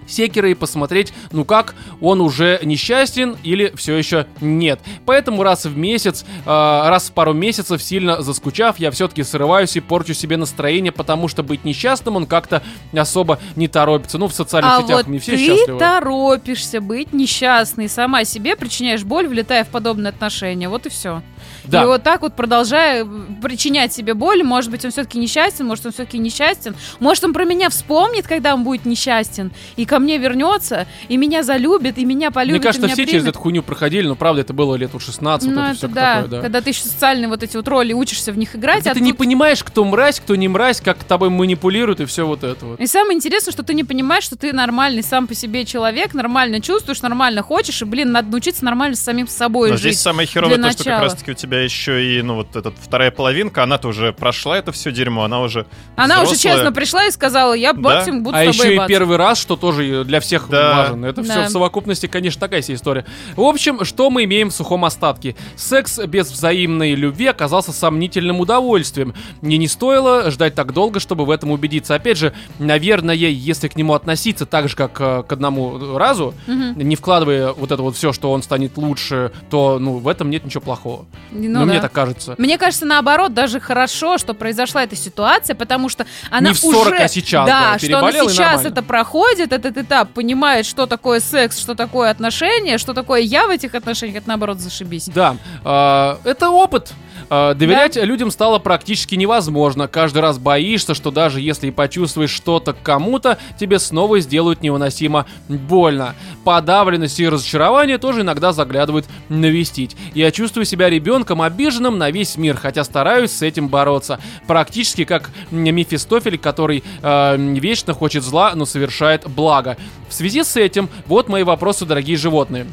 секера 0.08 0.50
и 0.50 0.54
посмотреть, 0.54 1.14
ну 1.32 1.46
как, 1.46 1.76
он 2.02 2.22
уже 2.22 2.60
несчастен 2.64 3.38
или 3.44 3.72
все 3.76 3.96
еще 3.96 4.28
нет. 4.40 4.80
Поэтому 5.06 5.44
раз 5.44 5.66
в 5.66 5.78
месяц, 5.78 6.26
э, 6.46 6.48
раз 6.48 7.10
в 7.10 7.14
пару 7.14 7.34
месяцев, 7.34 7.82
сильно 7.82 8.22
заскучав, 8.22 8.80
я 8.80 8.92
все-таки 8.92 9.24
срываюсь 9.24 9.76
и 9.76 9.80
порчу 9.80 10.14
себе 10.14 10.38
настроение, 10.38 10.92
потому 10.92 11.28
что 11.28 11.44
быть 11.44 11.64
несчастным 11.66 12.16
он 12.16 12.26
как-то 12.26 12.62
особо 12.94 13.40
не 13.56 13.68
торопится. 13.68 14.18
Ну, 14.18 14.28
в 14.28 14.34
социальных 14.34 14.72
А 14.74 14.82
сетях 14.82 14.98
вот 14.98 15.08
не 15.08 15.20
все 15.20 15.32
ты 15.34 15.38
счастливы. 15.46 15.80
торопишься 15.80 16.82
быть 16.82 17.14
несчастной, 17.14 17.90
сама 17.90 18.26
себе 18.26 18.56
причиняешь 18.56 19.04
боль, 19.04 19.28
влетая 19.28 19.64
в 19.64 19.70
подобные 19.70 20.10
отношения. 20.10 20.70
Вот 20.70 20.86
и 20.86 20.90
все. 20.90 21.22
Да. 21.66 21.84
И 21.84 21.86
вот 21.86 22.04
так 22.04 22.22
вот 22.22 22.36
продолжая 22.36 23.06
причинять 23.42 23.94
себе 23.94 24.14
боль, 24.14 24.44
может 24.44 24.72
быть, 24.72 24.84
он 24.86 24.92
все-таки 24.92 25.18
несчастен, 25.20 25.66
может, 25.66 25.86
он 25.86 25.92
все-таки 25.92 26.18
несчастен. 26.18 26.76
Может, 27.00 27.24
он 27.24 27.34
про 27.34 27.46
меня 27.46 27.70
вспомнит, 27.70 28.28
когда 28.28 28.54
он 28.54 28.64
будет 28.64 28.86
несчастен, 28.86 29.52
и 29.76 29.86
ко 29.86 30.00
мне 30.00 30.18
вернется, 30.18 30.88
и 31.08 31.18
меня 31.18 31.44
залюбит, 31.44 31.98
и 31.98 32.06
меня 32.06 32.32
полюбит, 32.32 32.62
Мне 32.62 32.64
кажется, 32.64 32.86
и 32.86 32.90
меня 32.90 32.94
все 32.96 33.04
примет. 33.04 33.12
через 33.12 33.28
эту 33.30 33.40
хуйню 33.40 33.64
проходили, 33.64 34.08
но 34.08 34.16
правда 34.16 34.42
это 34.42 34.54
было 34.54 34.76
лет 34.76 34.92
вот 34.94 35.02
16, 35.02 35.48
Ну, 35.50 35.56
вот 35.56 35.62
это 35.62 35.70
это 35.72 35.78
все 35.78 35.88
да. 35.88 36.14
такое, 36.16 36.30
да. 36.30 36.42
Когда 36.42 36.62
ты 36.62 36.70
еще 36.72 36.82
социальные 36.84 37.28
вот 37.28 37.44
эти 37.44 37.56
вот 37.58 37.68
роли 37.68 37.94
учишься 37.94 38.32
в 38.32 38.38
них 38.38 38.56
играть, 38.56 38.88
а 38.88 38.94
ты 38.94 39.02
не 39.02 39.12
тут- 39.12 39.20
понимаешь, 39.20 39.64
кто 39.64 39.84
мразь, 39.86 40.20
кто 40.20 40.36
не 40.36 40.48
мразь, 40.48 40.82
как 40.82 41.04
тобой 41.04 41.30
манипулируют 41.30 42.00
и 42.02 42.06
все 42.06 42.26
вот 42.26 42.44
это 42.44 42.66
вот. 42.66 42.80
И 42.80 42.88
самое 42.88 43.16
интересное, 43.16 43.52
что 43.52 43.64
ты 43.64 43.74
не 43.74 43.84
понимаешь, 43.84 44.24
что 44.24 44.36
ты 44.36 44.54
нормальный 44.54 45.04
сам 45.04 45.28
по 45.28 45.36
себе 45.36 45.66
человек, 45.66 46.14
нормально 46.14 46.62
чувствуешь, 46.62 47.02
нормально 47.02 47.42
хочешь, 47.42 47.82
и, 47.82 47.86
блин, 47.86 48.12
надо 48.12 48.30
научиться 48.30 48.64
нормально 48.66 48.96
с 48.96 49.02
самим 49.02 49.28
собой 49.28 49.70
Но 49.70 49.76
жить. 49.78 49.94
здесь 49.94 50.02
самое 50.02 50.28
херовое 50.28 50.58
то, 50.58 50.62
что 50.72 50.78
как 50.80 50.86
начала. 50.88 51.02
раз-таки 51.02 51.32
у 51.32 51.34
тебя 51.34 51.61
еще 51.64 52.04
и, 52.18 52.22
ну, 52.22 52.36
вот 52.36 52.56
эта 52.56 52.72
вторая 52.72 53.12
половинка, 53.12 53.64
она-то 53.64 53.88
уже 53.88 54.14
прошла 54.14 54.58
это 54.58 54.72
все 54.72 54.92
дерьмо, 54.92 55.24
она 55.24 55.42
уже 55.42 55.66
Она 55.96 56.24
уже 56.24 56.36
честно 56.38 56.72
пришла 56.72 57.06
и 57.06 57.12
сказала, 57.12 57.54
я 57.54 57.74
максимум 57.74 58.24
буду 58.24 58.36
а 58.38 58.40
с 58.42 58.46
тобой 58.46 58.54
еще 58.54 58.70
и 58.70 58.74
ебаться. 58.74 58.88
первый 58.88 59.18
раз, 59.18 59.40
что 59.40 59.56
тоже 59.56 60.04
для 60.04 60.20
всех 60.20 60.48
Да. 60.50 60.76
важно. 60.76 61.06
Это 61.06 61.24
все 61.24 61.34
Да. 61.36 61.46
в 61.48 61.50
совокупности, 61.50 62.08
конечно, 62.08 62.40
такая 62.40 62.62
себе 62.62 62.76
история. 62.76 63.06
В 63.36 63.42
общем, 63.42 63.84
что 63.86 64.10
мы 64.10 64.24
имеем 64.26 64.50
в 64.50 64.54
сухом 64.54 64.86
остатке? 64.86 65.36
Секс 65.56 66.00
без 66.00 66.30
взаимной 66.32 66.96
любви 66.96 67.28
оказался 67.28 67.72
сомнительным 67.72 68.40
удовольствием. 68.40 69.14
Мне 69.42 69.58
не 69.58 69.68
стоило 69.68 70.30
ждать 70.32 70.56
так 70.56 70.74
долго, 70.74 71.00
чтобы 71.00 71.26
в 71.26 71.30
этом 71.32 71.52
убедиться. 71.52 71.96
Опять 71.96 72.18
же, 72.18 72.34
наверное, 72.60 73.16
если 73.16 73.68
к 73.68 73.76
нему 73.76 73.94
относиться 73.94 74.46
так 74.46 74.70
же, 74.70 74.76
как 74.76 75.00
э, 75.00 75.24
к 75.28 75.32
одному 75.32 75.98
разу, 75.98 76.34
Мгм. 76.48 76.78
не 76.78 76.96
вкладывая 76.96 77.52
вот 77.54 77.72
это 77.72 77.82
вот 77.82 77.96
все, 77.96 78.14
что 78.14 78.32
он 78.32 78.42
станет 78.44 78.78
лучше, 78.78 79.32
то, 79.50 79.78
ну, 79.80 79.98
в 79.98 80.08
этом 80.08 80.30
нет 80.30 80.46
ничего 80.46 80.62
плохого. 80.62 81.06
Ну 81.48 81.60
да. 81.62 81.66
мне 81.66 81.82
так 81.82 81.92
кажется. 81.92 82.36
Мне 82.38 82.58
кажется, 82.58 82.86
наоборот, 82.86 83.34
даже 83.34 83.60
хорошо, 83.60 84.18
что 84.18 84.34
произошла 84.34 84.84
эта 84.84 84.96
ситуация, 84.96 85.56
потому 85.56 85.90
что 85.90 86.06
она 86.30 86.50
Не 86.50 86.54
в 86.54 86.60
40, 86.60 86.88
уже... 86.88 86.96
а 86.98 87.08
сейчас, 87.08 87.48
да, 87.48 87.72
Да, 87.74 87.80
что 87.80 87.98
она 88.00 88.12
сейчас 88.12 88.66
это 88.66 88.82
проходит, 88.84 89.52
этот 89.52 89.78
этап, 89.78 90.12
понимает, 90.12 90.66
что 90.66 90.86
такое 90.86 91.20
секс, 91.20 91.60
что 91.60 91.76
такое 91.76 92.10
отношения, 92.10 92.78
что 92.78 92.94
такое 92.94 93.22
я 93.22 93.48
в 93.48 93.50
этих 93.50 93.76
отношениях, 93.76 94.18
это 94.18 94.30
наоборот 94.30 94.60
зашибись. 94.60 95.08
Да, 95.08 95.38
а, 95.64 96.20
это 96.24 96.50
опыт. 96.50 96.94
А, 97.34 97.54
доверять 97.54 97.96
людям 97.96 98.30
стало 98.30 98.60
практически 98.60 99.16
невозможно. 99.16 99.88
Каждый 99.88 100.22
раз 100.22 100.38
боишься, 100.38 100.94
что 100.94 101.12
даже 101.12 101.40
если 101.40 101.68
и 101.68 101.72
почувствуешь 101.72 102.30
что-то 102.30 102.74
к 102.74 102.82
кому-то, 102.84 103.38
тебе 103.58 103.80
снова 103.80 104.20
сделают 104.20 104.62
невыносимо 104.62 105.26
больно. 105.48 106.14
Подавленность 106.44 107.22
и 107.22 107.30
разочарование 107.30 107.98
тоже 108.00 108.22
иногда 108.22 108.52
заглядывают 108.52 109.06
навестить. 109.30 109.96
Я 110.14 110.32
чувствую 110.32 110.66
себя 110.66 110.90
ребенком, 110.90 111.42
обиженным 111.42 111.98
на 111.98 112.12
весь 112.12 112.36
мир, 112.36 112.58
хотя 112.58 112.84
стараюсь 112.84 113.32
с 113.32 113.42
этим 113.42 113.70
бороться. 113.70 114.20
Практически 114.46 115.06
как 115.06 115.30
Мефистофель, 115.52 116.38
который 116.38 116.84
э, 117.02 117.38
вечно 117.38 117.94
хочет 117.94 118.26
зла, 118.26 118.52
но 118.56 118.66
совершает 118.66 119.30
благо. 119.30 119.78
В 120.10 120.14
связи 120.14 120.44
с 120.44 120.58
этим, 120.58 120.90
вот 121.06 121.30
мои 121.30 121.44
вопросы, 121.44 121.86
дорогие 121.86 122.18
животные. 122.18 122.68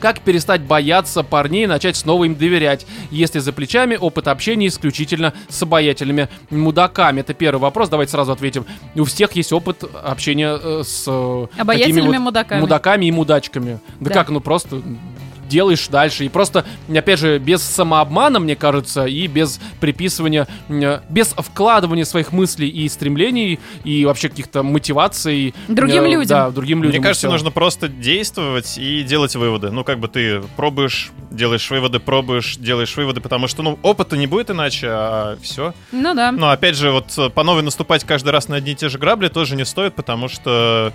Как 0.00 0.20
перестать 0.20 0.62
бояться 0.62 1.22
парней 1.22 1.64
и 1.64 1.66
начать 1.66 1.96
снова 1.96 2.24
им 2.24 2.34
доверять, 2.36 2.86
если 3.10 3.38
за 3.40 3.52
плечами 3.52 3.96
опыт 3.96 4.28
общения 4.28 4.68
исключительно 4.68 5.32
с 5.48 5.62
обаятельными 5.62 6.28
мудаками? 6.50 7.20
Это 7.20 7.34
первый 7.34 7.58
вопрос, 7.60 7.88
давайте 7.88 8.12
сразу 8.12 8.32
ответим. 8.32 8.64
У 8.94 9.04
всех 9.04 9.32
есть 9.32 9.52
опыт 9.52 9.84
общения 10.04 10.58
э, 10.62 10.82
с 10.84 11.04
э, 11.06 11.46
Обаятельными 11.58 12.06
вот 12.16 12.18
мудаками. 12.18 12.60
мудаками 12.60 13.06
и 13.06 13.10
мудачками. 13.10 13.80
Да, 14.00 14.08
Да. 14.08 14.14
как, 14.14 14.30
ну 14.30 14.40
просто 14.40 14.80
делаешь 15.48 15.88
дальше. 15.88 16.24
И 16.24 16.28
просто, 16.28 16.64
опять 16.88 17.18
же, 17.18 17.38
без 17.38 17.62
самообмана, 17.62 18.38
мне 18.38 18.56
кажется, 18.56 19.06
и 19.06 19.26
без 19.26 19.60
приписывания, 19.80 20.46
э, 20.68 21.00
без 21.08 21.28
вкладывания 21.28 22.04
своих 22.04 22.32
мыслей 22.32 22.68
и 22.68 22.88
стремлений, 22.88 23.58
и 23.84 24.04
вообще 24.04 24.28
каких-то 24.28 24.62
мотиваций. 24.62 25.54
Другим 25.68 26.04
э, 26.04 26.10
людям. 26.10 26.28
Да, 26.28 26.50
другим 26.50 26.82
людям. 26.82 27.00
Мне 27.00 27.06
кажется, 27.06 27.28
нужно 27.28 27.50
просто 27.50 27.88
действовать 27.88 28.78
и 28.78 29.02
делать 29.02 29.34
выводы. 29.36 29.70
Ну, 29.70 29.84
как 29.84 29.98
бы 29.98 30.08
ты 30.08 30.40
пробуешь, 30.56 31.10
делаешь 31.30 31.70
выводы, 31.70 31.98
пробуешь, 31.98 32.56
делаешь 32.56 32.96
выводы, 32.96 33.20
потому 33.20 33.48
что, 33.48 33.62
ну, 33.62 33.78
опыта 33.82 34.16
не 34.16 34.26
будет 34.26 34.50
иначе, 34.50 34.88
а 34.90 35.38
все. 35.42 35.74
Ну 35.92 36.14
да. 36.14 36.32
Но 36.32 36.50
опять 36.50 36.76
же, 36.76 36.90
вот 36.90 37.16
э, 37.16 37.30
по 37.30 37.42
новой 37.42 37.62
наступать 37.62 38.04
каждый 38.04 38.30
раз 38.30 38.48
на 38.48 38.56
одни 38.56 38.72
и 38.72 38.74
те 38.74 38.88
же 38.88 38.98
грабли 38.98 39.28
тоже 39.28 39.56
не 39.56 39.64
стоит, 39.64 39.94
потому 39.94 40.28
что, 40.28 40.92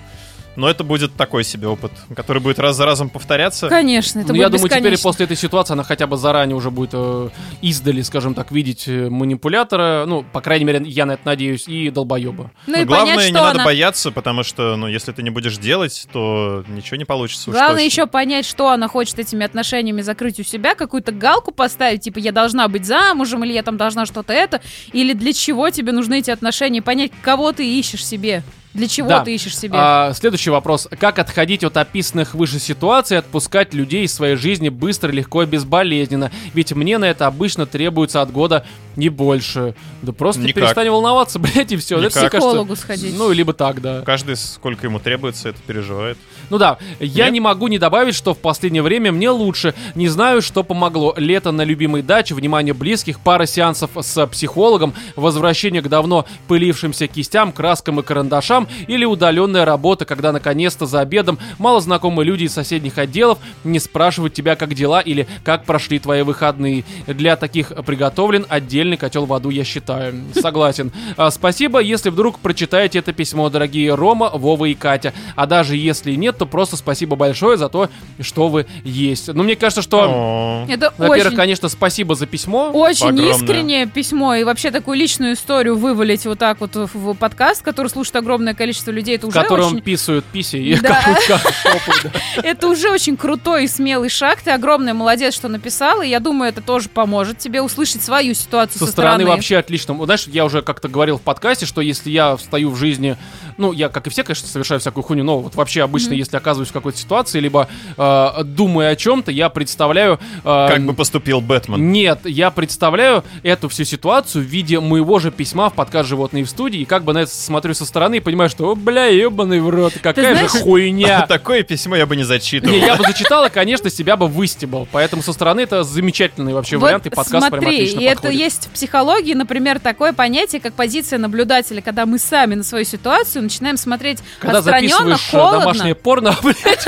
ну, 0.56 0.68
это 0.68 0.84
будет 0.84 1.16
такой 1.16 1.44
себе 1.44 1.68
опыт, 1.68 1.92
который 2.16 2.42
будет 2.42 2.60
раз 2.60 2.76
за 2.76 2.86
разом 2.86 3.10
повторяться. 3.10 3.70
Конечно, 3.70 4.20
это 4.20 4.30
Ну, 4.30 4.34
будет 4.36 4.42
я 4.42 4.50
думаю, 4.50 4.70
теперь 4.70 5.02
после 5.02 5.26
этой 5.26 5.38
ситуации 5.38 5.74
она 5.74 5.84
хотя 5.84 6.06
бы 6.08 6.18
заранее 6.18 6.56
уже 6.56 6.70
будет 6.70 6.92
э, 6.94 7.30
издали, 7.62 8.02
скажем 8.02 8.34
так, 8.34 8.52
видеть 8.52 8.88
э, 8.88 9.10
манипулятора. 9.10 10.06
Ну, 10.06 10.24
по 10.24 10.42
крайней 10.42 10.66
мере, 10.66 10.84
я 10.86 11.06
на 11.06 11.14
это 11.14 11.26
надеюсь, 11.26 11.68
и 11.68 11.90
долбоеба. 11.90 12.52
Ну 12.68 12.76
и 12.76 12.80
Но 12.82 12.86
главное, 12.86 13.16
понять, 13.16 13.28
не 13.30 13.34
надо 13.34 13.52
она... 13.52 13.66
бояться, 13.66 14.12
потому 14.12 14.44
что, 14.44 14.76
ну, 14.76 14.88
если 14.88 15.12
ты 15.12 15.24
не 15.24 15.32
будешь 15.32 15.58
делать, 15.58 16.08
то 16.12 16.64
ничего 16.68 16.98
не 16.98 17.06
получится. 17.06 17.50
Главное 17.50 17.84
точно. 17.84 17.86
еще 17.86 18.08
понять, 18.08 18.46
что 18.46 18.70
она 18.70 18.88
хочет 18.88 19.18
этими 19.20 19.46
отношениями 19.46 20.02
закрыть 20.02 20.40
у 20.40 20.44
себя, 20.44 20.76
какую-то 20.76 21.12
галку 21.12 21.52
поставить, 21.52 22.02
типа 22.02 22.20
я 22.20 22.32
должна 22.32 22.68
быть 22.68 22.86
замужем, 22.86 23.44
или 23.44 23.54
я 23.54 23.64
там 23.64 23.78
должна 23.78 24.06
что-то 24.06 24.34
это, 24.34 24.62
или 24.92 25.14
для 25.14 25.34
чего 25.34 25.70
тебе 25.70 25.92
нужны 25.92 26.20
эти 26.20 26.32
отношения, 26.32 26.82
понять, 26.82 27.12
кого 27.22 27.52
ты 27.52 27.68
ищешь 27.68 28.06
себе. 28.06 28.44
Для 28.74 28.88
чего 28.88 29.10
Да. 29.10 29.24
ты 29.24 29.34
ищешь 29.36 29.58
себе? 29.58 29.76
А, 29.78 30.14
следующий 30.14 30.50
вопрос. 30.50 30.88
Как 31.00 31.20
отходить 31.20 31.64
от 31.64 31.78
описанных 31.78 32.34
выше 32.34 32.60
ситуаций 32.60 33.16
и 33.16 33.20
отпускать 33.20 33.74
людей 33.74 34.06
из 34.06 34.14
своей 34.14 34.36
жизни 34.36 34.70
быстро, 34.70 35.12
легко 35.12 35.44
и 35.44 35.46
безболезненно? 35.46 36.32
Ведь 36.54 36.72
мне 36.74 36.98
на 36.98 37.06
это 37.06 37.28
обычно 37.28 37.66
требуется 37.66 38.22
от 38.22 38.32
года 38.32 38.66
не 38.96 39.10
больше. 39.10 39.76
Да 40.02 40.12
просто 40.12 40.42
Никак. 40.42 40.56
перестань 40.56 40.90
волноваться, 40.90 41.40
блядь, 41.40 41.72
и 41.72 41.78
все. 41.78 41.98
Никак. 41.98 42.12
Это, 42.12 42.20
мне 42.20 42.30
К 42.30 42.32
кажется, 42.32 42.50
психологу 42.50 42.76
сходить. 42.76 43.18
Ну, 43.18 43.32
либо 43.32 43.54
так, 43.54 43.82
да. 43.82 44.02
Каждый, 44.02 44.36
сколько 44.36 44.86
ему 44.88 45.00
требуется, 45.00 45.50
это 45.50 45.60
переживает. 45.66 46.18
Ну 46.50 46.58
да, 46.58 46.78
я 47.00 47.26
Нет? 47.26 47.34
не 47.34 47.40
могу 47.40 47.68
не 47.68 47.80
добавить, 47.80 48.16
что 48.16 48.34
в 48.34 48.40
последнее 48.40 48.84
время 48.84 49.12
мне 49.12 49.30
лучше. 49.30 49.74
Не 49.96 50.08
знаю, 50.10 50.42
что 50.42 50.64
помогло. 50.64 51.14
Лето 51.18 51.52
на 51.52 51.64
любимой 51.64 52.02
даче, 52.02 52.36
внимание 52.36 52.74
близких, 52.74 53.20
пара 53.20 53.46
сеансов 53.46 53.92
с 54.00 54.28
психологом, 54.28 54.94
возвращение 55.16 55.82
к 55.82 55.88
давно 55.88 56.26
пылившимся 56.48 57.08
кистям, 57.08 57.52
краскам 57.52 58.00
и 58.00 58.04
карандашам 58.04 58.63
или 58.88 59.06
удаленная 59.06 59.66
работа, 59.66 60.06
когда 60.06 60.32
наконец-то 60.32 60.86
за 60.86 61.02
обедом 61.02 61.40
малознакомые 61.60 62.26
люди 62.26 62.46
из 62.46 62.54
соседних 62.54 62.98
отделов 62.98 63.40
не 63.64 63.80
спрашивают 63.80 64.34
тебя, 64.34 64.56
как 64.56 64.74
дела 64.74 65.02
или 65.02 65.28
как 65.44 65.66
прошли 65.66 66.00
твои 66.00 66.22
выходные. 66.22 66.84
Для 67.08 67.36
таких 67.36 67.70
приготовлен 67.86 68.46
отдельный 68.50 68.98
котел 68.98 69.26
в 69.26 69.34
аду, 69.34 69.50
я 69.50 69.64
считаю. 69.64 70.16
Согласен. 70.34 70.92
А, 71.18 71.32
Спасибо, 71.32 71.80
если 71.80 72.10
вдруг 72.10 72.40
прочитаете 72.40 73.00
это 73.00 73.12
письмо, 73.14 73.50
дорогие 73.50 73.94
Рома, 73.96 74.30
Вова 74.34 74.66
и 74.66 74.74
Катя. 74.74 75.14
А 75.36 75.46
даже 75.46 75.76
если 75.76 76.14
нет, 76.14 76.38
то 76.38 76.46
просто 76.46 76.78
спасибо 76.78 77.16
большое 77.16 77.58
за 77.58 77.70
то, 77.70 77.90
что 78.20 78.48
вы 78.48 78.66
есть. 78.84 79.28
Ну, 79.28 79.44
мне 79.44 79.56
кажется, 79.56 79.82
что... 79.82 80.66
Это 80.70 80.94
Во-первых, 80.98 81.28
очень, 81.28 81.36
конечно, 81.38 81.70
спасибо 81.70 82.16
за 82.16 82.26
письмо. 82.28 82.72
очень 82.74 83.08
огромное. 83.08 83.36
искреннее 83.36 83.86
письмо, 83.88 84.36
и 84.36 84.44
вообще 84.44 84.72
такую 84.72 84.98
личную 84.98 85.34
историю 85.34 85.78
вывалить 85.78 86.26
вот 86.26 86.40
так 86.40 86.62
вот 86.62 86.76
в 86.76 87.14
подкаст, 87.16 87.62
который 87.62 87.88
слушает 87.88 88.18
огромное 88.18 88.53
количество 88.56 88.92
людей, 88.92 89.16
это 89.16 89.28
в 89.28 89.30
уже 89.30 89.42
котором 89.42 89.68
очень... 89.68 89.82
писают 89.82 90.26
писи 90.26 90.58
и 90.58 90.80
Да. 90.80 91.02
Это 92.44 92.68
уже 92.68 92.90
очень 92.90 93.18
крутой 93.18 93.66
и 93.66 93.68
смелый 93.68 94.10
шаг. 94.10 94.42
Ты 94.42 94.52
огромный 94.52 94.94
молодец, 94.94 95.34
что 95.34 95.48
написал, 95.48 96.02
и 96.02 96.08
я 96.08 96.20
думаю, 96.20 96.50
это 96.50 96.62
тоже 96.62 96.90
поможет 96.90 97.38
тебе 97.38 97.62
услышать 97.62 98.02
свою 98.02 98.34
ситуацию 98.34 98.86
Со 98.86 98.92
стороны 98.92 99.26
вообще 99.26 99.58
отлично. 99.58 99.94
Вот 99.94 100.06
Знаешь, 100.06 100.28
я 100.28 100.46
уже 100.46 100.62
как-то 100.62 100.88
говорил 100.88 101.18
в 101.18 101.22
подкасте, 101.22 101.66
что 101.66 101.82
если 101.82 102.10
я 102.10 102.36
встаю 102.36 102.70
в 102.70 102.76
жизни, 102.76 103.18
ну, 103.58 103.72
я, 103.72 103.90
как 103.90 104.08
и 104.08 104.10
все, 104.10 104.24
конечно, 104.24 104.48
совершаю 104.48 104.80
всякую 104.80 105.04
хуйню, 105.04 105.24
но 105.24 105.40
вот 105.40 105.56
вообще 105.56 105.84
обычно, 105.84 106.14
если 106.14 106.38
оказываюсь 106.38 106.70
в 106.70 106.74
какой-то 106.74 106.98
ситуации, 106.98 107.40
либо 107.40 107.68
э, 107.98 108.44
думаю 108.44 108.92
о 108.92 108.96
чем-то, 108.96 109.32
я 109.32 109.50
представляю... 109.50 110.20
э, 110.44 110.44
как 110.44 110.84
бы 110.84 110.94
поступил 110.94 111.42
Бэтмен. 111.42 111.92
Нет, 111.92 112.26
я 112.26 112.52
представляю 112.52 113.24
эту 113.44 113.70
всю 113.70 113.84
ситуацию 113.84 114.44
в 114.44 114.48
виде 114.48 114.80
моего 114.80 115.20
же 115.20 115.32
письма 115.32 115.70
в 115.70 115.74
подкаст 115.74 116.10
«Животные 116.10 116.44
в 116.44 116.50
студии», 116.50 116.82
и 116.82 116.86
как 116.86 117.04
бы 117.04 117.14
на 117.14 117.20
это 117.20 117.32
смотрю 117.32 117.74
со 117.74 117.86
стороны 117.86 118.18
и 118.18 118.20
понимаю, 118.20 118.43
что, 118.50 118.72
«О, 118.72 118.76
бля, 118.76 119.06
ебаный 119.06 119.60
в 119.60 119.70
рот, 119.70 119.94
какая 120.02 120.36
же 120.36 120.48
знаешь- 120.48 120.64
хуйня. 120.64 121.26
Такое 121.28 121.64
письмо 121.64 121.96
я 121.96 122.06
бы 122.06 122.16
не 122.16 122.24
зачитывал. 122.24 122.74
Не, 122.74 122.80
я 122.86 122.96
бы 122.96 123.04
зачитал 123.04 123.46
и, 123.46 123.50
конечно, 123.50 123.90
себя 123.90 124.16
бы 124.18 124.28
выстебал. 124.28 124.88
Поэтому 124.92 125.22
со 125.22 125.34
стороны 125.34 125.62
это 125.62 125.84
замечательный 125.84 126.54
вообще 126.54 126.78
вариант, 126.78 127.06
и 127.06 127.10
подкаст 127.10 127.50
прям 127.50 127.62
смотри, 127.62 127.68
отлично 127.68 128.00
и 128.00 128.04
это 128.04 128.16
подходит. 128.16 128.40
есть 128.40 128.66
в 128.68 128.70
психологии, 128.72 129.34
например, 129.34 129.80
такое 129.80 130.14
понятие, 130.14 130.62
как 130.62 130.74
позиция 130.74 131.20
наблюдателя, 131.20 131.82
когда 131.82 132.06
мы 132.06 132.20
сами 132.20 132.56
на 132.56 132.64
свою 132.64 132.86
ситуацию 132.86 133.44
начинаем 133.44 133.78
смотреть 133.78 134.20
Когда 134.40 134.60
отстраненно, 134.60 134.90
записываешь 134.98 135.28
э, 135.28 135.32
холодно. 135.38 135.60
домашнее 135.60 135.96
порно, 135.96 136.36
блядь, 136.44 136.88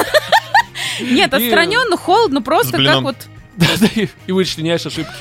Нет, 1.01 1.33
и- 1.33 1.35
отстраненно, 1.35 1.97
холодно, 1.97 2.41
просто 2.41 2.71
как 2.73 2.79
блином. 2.79 3.03
вот... 3.03 3.15
и 3.95 4.09
и 4.27 4.31
вычленяешь 4.31 4.85
ошибки. 4.85 5.11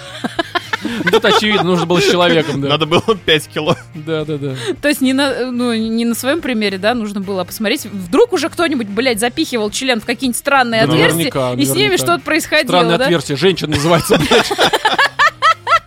Ну, 1.05 1.11
Тут 1.11 1.25
очевидно, 1.25 1.63
нужно 1.65 1.87
было 1.87 2.01
с 2.01 2.11
человеком, 2.11 2.61
да. 2.61 2.69
Надо 2.69 2.87
было 2.87 3.03
5 3.03 3.49
кило. 3.49 3.77
Да, 3.95 4.25
да, 4.25 4.37
да. 4.37 4.55
То 4.81 4.89
есть 4.89 5.01
не 5.01 5.13
на, 5.13 5.51
ну, 5.51 5.73
не 5.75 6.05
на 6.05 6.15
своем 6.15 6.41
примере, 6.41 6.79
да, 6.79 6.95
нужно 6.95 7.21
было 7.21 7.45
посмотреть. 7.45 7.85
Вдруг 7.87 8.33
уже 8.33 8.49
кто-нибудь, 8.49 8.89
блядь, 8.89 9.21
запихивал 9.21 9.71
член 9.71 10.01
в 10.01 10.05
какие-нибудь 10.05 10.39
странные 10.39 10.87
Да 10.87 10.93
отверстия, 10.93 11.33
наверняка, 11.33 11.53
и 11.55 11.65
с 11.65 11.75
ними 11.75 11.97
что-то 11.97 12.21
происходило, 12.21 12.69
Странное 12.69 12.99
да? 12.99 13.05
отверстие. 13.05 13.37
Женщина 13.37 13.75
называется, 13.75 14.19
блядь. 14.19 14.53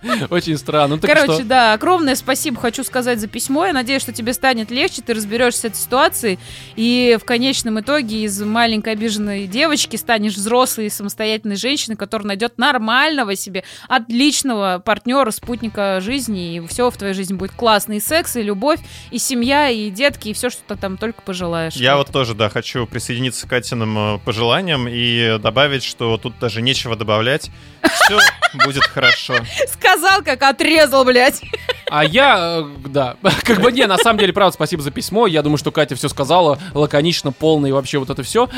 Очень 0.30 0.58
странно. 0.58 0.96
Ну, 0.96 1.02
Короче, 1.02 1.34
что? 1.34 1.44
да, 1.44 1.74
огромное 1.74 2.16
спасибо 2.16 2.60
хочу 2.60 2.84
сказать 2.84 3.20
за 3.20 3.28
письмо. 3.28 3.66
Я 3.66 3.74
надеюсь, 3.74 4.02
что 4.02 4.14
тебе 4.14 4.34
станет 4.34 4.72
легче, 4.72 5.02
ты 5.02 5.14
разберешься 5.14 5.62
с 5.62 5.66
этой 5.66 5.78
ситуацией, 5.78 6.40
и 6.76 7.18
в 7.22 7.26
конечном 7.26 7.80
итоге 7.80 8.24
из 8.24 8.42
маленькой 8.42 8.94
обиженной 8.94 9.48
девочки 9.48 9.96
станешь 9.96 10.36
взрослой 10.36 10.90
самостоятельной 10.90 11.56
женщиной, 11.56 11.96
которая 11.96 12.28
найдет 12.28 12.58
нормального 12.58 13.36
себе, 13.36 13.64
отличного 13.88 14.82
партнера, 14.84 15.32
спутника 15.32 16.00
жизни, 16.02 16.56
и 16.56 16.68
все 16.68 16.90
в 16.90 16.98
твоей 16.98 17.14
жизни 17.14 17.34
будет 17.34 17.52
классно. 17.52 17.94
И 17.94 18.00
секс, 18.00 18.36
и 18.36 18.42
любовь, 18.42 18.80
и 19.12 19.18
семья, 19.18 19.70
и 19.70 19.90
детки, 19.90 20.30
и 20.30 20.34
все, 20.34 20.50
что 20.50 20.62
ты 20.68 20.76
там 20.76 20.98
только 20.98 21.22
пожелаешь. 21.22 21.74
Я 21.76 21.98
вот 21.98 22.12
тоже, 22.12 22.34
да, 22.34 22.50
хочу 22.50 22.86
присоединиться 22.86 23.46
к 23.46 23.50
Катиным 23.50 24.16
э, 24.16 24.20
пожеланиям 24.20 24.88
и 24.88 25.38
добавить, 25.40 25.84
что 25.84 26.18
тут 26.18 26.38
даже 26.40 26.62
нечего 26.62 26.96
добавлять. 26.96 27.50
Все 27.84 28.20
будет 28.66 28.84
хорошо. 28.84 29.36
Сказал, 29.68 29.97
как 30.24 30.44
отрезал, 30.44 31.04
блядь. 31.06 31.42
А 31.90 32.04
я, 32.04 32.60
э, 32.62 32.88
да, 32.90 33.16
как 33.44 33.62
бы 33.62 33.72
не, 33.72 33.86
на 33.88 33.98
самом 33.98 34.20
деле, 34.20 34.34
правда, 34.34 34.54
спасибо 34.54 34.82
за 34.82 34.92
письмо. 34.92 35.28
Я 35.28 35.42
думаю, 35.42 35.58
что 35.58 35.72
Катя 35.72 35.96
все 35.96 36.10
сказала 36.10 36.60
лаконично, 36.74 37.32
полно 37.32 37.68
и 37.68 37.72
вообще 37.72 37.98
вот 37.98 38.10
это 38.10 38.24
все. 38.24 38.50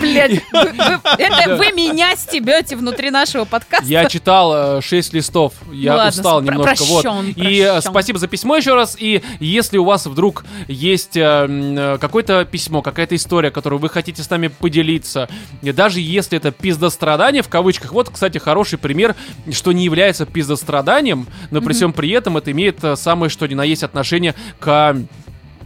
Блядь, 0.00 0.42
это 0.52 1.56
вы 1.56 1.72
меня 1.72 2.14
стебете 2.16 2.76
внутри 2.76 3.10
нашего 3.10 3.44
подкаста. 3.44 3.86
Я 3.86 4.06
читал 4.06 4.80
6 4.80 5.12
листов, 5.14 5.54
я 5.72 6.08
устал 6.08 6.42
немножко. 6.42 6.84
Вот. 6.84 7.04
И 7.36 7.60
э, 7.60 7.80
спасибо 7.80 8.18
за 8.18 8.28
письмо 8.28 8.56
еще 8.56 8.74
раз. 8.74 8.96
И 8.98 9.22
если 9.40 9.78
у 9.78 9.84
вас 9.84 10.06
вдруг 10.06 10.44
есть 10.66 11.16
э, 11.16 11.46
э, 11.48 11.98
какое-то 12.00 12.44
письмо, 12.44 12.82
какая-то 12.82 13.16
история, 13.16 13.50
которую 13.50 13.80
вы 13.80 13.88
хотите 13.88 14.22
с 14.22 14.30
нами 14.30 14.48
поделиться, 14.48 15.28
даже 15.62 16.00
если 16.00 16.38
это 16.38 16.50
пиздострадание 16.50 17.42
в 17.42 17.48
кавычках, 17.48 17.92
вот, 17.92 18.10
кстати, 18.10 18.38
хороший 18.38 18.78
пример, 18.78 19.14
что 19.52 19.72
не 19.72 19.84
является 19.84 20.26
пиздостраданием, 20.32 21.26
но 21.50 21.60
при 21.60 21.72
всем 21.72 21.92
при 21.92 22.10
этом 22.10 22.36
это 22.36 22.52
имеет 22.52 22.82
э, 22.84 22.96
самое 22.96 23.30
что 23.30 23.46
ни 23.46 23.54
на 23.54 23.64
есть 23.64 23.82
отношение 23.82 24.34
к 24.60 24.96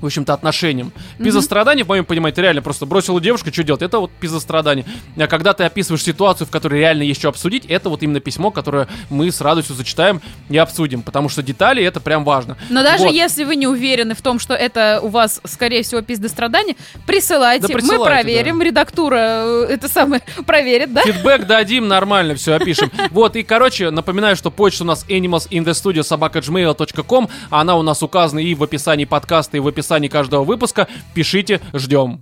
в 0.02 0.06
общем-то, 0.06 0.34
отношениям. 0.34 0.92
Пизострадание, 1.18 1.84
в 1.84 1.88
моем 1.88 2.04
понимании, 2.04 2.34
ты 2.34 2.42
реально 2.42 2.62
просто 2.62 2.86
бросила 2.86 3.20
девушку, 3.20 3.52
что 3.52 3.62
делать? 3.62 3.82
Это 3.82 3.98
вот 3.98 4.10
пизострадание. 4.12 4.84
А 5.16 5.26
когда 5.26 5.52
ты 5.52 5.64
описываешь 5.64 6.02
ситуацию, 6.02 6.46
в 6.46 6.50
которой 6.50 6.80
реально 6.80 7.02
есть 7.02 7.20
что 7.20 7.28
обсудить, 7.28 7.64
это 7.66 7.88
вот 7.88 8.02
именно 8.02 8.20
письмо, 8.20 8.50
которое 8.50 8.88
мы 9.10 9.30
с 9.30 9.40
радостью 9.40 9.76
зачитаем 9.76 10.20
и 10.48 10.58
обсудим, 10.58 11.02
потому 11.02 11.28
что 11.28 11.42
детали 11.42 11.82
это 11.82 12.00
прям 12.00 12.24
важно. 12.24 12.56
Но 12.68 12.82
даже 12.82 13.04
Вот. 13.04 13.14
если 13.14 13.44
вы 13.44 13.56
не 13.56 13.66
уверены 13.66 14.14
в 14.14 14.22
том, 14.22 14.38
что 14.38 14.54
это 14.54 15.00
у 15.02 15.08
вас, 15.08 15.40
скорее 15.44 15.82
всего, 15.82 16.02
пиздострадание, 16.02 16.76
присылайте, 17.06 17.68
Да 17.68 17.74
мы 17.74 17.80
присылайте, 17.80 18.04
проверим, 18.04 18.60
редактура 18.62 19.16
э, 19.16 19.66
это 19.70 19.88
самое 19.88 20.22
проверит, 20.46 20.92
да? 20.92 21.02
Фидбэк 21.02 21.46
дадим, 21.46 21.88
нормально 21.88 22.34
все 22.34 22.54
опишем. 22.54 22.90
Вот, 23.10 23.36
и, 23.36 23.42
короче, 23.42 23.90
напоминаю, 23.90 24.36
что 24.36 24.50
почта 24.50 24.84
у 24.84 24.86
нас 24.86 25.04
animals 25.08 25.48
in 25.50 25.64
the 25.64 25.72
studio 25.72 26.02
собака.gmail.com, 26.02 27.28
она 27.50 27.76
у 27.76 27.82
нас 27.82 28.02
указана 28.02 28.38
и 28.40 28.54
в 28.54 28.62
описании 28.62 29.04
подкаста, 29.04 29.56
и 29.56 29.60
в 29.60 29.68
описании 29.68 29.91
каждого 30.08 30.44
выпуска. 30.44 30.88
Пишите, 31.14 31.60
ждем. 31.72 32.18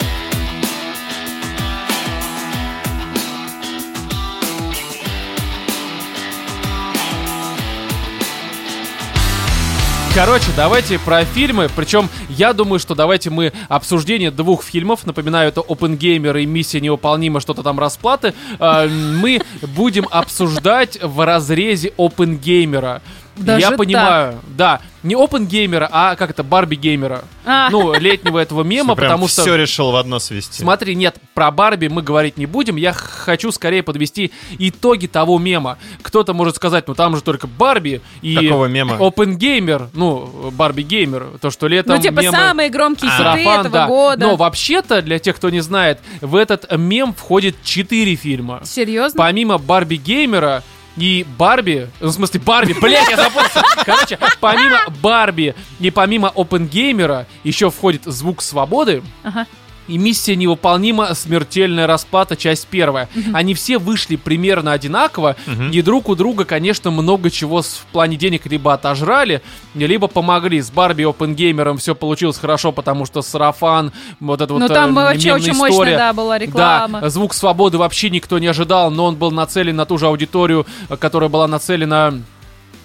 Короче, 10.13 10.47
давайте 10.57 10.99
про 10.99 11.25
фильмы. 11.25 11.71
Причем, 11.77 12.09
я 12.29 12.53
думаю, 12.53 12.81
что 12.81 12.97
давайте 12.97 13.31
мы 13.31 13.53
обсуждение 13.69 14.33
двух 14.33 14.65
фильмов, 14.65 15.07
напоминаю, 15.07 15.49
это 15.49 15.61
Gamer 15.97 16.43
и 16.43 16.47
Миссия 16.47 16.81
невыполнима, 16.81 17.39
что-то 17.39 17.63
там 17.63 17.79
расплаты, 17.79 18.35
э, 18.59 18.89
мы 18.89 19.41
будем 19.63 20.09
обсуждать 20.11 20.99
в 21.01 21.25
разрезе 21.25 21.93
Gamer. 22.41 23.01
Даже 23.41 23.61
я 23.61 23.69
так? 23.69 23.79
понимаю, 23.79 24.39
да, 24.57 24.81
не 25.03 25.15
Open 25.15 25.47
геймера, 25.47 25.89
а 25.91 26.15
как 26.15 26.31
это, 26.31 26.43
Барби 26.43 26.75
геймера. 26.77 27.25
А. 27.45 27.71
Ну, 27.71 27.95
летнего 27.95 28.39
этого 28.39 28.63
мема, 28.63 28.95
потому 28.95 29.29
что... 29.29 29.43
все 29.43 29.57
решил 29.57 29.93
в 29.93 29.97
одно 29.97 30.19
свести. 30.19 30.63
Смотри, 30.63 30.95
нет, 30.95 31.17
про 31.35 31.51
Барби 31.51 31.89
мы 31.89 32.03
говорить 32.03 32.37
не 32.37 32.47
будем. 32.47 32.77
Я 32.77 32.93
хочу 32.93 33.51
скорее 33.51 33.83
подвести 33.83 34.31
итоги 34.59 35.07
того 35.07 35.39
мема. 35.39 35.79
Кто-то 36.03 36.35
может 36.35 36.57
сказать, 36.57 36.87
ну 36.87 36.95
там 36.95 37.17
же 37.17 37.23
только 37.23 37.47
Барби 37.47 38.03
и 38.21 38.35
Какого 38.35 38.67
мема? 38.67 38.97
Open 38.97 39.39
Gamer, 39.39 39.89
ну, 39.95 40.51
Барби 40.53 40.83
Геймер, 40.83 41.39
то, 41.41 41.51
что 41.51 41.67
летом 41.67 41.97
Ну, 41.97 42.03
типа, 42.03 42.21
мемы... 42.21 42.37
самые 42.37 42.69
громкие 42.69 43.11
хиты 43.11 43.23
Сарафан, 43.23 43.61
этого 43.61 43.71
да. 43.71 43.87
года. 43.87 44.27
Но 44.27 44.37
вообще-то, 44.37 45.01
для 45.01 45.19
тех, 45.19 45.37
кто 45.37 45.49
не 45.49 45.61
знает, 45.61 46.01
в 46.21 46.37
этот 46.37 46.71
мем 46.77 47.15
входит 47.15 47.57
4 47.65 48.17
фильма. 48.17 48.61
Серьезно? 48.65 49.17
Помимо 49.17 49.57
Барби 49.57 49.97
Геймера 49.97 50.63
и 50.97 51.25
Барби, 51.39 51.89
ну, 52.01 52.09
в 52.09 52.13
смысле 52.13 52.41
Барби, 52.41 52.73
блять, 52.75 53.09
я 53.09 53.17
запутался. 53.17 53.63
Короче, 53.85 54.19
помимо 54.41 54.81
Барби 55.03 55.55
и 55.79 55.91
помимо 55.91 56.29
Опенгеймера 56.35 57.27
еще 57.45 57.71
входит 57.71 58.03
Звук 58.05 58.43
Свободы, 58.43 59.03
Ага. 59.23 59.47
И 59.91 59.99
миссия 59.99 60.37
невыполнима, 60.37 61.15
смертельная 61.15 61.87
расплата, 61.87 62.37
часть 62.37 62.67
первая. 62.69 63.09
Они 63.33 63.55
все 63.55 63.79
вышли 63.79 64.17
примерно 64.17 64.73
одинаково, 64.73 65.37
и 65.73 65.83
друг 65.83 66.09
у 66.09 66.15
друга, 66.15 66.45
конечно, 66.45 66.91
много 66.91 67.31
чего 67.31 67.63
с- 67.63 67.75
в 67.77 67.87
плане 67.93 68.17
денег 68.17 68.47
либо 68.47 68.73
отожрали, 68.73 69.43
либо 69.75 70.07
помогли. 70.09 70.61
С 70.61 70.71
Барби 70.71 71.03
и 71.03 71.05
Опенгеймером 71.05 71.79
все 71.79 71.95
получилось 71.95 72.39
хорошо, 72.39 72.73
потому 72.73 73.05
что 73.07 73.23
сарафан, 73.23 73.93
вот 74.21 74.41
это 74.41 74.53
Ну, 74.55 74.61
вот 74.61 74.69
там 74.73 74.99
э, 74.99 75.03
вообще 75.03 75.33
очень 75.35 75.55
мощная, 75.55 75.71
история. 75.71 75.97
да, 75.99 76.13
была 76.13 76.39
реклама. 76.39 77.01
Да, 77.01 77.09
звук 77.11 77.35
свободы 77.35 77.79
вообще 77.79 78.11
никто 78.11 78.39
не 78.39 78.47
ожидал, 78.47 78.91
но 78.91 79.07
он 79.07 79.17
был 79.17 79.31
нацелен 79.31 79.77
на 79.77 79.87
ту 79.87 79.99
же 79.99 80.07
аудиторию, 80.07 80.67
э, 80.89 80.97
которая 80.97 81.29
была 81.29 81.49
нацелена 81.49 82.15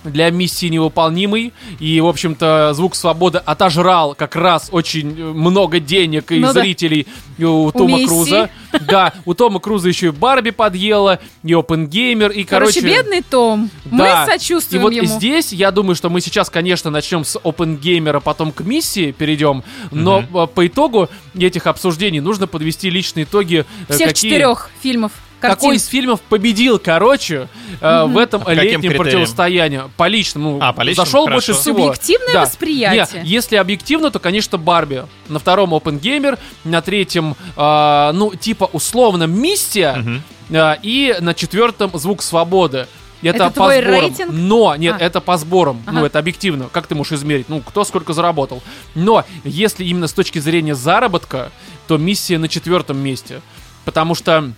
для 0.06 0.30
миссии 0.30 0.68
невыполнимой. 0.68 1.53
И, 1.80 1.99
в 2.02 2.07
общем-то, 2.07 2.72
звук 2.73 2.95
свободы 2.95 3.40
отожрал 3.40 4.15
как 4.15 4.36
раз 4.36 4.69
очень 4.72 5.11
э, 5.19 5.23
много 5.34 5.80
денег 5.80 6.32
и 6.32 6.40
Ну 6.40 6.53
да. 6.53 6.61
зрителей 6.61 7.07
у 7.40 7.72
Тома 7.72 7.98
миссии. 7.98 8.07
Круза. 8.07 8.49
Да, 8.88 9.14
у 9.26 9.34
Тома 9.34 9.60
Круза 9.60 9.88
еще 9.90 10.07
и 10.07 10.11
Барби 10.11 10.49
подъела, 10.52 11.19
и 11.44 11.53
Опенгеймер, 11.53 12.32
и, 12.32 12.44
Короче, 12.44 12.82
короче... 12.82 12.95
бедный 13.02 13.22
Том. 13.22 13.69
Да. 13.86 14.26
Мы 14.26 14.32
сочувствуем 14.34 14.82
И 14.82 14.84
вот 14.84 14.94
ему. 14.94 15.06
здесь, 15.07 15.52
я 15.53 15.72
думаю, 15.72 15.95
что 15.95 16.10
мы 16.10 16.22
сейчас, 16.22 16.49
конечно, 16.49 16.90
начнем 16.91 17.23
с 17.26 17.38
OpenGamer, 17.40 18.18
а 18.18 18.19
потом 18.19 18.52
к 18.52 18.61
миссии 18.61 19.11
перейдем, 19.11 19.64
но 19.91 20.23
э, 20.34 20.48
по 20.48 20.68
итогу 20.68 21.10
этих 21.38 21.68
обсуждений 21.68 22.19
нужно 22.22 22.48
подвести 22.48 22.90
личные 22.90 23.23
итоги. 23.26 23.65
э, 23.88 23.94
Всех 23.94 24.10
какие- 24.10 24.30
четырех 24.30 24.69
фильмов. 24.82 25.11
Картин. 25.47 25.55
Какой 25.61 25.76
из 25.77 25.85
фильмов 25.88 26.22
победил, 26.22 26.80
короче, 26.80 27.47
э, 27.81 28.03
в 28.05 28.17
этом 28.17 28.43
А 28.45 28.53
летнем 28.53 28.81
критериям? 28.81 29.03
противостоянии? 29.03 29.81
По 29.97 30.07
личному. 30.07 30.57
А, 30.61 30.73
по 30.73 30.81
личному, 30.81 31.05
Зашел 31.05 31.26
хорошо. 31.26 31.34
больше 31.35 31.53
всего. 31.61 31.77
Субъективное 31.88 32.34
Да. 32.34 32.41
восприятие. 32.41 33.23
Не, 33.23 33.30
если 33.30 33.55
объективно, 33.57 34.11
то, 34.11 34.19
конечно, 34.19 34.57
Барби. 34.57 35.05
На 35.30 35.39
втором 35.39 35.73
Open 35.73 35.99
Gamer, 35.99 36.38
на 36.63 36.81
третьем, 36.81 37.35
э, 37.55 38.11
ну, 38.13 38.34
типа, 38.35 38.69
условно, 38.73 39.23
Миссия, 39.26 39.93
Мгм. 39.95 40.23
э, 40.49 40.76
и 40.84 41.15
на 41.19 41.34
четвертом 41.34 41.91
Звук 41.93 42.22
Свободы. 42.23 42.88
Это, 43.22 43.38
Это 43.38 43.47
по 43.47 43.51
твой 43.53 43.81
сборам. 43.81 44.01
рейтинг? 44.01 44.31
Но, 44.34 44.76
нет, 44.76 44.97
А. 44.99 45.03
это 45.03 45.19
по 45.19 45.38
сборам. 45.38 45.81
Ну, 45.88 45.97
Ага. 45.99 46.05
это 46.07 46.19
объективно. 46.19 46.69
Как 46.72 46.85
ты 46.85 46.93
можешь 46.93 47.13
измерить? 47.13 47.49
Ну, 47.49 47.61
кто 47.61 47.84
сколько 47.84 48.13
заработал. 48.13 48.61
Но, 48.93 49.23
если 49.43 49.84
именно 49.84 50.07
с 50.07 50.13
точки 50.13 50.38
зрения 50.38 50.76
заработка, 50.76 51.51
то 51.88 51.97
миссия 51.97 52.38
на 52.38 52.47
четвертом 52.49 52.97
месте. 52.99 53.41
Потому 53.84 54.13
что 54.15 54.51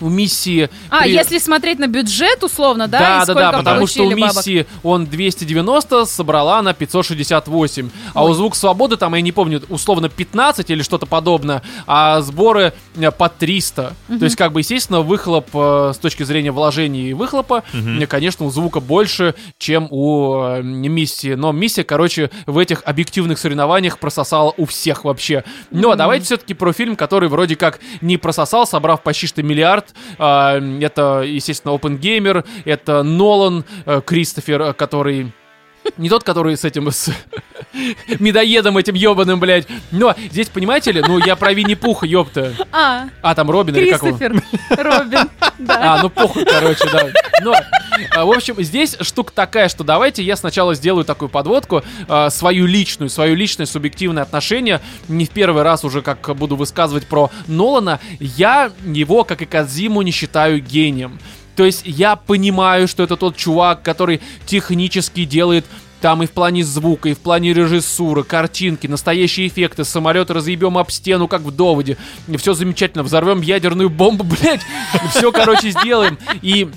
у 0.00 0.08
миссии... 0.08 0.70
А, 0.88 1.02
при- 1.02 1.12
если 1.12 1.38
смотреть 1.38 1.78
на 1.78 1.86
бюджет, 1.86 2.42
условно, 2.42 2.88
да? 2.88 2.98
и 3.22 3.26
да, 3.26 3.34
да, 3.34 3.34
да, 3.34 3.58
потому 3.58 3.86
что 3.86 4.02
у 4.02 4.10
бабок? 4.10 4.36
миссии 4.36 4.66
он 4.82 5.06
290 5.06 6.06
собрала 6.06 6.62
на 6.62 6.74
568, 6.74 7.90
а 8.14 8.24
у 8.24 8.32
Звук 8.34 8.56
Свободы 8.56 8.96
там, 8.96 9.14
я 9.14 9.20
не 9.20 9.32
помню, 9.32 9.62
условно 9.68 10.08
15 10.08 10.70
или 10.70 10.82
что-то 10.82 11.06
подобное, 11.06 11.62
а 11.86 12.20
сборы 12.20 12.72
э, 12.96 13.10
по 13.10 13.28
300. 13.28 13.94
То 14.18 14.24
есть, 14.24 14.36
как 14.36 14.52
бы, 14.52 14.60
естественно, 14.60 15.00
выхлоп 15.00 15.48
э, 15.54 15.92
с 15.94 15.98
точки 15.98 16.22
зрения 16.22 16.50
вложений 16.50 17.10
и 17.10 17.12
выхлопа, 17.12 17.64
э, 17.72 18.06
конечно, 18.06 18.46
у 18.46 18.50
Звука 18.50 18.80
больше, 18.80 19.34
чем 19.58 19.86
у 19.90 20.42
э, 20.42 20.62
миссии. 20.62 21.34
Но 21.34 21.52
миссия, 21.52 21.84
короче, 21.84 22.30
в 22.46 22.58
этих 22.58 22.82
объективных 22.84 23.38
соревнованиях 23.38 23.98
прососала 23.98 24.52
у 24.56 24.66
всех 24.66 25.04
вообще. 25.04 25.44
Но 25.70 25.94
давайте 25.94 26.24
все-таки 26.24 26.54
про 26.54 26.72
фильм, 26.72 26.96
который 26.96 27.28
вроде 27.28 27.56
как 27.56 27.80
не 28.00 28.16
прососал, 28.16 28.66
собрав 28.66 29.02
почти 29.02 29.26
что 29.26 29.42
миллиард. 29.42 29.89
А, 30.18 30.58
Это, 30.80 31.22
естественно, 31.22 31.72
Open 31.72 31.98
это 32.64 33.02
Нолан, 33.02 33.64
э, 33.86 34.00
Кристофер, 34.04 34.62
э, 34.62 34.72
который... 34.72 35.32
Не 35.96 36.08
тот, 36.08 36.24
который 36.24 36.56
с 36.56 36.64
этим, 36.64 36.90
с 36.90 37.10
медоедом 38.18 38.76
этим 38.78 38.94
ебаным, 38.94 39.40
блядь. 39.40 39.66
Но 39.90 40.14
здесь, 40.30 40.48
понимаете 40.48 40.92
ли, 40.92 41.02
ну 41.06 41.18
я 41.18 41.36
про 41.36 41.52
Винни-Пуха, 41.52 42.06
ёпта. 42.06 42.52
А, 42.72 43.04
А, 43.22 43.34
там 43.34 43.50
Робин 43.50 43.76
или 43.76 43.90
как 43.90 44.02
его? 44.02 44.16
Кристофер 44.16 44.86
Робин. 44.86 45.30
Да. 45.60 45.96
А, 45.96 46.02
ну 46.02 46.08
похуй, 46.08 46.46
короче, 46.46 46.88
да. 46.90 47.08
Но, 47.42 47.54
а, 48.16 48.24
в 48.24 48.30
общем, 48.30 48.54
здесь 48.62 48.96
штука 49.02 49.30
такая, 49.34 49.68
что 49.68 49.84
давайте 49.84 50.22
я 50.22 50.34
сначала 50.34 50.74
сделаю 50.74 51.04
такую 51.04 51.28
подводку, 51.28 51.82
а, 52.08 52.30
свою 52.30 52.64
личную, 52.64 53.10
свое 53.10 53.34
личное 53.34 53.66
субъективное 53.66 54.22
отношение. 54.22 54.80
Не 55.08 55.26
в 55.26 55.30
первый 55.30 55.62
раз 55.62 55.84
уже, 55.84 56.00
как 56.00 56.34
буду 56.34 56.56
высказывать 56.56 57.06
про 57.06 57.30
Нолана, 57.46 58.00
я 58.20 58.72
его, 58.86 59.22
как 59.24 59.42
и 59.42 59.44
Кадзиму, 59.44 60.00
не 60.00 60.12
считаю 60.12 60.60
гением. 60.62 61.18
То 61.56 61.64
есть 61.64 61.82
я 61.84 62.16
понимаю, 62.16 62.88
что 62.88 63.02
это 63.02 63.16
тот 63.16 63.36
чувак, 63.36 63.82
который 63.82 64.20
технически 64.46 65.24
делает 65.24 65.64
там 66.00 66.22
и 66.22 66.26
в 66.26 66.30
плане 66.30 66.64
звука, 66.64 67.10
и 67.10 67.14
в 67.14 67.18
плане 67.18 67.52
режиссуры, 67.52 68.22
картинки, 68.22 68.86
настоящие 68.86 69.48
эффекты, 69.48 69.84
самолет 69.84 70.30
разъебем 70.30 70.78
об 70.78 70.90
стену, 70.90 71.28
как 71.28 71.42
в 71.42 71.50
доводе. 71.50 71.96
Все 72.38 72.54
замечательно, 72.54 73.02
взорвем 73.02 73.42
ядерную 73.42 73.90
бомбу, 73.90 74.24
блядь. 74.40 74.62
Все, 75.10 75.30
короче, 75.30 75.70
сделаем. 75.70 76.18
И 76.42 76.70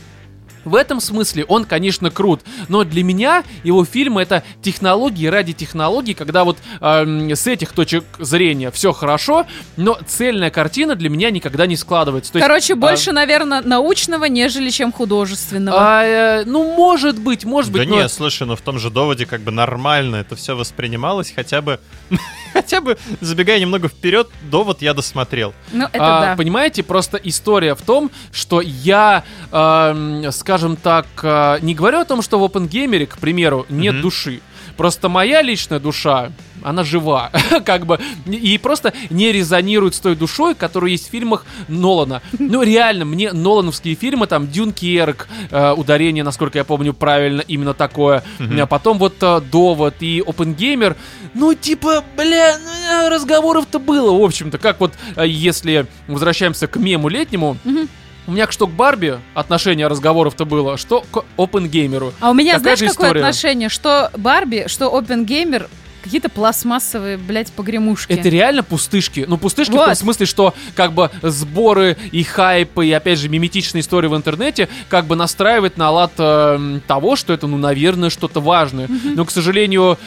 в 0.66 0.76
этом 0.76 1.00
смысле 1.00 1.46
он, 1.46 1.66
конечно, 1.66 2.10
крут, 2.12 2.42
но 2.68 2.84
для 2.84 3.04
меня 3.04 3.44
его 3.64 3.84
фильмы 3.86 4.22
это 4.22 4.44
технологии 4.62 5.28
ради 5.28 5.54
технологий, 5.54 6.14
когда 6.14 6.44
вот 6.44 6.58
эм, 6.82 7.30
с 7.32 7.48
этих 7.48 7.74
точек 7.74 8.04
зрения 8.20 8.72
все 8.72 8.92
хорошо, 8.94 9.46
но 9.78 9.98
цельная 10.08 10.50
картина 10.50 10.96
для 10.96 11.10
меня 11.10 11.32
никогда 11.32 11.66
не 11.66 11.76
складывается. 11.76 12.32
То 12.32 12.38
есть, 12.38 12.48
Короче, 12.48 12.74
а, 12.74 12.76
больше, 12.76 13.12
наверное, 13.12 13.62
научного, 13.62 14.26
нежели 14.26 14.70
чем 14.70 14.92
художественного. 14.92 15.78
а, 15.80 16.04
э, 16.04 16.44
ну, 16.46 16.76
может 16.76 17.20
быть, 17.20 17.44
может 17.46 17.72
Да 17.72 17.80
быть, 17.80 17.90
но- 17.90 17.96
нет, 17.96 18.12
слушай, 18.12 18.46
ну 18.48 18.56
в 18.56 18.62
том 18.62 18.80
же 18.80 18.90
доводе 18.90 19.26
как 19.26 19.42
бы 19.42 19.52
нормально 19.52 20.18
это 20.18 20.36
все 20.36 20.56
воспринималось, 20.56 21.32
хотя 21.36 21.62
бы, 21.62 21.80
хотя 22.54 22.82
бы, 22.82 22.98
забегая 23.22 23.60
немного 23.60 23.88
вперед, 23.90 24.30
довод 24.50 24.82
я 24.82 24.94
досмотрел. 24.94 25.54
Ну, 25.72 25.86
это 25.92 26.18
А, 26.18 26.22
да. 26.22 26.36
Понимаете, 26.36 26.84
просто 26.84 27.18
история 27.18 27.76
в 27.76 27.82
том, 27.82 28.12
что 28.32 28.62
я, 28.62 29.24
эм, 29.52 30.32
скажем 30.32 30.53
так, 30.82 31.06
э, 31.24 31.58
не 31.62 31.74
говорю 31.76 32.00
о 32.00 32.06
том, 32.06 32.22
что 32.22 32.40
в 32.40 32.44
OpenGamer, 32.44 33.06
к 33.08 33.18
примеру, 33.18 33.66
нет 33.70 33.94
Мгм. 33.96 34.02
души. 34.02 34.42
Просто 34.78 35.08
моя 35.08 35.44
личная 35.44 35.80
душа, 35.80 36.32
она 36.64 36.84
жива, 36.84 37.30
как 37.66 37.86
бы, 37.86 38.00
и 38.26 38.58
просто 38.58 38.92
не 39.12 39.32
резонирует 39.32 39.94
с 39.94 40.00
той 40.00 40.16
душой, 40.16 40.56
которая 40.56 40.90
есть 40.92 41.08
в 41.08 41.12
фильмах 41.12 41.46
Нолана. 41.68 42.22
Ну, 42.40 42.64
реально, 42.64 43.06
мне 43.06 43.32
Нолановские 43.34 43.94
фильмы, 43.96 44.26
там, 44.26 44.48
Дюнкерк, 44.48 45.28
э, 45.52 45.72
ударение, 45.74 46.24
насколько 46.24 46.58
я 46.58 46.64
помню, 46.64 46.94
правильно, 46.94 47.42
именно 47.42 47.74
такое, 47.76 48.24
а 48.40 48.66
потом 48.66 48.98
вот 48.98 49.16
э, 49.22 49.42
Довод 49.52 49.96
и 50.00 50.24
Опенгеймер, 50.26 50.96
ну, 51.36 51.54
типа, 51.54 52.04
бля, 52.18 52.58
ну, 52.58 53.06
э, 53.06 53.10
разговоров-то 53.10 53.78
было, 53.80 54.12
в 54.18 54.24
общем-то, 54.24 54.58
как 54.58 54.80
вот, 54.80 54.94
э, 55.16 55.28
если 55.28 55.86
возвращаемся 56.08 56.66
к 56.68 56.78
мему 56.78 57.10
летнему, 57.10 57.58
Мгм. 57.64 57.90
У 58.28 58.32
меня 58.32 58.50
что 58.50 58.68
к 58.68 58.72
Барби 58.72 59.20
отношение 59.34 59.88
разговоров-то 59.88 60.46
было, 60.46 60.78
что 60.78 61.04
к 61.12 61.26
Опенгеймеру. 61.38 62.14
А 62.20 62.32
у 62.32 62.34
меня, 62.34 62.54
Такая 62.58 62.76
знаешь, 62.76 62.92
какое 62.92 63.08
история. 63.10 63.22
отношение? 63.22 63.70
Что 63.70 64.12
Барби, 64.18 64.66
что 64.68 64.96
Опенгеймер, 64.96 65.70
какие-то 66.04 66.30
пластмассовые, 66.30 67.18
блядь, 67.18 67.52
погремушки. 67.52 68.12
Это 68.12 68.30
реально 68.30 68.64
пустышки. 68.64 69.26
Ну, 69.28 69.38
пустышки 69.38 69.72
в 69.72 69.76
Вот. 69.76 69.86
том 69.86 69.96
смысле, 69.96 70.26
что 70.26 70.54
как 70.76 70.94
бы 70.94 71.10
сборы 71.22 71.98
и 72.12 72.24
хайпы, 72.24 72.86
и 72.86 72.92
опять 72.92 73.20
же 73.20 73.30
миметичные 73.30 73.82
истории 73.82 74.08
в 74.08 74.16
интернете 74.16 74.68
как 74.90 75.06
бы 75.06 75.16
настраивает 75.16 75.78
на 75.78 75.90
лад 75.90 76.12
э, 76.18 76.80
того, 76.88 77.16
что 77.16 77.34
это, 77.34 77.48
ну, 77.48 77.58
наверное, 77.58 78.10
что-то 78.10 78.42
важное. 78.42 78.90
Но, 79.04 79.26
к 79.26 79.32
сожалению, 79.32 79.98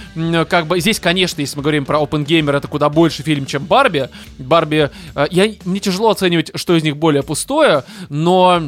как 0.48 0.66
бы 0.66 0.78
здесь, 0.80 1.00
конечно, 1.00 1.40
если 1.40 1.56
мы 1.56 1.62
говорим 1.62 1.84
про 1.84 1.98
Open 1.98 2.24
Gamer, 2.24 2.56
это 2.56 2.68
куда 2.68 2.88
больше 2.88 3.22
фильм, 3.22 3.46
чем 3.46 3.64
Барби. 3.64 4.08
Барби, 4.38 4.90
э, 5.14 5.26
я, 5.30 5.50
мне 5.64 5.80
тяжело 5.80 6.10
оценивать, 6.10 6.50
что 6.54 6.76
из 6.76 6.82
них 6.82 6.96
более 6.96 7.22
пустое, 7.22 7.84
но 8.08 8.62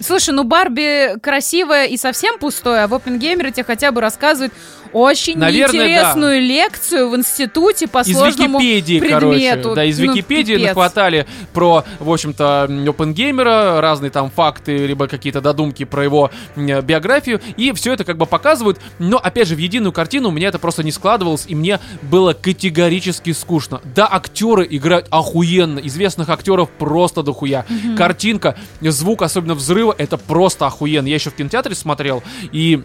Слушай, 0.00 0.34
ну 0.34 0.42
Барби 0.42 1.18
красивая 1.20 1.86
и 1.86 1.96
совсем 1.96 2.38
пустое, 2.38 2.82
а 2.82 2.88
в 2.88 2.94
Опенгеймере 2.94 3.52
тебе 3.52 3.62
хотя 3.64 3.92
бы 3.92 4.00
рассказывают 4.00 4.52
очень 4.94 5.36
Наверное, 5.36 5.86
интересную 5.86 6.40
лекцию 6.40 7.10
в 7.10 7.16
институте 7.16 7.86
по 7.86 7.98
Из 8.00 8.16
сложному 8.16 8.58
Википедии, 8.58 9.00
предмету. 9.00 9.20
короче. 9.20 9.74
Да, 9.74 9.84
из 9.84 9.98
Ну, 9.98 10.12
Википедии 10.12 10.54
пипец. 10.54 10.68
нахватали 10.68 11.26
про, 11.52 11.84
в 11.98 12.10
общем-то, 12.10 12.62
опенгеймера, 12.88 13.80
разные 13.80 14.10
там 14.10 14.30
факты, 14.30 14.86
либо 14.86 15.08
какие-то 15.08 15.40
додумки 15.40 15.84
про 15.84 16.04
его 16.04 16.30
биографию, 16.56 17.40
и 17.56 17.72
все 17.72 17.92
это 17.92 18.04
как 18.04 18.16
бы 18.16 18.26
показывают. 18.26 18.78
Но, 18.98 19.18
опять 19.18 19.48
же, 19.48 19.54
в 19.54 19.58
единую 19.58 19.92
картину 19.92 20.28
у 20.28 20.32
меня 20.32 20.48
это 20.48 20.58
просто 20.58 20.82
не 20.82 20.92
складывалось, 20.92 21.44
и 21.48 21.54
мне 21.54 21.80
было 22.02 22.32
категорически 22.32 23.32
скучно. 23.32 23.80
Да, 23.94 24.08
актеры 24.10 24.66
играют 24.70 25.08
охуенно, 25.10 25.80
известных 25.80 26.28
актеров 26.28 26.70
просто 26.70 27.22
дохуя. 27.22 27.66
Картинка, 27.96 28.56
звук, 28.80 29.22
особенно 29.22 29.54
взрыва, 29.54 29.94
это 29.98 30.16
просто 30.16 30.66
охуенно. 30.66 31.06
Я 31.08 31.14
еще 31.14 31.30
в 31.30 31.34
кинотеатре 31.34 31.74
смотрел, 31.74 32.22
и 32.52 32.82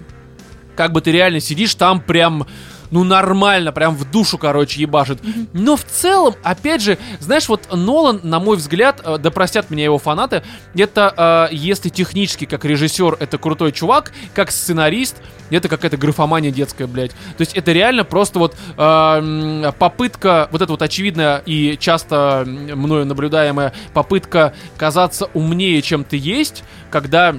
как 0.80 0.94
бы 0.94 1.02
ты 1.02 1.12
реально 1.12 1.42
сидишь 1.42 1.76
там 1.76 2.00
прям 2.00 2.48
ну 2.90 3.04
нормально, 3.04 3.74
прям 3.74 3.98
в 3.98 4.10
душу, 4.10 4.38
короче, 4.38 4.80
ебашит. 4.80 5.20
Но 5.52 5.76
в 5.76 5.84
целом, 5.84 6.36
опять 6.42 6.82
же, 6.82 6.98
знаешь, 7.20 7.50
вот 7.50 7.68
Нолан, 7.70 8.22
на 8.24 8.40
мой 8.40 8.56
взгляд, 8.56 9.02
э, 9.04 9.18
да 9.18 9.30
простят 9.30 9.70
меня 9.72 9.84
его 9.84 9.98
фанаты, 9.98 10.42
это, 10.74 11.50
э, 11.52 11.54
если 11.54 11.90
технически 11.90 12.46
как 12.46 12.64
режиссер, 12.64 13.18
это 13.20 13.38
крутой 13.38 13.74
чувак, 13.74 14.14
как 14.34 14.52
сценарист, 14.52 15.18
это 15.50 15.68
какая-то 15.68 15.98
графомания 15.98 16.50
детская, 16.50 16.88
блядь. 16.88 17.12
То 17.12 17.42
есть 17.42 17.58
это 17.58 17.74
реально 17.74 18.06
просто 18.06 18.40
вот 18.40 18.56
э, 18.78 19.72
попытка, 19.78 20.48
вот 20.54 20.62
эта 20.62 20.72
вот 20.72 20.82
очевидная 20.82 21.44
и 21.46 21.78
часто 21.78 22.46
мною 22.48 23.06
наблюдаемая 23.06 23.74
попытка 23.94 24.54
казаться 24.78 25.30
умнее, 25.34 25.82
чем 25.82 26.06
ты 26.06 26.16
есть, 26.16 26.64
когда 26.90 27.36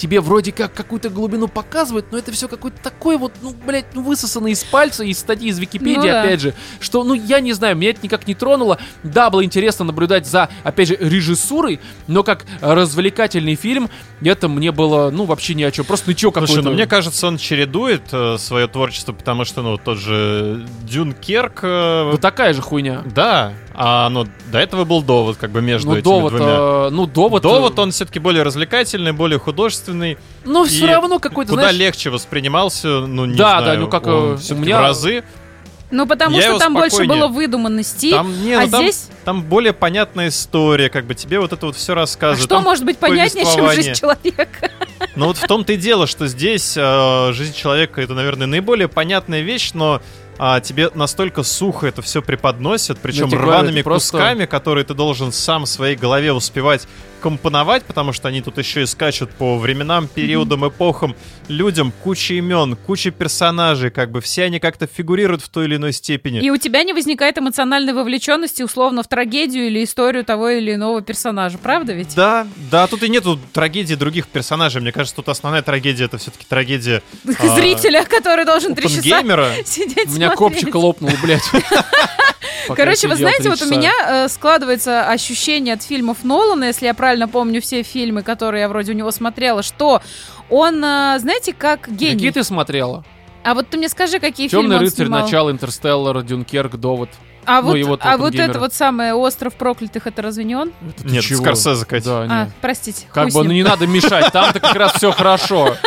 тебе 0.00 0.20
вроде 0.20 0.50
как 0.50 0.72
какую-то 0.72 1.10
глубину 1.10 1.46
показывают, 1.46 2.06
но 2.10 2.16
это 2.16 2.32
все 2.32 2.48
какой-то 2.48 2.80
такой 2.82 3.18
вот, 3.18 3.32
ну, 3.42 3.54
блядь, 3.66 3.84
ну, 3.94 4.02
высосанный 4.02 4.52
из 4.52 4.64
пальца, 4.64 5.04
из 5.04 5.18
статьи 5.18 5.50
из 5.50 5.58
Википедии, 5.58 5.96
Ну 5.96 6.02
да. 6.04 6.22
опять 6.22 6.40
же, 6.40 6.54
что, 6.80 7.04
ну, 7.04 7.12
я 7.12 7.40
не 7.40 7.52
знаю, 7.52 7.76
меня 7.76 7.90
это 7.90 8.00
никак 8.02 8.26
не 8.26 8.34
тронуло. 8.34 8.78
Да, 9.02 9.28
было 9.28 9.44
интересно 9.44 9.84
наблюдать 9.84 10.26
за, 10.26 10.48
опять 10.64 10.88
же, 10.88 10.96
режиссурой, 10.98 11.80
но 12.06 12.22
как 12.22 12.46
развлекательный 12.62 13.56
фильм, 13.56 13.90
это 14.22 14.48
мне 14.48 14.72
было, 14.72 15.10
ну, 15.10 15.24
вообще 15.26 15.54
ни 15.54 15.62
о 15.64 15.70
чем. 15.70 15.84
Просто 15.84 16.10
ничего 16.10 16.30
какой-то. 16.32 16.52
Слушай, 16.54 16.64
ну 16.64 16.72
мне 16.72 16.86
кажется, 16.86 17.26
он 17.26 17.36
чередует 17.36 18.02
э, 18.12 18.36
свое 18.38 18.66
творчество, 18.68 19.12
потому 19.12 19.44
что, 19.44 19.60
ну, 19.60 19.76
тот 19.76 19.98
же 19.98 20.66
Дюнкерк... 20.84 21.60
э, 21.62 22.10
Ну, 22.12 22.18
такая 22.18 22.54
же 22.54 22.62
хуйня. 22.62 23.02
Да, 23.14 23.52
а 23.74 24.08
ну, 24.10 24.26
до 24.50 24.58
этого 24.58 24.84
был 24.84 25.02
довод, 25.02 25.36
как 25.36 25.50
бы 25.50 25.62
между 25.62 25.88
Ну, 25.90 25.94
этими 25.94 26.02
довод, 26.04 26.32
двумя. 26.34 26.52
э, 26.52 26.88
ну, 26.90 27.06
довод... 27.06 27.42
Довод, 27.42 27.78
э, 27.78 27.82
он 27.82 27.90
все-таки 27.92 28.18
более 28.18 28.42
развлекательный, 28.42 29.12
более 29.12 29.38
художественный. 29.38 30.18
Ну, 30.44 30.64
все 30.64 30.86
равно 30.86 31.18
какой-то, 31.18 31.50
Куда 31.50 31.62
знаешь... 31.62 31.76
легче 31.78 32.10
воспринимался, 32.10 32.88
ну, 33.06 33.24
не 33.26 33.36
Да, 33.36 33.58
да, 33.58 33.64
знаю, 33.64 33.80
ну, 33.80 33.88
как, 33.88 34.06
он 34.06 34.12
э, 34.12 34.38
у 34.50 34.54
меня- 34.56 34.78
в 34.78 34.82
разы. 34.82 35.24
Ну, 35.92 36.06
потому 36.06 36.36
Я 36.36 36.50
что 36.50 36.58
там 36.60 36.74
больше 36.74 37.04
было 37.04 37.26
выдуманности. 37.26 38.12
Там, 38.12 38.44
не, 38.44 38.54
а 38.54 38.64
ну, 38.66 38.70
там, 38.70 38.82
здесь... 38.82 39.08
там 39.24 39.42
более 39.42 39.72
понятная 39.72 40.28
история, 40.28 40.88
как 40.88 41.04
бы 41.04 41.16
тебе 41.16 41.40
вот 41.40 41.52
это 41.52 41.66
вот 41.66 41.74
все 41.74 41.92
А 41.92 41.96
рассказывают. 41.96 42.40
что 42.44 42.54
Там 42.54 42.62
может 42.62 42.84
быть 42.84 42.98
понятнее, 42.98 43.44
чем 43.44 43.70
жизнь 43.72 43.94
человека? 43.94 44.70
Ну 45.16 45.26
вот 45.26 45.38
в 45.38 45.46
том-то 45.46 45.72
и 45.72 45.76
дело, 45.76 46.06
что 46.06 46.28
здесь 46.28 46.74
э, 46.76 47.32
жизнь 47.32 47.54
человека 47.54 48.00
это, 48.00 48.14
наверное, 48.14 48.46
наиболее 48.46 48.86
понятная 48.86 49.40
вещь, 49.40 49.70
но 49.74 50.00
а, 50.42 50.58
тебе 50.60 50.88
настолько 50.94 51.42
сухо 51.42 51.86
это 51.86 52.00
все 52.00 52.22
преподносят, 52.22 52.98
причем 52.98 53.28
говорю, 53.28 53.42
рваными 53.42 53.82
просто- 53.82 54.12
кусками, 54.12 54.46
которые 54.46 54.84
ты 54.84 54.94
должен 54.94 55.32
сам 55.32 55.66
в 55.66 55.68
своей 55.68 55.96
голове 55.96 56.32
успевать 56.32 56.88
компоновать, 57.20 57.84
потому 57.84 58.12
что 58.12 58.28
они 58.28 58.40
тут 58.40 58.58
еще 58.58 58.82
и 58.82 58.86
скачут 58.86 59.30
по 59.30 59.58
временам, 59.58 60.08
периодам, 60.08 60.66
эпохам, 60.68 61.14
людям, 61.48 61.92
куча 62.02 62.34
имен, 62.34 62.76
куча 62.76 63.10
персонажей, 63.10 63.90
как 63.90 64.10
бы 64.10 64.20
все 64.20 64.44
они 64.44 64.58
как-то 64.58 64.86
фигурируют 64.86 65.42
в 65.42 65.48
той 65.48 65.66
или 65.66 65.76
иной 65.76 65.92
степени. 65.92 66.40
И 66.40 66.50
у 66.50 66.56
тебя 66.56 66.82
не 66.82 66.92
возникает 66.92 67.38
эмоциональной 67.38 67.92
вовлеченности 67.92 68.62
условно 68.62 69.02
в 69.02 69.08
трагедию 69.08 69.66
или 69.66 69.84
историю 69.84 70.24
того 70.24 70.48
или 70.48 70.74
иного 70.74 71.02
персонажа, 71.02 71.58
правда 71.58 71.92
ведь? 71.92 72.14
Да, 72.16 72.46
да, 72.70 72.86
тут 72.86 73.02
и 73.02 73.08
нету 73.08 73.38
трагедии 73.52 73.94
других 73.94 74.26
персонажей. 74.26 74.80
Мне 74.80 74.92
кажется, 74.92 75.16
тут 75.16 75.28
основная 75.28 75.62
трагедия 75.62 76.04
это 76.04 76.18
все-таки 76.18 76.46
трагедия 76.48 77.02
а, 77.38 77.54
Зрителя, 77.56 78.04
который 78.04 78.44
должен 78.44 78.74
три 78.74 78.88
часа 78.88 79.00
сидеть 79.64 80.08
У 80.08 80.12
меня 80.12 80.30
копчик 80.34 80.74
лопнул, 80.74 81.10
блядь. 81.22 81.42
Пока 82.68 82.82
Короче, 82.84 83.08
вы 83.08 83.16
знаете, 83.16 83.48
вот 83.48 83.58
у 83.60 83.64
часа. 83.64 83.74
меня 83.74 83.92
э, 84.06 84.28
складывается 84.28 85.02
ощущение 85.08 85.74
от 85.74 85.82
фильмов 85.82 86.24
Нолана, 86.24 86.64
если 86.64 86.86
я 86.86 86.94
правильно 86.94 87.28
помню 87.28 87.60
все 87.60 87.82
фильмы, 87.82 88.22
которые 88.22 88.62
я 88.62 88.68
вроде 88.68 88.92
у 88.92 88.94
него 88.94 89.10
смотрела, 89.10 89.62
что 89.62 90.02
он, 90.48 90.84
э, 90.84 91.18
знаете, 91.18 91.52
как 91.52 91.88
гений. 91.90 92.14
Какие 92.14 92.30
ты 92.30 92.44
смотрела? 92.44 93.04
А 93.42 93.54
вот 93.54 93.68
ты 93.68 93.78
мне 93.78 93.88
скажи, 93.88 94.18
какие 94.20 94.48
Темный 94.48 94.62
фильмы 94.64 94.74
он 94.76 94.80
рыцарь, 94.82 95.06
снимал. 95.06 95.22
начало, 95.22 95.50
Интерстеллар, 95.50 96.22
Дюнкерк, 96.22 96.76
Довод. 96.76 97.08
А 97.46 97.62
ну 97.62 97.86
вот, 97.86 98.00
а 98.04 98.16
вот 98.16 98.34
это 98.34 98.58
вот 98.58 98.74
самое 98.74 99.14
«Остров 99.14 99.54
проклятых», 99.54 100.06
это 100.06 100.22
разве 100.22 100.44
не 100.44 100.54
он? 100.56 100.72
Это 100.96 101.06
Нет, 101.08 101.24
чего? 101.24 101.42
Скорсезе. 101.42 101.84
Да, 102.04 102.22
А, 102.22 102.44
нет. 102.44 102.48
простите. 102.60 103.06
Как 103.12 103.30
бы, 103.30 103.44
ну 103.44 103.52
не 103.52 103.62
надо 103.62 103.86
мешать, 103.86 104.30
там-то 104.32 104.60
как 104.60 104.74
раз 104.74 104.92
все 104.94 105.10
хорошо. 105.12 105.76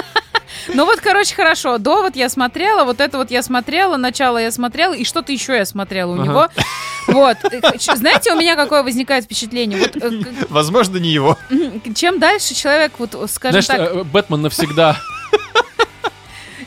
Ну 0.74 0.86
вот, 0.86 1.02
короче, 1.02 1.36
хорошо. 1.36 1.78
Довод 1.78 2.16
я 2.16 2.30
смотрела, 2.30 2.86
вот 2.86 3.02
это 3.02 3.18
вот 3.18 3.32
я 3.32 3.42
смотрела, 3.42 3.98
начало 3.98 4.38
я 4.38 4.52
смотрела, 4.52 4.94
и 4.94 5.04
что-то 5.04 5.32
еще 5.32 5.56
я 5.58 5.66
смотрела 5.66 6.12
у 6.12 6.14
Ага. 6.16 6.24
него. 6.24 6.48
Вот. 7.08 7.38
Э, 7.52 7.96
Знаете, 7.96 8.32
у 8.34 8.38
меня 8.38 8.56
какое 8.56 8.84
возникает 8.84 9.26
впечатление? 9.26 9.80
Вот 9.80 9.96
э, 10.02 10.22
Возможно, 10.50 10.98
не 10.98 11.10
его. 11.10 11.38
чем 11.96 12.20
дальше 12.20 12.54
человек, 12.56 12.94
вот, 12.98 13.12
скажем 13.30 13.62
Знаешь, 13.62 13.66
так, 13.66 13.96
э, 13.96 14.04
Бэтмен 14.04 14.42
навсегда. 14.44 14.98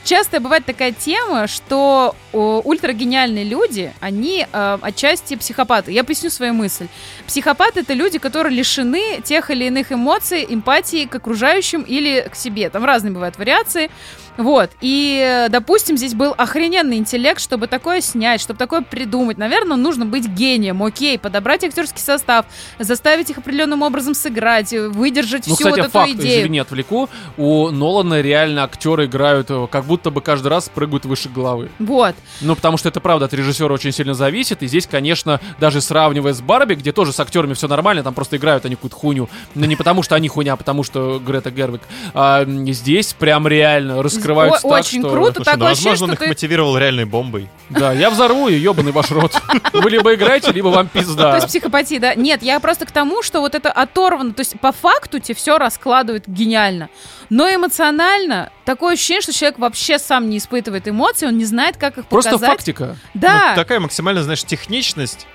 Часто 0.07 0.41
бывает 0.41 0.65
такая 0.65 0.93
тема, 0.93 1.47
что 1.47 2.15
ультрагениальные 2.33 3.45
люди, 3.45 3.93
они 4.01 4.47
э, 4.51 4.79
отчасти 4.81 5.37
психопаты. 5.37 5.93
Я 5.93 6.05
поясню 6.05 6.31
свою 6.31 6.55
мысль. 6.55 6.87
Психопаты— 7.27 7.81
это 7.83 7.93
люди, 7.95 8.19
которые 8.19 8.55
лишены 8.55 9.21
тех 9.23 9.51
или 9.51 9.65
иных 9.65 9.93
эмоций, 9.93 10.47
эмпатии 10.49 11.07
к 11.07 11.15
окружающим 11.15 11.83
или 11.83 12.29
к 12.31 12.37
себе. 12.37 12.71
Там 12.71 12.85
разные 12.85 13.13
бывают 13.13 13.37
вариации. 13.39 13.91
Вот. 14.37 14.71
И, 14.81 15.47
допустим, 15.51 15.97
здесь 15.97 16.15
был 16.15 16.35
охрененный 16.37 16.97
интеллект, 16.99 17.41
чтобы 17.41 17.67
такое 17.67 18.01
снять, 18.01 18.41
чтобы 18.41 18.59
такое 18.59 18.83
придумать. 18.83 19.39
Наверное, 19.39 19.77
нужно 19.77 20.07
быть 20.07 20.29
гением, 20.29 20.83
окей, 20.83 21.19
подобрать 21.19 21.65
актерский 21.65 22.01
состав, 22.01 22.47
заставить 22.79 23.31
их 23.31 23.39
определенным 23.39 23.83
образом 23.83 24.15
сыграть, 24.15 24.73
выдержать 24.73 25.47
Ну, 25.47 25.55
всю 25.55 25.65
кстати, 25.65 25.81
вот 25.81 25.89
эту 25.89 25.91
факт, 25.91 26.11
идею. 26.13 26.41
извини, 26.41 26.59
отвлеку. 26.59 27.09
У 27.37 27.71
Нолана 27.71 28.21
реально 28.21 28.65
актеры 28.65 29.07
играют, 29.07 29.51
э, 29.51 29.67
как 29.71 29.85
будто 29.85 30.11
бы 30.11 30.21
каждый 30.21 30.49
раз 30.49 30.69
прыгают 30.69 31.05
выше 31.05 31.29
головы. 31.29 31.71
Вот. 31.79 32.15
Ну, 32.41 32.55
потому 32.57 32.77
что 32.77 32.89
это 32.89 33.01
правда 33.01 33.27
от 33.27 33.35
режиссера 33.35 33.73
очень 33.73 33.93
сильно 33.93 34.15
зависит. 34.15 34.63
И 34.63 34.67
здесь, 34.67 34.87
конечно, 34.87 35.41
даже 35.61 35.81
сравнивая 35.81 36.33
с 36.33 36.41
Барби, 36.41 36.75
где 36.75 36.93
тоже 36.93 37.13
с 37.13 37.21
актерами 37.21 37.55
все 37.55 37.69
нормально, 37.69 38.03
там 38.03 38.15
просто 38.15 38.37
играют 38.37 38.65
они 38.65 38.75
какую-то 38.75 38.97
хуйню. 38.97 39.29
Но 39.55 39.67
не 39.67 39.77
потому 39.77 40.03
что 40.03 40.15
они 40.15 40.29
хуйня, 40.29 40.55
а 40.55 40.57
потому 40.57 40.83
что 40.83 41.21
Грета 41.25 41.51
Гервик. 41.51 41.83
А 42.15 42.45
здесь 42.47 43.15
прям 43.15 43.47
реально 43.49 44.03
раскрываются 44.27 44.67
О- 44.67 44.71
так, 44.71 44.81
очень 44.81 45.01
что- 45.01 45.11
круто. 45.11 45.33
Слушай, 45.35 45.45
такое 45.45 45.59
ну, 45.59 45.67
ощущение, 45.73 45.91
возможно, 45.93 46.13
он 46.13 46.17
что 46.17 46.25
их 46.25 46.29
ты- 46.29 46.29
мотивировал 46.29 46.79
реальной 46.79 47.05
бомбой. 47.05 47.49
Да, 47.71 47.93
я 47.93 48.11
взорву 48.11 48.49
ее, 48.49 48.63
ебаный 48.63 48.93
ваш 48.93 49.11
рот. 49.11 49.33
Вы 49.73 49.91
либо 49.91 50.15
играете, 50.15 50.53
либо 50.53 50.69
вам 50.69 50.89
То 50.89 50.99
пизда. 51.01 51.35
есть 51.37 51.49
психопатия, 51.49 51.99
да? 51.99 52.15
Нет, 52.15 52.43
я 52.43 52.61
просто 52.61 52.87
к 52.87 52.91
тому, 52.93 53.23
что 53.23 53.41
вот 53.41 53.55
это 53.55 53.71
оторвано. 53.73 54.33
То 54.35 54.41
есть 54.41 54.59
по 54.61 54.73
факту 54.73 55.19
тебе 55.19 55.35
все 55.35 55.59
раскладывают 55.59 56.25
гениально. 56.27 56.89
Но 57.31 57.49
эмоционально 57.53 58.51
такое 58.65 58.95
ощущение, 58.95 59.21
что 59.23 59.33
человек 59.33 59.59
вообще 59.59 59.99
сам 59.99 60.29
не 60.31 60.39
испытывает 60.39 60.87
эмоций, 60.89 61.29
он 61.29 61.37
не 61.39 61.45
знает, 61.45 61.77
как 61.77 61.99
их 61.99 62.07
Просто 62.07 62.33
показать. 62.33 62.51
фактика. 62.51 62.97
Да. 63.15 63.51
Ну, 63.51 63.57
такая 63.63 63.81
максимально, 63.81 64.23
знаешь, 64.23 64.45
техничность. 64.45 65.27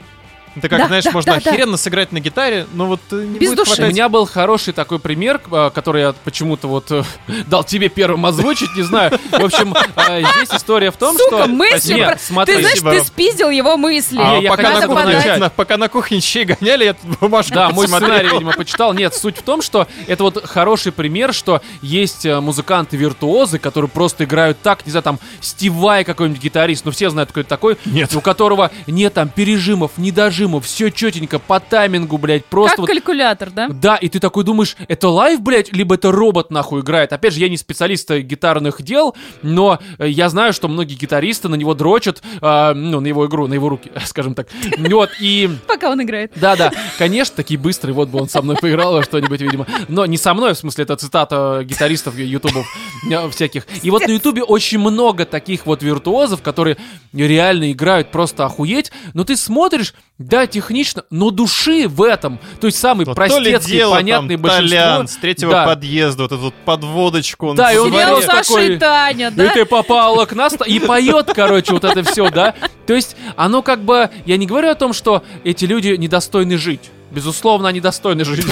Это 0.56 0.68
как, 0.69 0.80
Да, 0.80 0.88
знаешь, 0.88 1.03
да, 1.06 1.11
можно 1.11 1.34
да, 1.36 1.40
да. 1.41 1.49
охеренно 1.49 1.78
сыграть 1.78 2.11
на 2.11 2.19
гитаре, 2.19 2.68
но 2.73 2.86
вот 2.86 2.99
э, 3.11 3.15
не 3.23 3.40
Без 3.40 3.49
будет 3.49 3.57
души. 3.60 3.72
У 3.72 3.76
хватать. 3.76 3.94
меня 3.94 4.10
был 4.10 4.26
хороший 4.26 4.73
такой 4.73 4.99
пример, 4.99 5.40
э, 5.52 5.72
который 5.73 6.02
я 6.02 6.14
почему-то 6.26 6.68
вот 6.68 6.91
э, 6.91 7.03
дал 7.48 7.64
тебе 7.64 7.88
первым 7.90 8.26
озвучить, 8.26 8.76
не 8.76 8.82
знаю. 8.84 9.11
В 9.32 9.44
общем, 9.45 9.73
э, 9.95 10.23
здесь 10.36 10.49
история 10.53 10.91
в 10.91 10.98
том, 10.98 11.18
Сука, 11.18 11.44
что... 11.44 11.48
мысли 11.48 11.94
Нет, 11.94 12.10
про- 12.10 12.19
смотри. 12.19 12.56
Ты 12.56 12.61
знаешь, 12.61 12.80
Спасибо. 12.80 13.02
ты 13.02 13.07
спиздил 13.07 13.49
его 13.49 13.78
мысли. 13.78 14.18
А, 14.19 14.38
А 14.38 14.40
я 14.41 14.49
пока, 14.49 14.80
на 14.82 14.88
кухне, 14.88 15.38
на- 15.38 15.49
пока 15.49 15.78
на 15.78 15.88
кухне 15.90 16.19
щей 16.19 16.44
гоняли, 16.45 16.84
я 16.86 16.95
бумажку 17.22 17.53
Да, 17.53 17.69
мой 17.69 17.88
сценарий, 17.88 18.30
видимо, 18.30 18.52
почитал. 18.53 18.94
Нет, 18.94 19.15
суть 19.15 19.38
в 19.38 19.41
том, 19.44 19.61
что 19.61 19.88
это 20.07 20.23
вот 20.23 20.45
хороший 20.45 20.91
пример, 20.91 21.34
что 21.34 21.61
есть 21.82 22.26
э, 22.26 22.40
музыканты-виртуозы, 22.41 23.60
которые 23.60 23.90
просто 23.90 24.23
играют 24.26 24.61
так, 24.61 24.86
не 24.86 24.91
знаю, 24.91 25.03
там, 25.03 25.19
Стив 25.40 25.73
Вай 25.73 26.03
какой-нибудь 26.03 26.41
гитарист, 26.41 26.86
ну 26.86 26.91
все 26.91 27.10
знают, 27.10 27.32
кто 27.32 27.40
это 27.41 27.49
такой, 27.49 27.78
Нет. 27.86 28.14
у 28.15 28.22
которого 28.22 28.72
нет 28.88 29.14
там 29.14 29.30
пережимов, 29.30 29.91
не 29.98 30.11
режиму, 30.41 30.59
все 30.59 30.89
четенько, 30.89 31.39
по 31.39 31.59
таймингу, 31.59 32.18
блядь, 32.18 32.45
просто 32.45 32.72
Как 32.72 32.80
вот 32.80 32.88
калькулятор, 32.88 33.51
да? 33.51 33.68
да, 33.69 33.95
и 33.95 34.09
ты 34.09 34.19
такой 34.19 34.43
думаешь, 34.43 34.76
это 34.88 35.09
live, 35.10 35.41
блядь, 35.41 35.72
либо 35.72 35.95
это 35.95 36.11
робот 36.11 36.49
нахуй 36.51 36.81
играет. 36.81 37.13
Опять 37.13 37.34
же, 37.34 37.39
я 37.39 37.49
не 37.49 37.57
специалист 37.57 38.09
э, 38.11 38.22
гитарных 38.22 38.81
дел, 38.81 39.15
но 39.43 39.80
э, 39.99 40.09
я 40.09 40.30
знаю, 40.30 40.53
что 40.53 40.68
многие 40.68 40.95
гитаристы 40.95 41.47
на 41.47 41.55
него 41.55 41.73
дрочат, 41.76 42.23
э, 42.41 42.73
ну, 42.73 42.99
на 42.99 43.07
его 43.07 43.27
игру, 43.27 43.47
на 43.47 43.53
его 43.53 43.69
руки, 43.69 43.91
скажем 44.05 44.34
так. 44.34 44.47
Вот, 44.77 45.09
и... 45.19 45.49
Пока 45.68 45.91
он 45.91 46.01
играет. 46.01 46.31
Да-да, 46.35 46.72
конечно, 46.97 47.35
такие 47.35 47.59
быстрые, 47.59 47.93
вот 47.93 48.09
бы 48.09 48.19
он 48.19 48.30
со 48.30 48.41
мной 48.41 48.55
поиграл 48.59 49.03
что-нибудь, 49.03 49.41
видимо. 49.41 49.68
Но 49.88 50.05
не 50.05 50.18
со 50.18 50.34
мной, 50.34 50.53
в 50.53 50.57
смысле, 50.57 50.84
это 50.84 50.95
цитата 50.95 51.61
гитаристов 51.63 52.18
ютубов 52.18 52.65
э, 53.09 53.30
всяких. 53.30 53.68
И 53.84 53.91
вот 53.91 54.07
на 54.07 54.11
ютубе 54.11 54.43
очень 54.43 54.80
много 54.80 55.26
таких 55.26 55.68
вот 55.68 55.84
виртуозов, 55.84 56.41
которые 56.41 56.77
реально 57.13 57.72
играют 57.72 58.11
просто 58.11 58.45
охуеть, 58.45 58.91
но 59.13 59.23
ты 59.23 59.38
смотришь, 59.38 59.93
да, 60.27 60.48
технично, 60.48 61.03
но 61.10 61.31
души 61.31 61.88
в 61.88 62.02
этом. 62.02 62.39
То 62.60 62.68
есть 62.68 62.80
самый 62.80 63.06
Вот 63.06 63.15
то 63.15 63.23
ли 63.23 63.30
простецкий, 63.52 63.72
дело, 63.77 63.95
понятный 63.95 64.35
там, 64.35 64.41
большинство. 64.43 64.69
Толян 64.69 65.07
с 65.07 65.15
третьего 65.18 65.52
Да. 65.52 65.65
подъезда, 65.65 66.23
вот 66.23 66.31
эту 66.31 66.41
вот 66.41 66.53
подводочку. 66.65 67.48
Он 67.49 67.56
Да, 67.56 67.72
и 67.73 67.77
он. 67.77 67.91
Сериал 67.91 68.22
Саша 68.22 68.43
такой- 68.49 68.76
и 68.76 68.77
Таня, 68.77 69.27
И 69.30 69.31
да? 69.31 69.49
ты 69.53 69.65
попала 69.65 70.26
к 70.26 70.34
нас 70.34 70.53
и 70.65 70.80
поет, 70.80 71.31
короче, 71.34 71.73
вот 71.73 71.84
это 71.84 72.03
все, 72.03 72.30
да? 72.30 72.53
То 72.88 72.93
есть 72.93 73.15
оно 73.35 73.61
как 73.61 73.84
бы... 73.84 74.10
Я 74.26 74.38
не 74.38 74.45
говорю 74.45 74.69
о 74.69 74.76
том, 74.76 74.93
что 74.93 75.23
эти 75.43 75.65
люди 75.65 75.89
недостойны 75.89 76.57
жить. 76.57 76.89
Безусловно, 77.11 77.68
они 77.69 77.81
достойны 77.81 78.23
жить. 78.26 78.45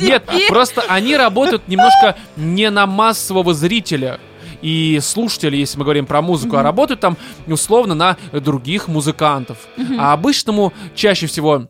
Нет, 0.00 0.24
просто 0.48 0.82
они 0.88 1.16
работают 1.16 1.68
немножко 1.68 2.16
не 2.36 2.70
на 2.70 2.86
массового 2.86 3.54
зрителя 3.54 4.20
и 4.64 4.98
слушателя, 5.02 5.56
если 5.56 5.78
мы 5.78 5.84
говорим 5.84 6.06
про 6.06 6.22
музыку, 6.22 6.56
а 6.56 6.62
работают 6.62 7.00
там 7.00 7.16
условно 7.46 7.94
на 7.94 8.16
других 8.32 8.88
музыкантов. 8.88 9.58
А 9.98 10.14
обычному 10.14 10.72
чаще 10.94 11.26
всего 11.26 11.68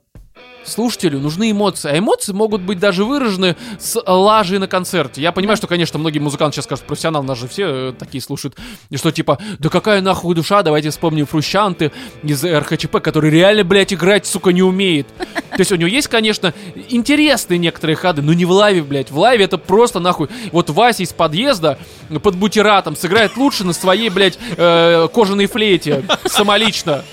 слушателю 0.65 1.21
нужны 1.21 1.51
эмоции. 1.51 1.91
А 1.91 1.99
эмоции 1.99 2.33
могут 2.33 2.63
быть 2.63 2.79
даже 2.79 3.05
выражены 3.05 3.57
с 3.79 4.01
лажей 4.07 4.59
на 4.59 4.67
концерте. 4.67 5.21
Я 5.23 5.33
понимаю, 5.33 5.57
что, 5.57 5.67
конечно, 5.67 5.99
многие 5.99 6.19
музыканты 6.19 6.57
сейчас 6.57 6.65
скажут, 6.65 6.85
профессионал, 6.87 7.23
нас 7.23 7.39
же 7.39 7.49
все 7.49 7.65
э, 7.67 7.93
такие 7.99 8.23
слушают. 8.23 8.57
И 8.91 8.97
что 8.97 9.11
типа, 9.11 9.39
да 9.59 9.69
какая 9.69 10.01
нахуй 10.01 10.35
душа, 10.35 10.63
давайте 10.63 10.91
вспомним 10.91 11.27
Фрущанты 11.27 11.93
из 12.23 12.45
РХЧП, 12.45 12.99
который 12.99 13.31
реально, 13.31 13.65
блядь, 13.65 13.93
играть, 13.93 14.27
сука, 14.27 14.51
не 14.51 14.63
умеет. 14.63 15.07
То 15.19 15.61
есть 15.61 15.73
у 15.73 15.77
него 15.77 15.89
есть, 15.89 16.09
конечно, 16.09 16.53
интересные 16.89 17.59
некоторые 17.59 17.97
ходы, 17.97 18.23
но 18.23 18.33
не 18.33 18.45
в 18.45 18.51
лайве, 18.51 18.83
блядь. 18.83 19.11
В 19.11 19.19
лайве 19.19 19.45
это 19.45 19.59
просто 19.59 20.01
нахуй. 20.01 20.29
Вот 20.53 20.71
Вася 20.71 21.03
из 21.03 21.13
подъезда 21.13 21.79
под 22.23 22.37
бутератом 22.37 22.97
сыграет 22.97 23.37
лучше 23.37 23.65
на 23.65 23.73
своей, 23.73 24.09
блядь, 24.09 24.39
э, 24.57 25.09
кожаной 25.13 25.47
флейте 25.47 26.05
самолично. 26.27 27.05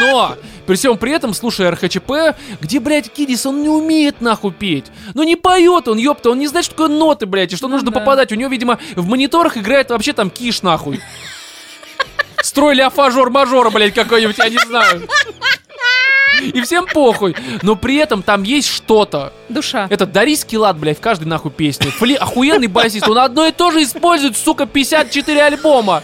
Но 0.00 0.36
при 0.68 0.76
всем 0.76 0.98
при 0.98 1.12
этом, 1.12 1.32
слушая 1.32 1.70
РХЧП, 1.70 2.36
где, 2.60 2.78
блядь, 2.78 3.10
Кидис, 3.10 3.46
он 3.46 3.62
не 3.62 3.70
умеет 3.70 4.20
нахуй 4.20 4.52
петь. 4.52 4.84
Ну 5.14 5.22
не 5.22 5.34
поет 5.34 5.88
он, 5.88 5.96
ёпта, 5.96 6.28
он 6.28 6.38
не 6.38 6.46
знает, 6.46 6.66
что 6.66 6.74
такое 6.74 6.88
ноты, 6.88 7.24
блядь, 7.24 7.54
и 7.54 7.56
что 7.56 7.68
Ну 7.68 7.76
нужно 7.76 7.90
да. 7.90 7.98
попадать. 8.00 8.32
У 8.32 8.34
него, 8.34 8.50
видимо, 8.50 8.78
в 8.94 9.08
мониторах 9.08 9.56
играет 9.56 9.88
вообще 9.88 10.12
там 10.12 10.28
киш 10.28 10.60
нахуй. 10.60 11.00
Строй 12.42 12.74
ля-фа-жор-мажор, 12.74 13.70
блядь, 13.70 13.94
какой-нибудь, 13.94 14.36
я 14.36 14.50
не 14.50 14.58
знаю. 14.58 15.08
И 16.42 16.60
всем 16.60 16.86
похуй. 16.86 17.34
Но 17.62 17.74
при 17.74 17.96
этом 17.96 18.22
там 18.22 18.42
есть 18.42 18.68
что-то. 18.68 19.32
Душа. 19.48 19.86
Это 19.88 20.04
Дарис 20.04 20.44
Килат, 20.44 20.76
блядь, 20.78 20.98
в 20.98 21.00
каждой 21.00 21.24
нахуй 21.24 21.50
песне. 21.50 21.90
Фли, 21.92 22.12
охуенный 22.12 22.66
басист. 22.66 23.08
Он 23.08 23.16
одно 23.16 23.46
и 23.46 23.52
то 23.52 23.70
же 23.70 23.82
использует, 23.82 24.36
сука, 24.36 24.66
54 24.66 25.42
альбома. 25.44 26.02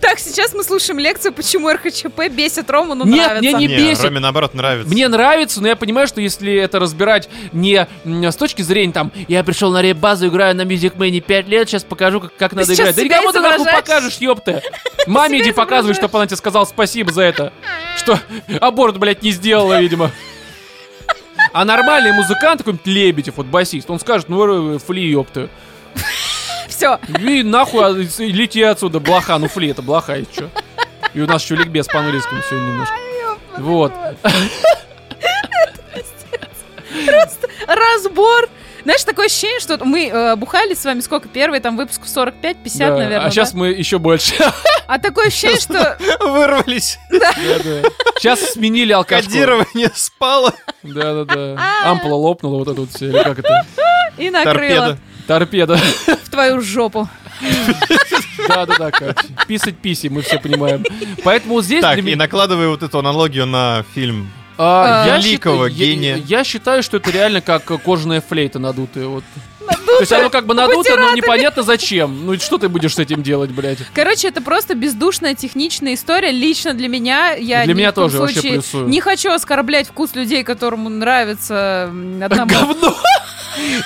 Так, 0.00 0.18
сейчас 0.18 0.54
мы 0.54 0.62
слушаем 0.62 0.98
лекцию, 0.98 1.32
почему 1.32 1.70
РХЧП 1.70 2.28
бесит 2.30 2.70
Рому, 2.70 2.94
но 2.94 3.04
Нет, 3.04 3.26
нравится. 3.26 3.56
мне 3.56 3.66
не 3.66 3.68
бесит. 3.68 4.04
Роме 4.04 4.20
наоборот 4.20 4.54
нравится. 4.54 4.92
Мне 4.92 5.08
нравится, 5.08 5.60
но 5.60 5.68
я 5.68 5.76
понимаю, 5.76 6.06
что 6.06 6.20
если 6.20 6.54
это 6.54 6.78
разбирать 6.78 7.28
не 7.52 7.86
с 8.04 8.36
точки 8.36 8.62
зрения 8.62 8.92
там, 8.92 9.12
я 9.28 9.42
пришел 9.44 9.70
на 9.72 9.82
реп-базу, 9.82 10.28
играю 10.28 10.54
на 10.56 10.62
Music 10.62 10.96
Man 10.96 11.20
5 11.20 11.48
лет, 11.48 11.68
сейчас 11.68 11.84
покажу, 11.84 12.20
как, 12.20 12.36
как 12.36 12.52
надо 12.52 12.72
играть. 12.72 12.96
Да 12.96 13.02
никому 13.02 13.32
ты 13.32 13.40
нахуй 13.40 13.66
покажешь, 13.66 14.18
ёпта. 14.18 14.62
Маме 15.06 15.40
иди 15.40 15.52
показывай, 15.52 15.94
чтобы 15.94 16.18
она 16.18 16.26
тебе 16.26 16.36
сказала 16.36 16.64
спасибо 16.64 17.12
за 17.12 17.22
это. 17.22 17.52
Что 17.96 18.18
аборт, 18.60 18.98
блядь, 18.98 19.22
не 19.22 19.30
сделала, 19.30 19.80
видимо. 19.80 20.10
А 21.52 21.64
нормальный 21.64 22.12
музыкант, 22.12 22.58
какой-нибудь 22.58 22.86
Лебедев, 22.86 23.36
вот 23.36 23.46
басист, 23.46 23.90
он 23.90 23.98
скажет, 23.98 24.28
ну, 24.28 24.78
фли, 24.78 25.00
ёпта. 25.00 25.48
Все. 26.80 26.98
И 27.20 27.42
нахуй, 27.42 27.84
а, 27.84 27.90
лети 27.90 28.62
отсюда, 28.62 29.00
блоха, 29.00 29.36
ну 29.36 29.48
фли, 29.48 29.68
это 29.70 29.82
блоха, 29.82 30.14
и 30.14 30.24
чё? 30.34 30.48
И 31.12 31.20
у 31.20 31.26
нас 31.26 31.42
еще 31.44 31.54
ликбез 31.54 31.86
по-английскому 31.88 32.40
сегодня 32.48 32.68
немножко. 32.68 32.94
Вот. 33.58 33.92
Разбор. 37.66 38.48
Знаешь, 38.82 39.04
такое 39.04 39.26
ощущение, 39.26 39.60
что 39.60 39.76
мы 39.84 40.06
э, 40.08 40.36
бухали 40.36 40.72
с 40.72 40.82
вами 40.82 41.00
сколько? 41.00 41.28
Первый 41.28 41.60
там 41.60 41.76
выпуск 41.76 42.00
45-50, 42.06 42.34
Да, 42.78 42.88
наверное. 42.88 43.26
а 43.26 43.30
сейчас 43.30 43.52
да? 43.52 43.58
мы 43.58 43.68
еще 43.68 43.98
больше. 43.98 44.34
А 44.86 44.98
такое 44.98 45.26
ощущение, 45.26 45.60
что 45.60 45.98
Вырвались. 46.20 46.98
Сейчас 48.18 48.40
сменили 48.52 48.92
алкашку. 48.92 49.26
Кодирование 49.30 49.90
спало. 49.94 50.54
Да-да-да. 50.82 51.58
Ампула 51.84 52.14
лопнула, 52.14 52.60
вот 52.60 52.68
это 52.68 52.80
вот 52.80 52.90
все. 52.90 53.08
Или 53.10 53.22
как 53.22 53.38
это? 53.40 53.66
и 54.16 54.30
накрыло 54.30 54.54
Торпеда. 54.54 54.98
Торпеда. 55.30 55.76
в 56.24 56.28
твою 56.28 56.60
жопу. 56.60 57.08
Да-да-да, 58.48 58.90
короче. 58.90 59.20
Писать 59.46 59.76
писи, 59.76 60.08
мы 60.08 60.22
все 60.22 60.40
понимаем. 60.40 60.84
Поэтому 61.22 61.54
вот 61.54 61.64
здесь 61.64 61.82
Так, 61.82 61.98
и 61.98 62.16
накладывая 62.16 62.66
вот 62.66 62.82
эту 62.82 62.98
аналогию 62.98 63.46
на 63.46 63.84
фильм. 63.94 64.28
а, 64.58 65.06
я 65.06 65.18
великого 65.18 65.68
считаю- 65.68 65.86
я- 65.88 65.94
гения. 65.94 66.16
Я 66.16 66.42
считаю, 66.42 66.82
что 66.82 66.96
это 66.96 67.12
реально 67.12 67.42
как 67.42 67.62
кожаная 67.64 68.20
флейта 68.20 68.58
надутая. 68.58 69.06
Вот. 69.06 69.22
То 69.66 70.00
есть 70.00 70.12
оно 70.12 70.30
как 70.30 70.46
бы 70.46 70.54
надуто, 70.54 70.96
но 70.96 71.12
непонятно 71.12 71.62
зачем. 71.62 72.26
Ну 72.26 72.32
и 72.34 72.38
что 72.38 72.58
ты 72.58 72.68
будешь 72.68 72.94
с 72.94 72.98
этим 72.98 73.22
делать, 73.22 73.50
блядь? 73.50 73.78
Короче, 73.94 74.28
это 74.28 74.40
просто 74.40 74.74
бездушная 74.74 75.34
техничная 75.34 75.94
история. 75.94 76.30
Лично 76.30 76.74
для 76.74 76.88
меня 76.88 77.32
я 77.32 77.64
Для 77.64 77.74
ни 77.74 77.78
меня 77.78 77.92
тоже 77.92 78.18
вообще 78.18 78.40
плюсую. 78.40 78.88
не 78.88 79.00
хочу 79.00 79.30
оскорблять 79.30 79.88
вкус 79.88 80.14
людей, 80.14 80.42
которому 80.44 80.88
нравится 80.88 81.84
одному. 82.22 82.50
Говно! 82.50 82.96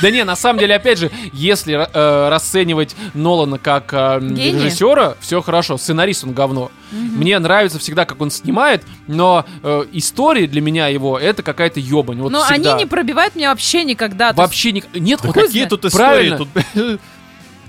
Да 0.02 0.10
не, 0.10 0.24
на 0.24 0.36
самом 0.36 0.58
деле, 0.60 0.74
опять 0.74 0.98
же, 0.98 1.10
если 1.32 1.74
э, 1.74 2.28
расценивать 2.28 2.94
Нолана 3.14 3.58
как 3.58 3.92
э, 3.92 4.18
режиссера, 4.20 5.16
все 5.20 5.40
хорошо. 5.42 5.78
Сценарист 5.78 6.24
он 6.24 6.32
говно. 6.32 6.70
Мне 6.90 7.38
нравится 7.38 7.78
всегда, 7.78 8.04
как 8.04 8.20
он 8.20 8.30
снимает, 8.30 8.84
но 9.08 9.44
э, 9.62 9.84
истории 9.92 10.46
для 10.46 10.60
меня 10.60 10.88
его 10.88 11.18
это 11.18 11.42
какая-то 11.42 11.80
ебань. 11.80 12.20
Вот 12.20 12.30
Но 12.30 12.44
всегда. 12.44 12.74
они 12.74 12.82
не 12.84 12.86
пробивают 12.86 13.34
меня 13.34 13.50
вообще 13.50 13.84
никогда. 13.84 14.32
То 14.32 14.34
есть 14.34 14.38
Вообще 14.38 14.72
не... 14.72 14.84
Нет, 14.94 15.20
Да 15.22 15.28
вот 15.28 15.34
какие 15.36 15.63
тут 15.66 15.84
истории? 15.84 16.04
правильно. 16.04 16.38
Тут 16.38 16.48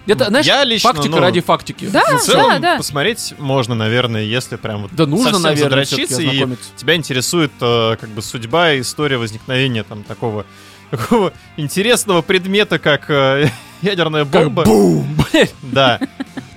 это, 0.08 0.26
знаешь, 0.26 0.46
Я 0.46 0.64
лично, 0.64 0.94
фактика 0.94 1.16
ну, 1.16 1.22
ради 1.22 1.42
фактики. 1.42 1.88
Да, 1.92 2.18
в 2.18 2.22
целом 2.22 2.50
да, 2.50 2.60
да. 2.60 2.78
посмотреть 2.78 3.34
можно, 3.38 3.76
наверное, 3.76 4.24
если 4.24 4.56
прям 4.56 4.84
вот 4.84 4.92
Да 4.94 5.06
нужно, 5.06 5.32
совсем 5.32 5.44
наверное, 5.44 5.84
и 5.84 6.58
тебя 6.78 6.96
интересует 6.96 7.52
э, 7.62 7.96
как 8.00 8.10
бы 8.10 8.22
судьба 8.22 8.74
и 8.74 8.82
история 8.82 9.18
возникновения 9.18 9.84
там 9.84 10.04
такого 10.04 10.46
такого 10.92 11.34
интересного 11.58 12.22
предмета, 12.22 12.80
как 12.80 13.10
э, 13.10 13.50
ядерная 13.82 14.26
Как 14.26 14.46
бомба. 14.46 14.64
бум, 14.64 15.18
блядь. 15.32 15.54
Да. 15.62 16.00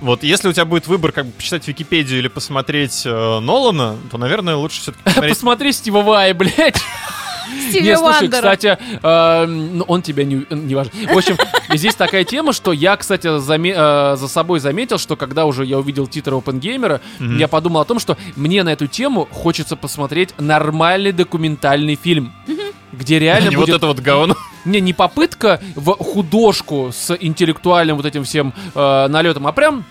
Вот 0.01 0.23
если 0.23 0.47
у 0.47 0.53
тебя 0.53 0.65
будет 0.65 0.87
выбор, 0.87 1.11
как 1.11 1.25
бы 1.25 1.31
почитать 1.33 1.67
Википедию 1.67 2.19
или 2.19 2.27
посмотреть 2.29 3.03
э, 3.05 3.39
Нолана, 3.39 3.97
то, 4.11 4.17
наверное, 4.17 4.55
лучше 4.55 4.81
все-таки 4.81 5.03
посмотреть. 5.03 5.33
Посмотри 5.35 5.71
Стива 5.73 6.01
Вай, 6.01 6.33
блядь. 6.33 6.81
Стиви 7.69 7.83
Не, 7.89 7.97
слушай, 7.97 8.21
Вандера. 8.21 8.37
кстати, 8.55 8.77
э, 9.01 9.45
ну, 9.45 9.83
он 9.87 10.01
тебя 10.01 10.23
не, 10.23 10.45
не 10.49 10.75
важен. 10.75 10.91
В 11.11 11.17
общем, 11.17 11.37
здесь 11.73 11.95
такая 11.95 12.23
тема, 12.23 12.53
что 12.53 12.71
я, 12.73 12.95
кстати, 12.97 13.27
заме- 13.39 13.73
э, 13.75 14.15
за 14.17 14.27
собой 14.27 14.59
заметил, 14.59 14.97
что 14.97 15.15
когда 15.15 15.45
уже 15.45 15.65
я 15.65 15.77
увидел 15.79 16.07
Опенгеймера, 16.25 17.01
Мгм. 17.19 17.37
я 17.37 17.47
подумал 17.47 17.81
о 17.81 17.85
том, 17.85 17.99
что 17.99 18.17
мне 18.35 18.63
на 18.63 18.69
эту 18.73 18.87
тему 18.87 19.27
хочется 19.31 19.75
посмотреть 19.75 20.33
нормальный 20.37 21.11
документальный 21.11 21.95
фильм. 21.95 22.31
Где 22.91 23.19
реально 23.19 23.49
Не 23.51 23.55
вот 23.55 23.65
будет... 23.65 23.75
это 23.77 23.87
вот 23.87 23.99
говно. 23.99 24.35
Не, 24.65 24.81
не 24.81 24.93
попытка 24.93 25.61
в 25.75 25.91
художку 25.93 26.91
с 26.93 27.15
интеллектуальным 27.19 27.97
вот 27.97 28.05
этим 28.05 28.23
всем 28.23 28.53
э, 28.75 29.07
налетом, 29.07 29.47
а 29.47 29.51
прям 29.51 29.85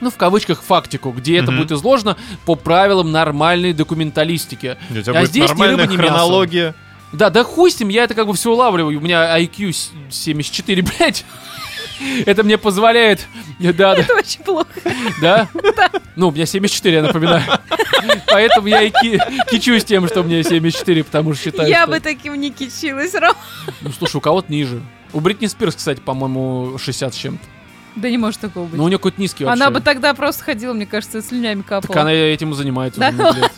ну, 0.00 0.10
в 0.10 0.16
кавычках, 0.16 0.62
фактику, 0.62 1.12
где 1.12 1.38
это 1.38 1.52
Мгм. 1.52 1.60
будет 1.60 1.72
изложено 1.72 2.16
по 2.44 2.56
правилам 2.56 3.12
нормальной 3.12 3.72
документалистики. 3.72 4.76
У 4.90 4.94
тебя 4.94 5.12
А 5.12 5.20
будет 5.20 5.28
здесь 5.30 5.54
ни 5.54 5.62
рыба, 5.62 5.82
ни 5.86 5.96
мясо. 5.96 6.08
хронология. 6.08 6.74
Да, 7.12 7.30
да 7.30 7.44
хуй 7.44 7.70
с 7.70 7.78
ним, 7.78 7.88
я 7.90 8.04
это 8.04 8.14
как 8.14 8.26
бы 8.26 8.34
все 8.34 8.50
улавливаю. 8.50 8.98
У 8.98 9.02
меня 9.02 9.38
IQ 9.38 9.72
с- 9.72 9.90
74, 10.10 10.82
блядь. 10.98 11.24
Это 12.26 12.42
мне 12.42 12.58
позволяет... 12.58 13.26
Да, 13.60 13.72
да, 13.72 13.94
Это 13.94 14.14
очень 14.14 14.42
плохо. 14.42 14.66
да? 15.20 15.48
Ну, 16.16 16.28
у 16.28 16.32
меня 16.32 16.46
74, 16.46 16.96
я 16.96 17.02
напоминаю. 17.02 17.42
Поэтому 18.26 18.66
я 18.66 18.82
и 18.82 18.90
ки- 18.90 19.20
кичусь 19.50 19.84
тем, 19.84 20.08
что 20.08 20.20
у 20.22 20.24
меня 20.24 20.42
74, 20.42 21.04
потому 21.04 21.34
что 21.34 21.44
считаю, 21.44 21.68
Я 21.68 21.82
что- 21.82 21.92
бы 21.92 22.00
таким 22.00 22.34
не 22.40 22.50
кичилась, 22.50 23.14
Ром. 23.14 23.34
Ну, 23.82 23.90
слушай, 23.92 24.16
у 24.16 24.20
кого-то 24.20 24.50
ниже. 24.50 24.80
У 25.12 25.20
Бритни 25.20 25.46
Спирс, 25.46 25.76
кстати, 25.76 26.00
по-моему, 26.00 26.76
60 26.78 27.14
с 27.14 27.16
чем-то. 27.16 27.44
Да 27.94 28.08
не 28.08 28.16
может 28.18 28.40
такого 28.40 28.64
быть. 28.64 28.78
Ну, 28.78 28.84
у 28.84 28.88
нее 28.88 28.96
какой-то 28.98 29.20
низкий 29.20 29.44
вообще. 29.44 29.62
Она 29.62 29.70
бы 29.70 29.80
тогда 29.80 30.14
просто 30.14 30.42
ходила, 30.44 30.72
мне 30.72 30.86
кажется, 30.86 31.20
слюнями 31.22 31.60
Так 31.60 31.82
капала. 31.82 32.00
она 32.00 32.12
этим 32.12 32.50
и 32.52 32.54
занимается 32.54 32.98
Да 32.98 33.10
уже. 33.30 33.50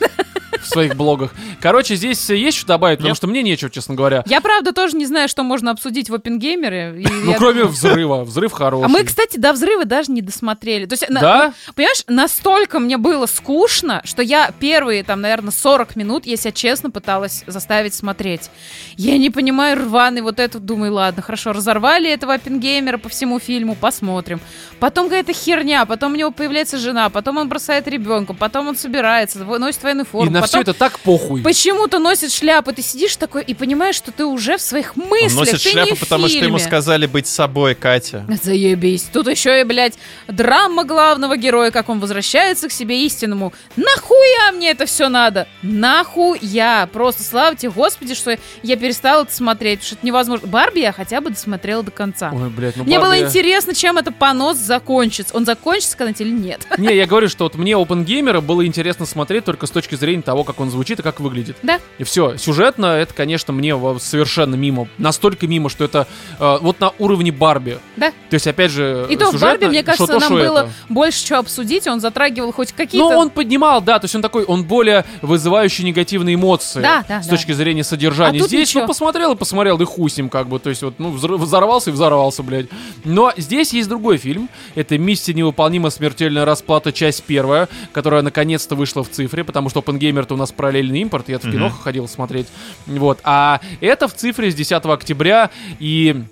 В 0.65 0.69
своих 0.69 0.97
блогах. 0.97 1.32
Короче, 1.61 1.95
здесь 1.97 2.28
есть 2.31 2.59
что 2.59 2.66
добавить, 2.69 2.99
потому 2.99 3.15
что 3.15 3.27
мне 3.27 3.43
нечего, 3.43 3.70
честно 3.70 3.95
говоря. 3.95 4.23
Я, 4.27 4.41
правда, 4.41 4.73
тоже 4.73 4.97
не 4.97 5.07
знаю, 5.07 5.28
что 5.28 5.43
можно 5.43 5.70
обсудить 5.70 6.11
в 6.11 6.15
Оппенгеймере. 6.15 6.95
и 7.03 7.07
Ну, 7.07 7.35
кроме 7.36 7.65
взрыва. 7.65 8.24
Взрыв 8.24 8.53
хороший. 8.53 8.85
А 8.85 8.89
мы, 8.89 9.05
кстати, 9.05 9.36
до 9.39 9.53
взрыва 9.53 9.85
даже 9.85 10.11
не 10.12 10.23
досмотрели. 10.23 10.86
То 10.86 10.95
есть, 10.95 11.05
Да? 11.09 11.53
понимаешь, 11.74 12.03
настолько 12.09 12.78
мне 12.81 12.97
было 12.99 13.27
скучно, 13.27 14.01
что 14.05 14.23
я 14.23 14.51
первые, 14.59 15.05
там, 15.05 15.20
наверное, 15.20 15.51
40 15.53 15.97
минут, 15.97 16.27
я 16.27 16.36
себя 16.36 16.53
честно 16.53 16.91
пыталась 16.91 17.45
заставить 17.47 17.95
смотреть. 17.95 18.51
Я 18.97 19.19
не 19.19 19.31
понимаю 19.31 19.77
рваный 19.77 20.20
вот 20.23 20.41
это, 20.41 20.59
думаю, 20.59 20.93
ладно, 20.95 21.23
хорошо, 21.23 21.53
разорвали 21.53 22.11
этого 22.11 22.35
Оппенгеймера 22.35 22.99
по 22.99 23.09
всему 23.09 23.39
фильму, 23.39 23.74
посмотрим. 23.74 24.41
Потом 24.81 25.09
какая-то 25.09 25.32
херня, 25.32 25.85
потом 25.86 26.12
у 26.12 26.16
него 26.16 26.31
появляется 26.31 26.78
жена, 26.78 27.09
потом 27.11 27.39
он 27.39 27.49
бросает 27.49 27.89
ребенка, 27.89 28.35
потом 28.35 28.69
он 28.69 28.77
собирается, 28.77 29.39
носит 29.45 29.82
военную 29.82 30.05
И 30.07 30.09
форму. 30.09 30.31
на 30.31 30.41
все 30.55 30.62
это 30.62 30.74
так 30.74 30.98
похуй. 31.01 31.43
Почему-то 31.43 31.98
носит 31.98 32.32
шляпу, 32.32 32.72
ты 32.72 32.82
сидишь 32.82 33.16
такой 33.16 33.43
и 33.43 33.55
понимаешь, 33.55 33.97
что 33.97 34.12
ты 34.12 34.24
уже 34.24 34.56
в 34.56 34.60
своих 34.60 34.97
Он 34.97 35.09
мыслях, 35.09 35.35
носит 35.35 35.62
ты 35.62 35.70
шляпу, 35.70 35.97
потому 35.97 36.28
что 36.28 36.39
ему 36.39 36.59
сказали 36.59 37.06
быть 37.06 37.26
собой, 37.26 37.74
Катя. 37.74 38.26
Заебись. 38.43 39.05
Тут 39.12 39.28
еще 39.28 39.60
и, 39.60 39.64
блядь, 39.64 39.94
драма 40.28 40.85
главного 40.85 41.36
героя, 41.36 41.70
как 41.70 41.89
он 41.89 42.01
возвращается 42.01 42.68
к 42.68 42.72
себе 42.72 43.05
истинному. 43.05 43.52
Нахуя 43.76 44.52
мне 44.52 44.70
это 44.70 44.86
все 44.86 45.09
надо? 45.09 45.47
Нахуя? 45.62 46.89
Просто 46.93 47.22
слава 47.22 47.56
тебе, 47.56 47.70
Господи, 47.70 48.14
что 48.14 48.36
я 48.62 48.76
перестала 48.76 49.22
это 49.22 49.35
смотреть, 49.35 49.81
потому 49.81 49.86
что 49.86 49.94
это 49.97 50.06
невозможно. 50.06 50.48
Барби 50.48 50.81
я 50.81 50.93
хотя 50.93 51.20
бы 51.20 51.31
досмотрела 51.31 51.82
до 51.82 51.90
конца. 51.90 52.31
Ой, 52.32 52.51
блядь, 52.51 52.76
ну 52.76 52.85
Мне 52.85 52.98
было 52.98 53.10
Барби- 53.10 53.24
интересно, 53.26 53.74
чем 53.74 53.98
это 53.98 54.12
понос 54.12 54.56
закончится. 54.59 55.35
Он 55.36 55.44
закончится 55.44 55.97
когда-нибудь 55.97 56.20
или 56.20 56.31
нет? 56.31 56.66
Не, 56.78 56.94
я 56.94 57.06
говорю, 57.06 57.28
что 57.28 57.44
вот 57.44 57.55
мне 57.55 57.72
OpenGamer 57.72 58.40
было 58.40 58.66
интересно 58.66 59.06
смотреть 59.06 59.44
только 59.44 59.66
с 59.66 59.70
точки 59.70 59.94
зрения 59.94 60.22
того, 60.22 60.34
как 60.43 60.59
он 60.59 60.70
звучит 60.70 60.98
и 60.98 61.02
как 61.02 61.20
выглядит. 61.20 61.56
Да. 61.62 61.78
И 61.98 62.05
все. 62.05 62.36
Сюжетно 62.36 62.86
это, 62.86 63.15
конечно, 63.15 63.52
мне 63.52 63.78
совершенно 64.01 64.56
мимо. 64.56 64.89
Настолько 64.98 65.47
мимо, 65.47 65.69
что 65.69 65.85
это 65.85 66.09
э, 66.40 66.59
вот 66.61 66.81
на 66.81 66.93
уровне 66.98 67.31
Барби. 67.31 67.78
Да. 67.97 68.11
То 68.31 68.35
есть, 68.35 68.47
опять 68.48 68.73
же, 68.73 69.06
И 69.09 69.16
то 69.16 69.31
в 69.31 69.40
Барби, 69.40 69.66
мне 69.66 69.82
кажется, 69.82 70.06
то, 70.06 70.19
нам 70.19 70.23
что 70.23 70.35
было 70.35 70.59
это. 70.61 70.70
больше 70.89 71.24
чего 71.24 71.39
обсудить, 71.39 71.86
он 71.86 72.01
затрагивал 72.01 72.52
хоть 72.52 72.73
какие-то... 72.73 73.09
Ну, 73.11 73.16
он 73.19 73.31
поднимал, 73.31 73.81
да, 73.81 73.98
то 73.98 74.06
есть 74.06 74.16
он 74.16 74.23
такой, 74.23 74.44
он 74.44 74.65
более 74.65 75.05
вызывающий 75.23 75.85
негативные 75.85 76.35
эмоции 76.35 76.81
Да, 76.81 77.05
да, 77.09 77.23
с 77.23 77.27
да. 77.27 77.36
точки 77.36 77.52
зрения 77.52 77.85
содержания. 77.85 78.40
А 78.43 78.47
здесь, 78.47 78.70
ничего. 78.70 78.82
ну, 78.82 78.89
посмотрел 78.89 79.32
и 79.32 79.36
посмотрел, 79.36 79.81
и 79.81 79.85
хуй 79.85 80.11
с 80.11 80.16
ним, 80.16 80.31
как 80.31 80.48
бы, 80.48 80.59
то 80.59 80.70
есть 80.70 80.82
вот, 80.82 80.94
ну, 80.98 81.11
взорвался 81.11 81.90
и 81.90 81.93
взорвался, 81.93 82.43
блядь. 82.43 82.66
Но 83.05 83.32
здесь 83.36 83.73
есть 83.73 83.89
другой 83.89 84.16
фильм, 84.16 84.48
это 84.74 84.97
«Миссия 84.98 85.35
невыполнима. 85.35 85.90
Смертельная 85.90 86.44
расплата. 86.44 86.93
Часть 86.93 87.24
первая», 87.24 87.69
которая 87.93 88.23
наконец-то 88.23 88.74
вышла 88.74 89.05
в 89.05 89.11
цифре, 89.11 89.44
потому 89.44 89.69
что 89.69 89.82
OpenGamer-то 90.24 90.34
у 90.34 90.36
нас 90.38 90.52
параллельный 90.52 91.01
импорт, 91.01 91.28
я 91.28 91.38
в 91.38 91.42
кино 91.42 91.66
Мгм. 91.68 91.76
ходил 91.78 92.09
смотреть, 92.09 92.46
вот. 92.86 93.20
А 93.24 93.60
это 93.80 94.09
в 94.09 94.14
цифре 94.14 94.51
с 94.51 94.55
10 94.55 94.92
октября, 94.94 95.51
и 95.78 96.22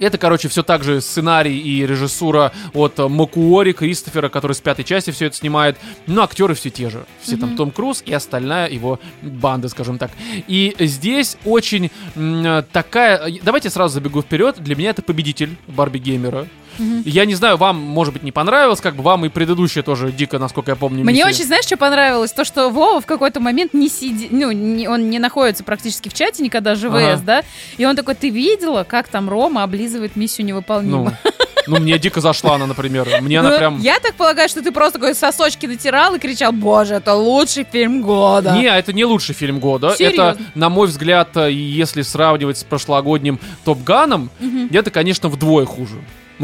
это, 0.00 0.16
короче, 0.16 0.48
все 0.48 0.62
так 0.62 0.84
же 0.84 1.00
сценарий 1.00 1.58
и 1.58 1.84
режиссура 1.84 2.52
от 2.72 2.98
Макуори 2.98 3.72
Кристофера, 3.72 4.28
который 4.28 4.52
с 4.52 4.60
пятой 4.60 4.84
части 4.84 5.10
все 5.10 5.26
это 5.26 5.34
снимает. 5.36 5.76
Но 6.06 6.22
актеры 6.22 6.54
все 6.54 6.70
те 6.70 6.88
же. 6.88 7.04
Все 7.20 7.36
там 7.36 7.48
Мгм. 7.50 7.56
Том 7.56 7.70
Круз 7.72 8.04
и 8.06 8.14
остальная 8.14 8.68
его 8.70 9.00
банда, 9.22 9.68
скажем 9.68 9.98
так. 9.98 10.12
И 10.46 10.76
здесь 10.78 11.36
очень 11.44 11.90
м, 12.14 12.64
такая... 12.72 13.28
Давайте 13.42 13.70
сразу 13.70 13.94
забегу 13.94 14.22
вперед. 14.22 14.56
Для 14.60 14.76
меня 14.76 14.90
это 14.90 15.02
победитель 15.02 15.56
Барби 15.66 15.98
Геймера. 15.98 16.46
Мгм. 16.78 17.02
Я 17.04 17.24
не 17.24 17.34
знаю, 17.34 17.56
вам, 17.56 17.76
может 17.76 18.12
быть, 18.14 18.22
не 18.22 18.32
понравилось, 18.32 18.80
как 18.80 18.94
бы 18.96 19.02
вам 19.02 19.24
и 19.24 19.28
предыдущая 19.28 19.82
тоже 19.82 20.12
дико, 20.12 20.38
насколько 20.38 20.70
я 20.70 20.76
помню. 20.76 21.04
Мне 21.04 21.12
миссия. 21.24 21.26
очень, 21.28 21.44
знаешь, 21.46 21.64
что 21.64 21.76
понравилось? 21.76 22.32
То, 22.32 22.44
что 22.44 22.70
Вова 22.70 23.00
в 23.00 23.06
какой-то 23.06 23.40
момент 23.40 23.74
не 23.74 23.88
сидит, 23.88 24.30
ну, 24.32 24.50
не- 24.52 24.88
он 24.88 25.10
не 25.10 25.18
находится 25.18 25.64
практически 25.64 26.08
в 26.08 26.14
чате 26.14 26.42
никогда 26.42 26.74
ЖВС, 26.74 26.84
Ага. 26.94 27.22
да? 27.24 27.42
И 27.76 27.84
он 27.84 27.96
такой, 27.96 28.14
ты 28.14 28.30
видела, 28.30 28.84
как 28.84 29.08
там 29.08 29.28
Рома 29.28 29.62
облизывает 29.62 30.16
миссию 30.16 30.46
Ну, 30.46 30.48
невыполнима? 30.54 31.18
ну, 31.66 31.78
мне 31.80 31.98
дико 31.98 32.20
зашла 32.20 32.54
она, 32.54 32.66
например. 32.66 33.08
Мне 33.20 33.40
она 33.40 33.50
Ну, 33.50 33.58
прям... 33.58 33.80
Я 33.80 33.98
так 34.00 34.14
полагаю, 34.14 34.48
что 34.48 34.62
ты 34.62 34.70
просто 34.72 34.98
такой 34.98 35.14
сосочки 35.14 35.66
натирал 35.66 36.14
и 36.14 36.18
кричал, 36.18 36.52
боже, 36.52 36.94
это 36.94 37.14
лучший 37.14 37.66
фильм 37.70 38.02
года. 38.02 38.52
Не, 38.56 38.66
это 38.68 38.92
не 38.92 39.04
лучший 39.04 39.34
фильм 39.34 39.58
года. 39.58 39.94
Серьезно? 39.96 40.22
Это, 40.22 40.38
на 40.54 40.68
мой 40.70 40.86
взгляд, 40.86 41.36
э, 41.36 41.50
если 41.52 42.02
сравнивать 42.02 42.58
с 42.58 42.64
прошлогодним 42.64 43.38
Топ 43.64 43.82
Ганом, 43.82 44.30
Мгм. 44.40 44.70
это, 44.72 44.90
конечно, 44.90 45.28
вдвое 45.28 45.66
хуже. 45.66 45.96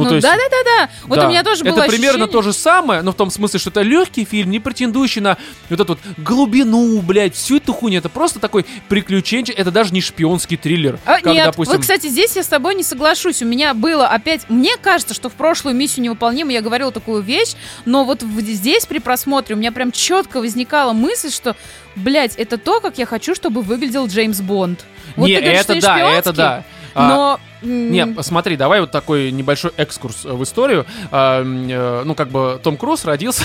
Ну, 0.03 0.09
то 0.09 0.17
есть- 0.17 0.27
да-да-да-да. 0.27 0.91
Вот 1.05 1.19
да. 1.19 1.27
у 1.27 1.31
меня 1.31 1.43
тоже 1.43 1.65
было 1.65 1.81
Это 1.81 1.89
примерно 1.89 2.25
ощущение- 2.25 2.33
то 2.33 2.43
же 2.43 2.53
самое, 2.53 3.03
но 3.03 3.13
в 3.13 3.15
том 3.15 3.31
смысле, 3.31 3.61
что 3.61 3.71
это 3.71 3.83
легкий 3.83 4.25
фильм, 4.25 4.51
не 4.51 4.59
претендующий 4.59 5.21
на 5.21 5.37
вот 5.71 5.81
эту 5.81 5.93
вот 5.95 5.99
глубину, 6.19 7.01
блядь, 7.01 7.35
всю 7.35 7.57
эту 7.59 7.73
хуйню. 7.73 7.99
Это 7.99 8.09
просто 8.09 8.41
такой 8.41 8.67
приключенчик, 8.89 9.59
это 9.59 9.71
даже 9.71 9.93
не 9.93 10.01
шпионский 10.01 10.57
триллер. 10.57 10.99
А, 11.05 11.21
как, 11.21 11.33
нет, 11.33 11.47
допустим, 11.47 11.75
вот, 11.75 11.83
кстати, 11.83 12.09
здесь 12.09 12.35
я 12.37 12.43
с 12.43 12.49
тобой 12.49 12.75
не 12.75 12.83
соглашусь. 12.83 13.43
У 13.43 13.47
меня 13.47 13.75
было 13.75 14.09
опять... 14.09 14.49
Мне 14.49 14.77
кажется, 14.77 15.15
что 15.15 15.29
в 15.29 15.35
прошлую 15.35 15.77
миссию 15.77 16.05
невыполнима 16.05 16.53
я 16.53 16.61
говорила 16.61 16.91
такую 16.91 17.23
вещь, 17.23 17.55
но 17.85 18.05
вот 18.05 18.23
здесь 18.23 18.87
при 18.87 18.99
просмотре 18.99 19.55
у 19.55 19.59
меня 19.59 19.73
прям 19.73 19.93
четко 19.93 20.41
возникала 20.41 20.93
мысль, 20.93 21.31
что, 21.31 21.57
блядь, 21.97 22.35
это 22.37 22.59
то, 22.59 22.81
как 22.81 22.99
я 22.99 23.07
хочу, 23.07 23.35
чтобы 23.35 23.63
выглядел 23.63 24.07
Джеймс 24.07 24.41
Бонд. 24.41 24.85
Вот 25.17 25.27
не, 25.29 25.37
ты 25.37 25.43
говоришь, 25.43 25.61
это 25.61 25.75
что 25.75 25.81
да, 25.83 26.11
это 26.11 26.33
да. 26.33 26.65
А, 26.95 27.09
Но... 27.09 27.41
м, 27.63 27.91
Не, 27.93 28.23
смотри, 28.23 28.57
давай 28.57 28.81
вот 28.81 28.91
такой 28.91 29.31
небольшой 29.31 29.73
экскурс 29.77 30.25
в 30.25 30.43
историю. 30.43 30.87
А, 31.11 31.43
э, 31.43 32.03
ну, 32.05 32.15
как 32.15 32.29
бы 32.29 32.61
Том 32.63 32.77
Круз 32.77 33.05
родился... 33.05 33.45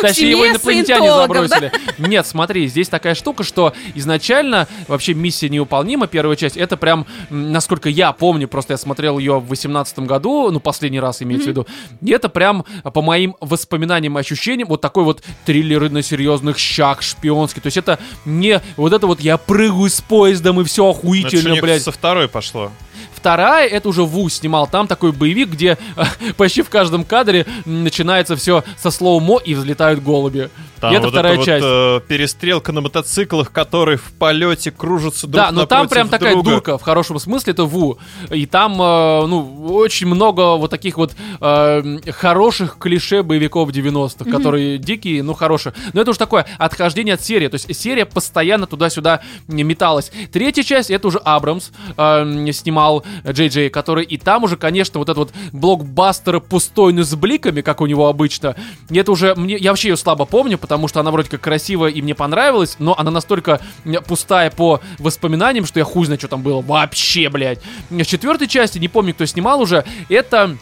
Точнее, 0.00 0.30
его 0.30 0.48
инопланетяне 0.48 1.10
забросили. 1.12 1.72
Нет, 1.98 2.26
смотри, 2.26 2.66
здесь 2.68 2.88
такая 2.88 3.14
штука, 3.14 3.42
что 3.42 3.72
изначально 3.94 4.68
вообще 4.88 5.14
миссия 5.14 5.48
невыполнима, 5.48 6.06
первая 6.06 6.36
часть, 6.36 6.56
это 6.56 6.76
прям, 6.76 7.06
насколько 7.30 7.88
я 7.88 8.12
помню, 8.12 8.48
просто 8.48 8.74
я 8.74 8.78
смотрел 8.78 9.18
ее 9.18 9.38
в 9.40 9.48
18 9.48 10.00
году, 10.00 10.50
ну, 10.50 10.60
последний 10.60 11.00
раз 11.00 11.22
имеется 11.22 11.46
в 11.46 11.50
виду, 11.50 11.66
и 12.00 12.10
это 12.10 12.28
прям, 12.28 12.64
по 12.92 13.02
моим 13.02 13.36
воспоминаниям 13.40 14.16
и 14.18 14.20
ощущениям, 14.20 14.68
вот 14.68 14.80
такой 14.80 15.04
вот 15.04 15.22
триллер 15.44 15.90
на 15.90 16.02
серьезных 16.02 16.58
щах, 16.58 17.02
шпионский. 17.02 17.60
То 17.60 17.66
есть 17.66 17.76
это 17.76 17.98
не 18.24 18.60
вот 18.76 18.92
это 18.92 19.06
вот 19.06 19.20
я 19.20 19.36
прыгаю 19.36 19.88
с 19.88 20.00
поездом 20.00 20.60
и 20.60 20.64
все 20.64 20.84
Ну, 20.84 20.90
охуительно, 20.90 21.56
блядь. 21.60 21.82
со 21.82 21.92
второй 21.92 22.28
пошло. 22.28 22.70
Вторая, 23.22 23.68
это 23.68 23.88
уже 23.88 24.02
Ву 24.02 24.28
снимал. 24.28 24.66
Там 24.66 24.88
такой 24.88 25.12
боевик, 25.12 25.50
где 25.50 25.78
почти 26.36 26.62
в 26.62 26.68
каждом 26.68 27.04
кадре 27.04 27.46
начинается 27.64 28.34
все 28.34 28.64
со 28.76 28.90
слоумо 28.90 29.38
и 29.38 29.54
взлетают 29.54 30.02
голуби. 30.02 30.50
Там 30.80 30.92
и 30.92 30.96
это 30.96 31.04
вот 31.04 31.12
вторая 31.12 31.34
эта 31.34 31.44
часть. 31.44 31.64
Вот, 31.64 31.70
э, 31.70 32.00
перестрелка 32.08 32.72
на 32.72 32.80
мотоциклах, 32.80 33.52
которые 33.52 33.98
в 33.98 34.12
полете 34.18 34.72
кружатся 34.72 35.28
друг 35.28 35.36
Да, 35.36 35.52
но 35.52 35.64
там 35.64 35.88
прям 35.88 36.08
такая 36.08 36.32
друга. 36.32 36.50
дурка, 36.50 36.78
в 36.78 36.82
хорошем 36.82 37.20
смысле, 37.20 37.52
это 37.52 37.62
Ву. 37.62 37.98
И 38.30 38.46
там, 38.46 38.72
э, 38.82 39.26
ну, 39.26 39.66
очень 39.66 40.08
много 40.08 40.56
вот 40.56 40.72
таких 40.72 40.96
вот 40.96 41.12
э, 41.40 41.98
хороших 42.10 42.78
клише 42.78 43.22
боевиков 43.22 43.70
90-х, 43.70 44.28
которые 44.28 44.78
дикие, 44.78 45.22
ну, 45.22 45.34
хорошие. 45.34 45.72
Но 45.92 46.00
это 46.00 46.10
уже 46.10 46.18
такое 46.18 46.44
отхождение 46.58 47.14
от 47.14 47.22
серии. 47.22 47.46
То 47.46 47.54
есть 47.54 47.72
серия 47.80 48.04
постоянно 48.04 48.66
туда-сюда 48.66 49.20
металась. 49.46 50.10
Третья 50.32 50.64
часть, 50.64 50.90
это 50.90 51.06
уже 51.06 51.18
Абрамс 51.18 51.70
э, 51.96 52.50
снимал 52.52 53.04
Джей 53.26 53.48
Джей, 53.48 53.70
который 53.70 54.04
и 54.04 54.16
там 54.18 54.44
уже, 54.44 54.56
конечно, 54.56 54.98
вот 54.98 55.08
этот 55.08 55.18
вот 55.18 55.32
блокбастер 55.52 56.40
пустой, 56.40 56.92
но 56.92 57.02
с 57.02 57.14
бликами, 57.14 57.60
как 57.60 57.80
у 57.80 57.86
него 57.86 58.08
обычно. 58.08 58.56
Это 58.90 59.12
уже, 59.12 59.34
мне, 59.34 59.56
я 59.56 59.70
вообще 59.70 59.88
ее 59.88 59.96
слабо 59.96 60.24
помню, 60.24 60.58
потому 60.58 60.88
что 60.88 61.00
она 61.00 61.10
вроде 61.10 61.30
как 61.30 61.40
красивая 61.40 61.90
и 61.90 62.02
мне 62.02 62.14
понравилась, 62.14 62.76
но 62.78 62.98
она 62.98 63.10
настолько 63.10 63.60
пустая 64.06 64.50
по 64.50 64.80
воспоминаниям, 64.98 65.66
что 65.66 65.78
я 65.78 65.84
хуй 65.84 66.06
знаю, 66.06 66.18
что 66.18 66.28
там 66.28 66.42
было 66.42 66.60
вообще, 66.60 67.28
блядь. 67.28 67.60
В 67.90 68.04
четвертой 68.04 68.48
части, 68.48 68.78
не 68.78 68.88
помню, 68.88 69.14
кто 69.14 69.26
снимал 69.26 69.60
уже, 69.60 69.84
это 70.08 70.56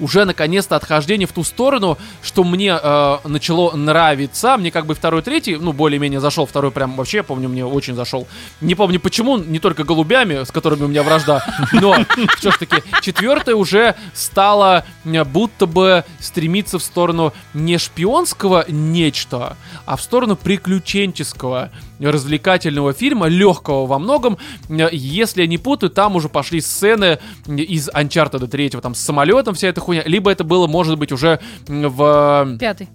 уже 0.00 0.24
наконец-то 0.24 0.76
отхождение 0.76 1.26
в 1.26 1.32
ту 1.32 1.44
сторону, 1.44 1.98
что 2.22 2.44
мне 2.44 2.78
э, 2.80 3.18
начало 3.24 3.76
нравиться. 3.76 4.56
Мне 4.56 4.70
как 4.70 4.86
бы 4.86 4.94
второй, 4.94 5.22
третий, 5.22 5.56
ну, 5.56 5.72
более-менее 5.72 6.20
зашел. 6.20 6.46
Второй 6.46 6.70
прям 6.70 6.96
вообще, 6.96 7.18
я 7.18 7.22
помню, 7.22 7.48
мне 7.48 7.64
очень 7.64 7.94
зашел. 7.94 8.26
Не 8.60 8.74
помню 8.74 9.00
почему, 9.00 9.38
не 9.38 9.58
только 9.58 9.84
голубями, 9.84 10.44
с 10.44 10.50
которыми 10.50 10.84
у 10.84 10.88
меня 10.88 11.02
вражда, 11.02 11.44
но 11.72 11.96
все 12.36 12.50
ж 12.50 12.58
таки 12.58 12.76
четвертая 13.00 13.54
уже 13.54 13.94
стала 14.14 14.84
э, 15.04 15.24
будто 15.24 15.66
бы 15.66 16.04
стремиться 16.18 16.78
в 16.78 16.82
сторону 16.82 17.32
не 17.54 17.78
шпионского 17.78 18.64
нечто, 18.68 19.56
а 19.86 19.96
в 19.96 20.02
сторону 20.02 20.36
приключенческого 20.36 21.70
развлекательного 22.10 22.92
фильма, 22.92 23.26
легкого 23.28 23.86
во 23.86 23.98
многом. 23.98 24.38
Э, 24.68 24.88
Если 24.92 25.42
я 25.42 25.46
не 25.46 25.58
путаю, 25.58 25.90
там 25.90 26.16
уже 26.16 26.28
пошли 26.28 26.60
сцены 26.60 27.18
из 27.46 27.88
Uncharted 27.88 28.46
3, 28.46 28.70
там 28.70 28.94
с 28.94 29.00
самолетом 29.00 29.54
вся 29.54 29.68
эта 29.68 29.80
хуйня, 29.80 30.02
либо 30.06 30.30
это 30.30 30.44
было, 30.44 30.66
может 30.66 30.98
быть, 30.98 31.12
уже 31.12 31.40
в 31.66 32.56
Пятый. 32.58 32.88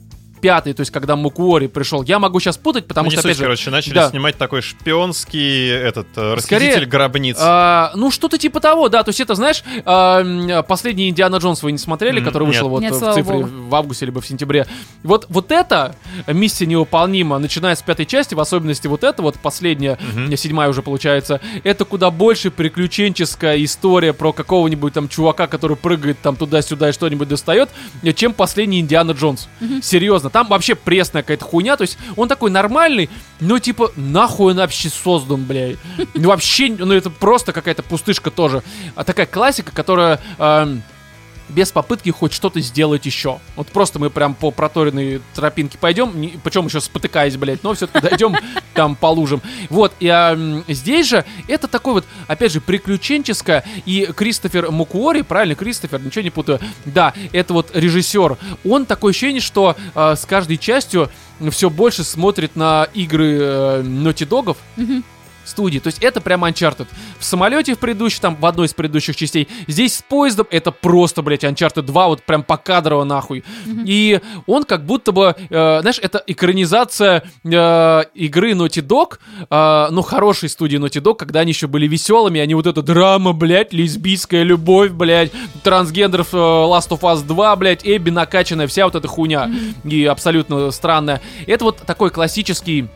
Пятый, 0.47 0.73
то 0.73 0.79
есть 0.79 0.91
когда 0.91 1.17
Мукуори 1.17 1.67
пришел. 1.67 2.03
Я 2.03 2.19
могу 2.19 2.39
сейчас 2.39 2.55
путать, 2.57 2.85
потому 2.87 3.05
Ну, 3.07 3.11
что, 3.11 3.17
не 3.17 3.19
опять 3.21 3.31
суть, 3.35 3.37
же... 3.39 3.43
короче, 3.43 3.69
начали 3.69 3.93
да. 3.95 4.09
снимать 4.09 4.37
такой 4.37 4.61
шпионский 4.61 5.67
этот 5.69 6.07
э, 6.15 6.37
Скорее, 6.39 6.67
расхититель 6.69 6.85
гробниц. 6.89 7.37
А, 7.39 7.91
ну, 7.95 8.11
что-то 8.11 8.37
типа 8.37 8.59
того, 8.61 8.87
да. 8.87 9.03
То 9.03 9.09
есть 9.09 9.19
это, 9.19 9.35
знаешь, 9.35 9.61
а, 9.85 10.63
последний 10.63 11.09
Индиана 11.09 11.37
Джонс 11.37 11.63
вы 11.63 11.71
не 11.73 11.77
смотрели, 11.77 12.19
М, 12.19 12.25
который 12.25 12.47
вышел 12.47 12.67
нет. 12.67 12.71
вот 12.71 12.81
Нет, 12.81 12.93
в 12.93 13.13
цифре 13.13 13.33
богу. 13.43 13.49
в 13.67 13.75
августе 13.75 14.05
либо 14.05 14.21
в 14.21 14.25
сентябре. 14.27 14.65
Вот, 15.03 15.25
вот 15.29 15.51
эта 15.51 15.95
миссия 16.27 16.65
невыполнима, 16.65 17.37
начиная 17.39 17.75
с 17.75 17.81
пятой 17.81 18.05
части, 18.05 18.33
в 18.35 18.39
особенности 18.39 18.87
вот 18.87 19.03
эта 19.03 19.21
вот 19.21 19.35
последняя, 19.39 19.97
Мгм. 20.13 20.35
седьмая 20.37 20.69
уже 20.69 20.81
получается, 20.81 21.41
это 21.65 21.83
куда 21.85 22.09
больше 22.11 22.51
приключенческая 22.51 23.63
история 23.63 24.13
про 24.13 24.31
какого-нибудь 24.33 24.93
там 24.93 25.09
чувака, 25.09 25.47
который 25.47 25.75
прыгает 25.75 26.17
там 26.21 26.35
туда-сюда 26.35 26.89
и 26.89 26.91
что-нибудь 26.93 27.27
достает, 27.27 27.69
чем 28.15 28.33
последний 28.33 28.79
Индиана 28.79 29.11
Джонс. 29.11 29.47
Серьезно, 29.81 30.29
там 30.37 30.49
вообще 30.49 30.75
пресная 30.75 31.23
какая-то 31.23 31.45
хуйня, 31.45 31.77
то 31.77 31.81
есть 31.81 31.97
он 32.15 32.27
такой 32.27 32.51
нормальный, 32.51 33.09
но 33.39 33.57
типа 33.57 33.91
нахуй 33.95 34.51
он 34.51 34.57
вообще 34.57 34.89
создан, 34.89 35.45
блядь. 35.45 35.77
Ну 36.13 36.29
вообще, 36.29 36.69
ну 36.77 36.93
это 36.93 37.09
просто 37.09 37.53
какая-то 37.53 37.81
пустышка 37.81 38.29
тоже. 38.29 38.61
А 38.93 39.03
такая 39.03 39.25
классика, 39.25 39.71
которая... 39.71 40.19
эм, 40.37 40.83
без 41.49 41.71
попытки 41.71 42.09
хоть 42.09 42.33
что-то 42.33 42.59
сделать 42.59 43.05
еще. 43.05 43.39
Вот 43.55 43.67
просто 43.67 43.99
мы 43.99 44.09
прям 44.09 44.35
по 44.35 44.51
проторенной 44.51 45.21
тропинке 45.33 45.77
пойдем, 45.77 46.19
не- 46.19 46.37
причем 46.43 46.65
еще 46.65 46.81
спотыкаясь, 46.81 47.37
блядь, 47.37 47.63
но 47.63 47.73
все-таки 47.73 48.07
дойдем 48.07 48.35
там 48.73 48.95
по 48.95 49.07
лужам. 49.07 49.41
Вот, 49.69 49.93
и 49.99 50.07
а, 50.07 50.37
здесь 50.67 51.07
же 51.07 51.25
это 51.47 51.67
такой 51.67 51.93
вот, 51.93 52.05
опять 52.27 52.51
же, 52.51 52.61
приключенческое, 52.61 53.63
и 53.85 54.09
Кристофер 54.15 54.71
Мукуори, 54.71 55.21
правильно, 55.21 55.55
Кристофер, 55.55 56.01
ничего 56.01 56.21
не 56.23 56.29
путаю, 56.29 56.59
да, 56.85 57.13
это 57.31 57.53
вот 57.53 57.71
режиссер, 57.73 58.37
он 58.65 58.85
такое 58.85 59.11
ощущение, 59.11 59.41
что 59.41 59.75
а, 59.95 60.15
с 60.15 60.25
каждой 60.25 60.57
частью 60.57 61.09
все 61.51 61.69
больше 61.69 62.03
смотрит 62.03 62.55
на 62.55 62.87
игры 62.93 63.37
э, 63.39 63.81
Naughty 63.83 64.27
Dog'ов, 64.27 64.57
студии. 65.47 65.79
То 65.79 65.87
есть 65.87 65.99
это 66.01 66.21
прям 66.21 66.45
Uncharted. 66.45 66.87
В 67.19 67.23
самолете 67.23 67.75
в 67.75 67.79
предыдущем, 67.79 68.19
там, 68.21 68.35
в 68.35 68.45
одной 68.45 68.67
из 68.67 68.73
предыдущих 68.73 69.15
частей. 69.15 69.47
Здесь 69.67 69.95
с 69.95 70.01
поездом 70.01 70.47
это 70.51 70.71
просто, 70.71 71.21
блядь, 71.21 71.43
Uncharted 71.43 71.83
2, 71.83 72.07
вот 72.07 72.23
прям 72.23 72.43
покадрово 72.43 73.03
нахуй. 73.03 73.43
И 73.85 74.19
он 74.45 74.63
как 74.63 74.85
будто 74.85 75.11
бы, 75.11 75.35
э, 75.49 75.81
знаешь, 75.81 75.99
это 76.01 76.23
экранизация 76.27 77.23
э, 77.43 78.03
игры 78.13 78.51
Naughty 78.51 78.85
Dog, 78.85 79.19
э, 79.49 79.87
ну, 79.91 80.01
хорошей 80.01 80.49
студии 80.49 80.77
Naughty 80.77 81.01
Dog, 81.01 81.15
когда 81.15 81.41
они 81.41 81.51
еще 81.51 81.67
были 81.67 81.87
веселыми, 81.87 82.39
они 82.39 82.55
вот 82.55 82.67
эта 82.67 82.81
драма, 82.81 83.33
блядь, 83.33 83.73
лесбийская 83.73 84.43
любовь, 84.43 84.91
блядь, 84.91 85.31
трансгендеров 85.63 86.33
э, 86.33 86.37
Last 86.37 86.89
of 86.89 87.01
Us 87.01 87.23
2, 87.25 87.55
блядь, 87.55 87.81
Эбби 87.83 88.09
накачанная, 88.09 88.67
вся 88.67 88.85
вот 88.85 88.95
эта 88.95 89.07
хуйня. 89.07 89.49
И 89.83 90.05
абсолютно 90.05 90.71
странная. 90.71 91.21
Это 91.45 91.65
вот 91.65 91.77
такой 91.77 92.09
классический 92.09 92.87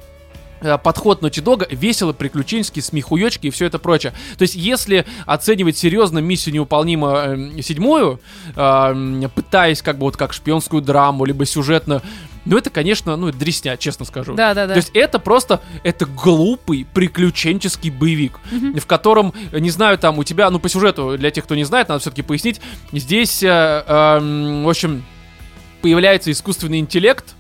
подход 0.84 1.22
Naughty 1.22 1.44
Dog 1.44 1.68
весело, 1.76 2.14
приключенческий, 2.14 2.82
смехуёчки 2.82 3.48
и 3.48 3.50
все 3.50 3.66
это 3.66 3.80
прочее. 3.80 4.14
То 4.38 4.44
есть, 4.44 4.56
если 4.56 5.06
оценивать 5.26 5.78
серьезно 5.78 6.20
миссию 6.20 6.56
невыполнима 6.56 7.24
э, 7.28 7.62
седьмую, 7.62 8.20
э, 8.56 9.30
пытаясь 9.36 9.82
как 9.82 9.98
бы 9.98 10.04
вот 10.04 10.18
как 10.18 10.34
шпионскую 10.34 10.82
драму, 10.82 11.26
либо 11.26 11.46
сюжетную, 11.46 12.02
ну 12.46 12.58
это, 12.58 12.70
конечно, 12.70 13.16
ну 13.16 13.32
дресня, 13.32 13.78
честно 13.78 14.06
скажу. 14.06 14.34
Да, 14.34 14.54
да, 14.54 14.66
да. 14.66 14.74
То 14.74 14.78
есть 14.80 14.92
это 14.94 15.20
просто, 15.20 15.62
это 15.84 16.06
глупый 16.06 16.88
приключенческий 16.92 17.92
боевик, 17.92 18.40
в 18.52 18.86
котором, 18.86 19.34
э, 19.52 19.60
не 19.60 19.70
знаю, 19.70 19.98
там 19.98 20.18
у 20.18 20.24
тебя, 20.24 20.50
ну 20.50 20.60
по 20.60 20.70
сюжету, 20.70 21.18
для 21.18 21.32
тех, 21.32 21.44
кто 21.46 21.56
не 21.56 21.64
знает, 21.64 21.90
надо 21.90 22.02
все-таки 22.02 22.22
пояснить, 22.22 22.62
здесь, 22.92 23.44
э, 23.44 23.48
эм, 23.48 24.64
в 24.64 24.70
общем, 24.70 25.04
появляется 25.82 26.32
искусственный 26.32 26.80
интеллект, 26.80 27.36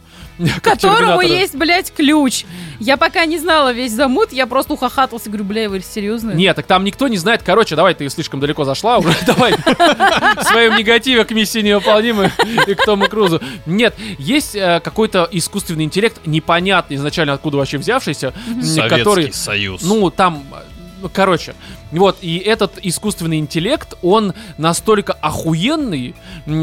как 0.62 0.80
которому 0.80 1.22
есть, 1.22 1.56
блядь, 1.56 1.92
ключ. 1.94 2.46
Я 2.80 2.98
пока 2.98 3.26
не 3.26 3.38
знала 3.38 3.72
весь 3.72 3.92
замут, 3.92 4.32
я 4.32 4.48
просто 4.48 4.74
ухахатался, 4.74 5.30
говорю, 5.30 5.46
бля, 5.46 5.70
вы 5.70 5.82
серьезно? 5.82 6.32
Нет, 6.32 6.56
так 6.56 6.66
там 6.66 6.84
никто 6.84 7.08
не 7.08 7.18
знает. 7.18 7.44
Короче, 7.44 7.76
давай, 7.76 7.94
ты 7.94 8.10
слишком 8.10 8.40
далеко 8.40 8.64
зашла 8.64 8.98
уже. 8.98 9.14
Давай 9.26 9.54
в 9.54 10.44
своем 10.44 10.76
негативе 10.78 11.24
к 11.26 11.32
миссии 11.32 11.60
невыполнимой 11.60 12.32
и 12.66 12.74
к 12.74 12.84
Тому 12.84 13.08
Крузу. 13.08 13.40
Нет, 13.66 13.96
есть 14.18 14.56
э, 14.56 14.80
какой-то 14.84 15.28
искусственный 15.32 15.84
интеллект, 15.84 16.26
непонятный 16.26 16.96
изначально 16.98 17.34
откуда 17.34 17.58
вообще 17.58 17.78
взявшийся, 17.78 18.34
Советский 18.62 18.90
который, 18.90 19.34
Союз. 19.34 19.84
ну, 19.84 20.10
там, 20.10 20.44
короче, 21.10 21.56
вот, 21.92 22.18
и 22.22 22.38
этот 22.38 22.74
искусственный 22.82 23.40
интеллект, 23.40 23.96
он 24.02 24.34
настолько 24.58 25.14
охуенный, 25.14 26.16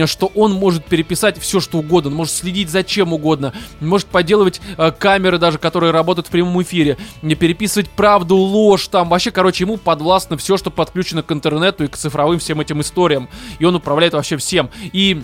что 0.07 0.31
он 0.35 0.53
может 0.53 0.85
переписать 0.85 1.39
все, 1.39 1.61
что 1.61 1.79
угодно, 1.79 2.11
он 2.11 2.17
может 2.17 2.35
следить 2.35 2.71
за 2.71 2.83
чем 2.83 3.13
угодно, 3.13 3.53
может 3.81 4.09
подделывать 4.09 4.61
э, 4.77 4.91
камеры 4.91 5.39
даже, 5.39 5.59
которые 5.59 5.93
работают 5.93 6.29
в 6.29 6.31
прямом 6.31 6.63
эфире, 6.63 6.97
не 7.23 7.35
переписывать 7.35 7.91
правду, 7.91 8.37
ложь, 8.37 8.89
там, 8.89 9.09
вообще, 9.09 9.31
короче, 9.31 9.65
ему 9.65 9.77
подвластно 9.77 10.37
все, 10.37 10.57
что 10.57 10.71
подключено 10.71 11.23
к 11.23 11.33
интернету 11.33 11.85
и 11.85 11.89
к 11.89 11.97
цифровым 11.97 12.39
всем 12.39 12.61
этим 12.61 12.81
историям, 12.81 13.29
и 13.59 13.65
он 13.65 13.75
управляет 13.75 14.15
вообще 14.15 14.37
всем, 14.37 14.71
и 14.93 15.23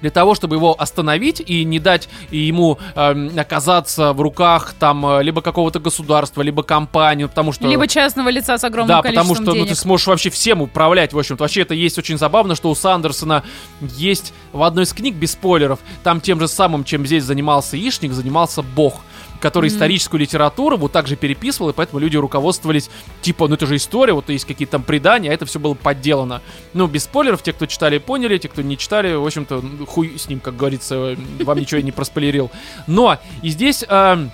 для 0.00 0.10
того, 0.10 0.34
чтобы 0.34 0.56
его 0.56 0.74
остановить 0.78 1.40
и 1.40 1.64
не 1.64 1.78
дать 1.78 2.08
ему 2.30 2.78
эм, 2.94 3.38
оказаться 3.38 4.12
в 4.12 4.20
руках 4.20 4.74
там 4.78 5.04
э, 5.06 5.22
либо 5.22 5.42
какого-то 5.42 5.80
государства, 5.80 6.42
либо 6.42 6.62
компании, 6.62 7.24
ну, 7.24 7.28
потому 7.28 7.52
что... 7.52 7.66
Либо 7.66 7.86
частного 7.86 8.28
лица 8.28 8.58
с 8.58 8.64
огромным 8.64 8.96
Да, 8.96 9.02
потому 9.02 9.14
количеством 9.16 9.44
что 9.44 9.52
ну, 9.52 9.54
денег. 9.54 9.68
ты 9.68 9.74
сможешь 9.74 10.06
вообще 10.06 10.30
всем 10.30 10.62
управлять, 10.62 11.12
в 11.12 11.18
общем-то. 11.18 11.42
Вообще 11.42 11.62
это 11.62 11.74
есть 11.74 11.98
очень 11.98 12.18
забавно, 12.18 12.54
что 12.54 12.70
у 12.70 12.74
Сандерсона 12.74 13.42
есть 13.80 14.32
в 14.52 14.62
одной 14.62 14.84
из 14.84 14.92
книг, 14.92 15.14
без 15.14 15.32
спойлеров, 15.32 15.78
там 16.02 16.20
тем 16.20 16.40
же 16.40 16.48
самым, 16.48 16.84
чем 16.84 17.06
здесь 17.06 17.24
занимался 17.24 17.76
Ишник, 17.76 18.12
занимался 18.12 18.62
Бог 18.62 19.00
который 19.40 19.66
Мгм. 19.66 19.76
историческую 19.76 20.20
литературу 20.20 20.76
вот 20.76 20.92
так 20.92 21.06
же 21.06 21.16
переписывал, 21.16 21.70
и 21.70 21.72
поэтому 21.72 21.98
люди 21.98 22.16
руководствовались, 22.16 22.90
типа, 23.22 23.48
ну 23.48 23.54
это 23.54 23.66
же 23.66 23.76
история, 23.76 24.12
вот 24.12 24.28
есть 24.28 24.44
какие-то 24.44 24.72
там 24.72 24.82
предания, 24.82 25.30
а 25.30 25.34
это 25.34 25.46
все 25.46 25.58
было 25.58 25.74
подделано. 25.74 26.42
Ну, 26.74 26.86
без 26.86 27.04
спойлеров, 27.04 27.42
те, 27.42 27.52
кто 27.52 27.66
читали, 27.66 27.98
поняли, 27.98 28.38
те, 28.38 28.48
кто 28.48 28.62
не 28.62 28.76
читали, 28.78 29.14
в 29.14 29.26
общем-то, 29.26 29.60
ну, 29.60 29.86
хуй 29.86 30.18
с 30.18 30.28
ним, 30.28 30.40
как 30.40 30.56
говорится, 30.56 31.16
вам 31.40 31.58
ничего 31.58 31.78
я 31.78 31.84
не 31.84 31.92
проспойлерил. 31.92 32.50
Но, 32.86 33.18
и 33.42 33.48
здесь... 33.50 33.84
эм, 33.88 34.30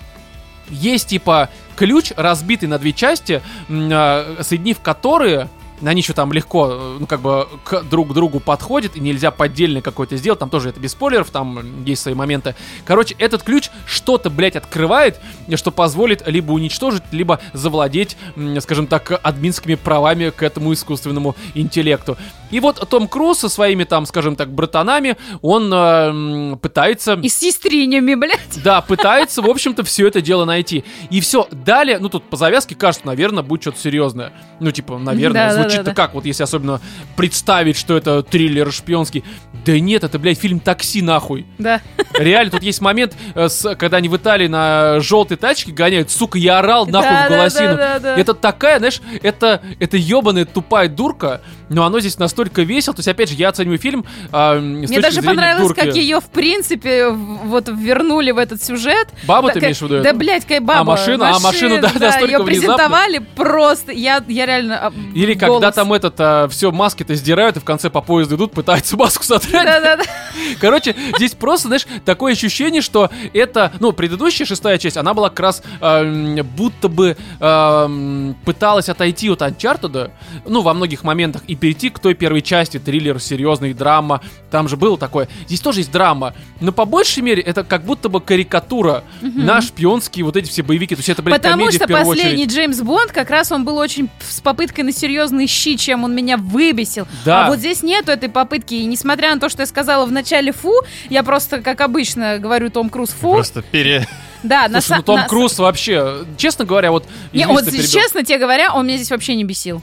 есть 0.69 1.07
типа 1.07 1.49
ключ, 1.77 2.11
разбитый 2.17 2.67
на 2.67 2.77
две 2.77 2.91
части, 2.91 3.41
а, 3.69 4.37
соединив 4.41 4.81
которые 4.81 5.47
они 5.83 6.01
еще 6.01 6.13
там 6.13 6.33
легко, 6.33 6.69
э, 6.71 6.97
ну, 6.99 7.07
как 7.07 7.21
бы, 7.21 7.47
к 7.63 7.83
друг 7.83 8.13
другу 8.13 8.39
подходят, 8.39 8.95
и 8.95 8.99
нельзя 8.99 9.31
поддельный 9.31 9.81
какой-то 9.81 10.17
сделать, 10.17 10.39
там 10.39 10.49
тоже 10.49 10.69
это 10.69 10.79
без 10.79 10.91
спойлеров, 10.91 11.29
там 11.29 11.83
есть 11.85 12.01
свои 12.01 12.13
моменты. 12.13 12.55
Короче, 12.85 13.15
этот 13.19 13.43
ключ 13.43 13.69
что-то, 13.85 14.29
блядь, 14.29 14.55
открывает, 14.55 15.19
что 15.55 15.71
позволит 15.71 16.27
либо 16.27 16.51
уничтожить, 16.51 17.03
либо 17.11 17.39
завладеть, 17.53 18.17
скажем 18.59 18.87
так, 18.87 19.19
админскими 19.23 19.75
правами 19.75 20.29
к 20.29 20.43
этому 20.43 20.73
искусственному 20.73 21.35
интеллекту. 21.53 22.17
И 22.49 22.59
вот 22.59 22.87
Том 22.89 23.07
Круз 23.07 23.39
со 23.39 23.49
своими, 23.49 23.83
там, 23.83 24.05
скажем 24.05 24.35
так, 24.35 24.49
братанами, 24.49 25.17
он 25.41 25.71
э, 25.73 26.55
пытается... 26.57 27.13
И 27.13 27.29
с 27.29 27.37
сестринями, 27.37 28.15
блядь. 28.15 28.63
Да, 28.63 28.81
пытается, 28.81 29.41
в 29.41 29.49
общем-то, 29.49 29.83
все 29.83 30.07
это 30.07 30.21
дело 30.21 30.45
найти. 30.45 30.85
И 31.09 31.19
все, 31.19 31.47
далее, 31.51 31.99
ну 31.99 32.09
тут 32.09 32.23
по 32.23 32.37
завязке 32.37 32.75
кажется, 32.75 33.05
наверное, 33.05 33.43
будет 33.43 33.61
что-то 33.61 33.79
серьезное. 33.79 34.31
Ну, 34.59 34.71
типа, 34.71 34.97
наверное, 34.97 35.49
Да, 35.49 35.66
звучит-то 35.69 35.91
да, 35.91 35.91
да. 35.91 35.95
как, 35.95 36.13
вот 36.13 36.25
если 36.25 36.43
особенно 36.43 36.81
представить, 37.15 37.77
что 37.77 37.97
это 37.97 38.23
триллер 38.23 38.71
шпионский. 38.71 39.23
Да 39.65 39.77
нет, 39.79 40.03
это, 40.03 40.17
блядь, 40.19 40.39
фильм 40.39 40.59
«Такси», 40.59 41.01
нахуй. 41.01 41.45
Да. 41.57 41.81
Реально, 42.13 42.51
тут 42.51 42.63
есть 42.63 42.79
момент, 42.81 43.15
э, 43.35 43.49
с- 43.49 43.75
когда 43.75 43.97
они 43.97 44.07
в 44.07 44.15
Италии 44.15 44.47
на 44.47 44.99
желтой 44.99 45.35
тачке 45.37 45.71
гоняют, 45.71 46.09
сука, 46.09 46.37
я 46.37 46.59
орал 46.59 46.85
нахуй 46.85 47.09
Да, 47.09 47.25
в 47.25 47.29
да, 47.29 47.35
голосину. 47.37 47.67
да, 47.75 47.75
да, 47.75 47.99
да. 47.99 48.17
Это 48.17 48.33
такая, 48.33 48.77
знаешь, 48.79 49.01
это, 49.21 49.61
это 49.79 49.97
ебаная 49.97 50.45
тупая 50.45 50.87
дурка, 50.87 51.41
но 51.69 51.83
оно 51.85 51.99
здесь 51.99 52.17
настолько 52.17 52.61
весело. 52.61 52.95
То 52.95 52.99
есть, 52.99 53.07
опять 53.09 53.29
же, 53.29 53.35
я 53.35 53.49
оцениваю 53.49 53.77
фильм 53.77 54.05
а, 54.31 54.57
с 54.57 54.61
Мне 54.61 55.01
даже 55.01 55.21
понравилось, 55.21 55.67
дурки. 55.67 55.81
как 55.81 55.95
ее, 55.95 56.21
в 56.21 56.29
принципе, 56.29 57.09
вот 57.09 57.67
вернули 57.67 58.31
в 58.31 58.37
этот 58.37 58.63
сюжет. 58.63 59.09
Бабу 59.25 59.47
Да, 59.47 59.53
ты 59.53 59.59
имеешь 59.59 59.77
в 59.77 59.81
виду? 59.81 60.01
Да, 60.01 60.13
блядь, 60.13 60.43
какая 60.43 60.61
баба. 60.61 60.79
А, 60.79 60.83
машина? 60.83 61.35
А, 61.35 61.39
машину, 61.39 61.81
да, 61.81 61.89
настолько 61.93 62.25
Ее 62.25 62.37
внезапно. 62.39 62.45
презентовали 62.45 63.17
просто. 63.35 63.91
Я, 63.91 64.23
я 64.27 64.45
реально... 64.45 64.87
а, 64.87 64.93
Или 65.13 65.33
когда 65.59 65.71
там 65.71 65.93
этот, 65.93 66.51
все, 66.51 66.71
маски-то 66.71 67.15
сдирают, 67.15 67.57
и 67.57 67.59
в 67.59 67.63
конце 67.63 67.89
по 67.89 68.01
поезду 68.01 68.35
идут, 68.35 68.51
пытаются 68.51 68.97
маску 68.97 69.23
сотрать. 69.23 69.65
Да-да-да. 69.65 70.03
Короче, 70.59 70.95
здесь 71.17 71.33
просто, 71.33 71.67
знаешь, 71.67 71.85
такое 72.05 72.33
ощущение, 72.33 72.81
что 72.81 73.09
это, 73.33 73.71
ну, 73.79 73.91
предыдущая 73.91 74.45
шестая 74.45 74.77
часть, 74.77 74.97
она 74.97 75.13
была 75.13 75.29
как 75.29 75.39
раз 75.39 75.63
эм, 75.81 76.43
будто 76.55 76.87
бы 76.87 77.17
эм, 77.39 78.35
пыталась 78.45 78.89
отойти 78.89 79.29
от 79.29 79.41
Uncharted, 79.41 80.11
ну, 80.45 80.61
во 80.61 80.73
многих 80.73 81.03
моментах, 81.03 81.43
и 81.47 81.55
перейти 81.55 81.89
к 81.89 81.99
той 81.99 82.13
первой 82.13 82.41
части, 82.41 82.79
триллер, 82.79 83.19
серьезный, 83.19 83.73
драма, 83.73 84.21
там 84.51 84.67
же 84.67 84.77
было 84.77 84.97
такое. 84.97 85.27
Здесь 85.47 85.61
тоже 85.61 85.81
есть 85.81 85.91
драма, 85.91 86.33
но 86.59 86.71
по 86.71 86.85
большей 86.85 87.23
мере 87.23 87.41
это 87.41 87.63
как 87.63 87.83
будто 87.83 88.09
бы 88.09 88.21
карикатура 88.21 89.03
на 89.21 89.61
шпионские 89.61 90.25
вот 90.25 90.35
эти 90.37 90.49
все 90.49 90.63
боевики, 90.63 90.95
то 90.95 90.99
есть 90.99 91.09
это, 91.09 91.21
блядь, 91.21 91.41
Потому 91.41 91.65
комедия 91.65 91.77
что 91.77 91.87
последний 91.87 92.43
очередь. 92.43 92.51
Джеймс 92.51 92.79
Бонд, 92.81 93.11
как 93.11 93.29
раз 93.29 93.51
он 93.51 93.65
был 93.65 93.77
очень 93.77 94.09
с 94.19 94.41
попыткой 94.41 94.83
на 94.83 94.91
серьезный 94.91 95.46
прыщи, 95.47 95.77
чем 95.77 96.03
он 96.03 96.13
меня 96.13 96.37
выбесил. 96.37 97.07
Да. 97.25 97.45
А 97.45 97.49
вот 97.49 97.59
здесь 97.59 97.81
нету 97.81 98.11
этой 98.11 98.29
попытки. 98.29 98.75
И 98.75 98.85
несмотря 98.85 99.33
на 99.33 99.39
то, 99.39 99.47
что 99.49 99.61
я 99.61 99.65
сказала 99.65 100.05
в 100.05 100.11
начале 100.11 100.51
фу, 100.51 100.73
я 101.09 101.23
просто, 101.23 101.61
как 101.61 101.79
обычно, 101.81 102.37
говорю 102.37 102.69
Том 102.69 102.89
Круз 102.89 103.09
фу. 103.11 103.33
Просто 103.33 103.61
пере... 103.61 104.05
Да, 104.43 104.67
на 104.67 104.81
Слушай, 104.81 104.97
ну 104.97 105.01
са- 105.01 105.05
Том 105.05 105.19
на- 105.21 105.27
Круз 105.27 105.57
вообще, 105.57 106.25
честно 106.37 106.63
говоря, 106.65 106.91
вот... 106.91 107.05
Не, 107.33 107.47
вот 107.47 107.65
перебил. 107.65 107.87
честно 107.87 108.23
тебе 108.23 108.37
говоря, 108.37 108.73
он 108.73 108.85
меня 108.85 108.97
здесь 108.97 109.09
вообще 109.09 109.35
не 109.35 109.43
бесил. 109.43 109.81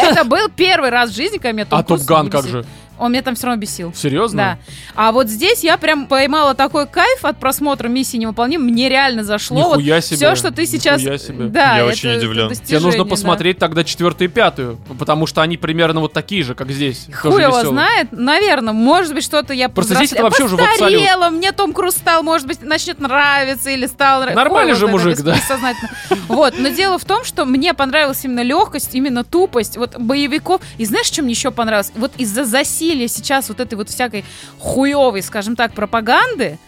Это 0.00 0.24
был 0.24 0.48
первый 0.54 0.90
раз 0.90 1.10
в 1.10 1.16
жизни, 1.16 1.38
когда 1.38 1.52
меня 1.52 1.64
Том 1.64 1.80
А 1.80 1.82
Круз 1.82 2.00
Топ 2.00 2.08
Ган 2.08 2.24
не 2.26 2.30
как 2.30 2.46
же? 2.46 2.64
Он 2.98 3.12
меня 3.12 3.22
там 3.22 3.34
все 3.34 3.46
равно 3.46 3.60
бесил. 3.60 3.92
Серьезно? 3.94 4.58
Да. 4.58 4.58
А 4.94 5.12
вот 5.12 5.28
здесь 5.28 5.64
я 5.64 5.76
прям 5.78 6.06
поймала 6.06 6.54
такой 6.54 6.86
кайф 6.86 7.24
от 7.24 7.38
просмотра 7.38 7.88
миссии 7.88 8.16
невыполним. 8.16 8.62
Мне 8.62 8.88
реально 8.88 9.24
зашло. 9.24 9.62
Вот 9.64 9.78
Нихуя 9.78 10.00
себе. 10.00 10.16
Все, 10.16 10.36
что 10.36 10.50
ты 10.50 10.66
сейчас. 10.66 11.00
Нихуя 11.00 11.18
себе. 11.18 11.46
Да, 11.46 11.76
Я 11.76 11.82
это- 11.82 11.86
очень 11.86 12.08
это 12.10 12.18
удивлен. 12.20 12.54
Тебе 12.54 12.80
нужно 12.80 13.04
да. 13.04 13.10
посмотреть 13.10 13.58
тогда 13.58 13.84
четвертую 13.84 14.28
и 14.28 14.32
пятую, 14.32 14.78
потому 14.98 15.26
что 15.26 15.42
они 15.42 15.56
примерно 15.56 16.00
вот 16.00 16.12
такие 16.12 16.42
же, 16.44 16.54
как 16.54 16.70
здесь. 16.70 17.06
тоже 17.06 17.16
Хуй 17.20 17.42
его 17.42 17.58
веселые. 17.58 17.68
знает, 17.72 18.08
наверное, 18.12 18.72
может 18.72 19.12
быть, 19.14 19.24
что-то 19.24 19.52
я 19.52 19.68
Просто 19.68 19.94
здесь 19.96 20.12
это 20.12 20.22
вообще 20.22 20.44
уже 20.44 20.56
в 20.56 20.60
абсолют. 20.60 21.02
Мне 21.32 21.52
Том 21.52 21.72
Круз 21.72 21.94
стал, 21.94 22.22
может 22.22 22.46
быть, 22.46 22.62
начнет 22.62 23.00
нравиться 23.00 23.70
или 23.70 23.86
стал. 23.86 24.22
Нормальный 24.24 24.72
Хуй 24.74 24.80
же 24.80 24.86
мужик, 24.86 25.14
это 25.14 25.24
да. 25.24 25.74
Вот, 26.28 26.54
но 26.58 26.68
дело 26.68 26.98
в 26.98 27.04
том, 27.04 27.24
что 27.24 27.44
мне 27.44 27.74
понравилась 27.74 28.24
именно 28.24 28.42
легкость, 28.42 28.94
именно 28.94 29.24
тупость 29.24 29.76
вот 29.76 29.96
боевиков. 29.98 30.60
И 30.78 30.84
знаешь, 30.84 31.06
что 31.06 31.22
мне 31.22 31.32
еще 31.32 31.50
понравилось? 31.50 31.92
Вот 31.96 32.12
из-за 32.18 32.44
засилия 32.44 32.83
сейчас 33.08 33.48
вот 33.48 33.60
этой 33.60 33.74
вот 33.74 33.88
всякой 33.88 34.24
хуевой, 34.58 35.22
скажем 35.22 35.56
так, 35.56 35.72
пропаганды, 35.74 36.58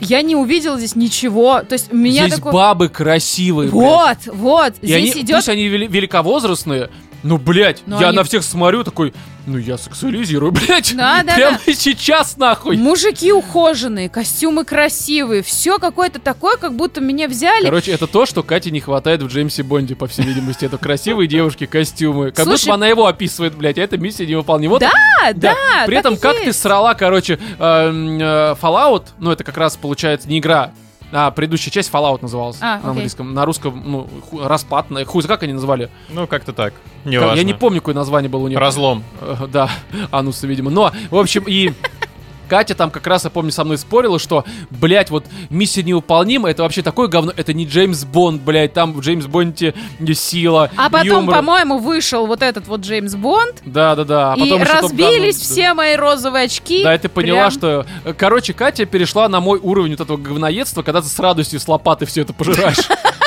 я 0.00 0.22
не 0.22 0.34
увидела 0.34 0.76
здесь 0.78 0.96
ничего. 0.96 1.62
То 1.62 1.74
есть 1.74 1.92
меня 1.92 2.26
Здесь 2.26 2.36
такое... 2.38 2.52
бабы 2.52 2.88
красивые, 2.88 3.70
блядь. 3.70 3.82
Вот, 4.26 4.34
вот, 4.34 4.74
И 4.80 4.86
здесь 4.86 5.12
они, 5.14 5.22
идет 5.22 5.36
пусть 5.36 5.48
они 5.48 5.68
вели- 5.68 5.86
великовозрастные, 5.86 6.90
ну, 7.22 7.38
блядь, 7.38 7.82
Но 7.86 8.00
я 8.00 8.08
они- 8.08 8.16
на 8.16 8.24
всех 8.24 8.42
смотрю 8.44 8.84
такой, 8.84 9.12
ну, 9.46 9.58
я 9.58 9.76
сексуализирую, 9.78 10.52
блядь. 10.52 10.94
Да, 10.96 11.22
да, 11.22 11.34
Прямо 11.34 11.58
сейчас, 11.66 12.36
нахуй. 12.36 12.76
Мужики 12.76 13.32
ухоженные, 13.32 14.08
костюмы 14.08 14.64
красивые, 14.64 15.42
все 15.42 15.78
какое-то 15.78 16.18
такое, 16.20 16.56
как 16.56 16.74
будто 16.74 17.00
меня 17.00 17.28
взяли. 17.28 17.64
Короче, 17.64 17.92
это 17.92 18.06
то, 18.06 18.26
что 18.26 18.42
Кате 18.42 18.70
не 18.70 18.80
хватает 18.80 19.22
в 19.22 19.28
Джеймсе 19.28 19.62
Бонде, 19.62 19.94
по 19.96 20.06
всей 20.06 20.24
видимости. 20.24 20.64
Это 20.64 20.78
красивые 20.78 21.26
девушки, 21.28 21.66
костюмы. 21.66 22.30
Как 22.30 22.44
Слушай- 22.44 22.60
будто 22.60 22.66
бы 22.68 22.74
она 22.74 22.86
его 22.88 23.06
описывает, 23.06 23.54
блядь, 23.56 23.78
а 23.78 23.82
эта 23.82 23.98
миссия 23.98 24.26
невыполнима. 24.26 24.72
Вот 24.72 24.80
Да, 24.80 24.90
да, 25.34 25.54
При 25.86 25.94
так 25.96 26.00
этом, 26.04 26.14
и 26.14 26.18
как 26.18 26.36
ты 26.38 26.46
есть. 26.46 26.60
срала, 26.60 26.94
короче, 26.94 27.38
эм, 27.58 28.18
э, 28.20 28.54
Fallout, 28.60 29.04
ну, 29.18 29.30
это 29.30 29.44
как 29.44 29.56
раз, 29.56 29.76
получается, 29.76 30.28
не 30.28 30.38
игра, 30.38 30.72
а 31.12 31.30
предыдущая 31.30 31.70
часть 31.70 31.90
Fallout 31.92 32.18
называлась 32.22 32.56
А, 32.60 32.64
на 32.64 32.76
окей. 32.78 32.88
английском. 32.90 33.34
На 33.34 33.44
русском, 33.44 33.82
ну, 33.84 34.08
ху- 34.30 34.40
распад, 34.46 34.90
на- 34.90 35.04
хуй, 35.04 35.22
как 35.22 35.42
они 35.42 35.52
называли? 35.52 35.90
Ну, 36.08 36.26
как-то 36.26 36.52
так. 36.52 36.72
Как- 36.74 37.12
Неважно. 37.12 37.36
Я 37.36 37.44
не 37.44 37.54
помню, 37.54 37.80
какое 37.80 37.94
название 37.94 38.28
было 38.30 38.44
у 38.44 38.48
нее. 38.48 38.58
Разлом. 38.58 39.04
Э, 39.20 39.46
Да, 39.52 39.70
анусы, 40.10 40.46
видимо. 40.46 40.70
Но, 40.70 40.90
в 41.10 41.16
общем, 41.16 41.44
и 41.46 41.72
Катя 42.52 42.74
там 42.74 42.90
как 42.90 43.06
раз, 43.06 43.24
я 43.24 43.30
помню, 43.30 43.50
со 43.50 43.64
мной 43.64 43.78
спорила, 43.78 44.18
что, 44.18 44.44
блядь, 44.68 45.08
вот 45.08 45.24
миссия 45.48 45.82
невыполнима, 45.82 46.50
это 46.50 46.64
вообще 46.64 46.82
такое 46.82 47.08
говно, 47.08 47.32
это 47.34 47.54
не 47.54 47.64
Джеймс 47.64 48.04
Бонд, 48.04 48.42
блядь, 48.42 48.74
там 48.74 48.92
в 48.92 49.00
Джеймс 49.00 49.24
Бонде 49.24 49.72
сила, 50.12 50.70
А 50.76 50.90
потом, 50.90 51.06
юмор. 51.24 51.36
по-моему, 51.36 51.78
вышел 51.78 52.26
вот 52.26 52.42
этот 52.42 52.68
вот 52.68 52.82
Джеймс 52.82 53.14
Бонд, 53.14 53.62
Да, 53.64 53.96
да, 53.96 54.04
да. 54.04 54.32
А 54.34 54.36
и 54.36 54.52
разбились 54.52 55.38
да. 55.38 55.44
все 55.44 55.72
мои 55.72 55.96
розовые 55.96 56.44
очки. 56.44 56.84
Да, 56.84 56.94
и 56.94 56.98
ты 56.98 57.08
поняла, 57.08 57.48
Прям. 57.48 57.50
что... 57.52 57.86
Короче, 58.18 58.52
Катя 58.52 58.84
перешла 58.84 59.30
на 59.30 59.40
мой 59.40 59.58
уровень 59.58 59.92
вот 59.92 60.02
этого 60.02 60.18
говноедства, 60.18 60.82
когда 60.82 61.00
ты 61.00 61.08
с 61.08 61.18
радостью 61.18 61.58
с 61.58 61.66
лопаты 61.66 62.04
все 62.04 62.20
это 62.20 62.34
пожираешь. 62.34 62.76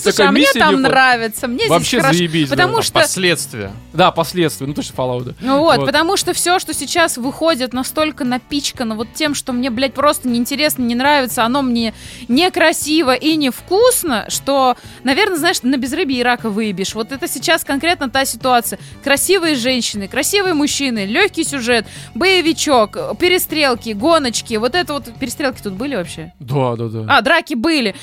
Слушай, 0.00 0.26
а 0.26 0.32
мне 0.32 0.46
там 0.52 0.80
нравится, 0.82 1.48
мне 1.48 1.66
Вообще 1.68 2.00
заебись. 2.00 2.48
Потому 2.48 2.82
что 2.82 2.92
Последствия. 2.92 3.72
Да, 3.92 4.10
последствия, 4.10 4.66
ну 4.66 4.74
точно 4.74 4.94
Fallout. 4.94 5.34
Ну 5.40 5.60
вот, 5.60 5.78
Вот. 5.78 5.86
потому 5.86 6.16
что 6.16 6.32
все, 6.32 6.58
что 6.58 6.74
сейчас 6.74 7.16
выходит, 7.16 7.72
настолько 7.72 8.24
напичкано 8.24 8.94
вот 8.94 9.08
тем, 9.14 9.34
что 9.34 9.52
мне, 9.52 9.70
блядь, 9.70 9.94
просто 9.94 10.28
неинтересно, 10.28 10.82
не 10.82 10.94
нравится, 10.94 11.44
оно 11.44 11.62
мне 11.62 11.94
некрасиво 12.28 13.14
и 13.14 13.36
невкусно, 13.36 14.26
что, 14.28 14.76
наверное, 15.04 15.36
знаешь, 15.38 15.62
на 15.62 15.76
безрыбье 15.76 16.20
и 16.20 16.22
рака 16.22 16.50
выебешь. 16.50 16.94
Вот 16.94 17.12
это 17.12 17.28
сейчас 17.28 17.64
конкретно 17.64 18.10
та 18.10 18.24
ситуация. 18.24 18.78
Красивые 19.02 19.54
женщины, 19.54 20.08
красивые 20.08 20.54
мужчины, 20.54 21.06
легкий 21.06 21.44
сюжет, 21.44 21.86
боевичок, 22.14 23.18
перестрелки, 23.18 23.90
гоночки. 23.90 24.54
Вот 24.54 24.74
это 24.74 24.92
вот... 24.92 25.04
Перестрелки 25.18 25.62
тут 25.62 25.74
были 25.74 25.96
вообще? 25.96 26.32
Да, 26.40 26.76
да, 26.76 26.88
да. 26.88 27.04
А, 27.08 27.22
драки 27.22 27.54
были. 27.54 27.94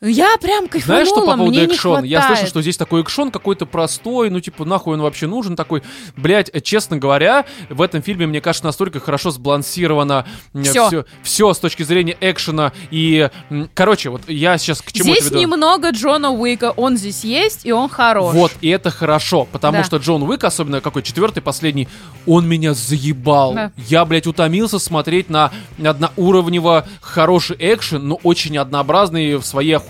Я 0.00 0.36
прям 0.40 0.68
кайфанула, 0.68 1.04
Знаешь, 1.04 1.08
что 1.08 1.26
по 1.26 1.36
поводу 1.36 1.64
экшона? 1.64 2.04
Я 2.04 2.24
слышал, 2.28 2.46
что 2.46 2.62
здесь 2.62 2.76
такой 2.76 3.00
экшон 3.00 3.32
какой-то 3.32 3.66
простой, 3.66 4.30
ну, 4.30 4.38
типа, 4.38 4.64
нахуй 4.64 4.94
он 4.94 5.02
вообще 5.02 5.26
нужен 5.26 5.56
такой. 5.56 5.82
Блять, 6.16 6.52
честно 6.62 6.98
говоря, 6.98 7.46
в 7.68 7.82
этом 7.82 8.00
фильме, 8.00 8.28
мне 8.28 8.40
кажется, 8.40 8.64
настолько 8.66 9.00
хорошо 9.00 9.32
сбалансировано 9.32 10.24
Всё. 10.62 10.86
все, 10.86 11.04
все 11.24 11.52
с 11.52 11.58
точки 11.58 11.82
зрения 11.82 12.16
экшена. 12.20 12.72
И, 12.92 13.28
короче, 13.74 14.10
вот 14.10 14.22
я 14.28 14.56
сейчас 14.58 14.82
к 14.82 14.92
чему 14.92 15.12
Здесь 15.12 15.30
веду. 15.30 15.38
немного 15.40 15.90
Джона 15.90 16.30
Уика. 16.30 16.70
Он 16.76 16.96
здесь 16.96 17.24
есть, 17.24 17.66
и 17.66 17.72
он 17.72 17.88
хорош. 17.88 18.34
Вот, 18.34 18.52
и 18.60 18.68
это 18.68 18.90
хорошо, 18.90 19.48
потому 19.50 19.78
Да. 19.78 19.84
что 19.84 19.96
Джон 19.96 20.22
Уик, 20.22 20.44
особенно 20.44 20.80
какой 20.80 21.02
четвертый, 21.02 21.40
последний, 21.42 21.88
он 22.24 22.46
меня 22.46 22.72
заебал. 22.72 23.54
Да. 23.54 23.72
Я, 23.76 24.04
блядь, 24.04 24.28
утомился 24.28 24.78
смотреть 24.78 25.28
на 25.28 25.50
одноуровнево 25.82 26.86
хороший 27.00 27.56
экшен, 27.58 28.06
но 28.06 28.14
очень 28.22 28.56
однообразный 28.58 29.36
в 29.38 29.44
своей 29.44 29.72
охуенности. 29.72 29.87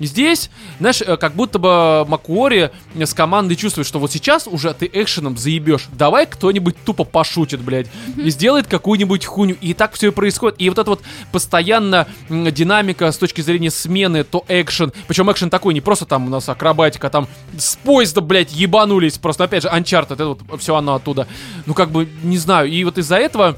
Здесь, 0.00 0.50
знаешь, 0.78 1.02
э, 1.02 1.16
как 1.16 1.34
будто 1.34 1.58
бы 1.58 2.04
Макуори 2.06 2.70
с 2.94 3.14
командой 3.14 3.56
чувствует, 3.56 3.86
что 3.86 3.98
вот 3.98 4.12
сейчас 4.12 4.46
уже 4.46 4.72
ты 4.74 4.88
экшеном 4.92 5.36
заебешь. 5.36 5.86
Давай 5.92 6.26
кто-нибудь 6.26 6.76
тупо 6.84 7.04
пошутит, 7.04 7.60
блядь, 7.60 7.88
и 8.16 8.30
сделает 8.30 8.66
какую-нибудь 8.66 9.24
хуйню. 9.24 9.56
И 9.60 9.74
так 9.74 9.94
все 9.94 10.08
и 10.08 10.10
происходит. 10.10 10.60
И 10.60 10.68
вот 10.68 10.78
это 10.78 10.90
вот 10.90 11.02
постоянно 11.32 12.06
динамика 12.28 13.10
с 13.10 13.18
точки 13.18 13.40
зрения 13.40 13.70
смены, 13.70 14.24
то 14.24 14.44
экшен. 14.48 14.92
Причем 15.06 15.30
экшен 15.30 15.50
такой, 15.50 15.74
не 15.74 15.80
просто 15.80 16.06
там 16.06 16.26
у 16.26 16.30
нас 16.30 16.48
акробатика, 16.48 17.10
там 17.10 17.28
с 17.56 17.76
поезда, 17.76 18.20
блядь, 18.20 18.52
ебанулись. 18.52 19.18
Просто, 19.18 19.44
опять 19.44 19.62
же, 19.62 19.68
Uncharted, 19.68 20.14
это 20.14 20.26
вот 20.26 20.60
все 20.60 20.76
оно 20.76 20.94
оттуда. 20.94 21.26
Ну, 21.66 21.74
как 21.74 21.90
бы, 21.90 22.08
не 22.22 22.38
знаю. 22.38 22.68
И 22.70 22.84
вот 22.84 22.98
из-за 22.98 23.16
этого 23.16 23.56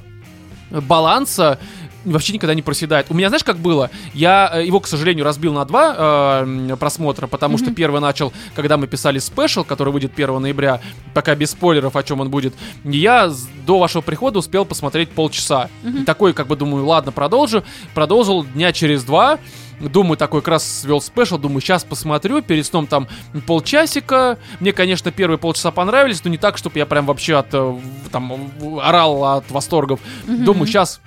баланса 0.70 1.58
вообще 2.04 2.32
никогда 2.32 2.54
не 2.54 2.62
проседает. 2.62 3.06
У 3.10 3.14
меня, 3.14 3.28
знаешь, 3.28 3.44
как 3.44 3.58
было? 3.58 3.90
Я 4.14 4.50
э, 4.54 4.66
его, 4.66 4.80
к 4.80 4.86
сожалению, 4.86 5.24
разбил 5.24 5.52
на 5.52 5.64
два 5.64 5.94
э, 5.96 6.76
просмотра, 6.78 7.26
потому 7.26 7.58
что 7.58 7.72
первый 7.72 8.00
начал, 8.00 8.32
когда 8.54 8.76
мы 8.76 8.86
писали 8.86 9.18
спешл, 9.18 9.64
который 9.64 9.92
выйдет 9.92 10.12
1 10.14 10.40
ноября, 10.40 10.80
пока 11.14 11.34
без 11.34 11.50
спойлеров, 11.50 11.96
о 11.96 12.02
чем 12.02 12.20
он 12.20 12.30
будет. 12.30 12.54
Я 12.84 13.30
до 13.66 13.78
вашего 13.78 14.02
прихода 14.02 14.38
успел 14.38 14.64
посмотреть 14.64 15.10
полчаса. 15.10 15.68
И 15.84 16.04
Такой, 16.04 16.32
как 16.32 16.46
бы, 16.46 16.56
думаю, 16.56 16.86
ладно, 16.86 17.12
продолжу. 17.12 17.64
Продолжил 17.94 18.44
дня 18.44 18.72
через 18.72 19.04
два. 19.04 19.38
Думаю, 19.80 20.18
такой 20.18 20.42
как 20.42 20.48
раз 20.48 20.80
свел 20.82 21.00
спешл, 21.00 21.38
думаю, 21.38 21.62
сейчас 21.62 21.84
посмотрю, 21.84 22.42
перед 22.42 22.66
сном 22.66 22.86
там 22.86 23.08
полчасика. 23.46 24.38
Мне, 24.60 24.72
конечно, 24.74 25.10
первые 25.10 25.38
полчаса 25.38 25.70
понравились, 25.70 26.22
но 26.22 26.30
не 26.30 26.36
так, 26.36 26.58
чтобы 26.58 26.78
я 26.78 26.84
прям 26.84 27.06
вообще 27.06 27.36
от, 27.36 27.48
э, 27.52 27.78
там, 28.12 28.50
орал 28.82 29.24
от 29.24 29.50
восторгов. 29.50 30.00
Думаю, 30.26 30.66
сейчас 30.66 31.00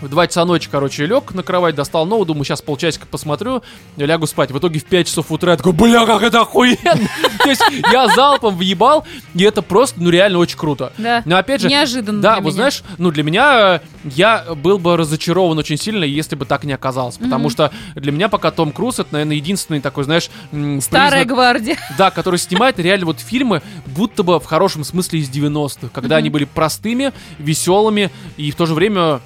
в 0.00 0.08
2 0.08 0.26
часа 0.28 0.44
ночи, 0.44 0.68
короче, 0.70 1.06
лег 1.06 1.34
на 1.34 1.42
кровать, 1.42 1.74
достал 1.74 2.06
новую, 2.06 2.26
думаю, 2.26 2.44
сейчас 2.44 2.62
полчасика 2.62 3.06
посмотрю, 3.06 3.62
лягу 3.96 4.26
спать. 4.26 4.50
В 4.50 4.58
итоге 4.58 4.80
в 4.80 4.84
5 4.84 5.06
часов 5.06 5.30
утра 5.30 5.52
я 5.52 5.56
такой, 5.56 5.72
бля, 5.72 6.06
как 6.06 6.22
это 6.22 6.40
охуенно! 6.40 6.78
То 7.42 7.48
есть 7.48 7.62
я 7.92 8.08
залпом 8.08 8.56
въебал, 8.56 9.06
и 9.34 9.44
это 9.44 9.62
просто, 9.62 10.00
ну, 10.00 10.10
реально 10.10 10.38
очень 10.38 10.58
круто. 10.58 10.92
Да. 10.98 11.22
Но 11.24 11.36
опять 11.36 11.60
же, 11.60 11.68
Неожиданно 11.68 12.20
да, 12.20 12.40
вот 12.40 12.52
знаешь, 12.52 12.82
ну 12.98 13.10
для 13.10 13.22
меня 13.22 13.80
э, 14.04 14.08
я 14.16 14.44
был 14.54 14.78
бы 14.78 14.96
разочарован 14.96 15.58
очень 15.58 15.78
сильно, 15.78 16.04
если 16.04 16.36
бы 16.36 16.44
так 16.44 16.64
не 16.64 16.72
оказалось, 16.72 17.16
потому 17.16 17.50
что 17.50 17.70
для 17.94 18.12
меня 18.12 18.28
пока 18.28 18.50
Том 18.50 18.72
Круз 18.72 18.98
это, 18.98 19.08
наверное, 19.12 19.36
единственный 19.36 19.80
такой, 19.80 20.04
знаешь, 20.04 20.30
Старая 20.80 21.24
гвардия. 21.24 21.76
да, 21.98 22.10
который 22.10 22.38
снимает 22.38 22.78
реально 22.78 23.06
вот 23.06 23.20
фильмы, 23.20 23.62
будто 23.86 24.22
бы 24.22 24.38
в 24.38 24.44
хорошем 24.44 24.84
смысле 24.84 25.20
из 25.20 25.30
90-х, 25.30 25.88
когда 25.92 26.16
они 26.16 26.30
были 26.30 26.44
простыми, 26.44 27.12
веселыми 27.38 28.10
и 28.36 28.50
в 28.50 28.56
то 28.56 28.66
же 28.66 28.74
время 28.74 29.20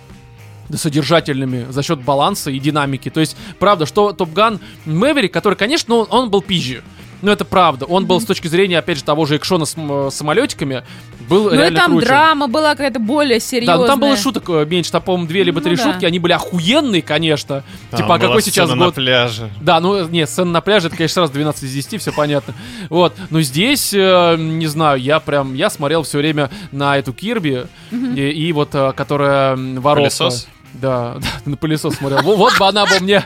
содержательными 0.72 1.66
за 1.70 1.82
счет 1.82 2.00
баланса 2.00 2.50
и 2.50 2.58
динамики. 2.58 3.10
То 3.10 3.20
есть, 3.20 3.36
правда, 3.58 3.86
что 3.86 4.12
Топ 4.12 4.32
Ган 4.32 4.60
Мэверик, 4.84 5.32
который, 5.32 5.54
конечно, 5.54 5.94
он, 5.96 6.06
он 6.10 6.30
был 6.30 6.42
пизжи. 6.42 6.82
Но 7.22 7.32
это 7.32 7.46
правда. 7.46 7.86
Он 7.86 8.04
был 8.04 8.20
с 8.20 8.26
точки 8.26 8.48
зрения, 8.48 8.78
опять 8.78 8.98
же, 8.98 9.04
того 9.04 9.24
же 9.24 9.36
экшона 9.38 9.64
с 9.64 9.78
м, 9.78 10.10
самолетиками, 10.10 10.82
был 11.26 11.44
Ну 11.44 11.54
и 11.54 11.56
реально 11.56 11.78
там 11.80 11.90
круче. 11.92 12.06
драма 12.06 12.48
была 12.48 12.72
какая-то 12.72 12.98
более 12.98 13.38
Да, 13.38 13.44
серьезная. 13.44 13.76
ну 13.78 13.86
там 13.86 13.98
было 13.98 14.14
шуток 14.14 14.44
э, 14.50 14.66
меньше, 14.66 14.92
там, 14.92 15.00
по-моему, 15.00 15.26
две 15.26 15.42
либо 15.42 15.60
Ну 15.60 15.64
три 15.64 15.76
да. 15.76 15.84
шутки, 15.84 16.04
они 16.04 16.18
были 16.18 16.32
охуенные, 16.34 17.00
конечно. 17.00 17.64
Там 17.90 18.00
типа, 18.00 18.16
а 18.16 18.18
какой 18.18 18.42
сейчас 18.42 18.66
сцена 18.66 18.74
на 18.78 18.84
год? 18.86 18.96
пляже. 18.96 19.48
Да, 19.62 19.80
ну, 19.80 20.06
нет, 20.06 20.28
сцена 20.28 20.50
на 20.50 20.60
пляже, 20.60 20.88
это, 20.88 20.96
конечно, 20.98 21.14
сразу 21.14 21.32
12 21.32 21.62
из 21.62 21.72
10, 21.72 21.98
все 22.02 22.12
понятно. 22.12 22.52
Вот, 22.90 23.14
но 23.30 23.40
здесь, 23.40 23.94
э, 23.94 24.36
не 24.38 24.66
знаю, 24.66 25.00
я 25.00 25.18
прям, 25.18 25.54
я 25.54 25.70
смотрел 25.70 26.02
все 26.02 26.18
время 26.18 26.50
на 26.72 26.98
эту 26.98 27.14
Кирби, 27.14 27.66
и, 27.90 28.20
и 28.20 28.52
вот, 28.52 28.74
э, 28.74 28.92
которая 28.94 29.56
воровка. 29.56 30.10
Пылесос? 30.18 30.46
Да, 30.74 31.16
на 31.44 31.56
пылесос 31.56 31.94
смотрел. 31.96 32.22
Во- 32.22 32.36
Вот 32.36 32.58
бы 32.58 32.66
она 32.66 32.84
бы 32.86 33.00
мне... 33.00 33.24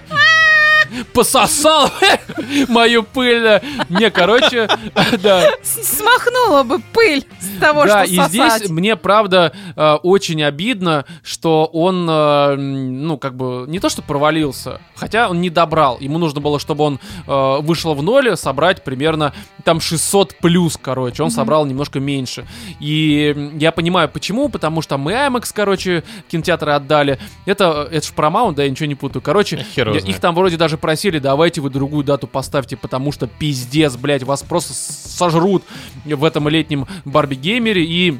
пососал 1.12 1.90
мою 2.69 3.02
пыль. 3.02 3.60
Не, 3.89 4.10
короче, 4.10 4.69
да. 5.23 5.51
Смахнула 5.62 6.62
бы 6.62 6.81
пыль 6.93 7.24
с 7.40 7.60
того, 7.60 7.85
да, 7.85 8.05
что 8.05 8.15
и 8.15 8.16
сосать. 8.16 8.56
здесь 8.56 8.70
мне, 8.70 8.97
правда, 8.97 9.52
э, 9.77 9.94
очень 10.02 10.43
обидно, 10.43 11.05
что 11.23 11.66
он, 11.66 12.09
э, 12.09 12.56
ну, 12.56 13.19
как 13.19 13.36
бы, 13.36 13.65
не 13.69 13.81
то 13.81 13.89
что 13.89 14.02
провалился, 14.02 14.81
хотя 14.94 15.28
он 15.28 15.40
не 15.40 15.51
добрал. 15.51 15.98
Ему 16.01 16.19
нужно 16.19 16.40
было, 16.40 16.59
чтобы 16.59 16.85
он 16.85 17.01
э, 17.27 17.56
вышел 17.60 17.94
в 17.94 18.02
ноль, 18.02 18.36
собрать 18.36 18.82
примерно 18.85 19.35
там 19.65 19.81
600 19.81 20.36
плюс, 20.39 20.78
короче. 20.81 21.23
Он 21.23 21.31
собрал 21.31 21.66
немножко 21.66 22.01
меньше. 22.01 22.47
И 22.81 23.51
я 23.55 23.73
понимаю, 23.73 24.09
почему, 24.09 24.48
потому 24.48 24.82
что 24.82 24.98
мы 24.98 25.12
IMAX, 25.12 25.51
короче, 25.55 26.05
кинотеатры 26.28 26.73
отдали. 26.73 27.19
Это, 27.47 27.89
это 27.90 28.06
ж 28.06 28.10
Paramount, 28.16 28.55
да, 28.55 28.65
я 28.65 28.70
ничего 28.70 28.86
не 28.86 28.94
путаю. 28.94 29.23
Короче, 29.23 29.65
их 29.77 30.20
там 30.20 30.35
вроде 30.35 30.56
даже 30.56 30.77
просили, 30.78 31.18
давайте 31.18 31.60
вы 31.60 31.70
другую 31.70 32.05
дату 32.05 32.26
поставьте, 32.26 32.76
потому 32.76 33.12
что 33.12 33.26
пиздец, 33.26 33.96
блядь, 33.96 34.22
вас 34.22 34.42
просто 34.42 34.72
сожрут 34.72 35.64
в 36.05 36.24
этом 36.24 36.48
летнем 36.48 36.86
Барби-геймере, 37.05 37.84
и 37.84 38.18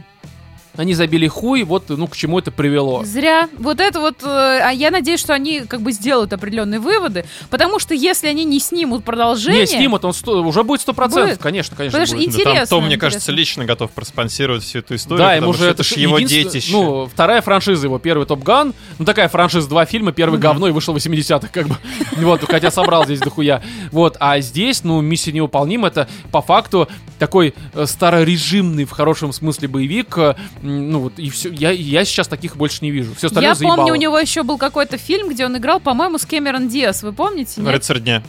они 0.79 0.95
забили 0.95 1.27
хуй, 1.27 1.65
вот, 1.65 1.89
ну, 1.89 2.07
к 2.07 2.17
чему 2.17 2.39
это 2.39 2.51
привело. 2.53 3.03
Зря. 3.05 3.49
Вот 3.59 3.81
это 3.81 3.99
вот, 4.01 4.23
э, 4.23 4.27
а 4.27 4.71
я 4.71 4.91
надеюсь, 4.91 5.19
что 5.21 5.35
они 5.35 5.61
как 5.61 5.81
бы 5.83 5.91
сделают 5.93 6.33
определенные 6.33 6.79
выводы, 6.79 7.25
потому 7.51 7.79
что 7.81 7.95
если 7.95 8.29
они 8.29 8.45
не 8.45 8.61
снимут 8.61 9.05
продолжение... 9.05 9.63
Не, 9.63 9.67
снимут, 9.67 10.05
он 10.05 10.13
сто- 10.15 10.41
уже 10.43 10.63
будет 10.63 10.81
сто 10.81 10.93
процентов, 10.93 11.31
Будет. 11.31 11.43
конечно, 11.43 11.77
конечно 11.77 11.99
Потому 11.99 12.07
что 12.07 12.17
будет. 12.17 12.29
и- 12.29 12.31
Да 12.31 12.33
там 12.45 12.53
Интересно, 12.53 12.77
Том, 12.77 12.85
мне 12.85 12.95
интересно. 12.95 13.11
кажется, 13.11 13.33
лично 13.33 13.65
готов 13.65 13.91
проспонсировать 13.91 14.63
всю 14.63 14.79
эту 14.79 14.95
историю. 14.95 15.19
Да, 15.19 15.31
потому 15.31 15.43
ему 15.47 15.53
что 15.55 15.65
же 15.65 15.71
это 15.71 15.83
ж 15.83 15.89
ж 15.89 15.93
его 15.95 16.19
детище. 16.21 16.73
Ну, 16.73 17.07
вторая 17.07 17.43
франшиза 17.43 17.87
его, 17.87 17.99
первый 17.99 18.27
Топ 18.27 18.45
Ган. 18.45 18.73
Ну, 19.01 19.05
такая 19.05 19.29
франшиза, 19.29 19.69
два 19.69 19.85
фильма, 19.85 20.13
первый 20.13 20.39
говно 20.39 20.69
и 20.69 20.71
вышел 20.71 20.95
в 20.95 20.97
80-х, 20.97 21.49
как 21.53 21.67
бы. 21.67 21.77
Вот, 22.19 22.45
хотя 22.49 22.71
собрал 22.71 23.05
здесь 23.05 23.19
дохуя. 23.21 23.63
Вот, 23.91 24.17
а 24.21 24.39
здесь, 24.41 24.85
ну, 24.85 25.01
миссия 25.01 25.33
невыполнима, 25.33 25.89
это 25.89 26.09
по 26.31 26.41
факту 26.41 26.89
такой 27.19 27.55
э, 27.75 27.87
старорежимный, 27.87 28.85
в 28.85 28.91
хорошем 28.93 29.33
смысле, 29.33 29.67
боевик. 29.69 30.17
Ну, 30.69 31.01
вот, 31.01 31.19
и 31.19 31.31
все. 31.31 31.51
Я, 31.51 31.71
я 31.71 32.05
сейчас 32.05 32.29
таких 32.29 32.57
больше 32.57 32.79
не 32.83 32.91
вижу. 32.91 33.15
Все 33.15 33.27
остальное 33.29 33.51
Я 33.51 33.55
заебало. 33.55 33.77
помню, 33.77 33.93
у 33.93 33.97
него 33.97 34.19
еще 34.19 34.43
был 34.43 34.59
какой-то 34.59 34.99
фильм, 34.99 35.29
где 35.31 35.47
он 35.47 35.57
играл, 35.57 35.81
по-моему, 35.81 36.19
с 36.19 36.27
Кэмерон 36.27 36.69
Диас. 36.69 37.03
Вы 37.03 37.13
помните? 37.13 37.61
нет? 37.61 37.73
Рыцарь 37.75 38.01
дня. 38.01 38.23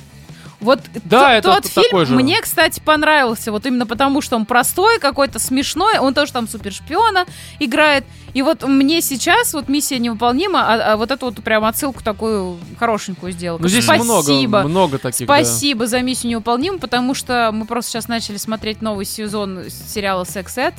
Вот 0.60 0.82
Да, 1.06 1.30
т- 1.30 1.36
это 1.38 1.54
тот 1.54 1.66
фильм 1.68 1.86
такой 1.86 2.06
же. 2.06 2.16
мне, 2.16 2.42
кстати, 2.42 2.82
понравился. 2.84 3.50
Вот 3.54 3.66
именно 3.66 3.86
потому, 3.86 4.20
что 4.20 4.36
он 4.36 4.46
простой, 4.46 5.00
какой-то 5.00 5.40
смешной. 5.40 6.00
Он 6.00 6.14
тоже 6.14 6.34
там 6.34 6.50
супершпиона 6.50 7.26
играет. 7.60 8.04
И 8.34 8.42
вот 8.42 8.64
мне 8.68 9.02
сейчас 9.02 9.54
вот 9.54 9.70
миссия 9.70 10.00
невыполнима, 10.00 10.60
а, 10.62 10.94
а 10.94 10.98
вот 10.98 11.12
эту 11.12 11.28
вот 11.28 11.42
прям 11.42 11.64
отсылку 11.64 12.04
такую 12.04 12.58
хорошенькую 12.78 13.32
сделал. 13.32 13.58
Ну, 13.58 13.70
здесь 13.70 13.86
Спасибо. 13.86 14.04
много, 14.04 14.68
много 14.68 14.98
таких, 14.98 15.26
да. 15.28 15.34
Спасибо 15.44 15.88
за 15.88 16.02
миссию 16.02 16.32
невыполнима, 16.32 16.78
потому 16.78 17.14
что 17.16 17.52
мы 17.54 17.66
просто 17.66 17.92
сейчас 17.92 18.10
начали 18.10 18.36
смотреть 18.36 18.82
новый 18.82 19.06
сезон 19.06 19.62
сериала 19.70 20.26
Секс 20.26 20.58
Эд. 20.58 20.74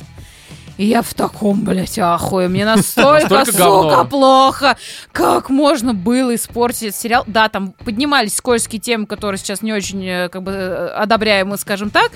И 0.77 0.85
я 0.85 1.01
в 1.01 1.13
таком, 1.13 1.61
блядь, 1.61 1.99
ахуе. 1.99 2.47
Мне 2.47 2.65
настолько, 2.65 3.45
сука, 3.45 4.03
плохо. 4.05 4.77
Как 5.11 5.49
можно 5.49 5.93
было 5.93 6.33
испортить 6.35 6.83
этот 6.83 6.95
сериал? 6.95 7.23
Да, 7.27 7.49
там 7.49 7.73
поднимались 7.83 8.35
скользкие 8.35 8.79
темы, 8.79 9.05
которые 9.05 9.37
сейчас 9.37 9.61
не 9.61 9.73
очень, 9.73 10.05
э, 10.05 10.29
как 10.29 10.43
бы, 10.43 10.51
э, 10.51 10.87
одобряемы, 10.89 11.57
скажем 11.57 11.89
так. 11.89 12.11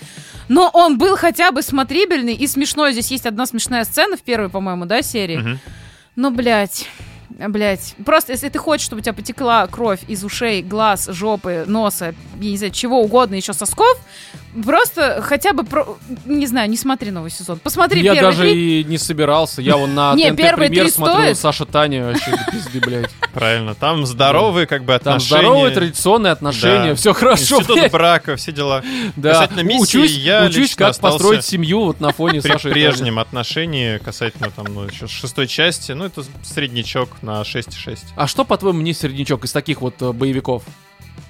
Но 0.48 0.70
он 0.74 0.98
был 0.98 1.18
хотя 1.18 1.52
бы 1.52 1.62
смотрибельный 1.62 2.34
и 2.34 2.48
смешной. 2.48 2.94
Здесь 2.94 3.12
есть 3.12 3.26
одна 3.26 3.46
смешная 3.46 3.84
сцена 3.84 4.18
в 4.18 4.22
первой, 4.22 4.50
по-моему, 4.50 4.86
да, 4.86 5.02
серии. 5.02 5.38
Мгм. 5.38 5.60
Ну, 6.16 6.32
блядь. 7.30 7.50
Блять, 7.50 7.96
просто 8.06 8.32
если 8.34 8.50
ты 8.50 8.60
хочешь, 8.60 8.86
чтобы 8.86 9.00
у 9.00 9.04
тебя 9.04 9.14
потекла 9.14 9.66
кровь 9.68 10.00
из 10.08 10.24
ушей, 10.24 10.62
глаз, 10.62 11.08
жопы, 11.12 11.64
носа, 11.68 12.14
я 12.40 12.52
не 12.52 12.58
знаю, 12.58 12.72
чего 12.74 13.02
угодно, 13.02 13.36
еще 13.36 13.54
сосков, 13.54 13.98
просто 14.64 15.22
хотя 15.22 15.54
бы, 15.54 15.64
про... 15.64 15.98
не 16.26 16.46
знаю, 16.48 16.70
не 16.70 16.78
смотри 16.78 17.12
новый 17.12 17.32
сезон. 17.32 17.60
Посмотри 17.60 18.02
Я 18.02 18.14
первый 18.14 18.32
даже 18.32 18.42
три. 18.44 18.82
и 18.82 18.84
не 18.86 18.98
собирался. 18.98 19.62
Я 19.62 19.78
вон 19.78 19.94
на 19.96 20.14
Не, 20.16 20.34
премьер 20.34 20.90
смотрю 20.90 21.16
стоит. 21.16 21.38
Саша 21.38 21.66
Таня. 21.66 22.06
Вообще 22.06 22.32
до 22.32 22.52
пизды, 22.52 22.80
блядь. 22.80 23.12
Правильно. 23.34 23.76
Там 23.76 24.06
здоровые 24.06 24.66
как 24.68 24.82
бы 24.86 24.98
Там 25.00 25.16
отношения. 25.16 25.42
здоровые 25.42 25.74
традиционные 25.74 26.32
отношения, 26.32 26.90
Да. 26.92 26.96
все 26.96 27.14
хорошо. 27.14 27.58
Институт 27.60 27.92
брака, 27.92 28.36
все 28.36 28.52
дела. 28.52 28.82
Да. 29.16 29.32
Касательно 29.34 29.62
миссии, 29.62 29.98
учусь, 29.98 30.12
я 30.18 30.44
учусь 30.46 30.56
лично 30.58 30.78
как 30.78 30.90
остался 30.92 31.18
построить 31.18 31.46
семью 31.46 31.82
вот 31.86 32.00
на 32.00 32.12
фоне 32.14 32.42
При 32.42 32.52
Саши. 32.52 32.70
прежнем 32.70 33.20
отношении 33.20 33.98
касательно 33.98 34.52
там, 34.52 34.66
ну, 34.70 34.84
еще 34.86 35.08
шестой 35.08 35.48
части, 35.48 35.92
ну, 35.92 36.06
это 36.06 36.24
среднячок 36.44 37.10
на 37.22 37.42
6,6. 37.42 38.00
А 38.16 38.28
что, 38.28 38.46
по-твоему, 38.46 38.80
мне 38.80 38.94
середнячок 38.94 39.46
из 39.46 39.52
таких 39.52 39.82
вот 39.82 40.02
э, 40.02 40.12
боевиков? 40.12 40.64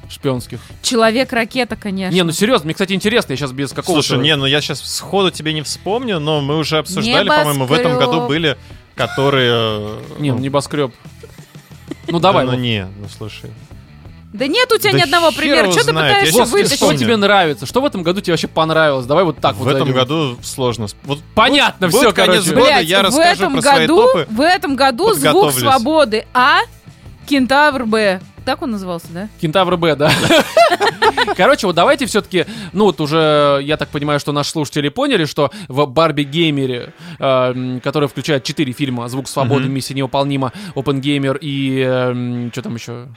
Шпионских. 0.10 0.60
Человек-ракета, 0.84 1.76
конечно. 1.76 2.14
Не, 2.16 2.24
ну 2.24 2.32
серьезно, 2.32 2.66
мне, 2.66 2.74
кстати, 2.76 2.94
интересно, 2.94 3.34
я 3.34 3.38
сейчас 3.38 3.52
без 3.52 3.72
какого-то... 3.72 4.08
Слушай, 4.08 4.22
не, 4.22 4.36
ну 4.36 4.46
я 4.46 4.62
сейчас 4.62 4.82
сходу 4.82 5.32
тебе 5.32 5.52
не 5.54 5.64
вспомню, 5.64 6.20
но 6.20 6.42
мы 6.42 6.58
уже 6.58 6.78
обсуждали, 6.78 7.28
по-моему, 7.28 7.66
в 7.66 7.74
этом 7.74 7.98
году 7.98 8.28
были, 8.28 8.58
которые... 8.96 9.52
э, 9.52 10.02
Не, 10.20 10.30
ну 10.32 10.38
ну, 10.38 10.44
небоскреб. 10.44 10.94
Ну 12.08 12.20
да, 12.20 12.30
давай, 12.30 12.46
ну 12.46 12.52
вот. 12.52 12.60
не, 12.60 12.88
ну 13.00 13.08
слушай. 13.10 13.50
Да 14.38 14.48
нет 14.48 14.72
у 14.72 14.78
тебя 14.78 14.92
Да 14.92 14.98
ни 14.98 15.02
одного 15.04 15.32
примера. 15.32 15.72
Что 15.72 15.86
ты 15.86 15.94
пытаешься 15.94 16.38
Вов, 16.40 16.50
вытащить? 16.50 16.78
что 16.78 16.96
тебе 16.98 17.16
нравится? 17.18 17.66
Что 17.66 17.82
в 17.82 17.86
этом 17.86 18.04
году 18.04 18.22
тебе 18.22 18.34
вообще 18.34 18.48
понравилось? 18.48 19.06
Давай 19.06 19.24
вот 19.24 19.38
так 19.40 19.56
в 19.56 19.60
вот 19.60 19.68
этом 19.70 19.88
зайдем. 19.88 19.96
году 19.96 20.38
сложно. 20.44 20.88
Вот 21.04 21.20
Понятно, 21.34 21.88
будет 21.88 22.02
все, 22.02 22.12
конец 22.12 22.44
короче. 22.44 22.50
года, 22.52 22.66
Блядь, 22.66 22.86
я 22.88 23.00
в 23.00 23.04
расскажу 23.04 23.44
этом 23.44 23.54
про 23.54 23.62
свои 23.62 23.88
году, 23.88 24.02
топы. 24.08 24.28
в 24.30 24.42
этом 24.42 24.76
году 24.76 25.14
звук 25.14 25.54
свободы 25.54 26.26
А, 26.34 26.60
Кентавр 27.28 27.86
Б. 27.86 28.20
Так 28.46 28.62
он 28.62 28.72
назывался, 28.72 29.08
да? 29.12 29.30
Кентавр 29.42 29.76
Б, 29.76 29.96
да. 29.96 30.12
Короче, 31.36 31.66
вот 31.66 31.76
давайте 31.76 32.06
все-таки, 32.06 32.46
ну 32.74 32.86
вот 32.86 33.02
уже, 33.02 33.60
я 33.64 33.76
так 33.78 33.90
понимаю, 33.90 34.20
что 34.20 34.32
наши 34.32 34.52
слушатели 34.52 34.90
поняли, 34.90 35.26
что 35.26 35.50
в 35.68 35.86
Барби 35.88 36.22
Геймере, 36.24 36.94
э, 37.18 37.80
который 37.84 38.08
включает 38.08 38.44
четыре 38.44 38.72
фильма 38.74 39.08
«Звук 39.10 39.28
свободы». 39.28 39.68
«Миссия 39.68 39.96
невыполнима», 39.96 40.54
«Опен 40.76 41.02
Геймер» 41.02 41.40
и... 41.42 42.50
что 42.52 42.62
там 42.62 42.76
еще? 42.76 43.08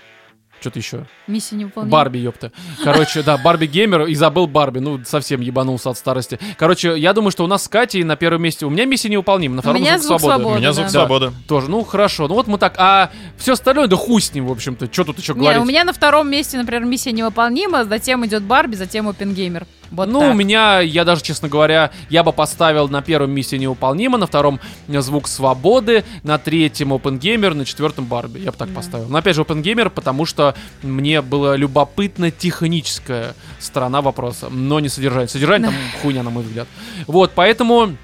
Что-то 0.61 0.79
еще. 0.79 1.07
Миссия 1.29 1.55
невыполнима. 1.57 1.93
Барби, 1.93 2.19
ёпта. 2.19 2.51
Короче, 2.83 3.23
да, 3.23 3.39
Барби 3.39 3.67
Геймер 3.67 4.07
и 4.07 4.15
забыл 4.15 4.47
Барби. 4.49 4.81
Ну, 4.81 5.01
совсем 5.05 5.41
ебанулся 5.41 5.91
от 5.91 5.99
старости. 5.99 6.39
Короче, 6.57 6.99
я 6.99 7.13
думаю, 7.13 7.31
что 7.31 7.45
у 7.45 7.47
нас 7.47 7.65
с 7.65 7.69
Катей 7.69 8.03
на 8.03 8.17
первом 8.17 8.43
месте. 8.43 8.67
У 8.67 8.71
меня 8.71 8.85
миссия 8.85 9.09
невыполнима, 9.09 9.55
на 9.57 9.63
втором 9.63 9.81
меня 9.81 9.99
звук 9.99 10.19
«Звук 10.19 10.21
свободы. 10.21 10.37
У 10.37 10.43
свободы». 10.43 10.61
меня 10.61 10.73
звук 10.73 10.87
Да. 10.87 10.91
свободы. 10.91 11.33
Тоже, 11.47 11.71
ну 11.71 11.85
хорошо. 11.85 12.27
Ну 12.29 12.35
вот 12.35 12.47
мы 12.49 12.59
так. 12.59 12.75
А 12.79 13.11
все 13.37 13.53
остальное, 13.53 13.87
да 13.87 13.97
хуй 13.97 14.21
с 14.21 14.33
ним, 14.35 14.47
в 14.49 14.53
общем-то. 14.53 14.93
Что 14.93 15.05
тут 15.05 15.19
еще 15.19 15.35
Не, 15.35 15.41
говорить? 15.41 15.63
у 15.63 15.65
меня 15.65 15.85
на 15.85 15.93
втором 15.93 16.29
месте, 16.31 16.57
например, 16.59 16.85
миссия 16.85 17.13
невыполнима, 17.13 17.85
затем 17.85 18.27
идет 18.27 18.43
Барби, 18.43 18.75
затем 18.75 19.09
Опенгеймер. 19.09 19.67
Вот 19.91 20.09
ну, 20.09 20.21
так. 20.21 20.33
у 20.33 20.35
меня, 20.35 20.81
я 20.81 21.05
даже, 21.05 21.23
честно 21.23 21.49
говоря, 21.49 21.91
я 22.11 22.23
бы 22.23 22.33
поставил 22.33 22.89
на 22.89 23.03
первом 23.03 23.31
миссия 23.31 23.59
невыполнима, 23.59 24.19
на 24.19 24.27
втором 24.27 24.61
э, 24.89 25.01
звук 25.01 25.29
свободы, 25.29 26.05
на 26.23 26.39
третьем 26.39 26.93
Open 26.93 27.19
Gamer, 27.19 27.55
на 27.55 27.65
четвертом 27.65 28.05
Барби. 28.05 28.41
Я 28.41 28.53
бы 28.53 28.57
так 28.57 28.69
Да. 28.69 28.75
поставил. 28.77 29.09
Но 29.09 29.19
опять 29.19 29.37
же, 29.37 29.43
Open 29.43 29.63
Gamer, 29.63 29.91
потому 29.91 30.27
что 30.27 30.55
мне 30.83 31.23
было 31.23 31.55
любопытно 31.57 32.31
техническая 32.31 33.35
сторона 33.59 34.03
вопроса, 34.03 34.49
но 34.51 34.81
не 34.81 34.89
содержание. 34.89 35.29
Содержание 35.29 35.71
там 35.71 35.77
хуйня, 36.03 36.23
на 36.23 36.31
мой 36.31 36.43
взгляд. 36.43 36.69
Вот, 37.07 37.33
поэтому 37.35 37.97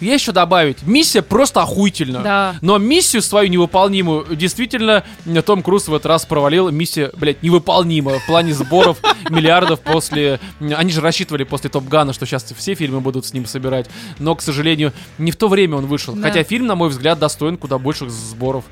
есть 0.00 0.22
что 0.22 0.32
добавить. 0.32 0.82
Миссия 0.82 1.22
просто 1.22 1.62
охуительна. 1.62 2.20
Да. 2.22 2.56
Но 2.60 2.78
миссию 2.78 3.22
свою 3.22 3.48
невыполнимую 3.48 4.36
действительно 4.36 5.04
Том 5.44 5.62
Круз 5.62 5.88
в 5.88 5.94
этот 5.94 6.06
раз 6.06 6.26
провалил. 6.26 6.70
Миссия, 6.70 7.10
блядь, 7.16 7.42
невыполнима 7.42 8.18
в 8.18 8.26
плане 8.26 8.54
сборов 8.54 8.98
миллиардов 9.30 9.80
после... 9.80 10.40
Они 10.60 10.92
же 10.92 11.00
рассчитывали 11.00 11.44
после 11.44 11.70
Топ 11.70 11.84
Гана, 11.88 12.12
что 12.12 12.26
сейчас 12.26 12.44
все 12.56 12.74
фильмы 12.74 13.00
будут 13.00 13.26
с 13.26 13.32
ним 13.32 13.46
собирать. 13.46 13.88
Но, 14.18 14.34
к 14.34 14.42
сожалению, 14.42 14.92
не 15.18 15.30
в 15.30 15.36
то 15.36 15.48
время 15.48 15.76
он 15.76 15.86
вышел. 15.86 16.14
Да. 16.14 16.28
Хотя 16.28 16.42
фильм, 16.42 16.66
на 16.66 16.74
мой 16.74 16.88
взгляд, 16.88 17.18
достоин 17.18 17.56
куда 17.56 17.78
больших 17.78 18.10
сборов. 18.10 18.64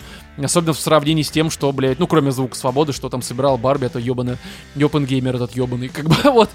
Особенно 0.43 0.73
в 0.73 0.81
сравнении 0.81 1.23
с 1.23 1.31
тем, 1.31 1.51
что, 1.51 1.71
блядь, 1.73 1.99
ну, 1.99 2.07
кроме 2.07 2.33
звука 2.33 2.57
свободы, 2.57 2.93
что 2.93 3.09
там 3.09 3.23
собирал 3.23 3.57
Барби, 3.59 3.87
это 3.87 3.99
ебаный, 3.99 4.37
Геймер 4.75 5.37
этот 5.37 5.53
ебаный. 5.57 5.89
Как 5.89 6.07
бы 6.07 6.17
вот, 6.33 6.51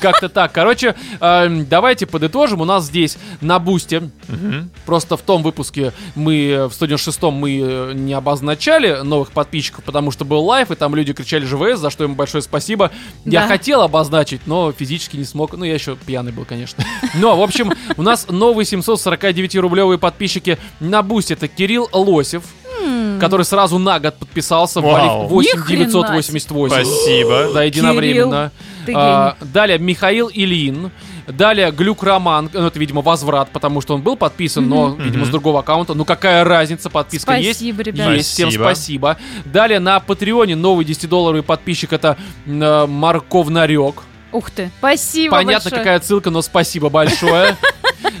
как-то 0.00 0.28
так. 0.28 0.52
Короче, 0.52 0.94
э, 1.20 1.64
давайте 1.68 2.06
подытожим. 2.06 2.60
У 2.60 2.64
нас 2.64 2.84
здесь 2.86 3.16
на 3.40 3.58
Boosty 3.58 4.10
Мгм. 4.28 4.70
Просто 4.86 5.16
в 5.16 5.22
том 5.22 5.42
выпуске 5.42 5.92
мы, 6.14 6.46
э, 6.48 6.66
в 6.66 6.72
196 6.72 7.22
мы 7.30 7.60
э, 7.62 7.92
не 7.94 8.12
обозначали 8.14 9.02
новых 9.02 9.32
подписчиков, 9.32 9.84
потому 9.84 10.10
что 10.10 10.24
был 10.24 10.44
live, 10.44 10.70
и 10.70 10.74
там 10.74 10.94
люди 10.94 11.12
кричали 11.12 11.44
ЖВС, 11.44 11.78
за 11.80 11.90
что 11.90 12.04
им 12.04 12.14
большое 12.14 12.42
спасибо. 12.42 12.90
Я 13.24 13.42
Да. 13.42 13.48
хотел 13.48 13.82
обозначить, 13.82 14.42
но 14.46 14.72
физически 14.72 15.16
не 15.16 15.24
смог. 15.24 15.52
Ну, 15.56 15.64
я 15.64 15.74
еще 15.74 15.96
пьяный 15.96 16.32
был, 16.32 16.44
конечно. 16.44 16.84
Но, 17.14 17.36
в 17.36 17.42
общем, 17.42 17.72
у 17.96 18.02
нас 18.02 18.26
новые 18.28 18.64
749-рублевые 18.66 19.98
подписчики 19.98 20.58
на 20.80 21.02
Boosty. 21.02 21.34
Это 21.34 21.48
Кирилл 21.48 21.88
Лосев, 21.92 22.42
который 23.20 23.44
сразу 23.44 23.78
на 23.78 24.00
год 24.00 24.16
подписался, 24.16 24.80
Вау. 24.80 25.28
хрена 25.28 25.28
8988. 25.28 26.84
Спасибо. 26.84 27.50
Да, 27.54 27.62
единовременно. 27.62 28.52
А, 28.94 29.36
далее 29.40 29.78
Михаил 29.78 30.30
Ильин, 30.32 30.90
Далее 31.28 31.70
Глюк 31.70 32.02
Роман, 32.02 32.50
ну 32.52 32.66
это, 32.66 32.78
видимо, 32.78 33.00
возврат, 33.00 33.48
потому 33.52 33.80
что 33.80 33.94
он 33.94 34.02
был 34.02 34.16
подписан, 34.16 34.68
но, 34.68 34.88
Мгм. 34.88 35.02
видимо, 35.02 35.24
с 35.24 35.28
другого 35.28 35.60
аккаунта. 35.60 35.94
Ну 35.94 36.04
какая 36.04 36.42
разница, 36.44 36.90
подписка 36.90 37.34
есть? 37.36 37.60
Спасибо, 37.60 37.82
ребята. 37.82 38.12
Есть, 38.14 38.30
всем 38.30 38.50
Спасибо. 38.50 38.64
спасибо. 38.64 39.16
Далее 39.44 39.78
на 39.78 40.00
Патреоне 40.00 40.56
новый 40.56 40.84
10-долларовый 40.84 41.42
подписчик 41.42 41.92
это 41.92 42.16
э, 42.46 42.86
Морковнарек. 42.86 44.02
Ух 44.32 44.50
ты. 44.50 44.70
Спасибо 44.78 45.36
Понятно, 45.36 45.70
большое. 45.70 45.78
какая 45.84 46.00
ссылка, 46.00 46.30
но 46.30 46.42
спасибо 46.42 46.88
большое. 46.88 47.56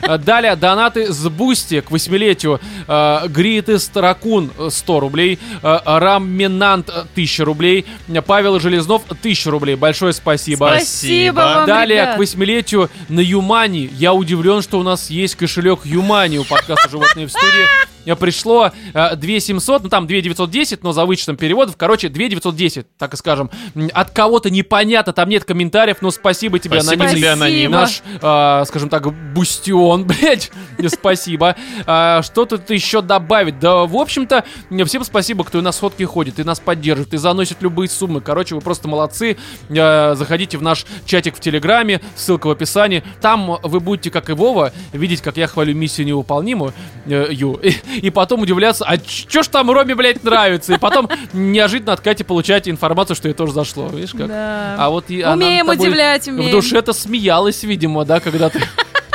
Э, 0.02 0.18
Далее 0.24 0.56
донаты 0.56 1.12
с 1.12 1.28
Boosty 1.28 1.80
к 1.80 1.90
восьмилетию. 1.90 2.60
Э, 2.86 3.26
Greatest 3.28 3.96
Raccoon 3.96 4.50
э, 4.58 4.68
100 4.70 5.00
рублей. 5.00 5.38
Э, 5.62 5.78
Ruminant 5.84 6.88
э, 6.90 7.00
1000 7.12 7.44
рублей. 7.44 7.86
Э, 8.08 8.20
Павел 8.20 8.60
Железнов 8.60 9.02
1000 9.08 9.50
рублей. 9.50 9.74
Большое 9.76 10.12
спасибо. 10.12 10.66
Спасибо 10.76 10.82
Спасибо. 10.82 11.40
вам, 11.40 11.66
Далее 11.66 12.02
ребят. 12.02 12.16
к 12.16 12.18
восьмилетию 12.18 12.90
на 13.08 13.20
ЮMoney. 13.20 13.90
Я 13.94 14.12
удивлен, 14.12 14.62
что 14.62 14.78
у 14.78 14.82
нас 14.82 15.08
есть 15.10 15.36
кошелек 15.36 15.80
ЮMoney 15.84 16.38
у 16.38 16.44
подкаста 16.44 16.88
«Животные 16.90 17.26
в 17.26 17.30
студии». 17.30 17.91
Э, 18.06 18.16
Пришло 18.16 18.70
э, 18.94 19.16
2700, 19.16 19.84
ну 19.84 19.88
там 19.88 20.06
2910, 20.06 20.82
но 20.82 20.92
за 20.92 21.04
вычетом 21.06 21.36
переводов. 21.36 21.76
Короче, 21.76 22.08
2910, 22.08 22.86
так 22.98 23.14
и 23.14 23.16
скажем. 23.16 23.50
От 23.92 24.10
кого-то 24.10 24.50
непонятно, 24.50 25.12
там 25.12 25.28
нет 25.28 25.44
комментариев, 25.44 25.98
но 26.00 26.10
спасибо 26.10 26.58
тебе, 26.58 26.80
Спасибо 26.80 27.04
анонимный 27.04 27.20
тебе, 27.20 27.30
аноним. 27.32 27.70
наш, 27.70 28.02
э, 28.20 28.64
скажем 28.66 28.88
так, 28.88 29.12
бустион, 29.32 30.04
блядь, 30.06 30.50
спасибо. 30.88 31.56
А, 31.86 32.22
что 32.22 32.44
тут 32.44 32.70
еще 32.70 33.02
добавить? 33.02 33.58
Да, 33.58 33.84
в 33.86 33.96
общем-то, 33.96 34.44
всем 34.86 35.04
спасибо, 35.04 35.44
кто 35.44 35.58
и 35.58 35.62
на 35.62 35.72
сходки 35.72 36.02
ходит, 36.04 36.38
и 36.38 36.44
нас 36.44 36.60
поддерживает, 36.60 37.14
и 37.14 37.16
заносит 37.16 37.62
любые 37.62 37.88
суммы. 37.88 38.20
Короче, 38.20 38.54
вы 38.54 38.60
просто 38.60 38.88
молодцы. 38.88 39.36
Э, 39.68 40.14
Заходите 40.14 40.58
в 40.58 40.62
наш 40.62 40.84
чатик 41.06 41.36
в 41.36 41.40
Телеграме, 41.40 42.00
ссылка 42.16 42.46
в 42.46 42.50
описании. 42.50 43.02
Там 43.20 43.58
вы 43.62 43.80
будете, 43.80 44.10
как 44.10 44.30
и 44.30 44.32
Вова, 44.32 44.72
видеть, 44.92 45.20
как 45.22 45.36
я 45.36 45.46
хвалю 45.46 45.74
миссию 45.74 46.06
невыполнимую, 46.06 46.72
э, 47.06 47.28
ю, 47.30 47.60
и, 48.00 48.10
потом 48.10 48.40
удивляться, 48.42 48.84
а 48.86 48.98
чё 48.98 49.42
ж 49.42 49.48
там 49.48 49.70
Роме, 49.70 49.94
блядь, 49.94 50.24
нравится? 50.24 50.74
И 50.74 50.78
потом 50.78 51.08
неожиданно 51.32 51.92
от 51.92 52.00
Кати 52.00 52.24
получаете 52.24 52.70
информацию, 52.70 53.16
что 53.16 53.28
ей 53.28 53.34
тоже 53.34 53.52
зашло. 53.52 53.88
Видишь 53.88 54.12
как? 54.12 54.28
Да. 54.28 54.76
А 54.78 54.90
вот 54.90 55.10
и 55.10 55.22
она 55.22 55.34
Умеем 55.34 55.66
тобой 55.66 55.86
удивлять, 55.86 56.28
умеем. 56.28 56.48
В 56.48 56.52
душе-то 56.52 56.92
смеялась, 56.92 57.62
видимо, 57.62 58.04
да, 58.04 58.20
когда 58.20 58.48
ты 58.48 58.62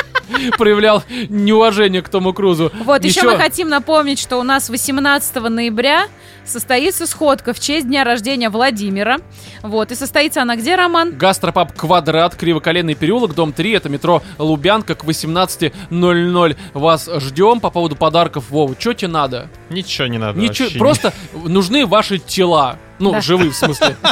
проявлял 0.58 1.04
неуважение 1.30 2.02
к 2.02 2.10
Тому 2.10 2.34
Крузу. 2.34 2.72
Вот, 2.84 3.04
еще 3.04 3.24
мы 3.24 3.38
хотим 3.38 3.70
напомнить, 3.70 4.20
что 4.20 4.38
у 4.38 4.44
нас 4.44 4.70
18 4.70 5.36
ноября 5.36 6.08
состоится 6.50 7.06
сходка 7.08 7.54
в 7.54 7.60
честь 7.60 7.88
дня 7.88 8.04
рождения 8.04 8.50
Владимира. 8.50 9.18
Вот, 9.64 9.92
и 9.92 9.96
состоится 9.96 10.42
она 10.42 10.56
где, 10.56 10.76
Роман? 10.76 11.16
Гастропаб 11.18 11.74
Квадрат, 11.74 12.36
Кривоколенный 12.36 12.96
переулок, 12.96 13.36
дом 13.36 13.54
3, 13.54 13.72
это 13.74 13.90
метро 13.90 14.22
Лубянка, 14.38 14.96
к 14.96 15.04
18.00 15.04 16.58
вас 16.74 17.10
ждем. 17.18 17.60
По 17.60 17.70
поводу 17.70 17.96
подарков, 17.96 18.50
Вова, 18.50 18.76
что 18.80 18.94
тебе 18.94 19.10
надо? 19.10 19.50
Ничего 19.70 20.08
не 20.08 20.18
надо. 20.18 20.40
Ничего, 20.40 20.66
вообще. 20.66 20.80
просто 20.80 21.14
нужны 21.34 21.86
ваши 21.86 22.20
тела. 22.20 22.78
Ну, 23.00 23.12
Да. 23.12 23.22
живые, 23.22 23.52
в 23.52 23.56
смысле. 23.56 23.96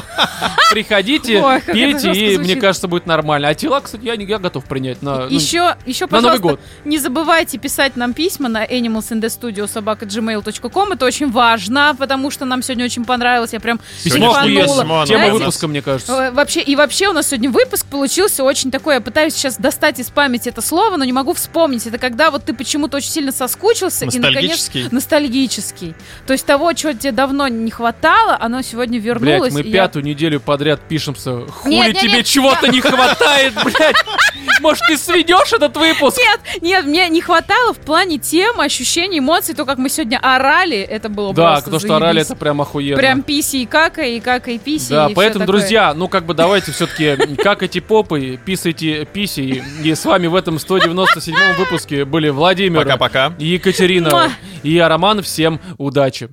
Приходите, 0.71 1.41
Ой, 1.41 1.59
пейте, 1.61 2.11
и 2.11 2.35
звучит. 2.35 2.39
мне 2.39 2.55
кажется, 2.55 2.87
будет 2.87 3.07
нормально. 3.07 3.47
А 3.47 3.53
тела, 3.55 3.79
кстати, 3.79 4.03
я, 4.05 4.13
я 4.13 4.37
готов 4.37 4.65
принять. 4.65 5.01
На, 5.01 5.21
ну, 5.21 5.25
еще, 5.27 5.75
еще, 5.87 6.05
на 6.07 6.21
Новый 6.21 6.37
год. 6.39 6.59
не 6.83 6.99
забывайте 6.99 7.57
писать 7.57 7.95
нам 7.95 8.13
письма 8.13 8.47
на 8.47 8.63
animalsinthestudio.gmail.com. 8.65 10.91
Это 10.93 11.05
очень 11.05 11.31
важно, 11.31 11.95
потому 11.97 12.24
что 12.31 12.45
нам 12.45 12.61
сегодня 12.61 12.85
очень 12.85 13.05
понравилось. 13.05 13.53
Я 13.53 13.59
прям 13.59 13.79
Письмо 14.03 14.35
Тема 14.43 15.05
Знаете, 15.05 15.31
выпуска, 15.31 15.67
мне 15.67 15.81
кажется. 15.81 16.31
Вообще, 16.33 16.61
и 16.61 16.75
вообще 16.75 17.07
у 17.07 17.13
нас 17.13 17.27
сегодня 17.27 17.49
выпуск 17.49 17.85
получился 17.85 18.43
очень 18.43 18.71
такой, 18.71 18.95
я 18.95 19.01
пытаюсь 19.01 19.33
сейчас 19.33 19.57
достать 19.57 19.99
из 19.99 20.09
памяти 20.09 20.49
это 20.49 20.61
слово, 20.61 20.97
но 20.97 21.05
не 21.05 21.13
могу 21.13 21.33
вспомнить. 21.33 21.85
Это 21.87 21.97
когда 21.97 22.31
вот 22.31 22.45
ты 22.45 22.53
почему-то 22.53 22.97
очень 22.97 23.09
сильно 23.09 23.31
соскучился 23.31 24.05
и 24.05 24.19
наконец 24.19 24.69
Ностальгический. 24.91 25.95
То 26.27 26.33
есть 26.33 26.45
того, 26.45 26.73
чего 26.73 26.93
тебе 26.93 27.11
давно 27.11 27.47
не 27.47 27.71
хватало, 27.71 28.37
оно 28.39 28.61
сегодня 28.61 28.99
вернулось. 28.99 29.53
Блять, 29.53 29.65
мы 29.65 29.69
и 29.69 29.71
я- 29.71 29.83
пятую 29.83 30.05
неделю 30.05 30.39
подряд 30.39 30.81
пишемся. 30.87 31.45
Хули 31.47 31.73
Нет, 31.75 31.93
нет, 31.93 32.01
тебе 32.01 32.23
чего-то 32.23 32.67
не 32.67 32.81
хватает, 32.81 33.53
блядь? 33.63 33.95
Может, 34.61 34.83
ты 34.87 34.97
сведешь 34.97 35.53
этот 35.53 35.75
выпуск? 35.77 36.17
Нет, 36.17 36.61
нет, 36.61 36.85
мне 36.85 37.09
не 37.09 37.21
хватало 37.21 37.73
в 37.73 37.77
плане 37.77 38.17
тем, 38.17 38.59
ощущений, 38.59 39.19
эмоций, 39.19 39.55
то, 39.55 39.65
как 39.65 39.77
мы 39.77 39.89
сегодня 39.89 40.19
орали, 40.21 40.77
это 40.77 41.09
было 41.09 41.33
Да, 41.33 41.53
просто 41.53 41.71
то, 41.71 41.79
что 41.79 41.95
орали, 41.95 42.21
это 42.21 42.35
прям 42.35 42.61
охуенно. 42.61 42.97
Прям 42.97 43.21
писи 43.21 43.57
и 43.57 43.65
кака, 43.65 44.01
и 44.03 44.19
кака 44.19 44.51
и 44.51 44.57
писи. 44.57 44.89
Да, 44.89 45.09
поэтому, 45.13 45.45
друзья, 45.45 45.93
ну 45.93 46.07
как 46.07 46.25
бы 46.25 46.33
давайте 46.33 46.71
все-таки 46.71 47.15
как 47.37 47.63
эти 47.63 47.79
попы, 47.79 48.39
писайте 48.43 49.05
писи. 49.05 49.63
И 49.83 49.93
с 49.93 50.05
вами 50.05 50.27
в 50.27 50.35
этом 50.35 50.59
197 50.59 51.35
выпуске 51.57 52.05
были 52.05 52.29
Владимир, 52.29 52.81
Пока-пока. 52.81 53.33
и 53.39 53.45
Екатерина 53.47 54.31
и 54.63 54.71
я, 54.71 54.89
Роман. 54.89 55.21
Всем 55.21 55.59
удачи. 55.77 56.29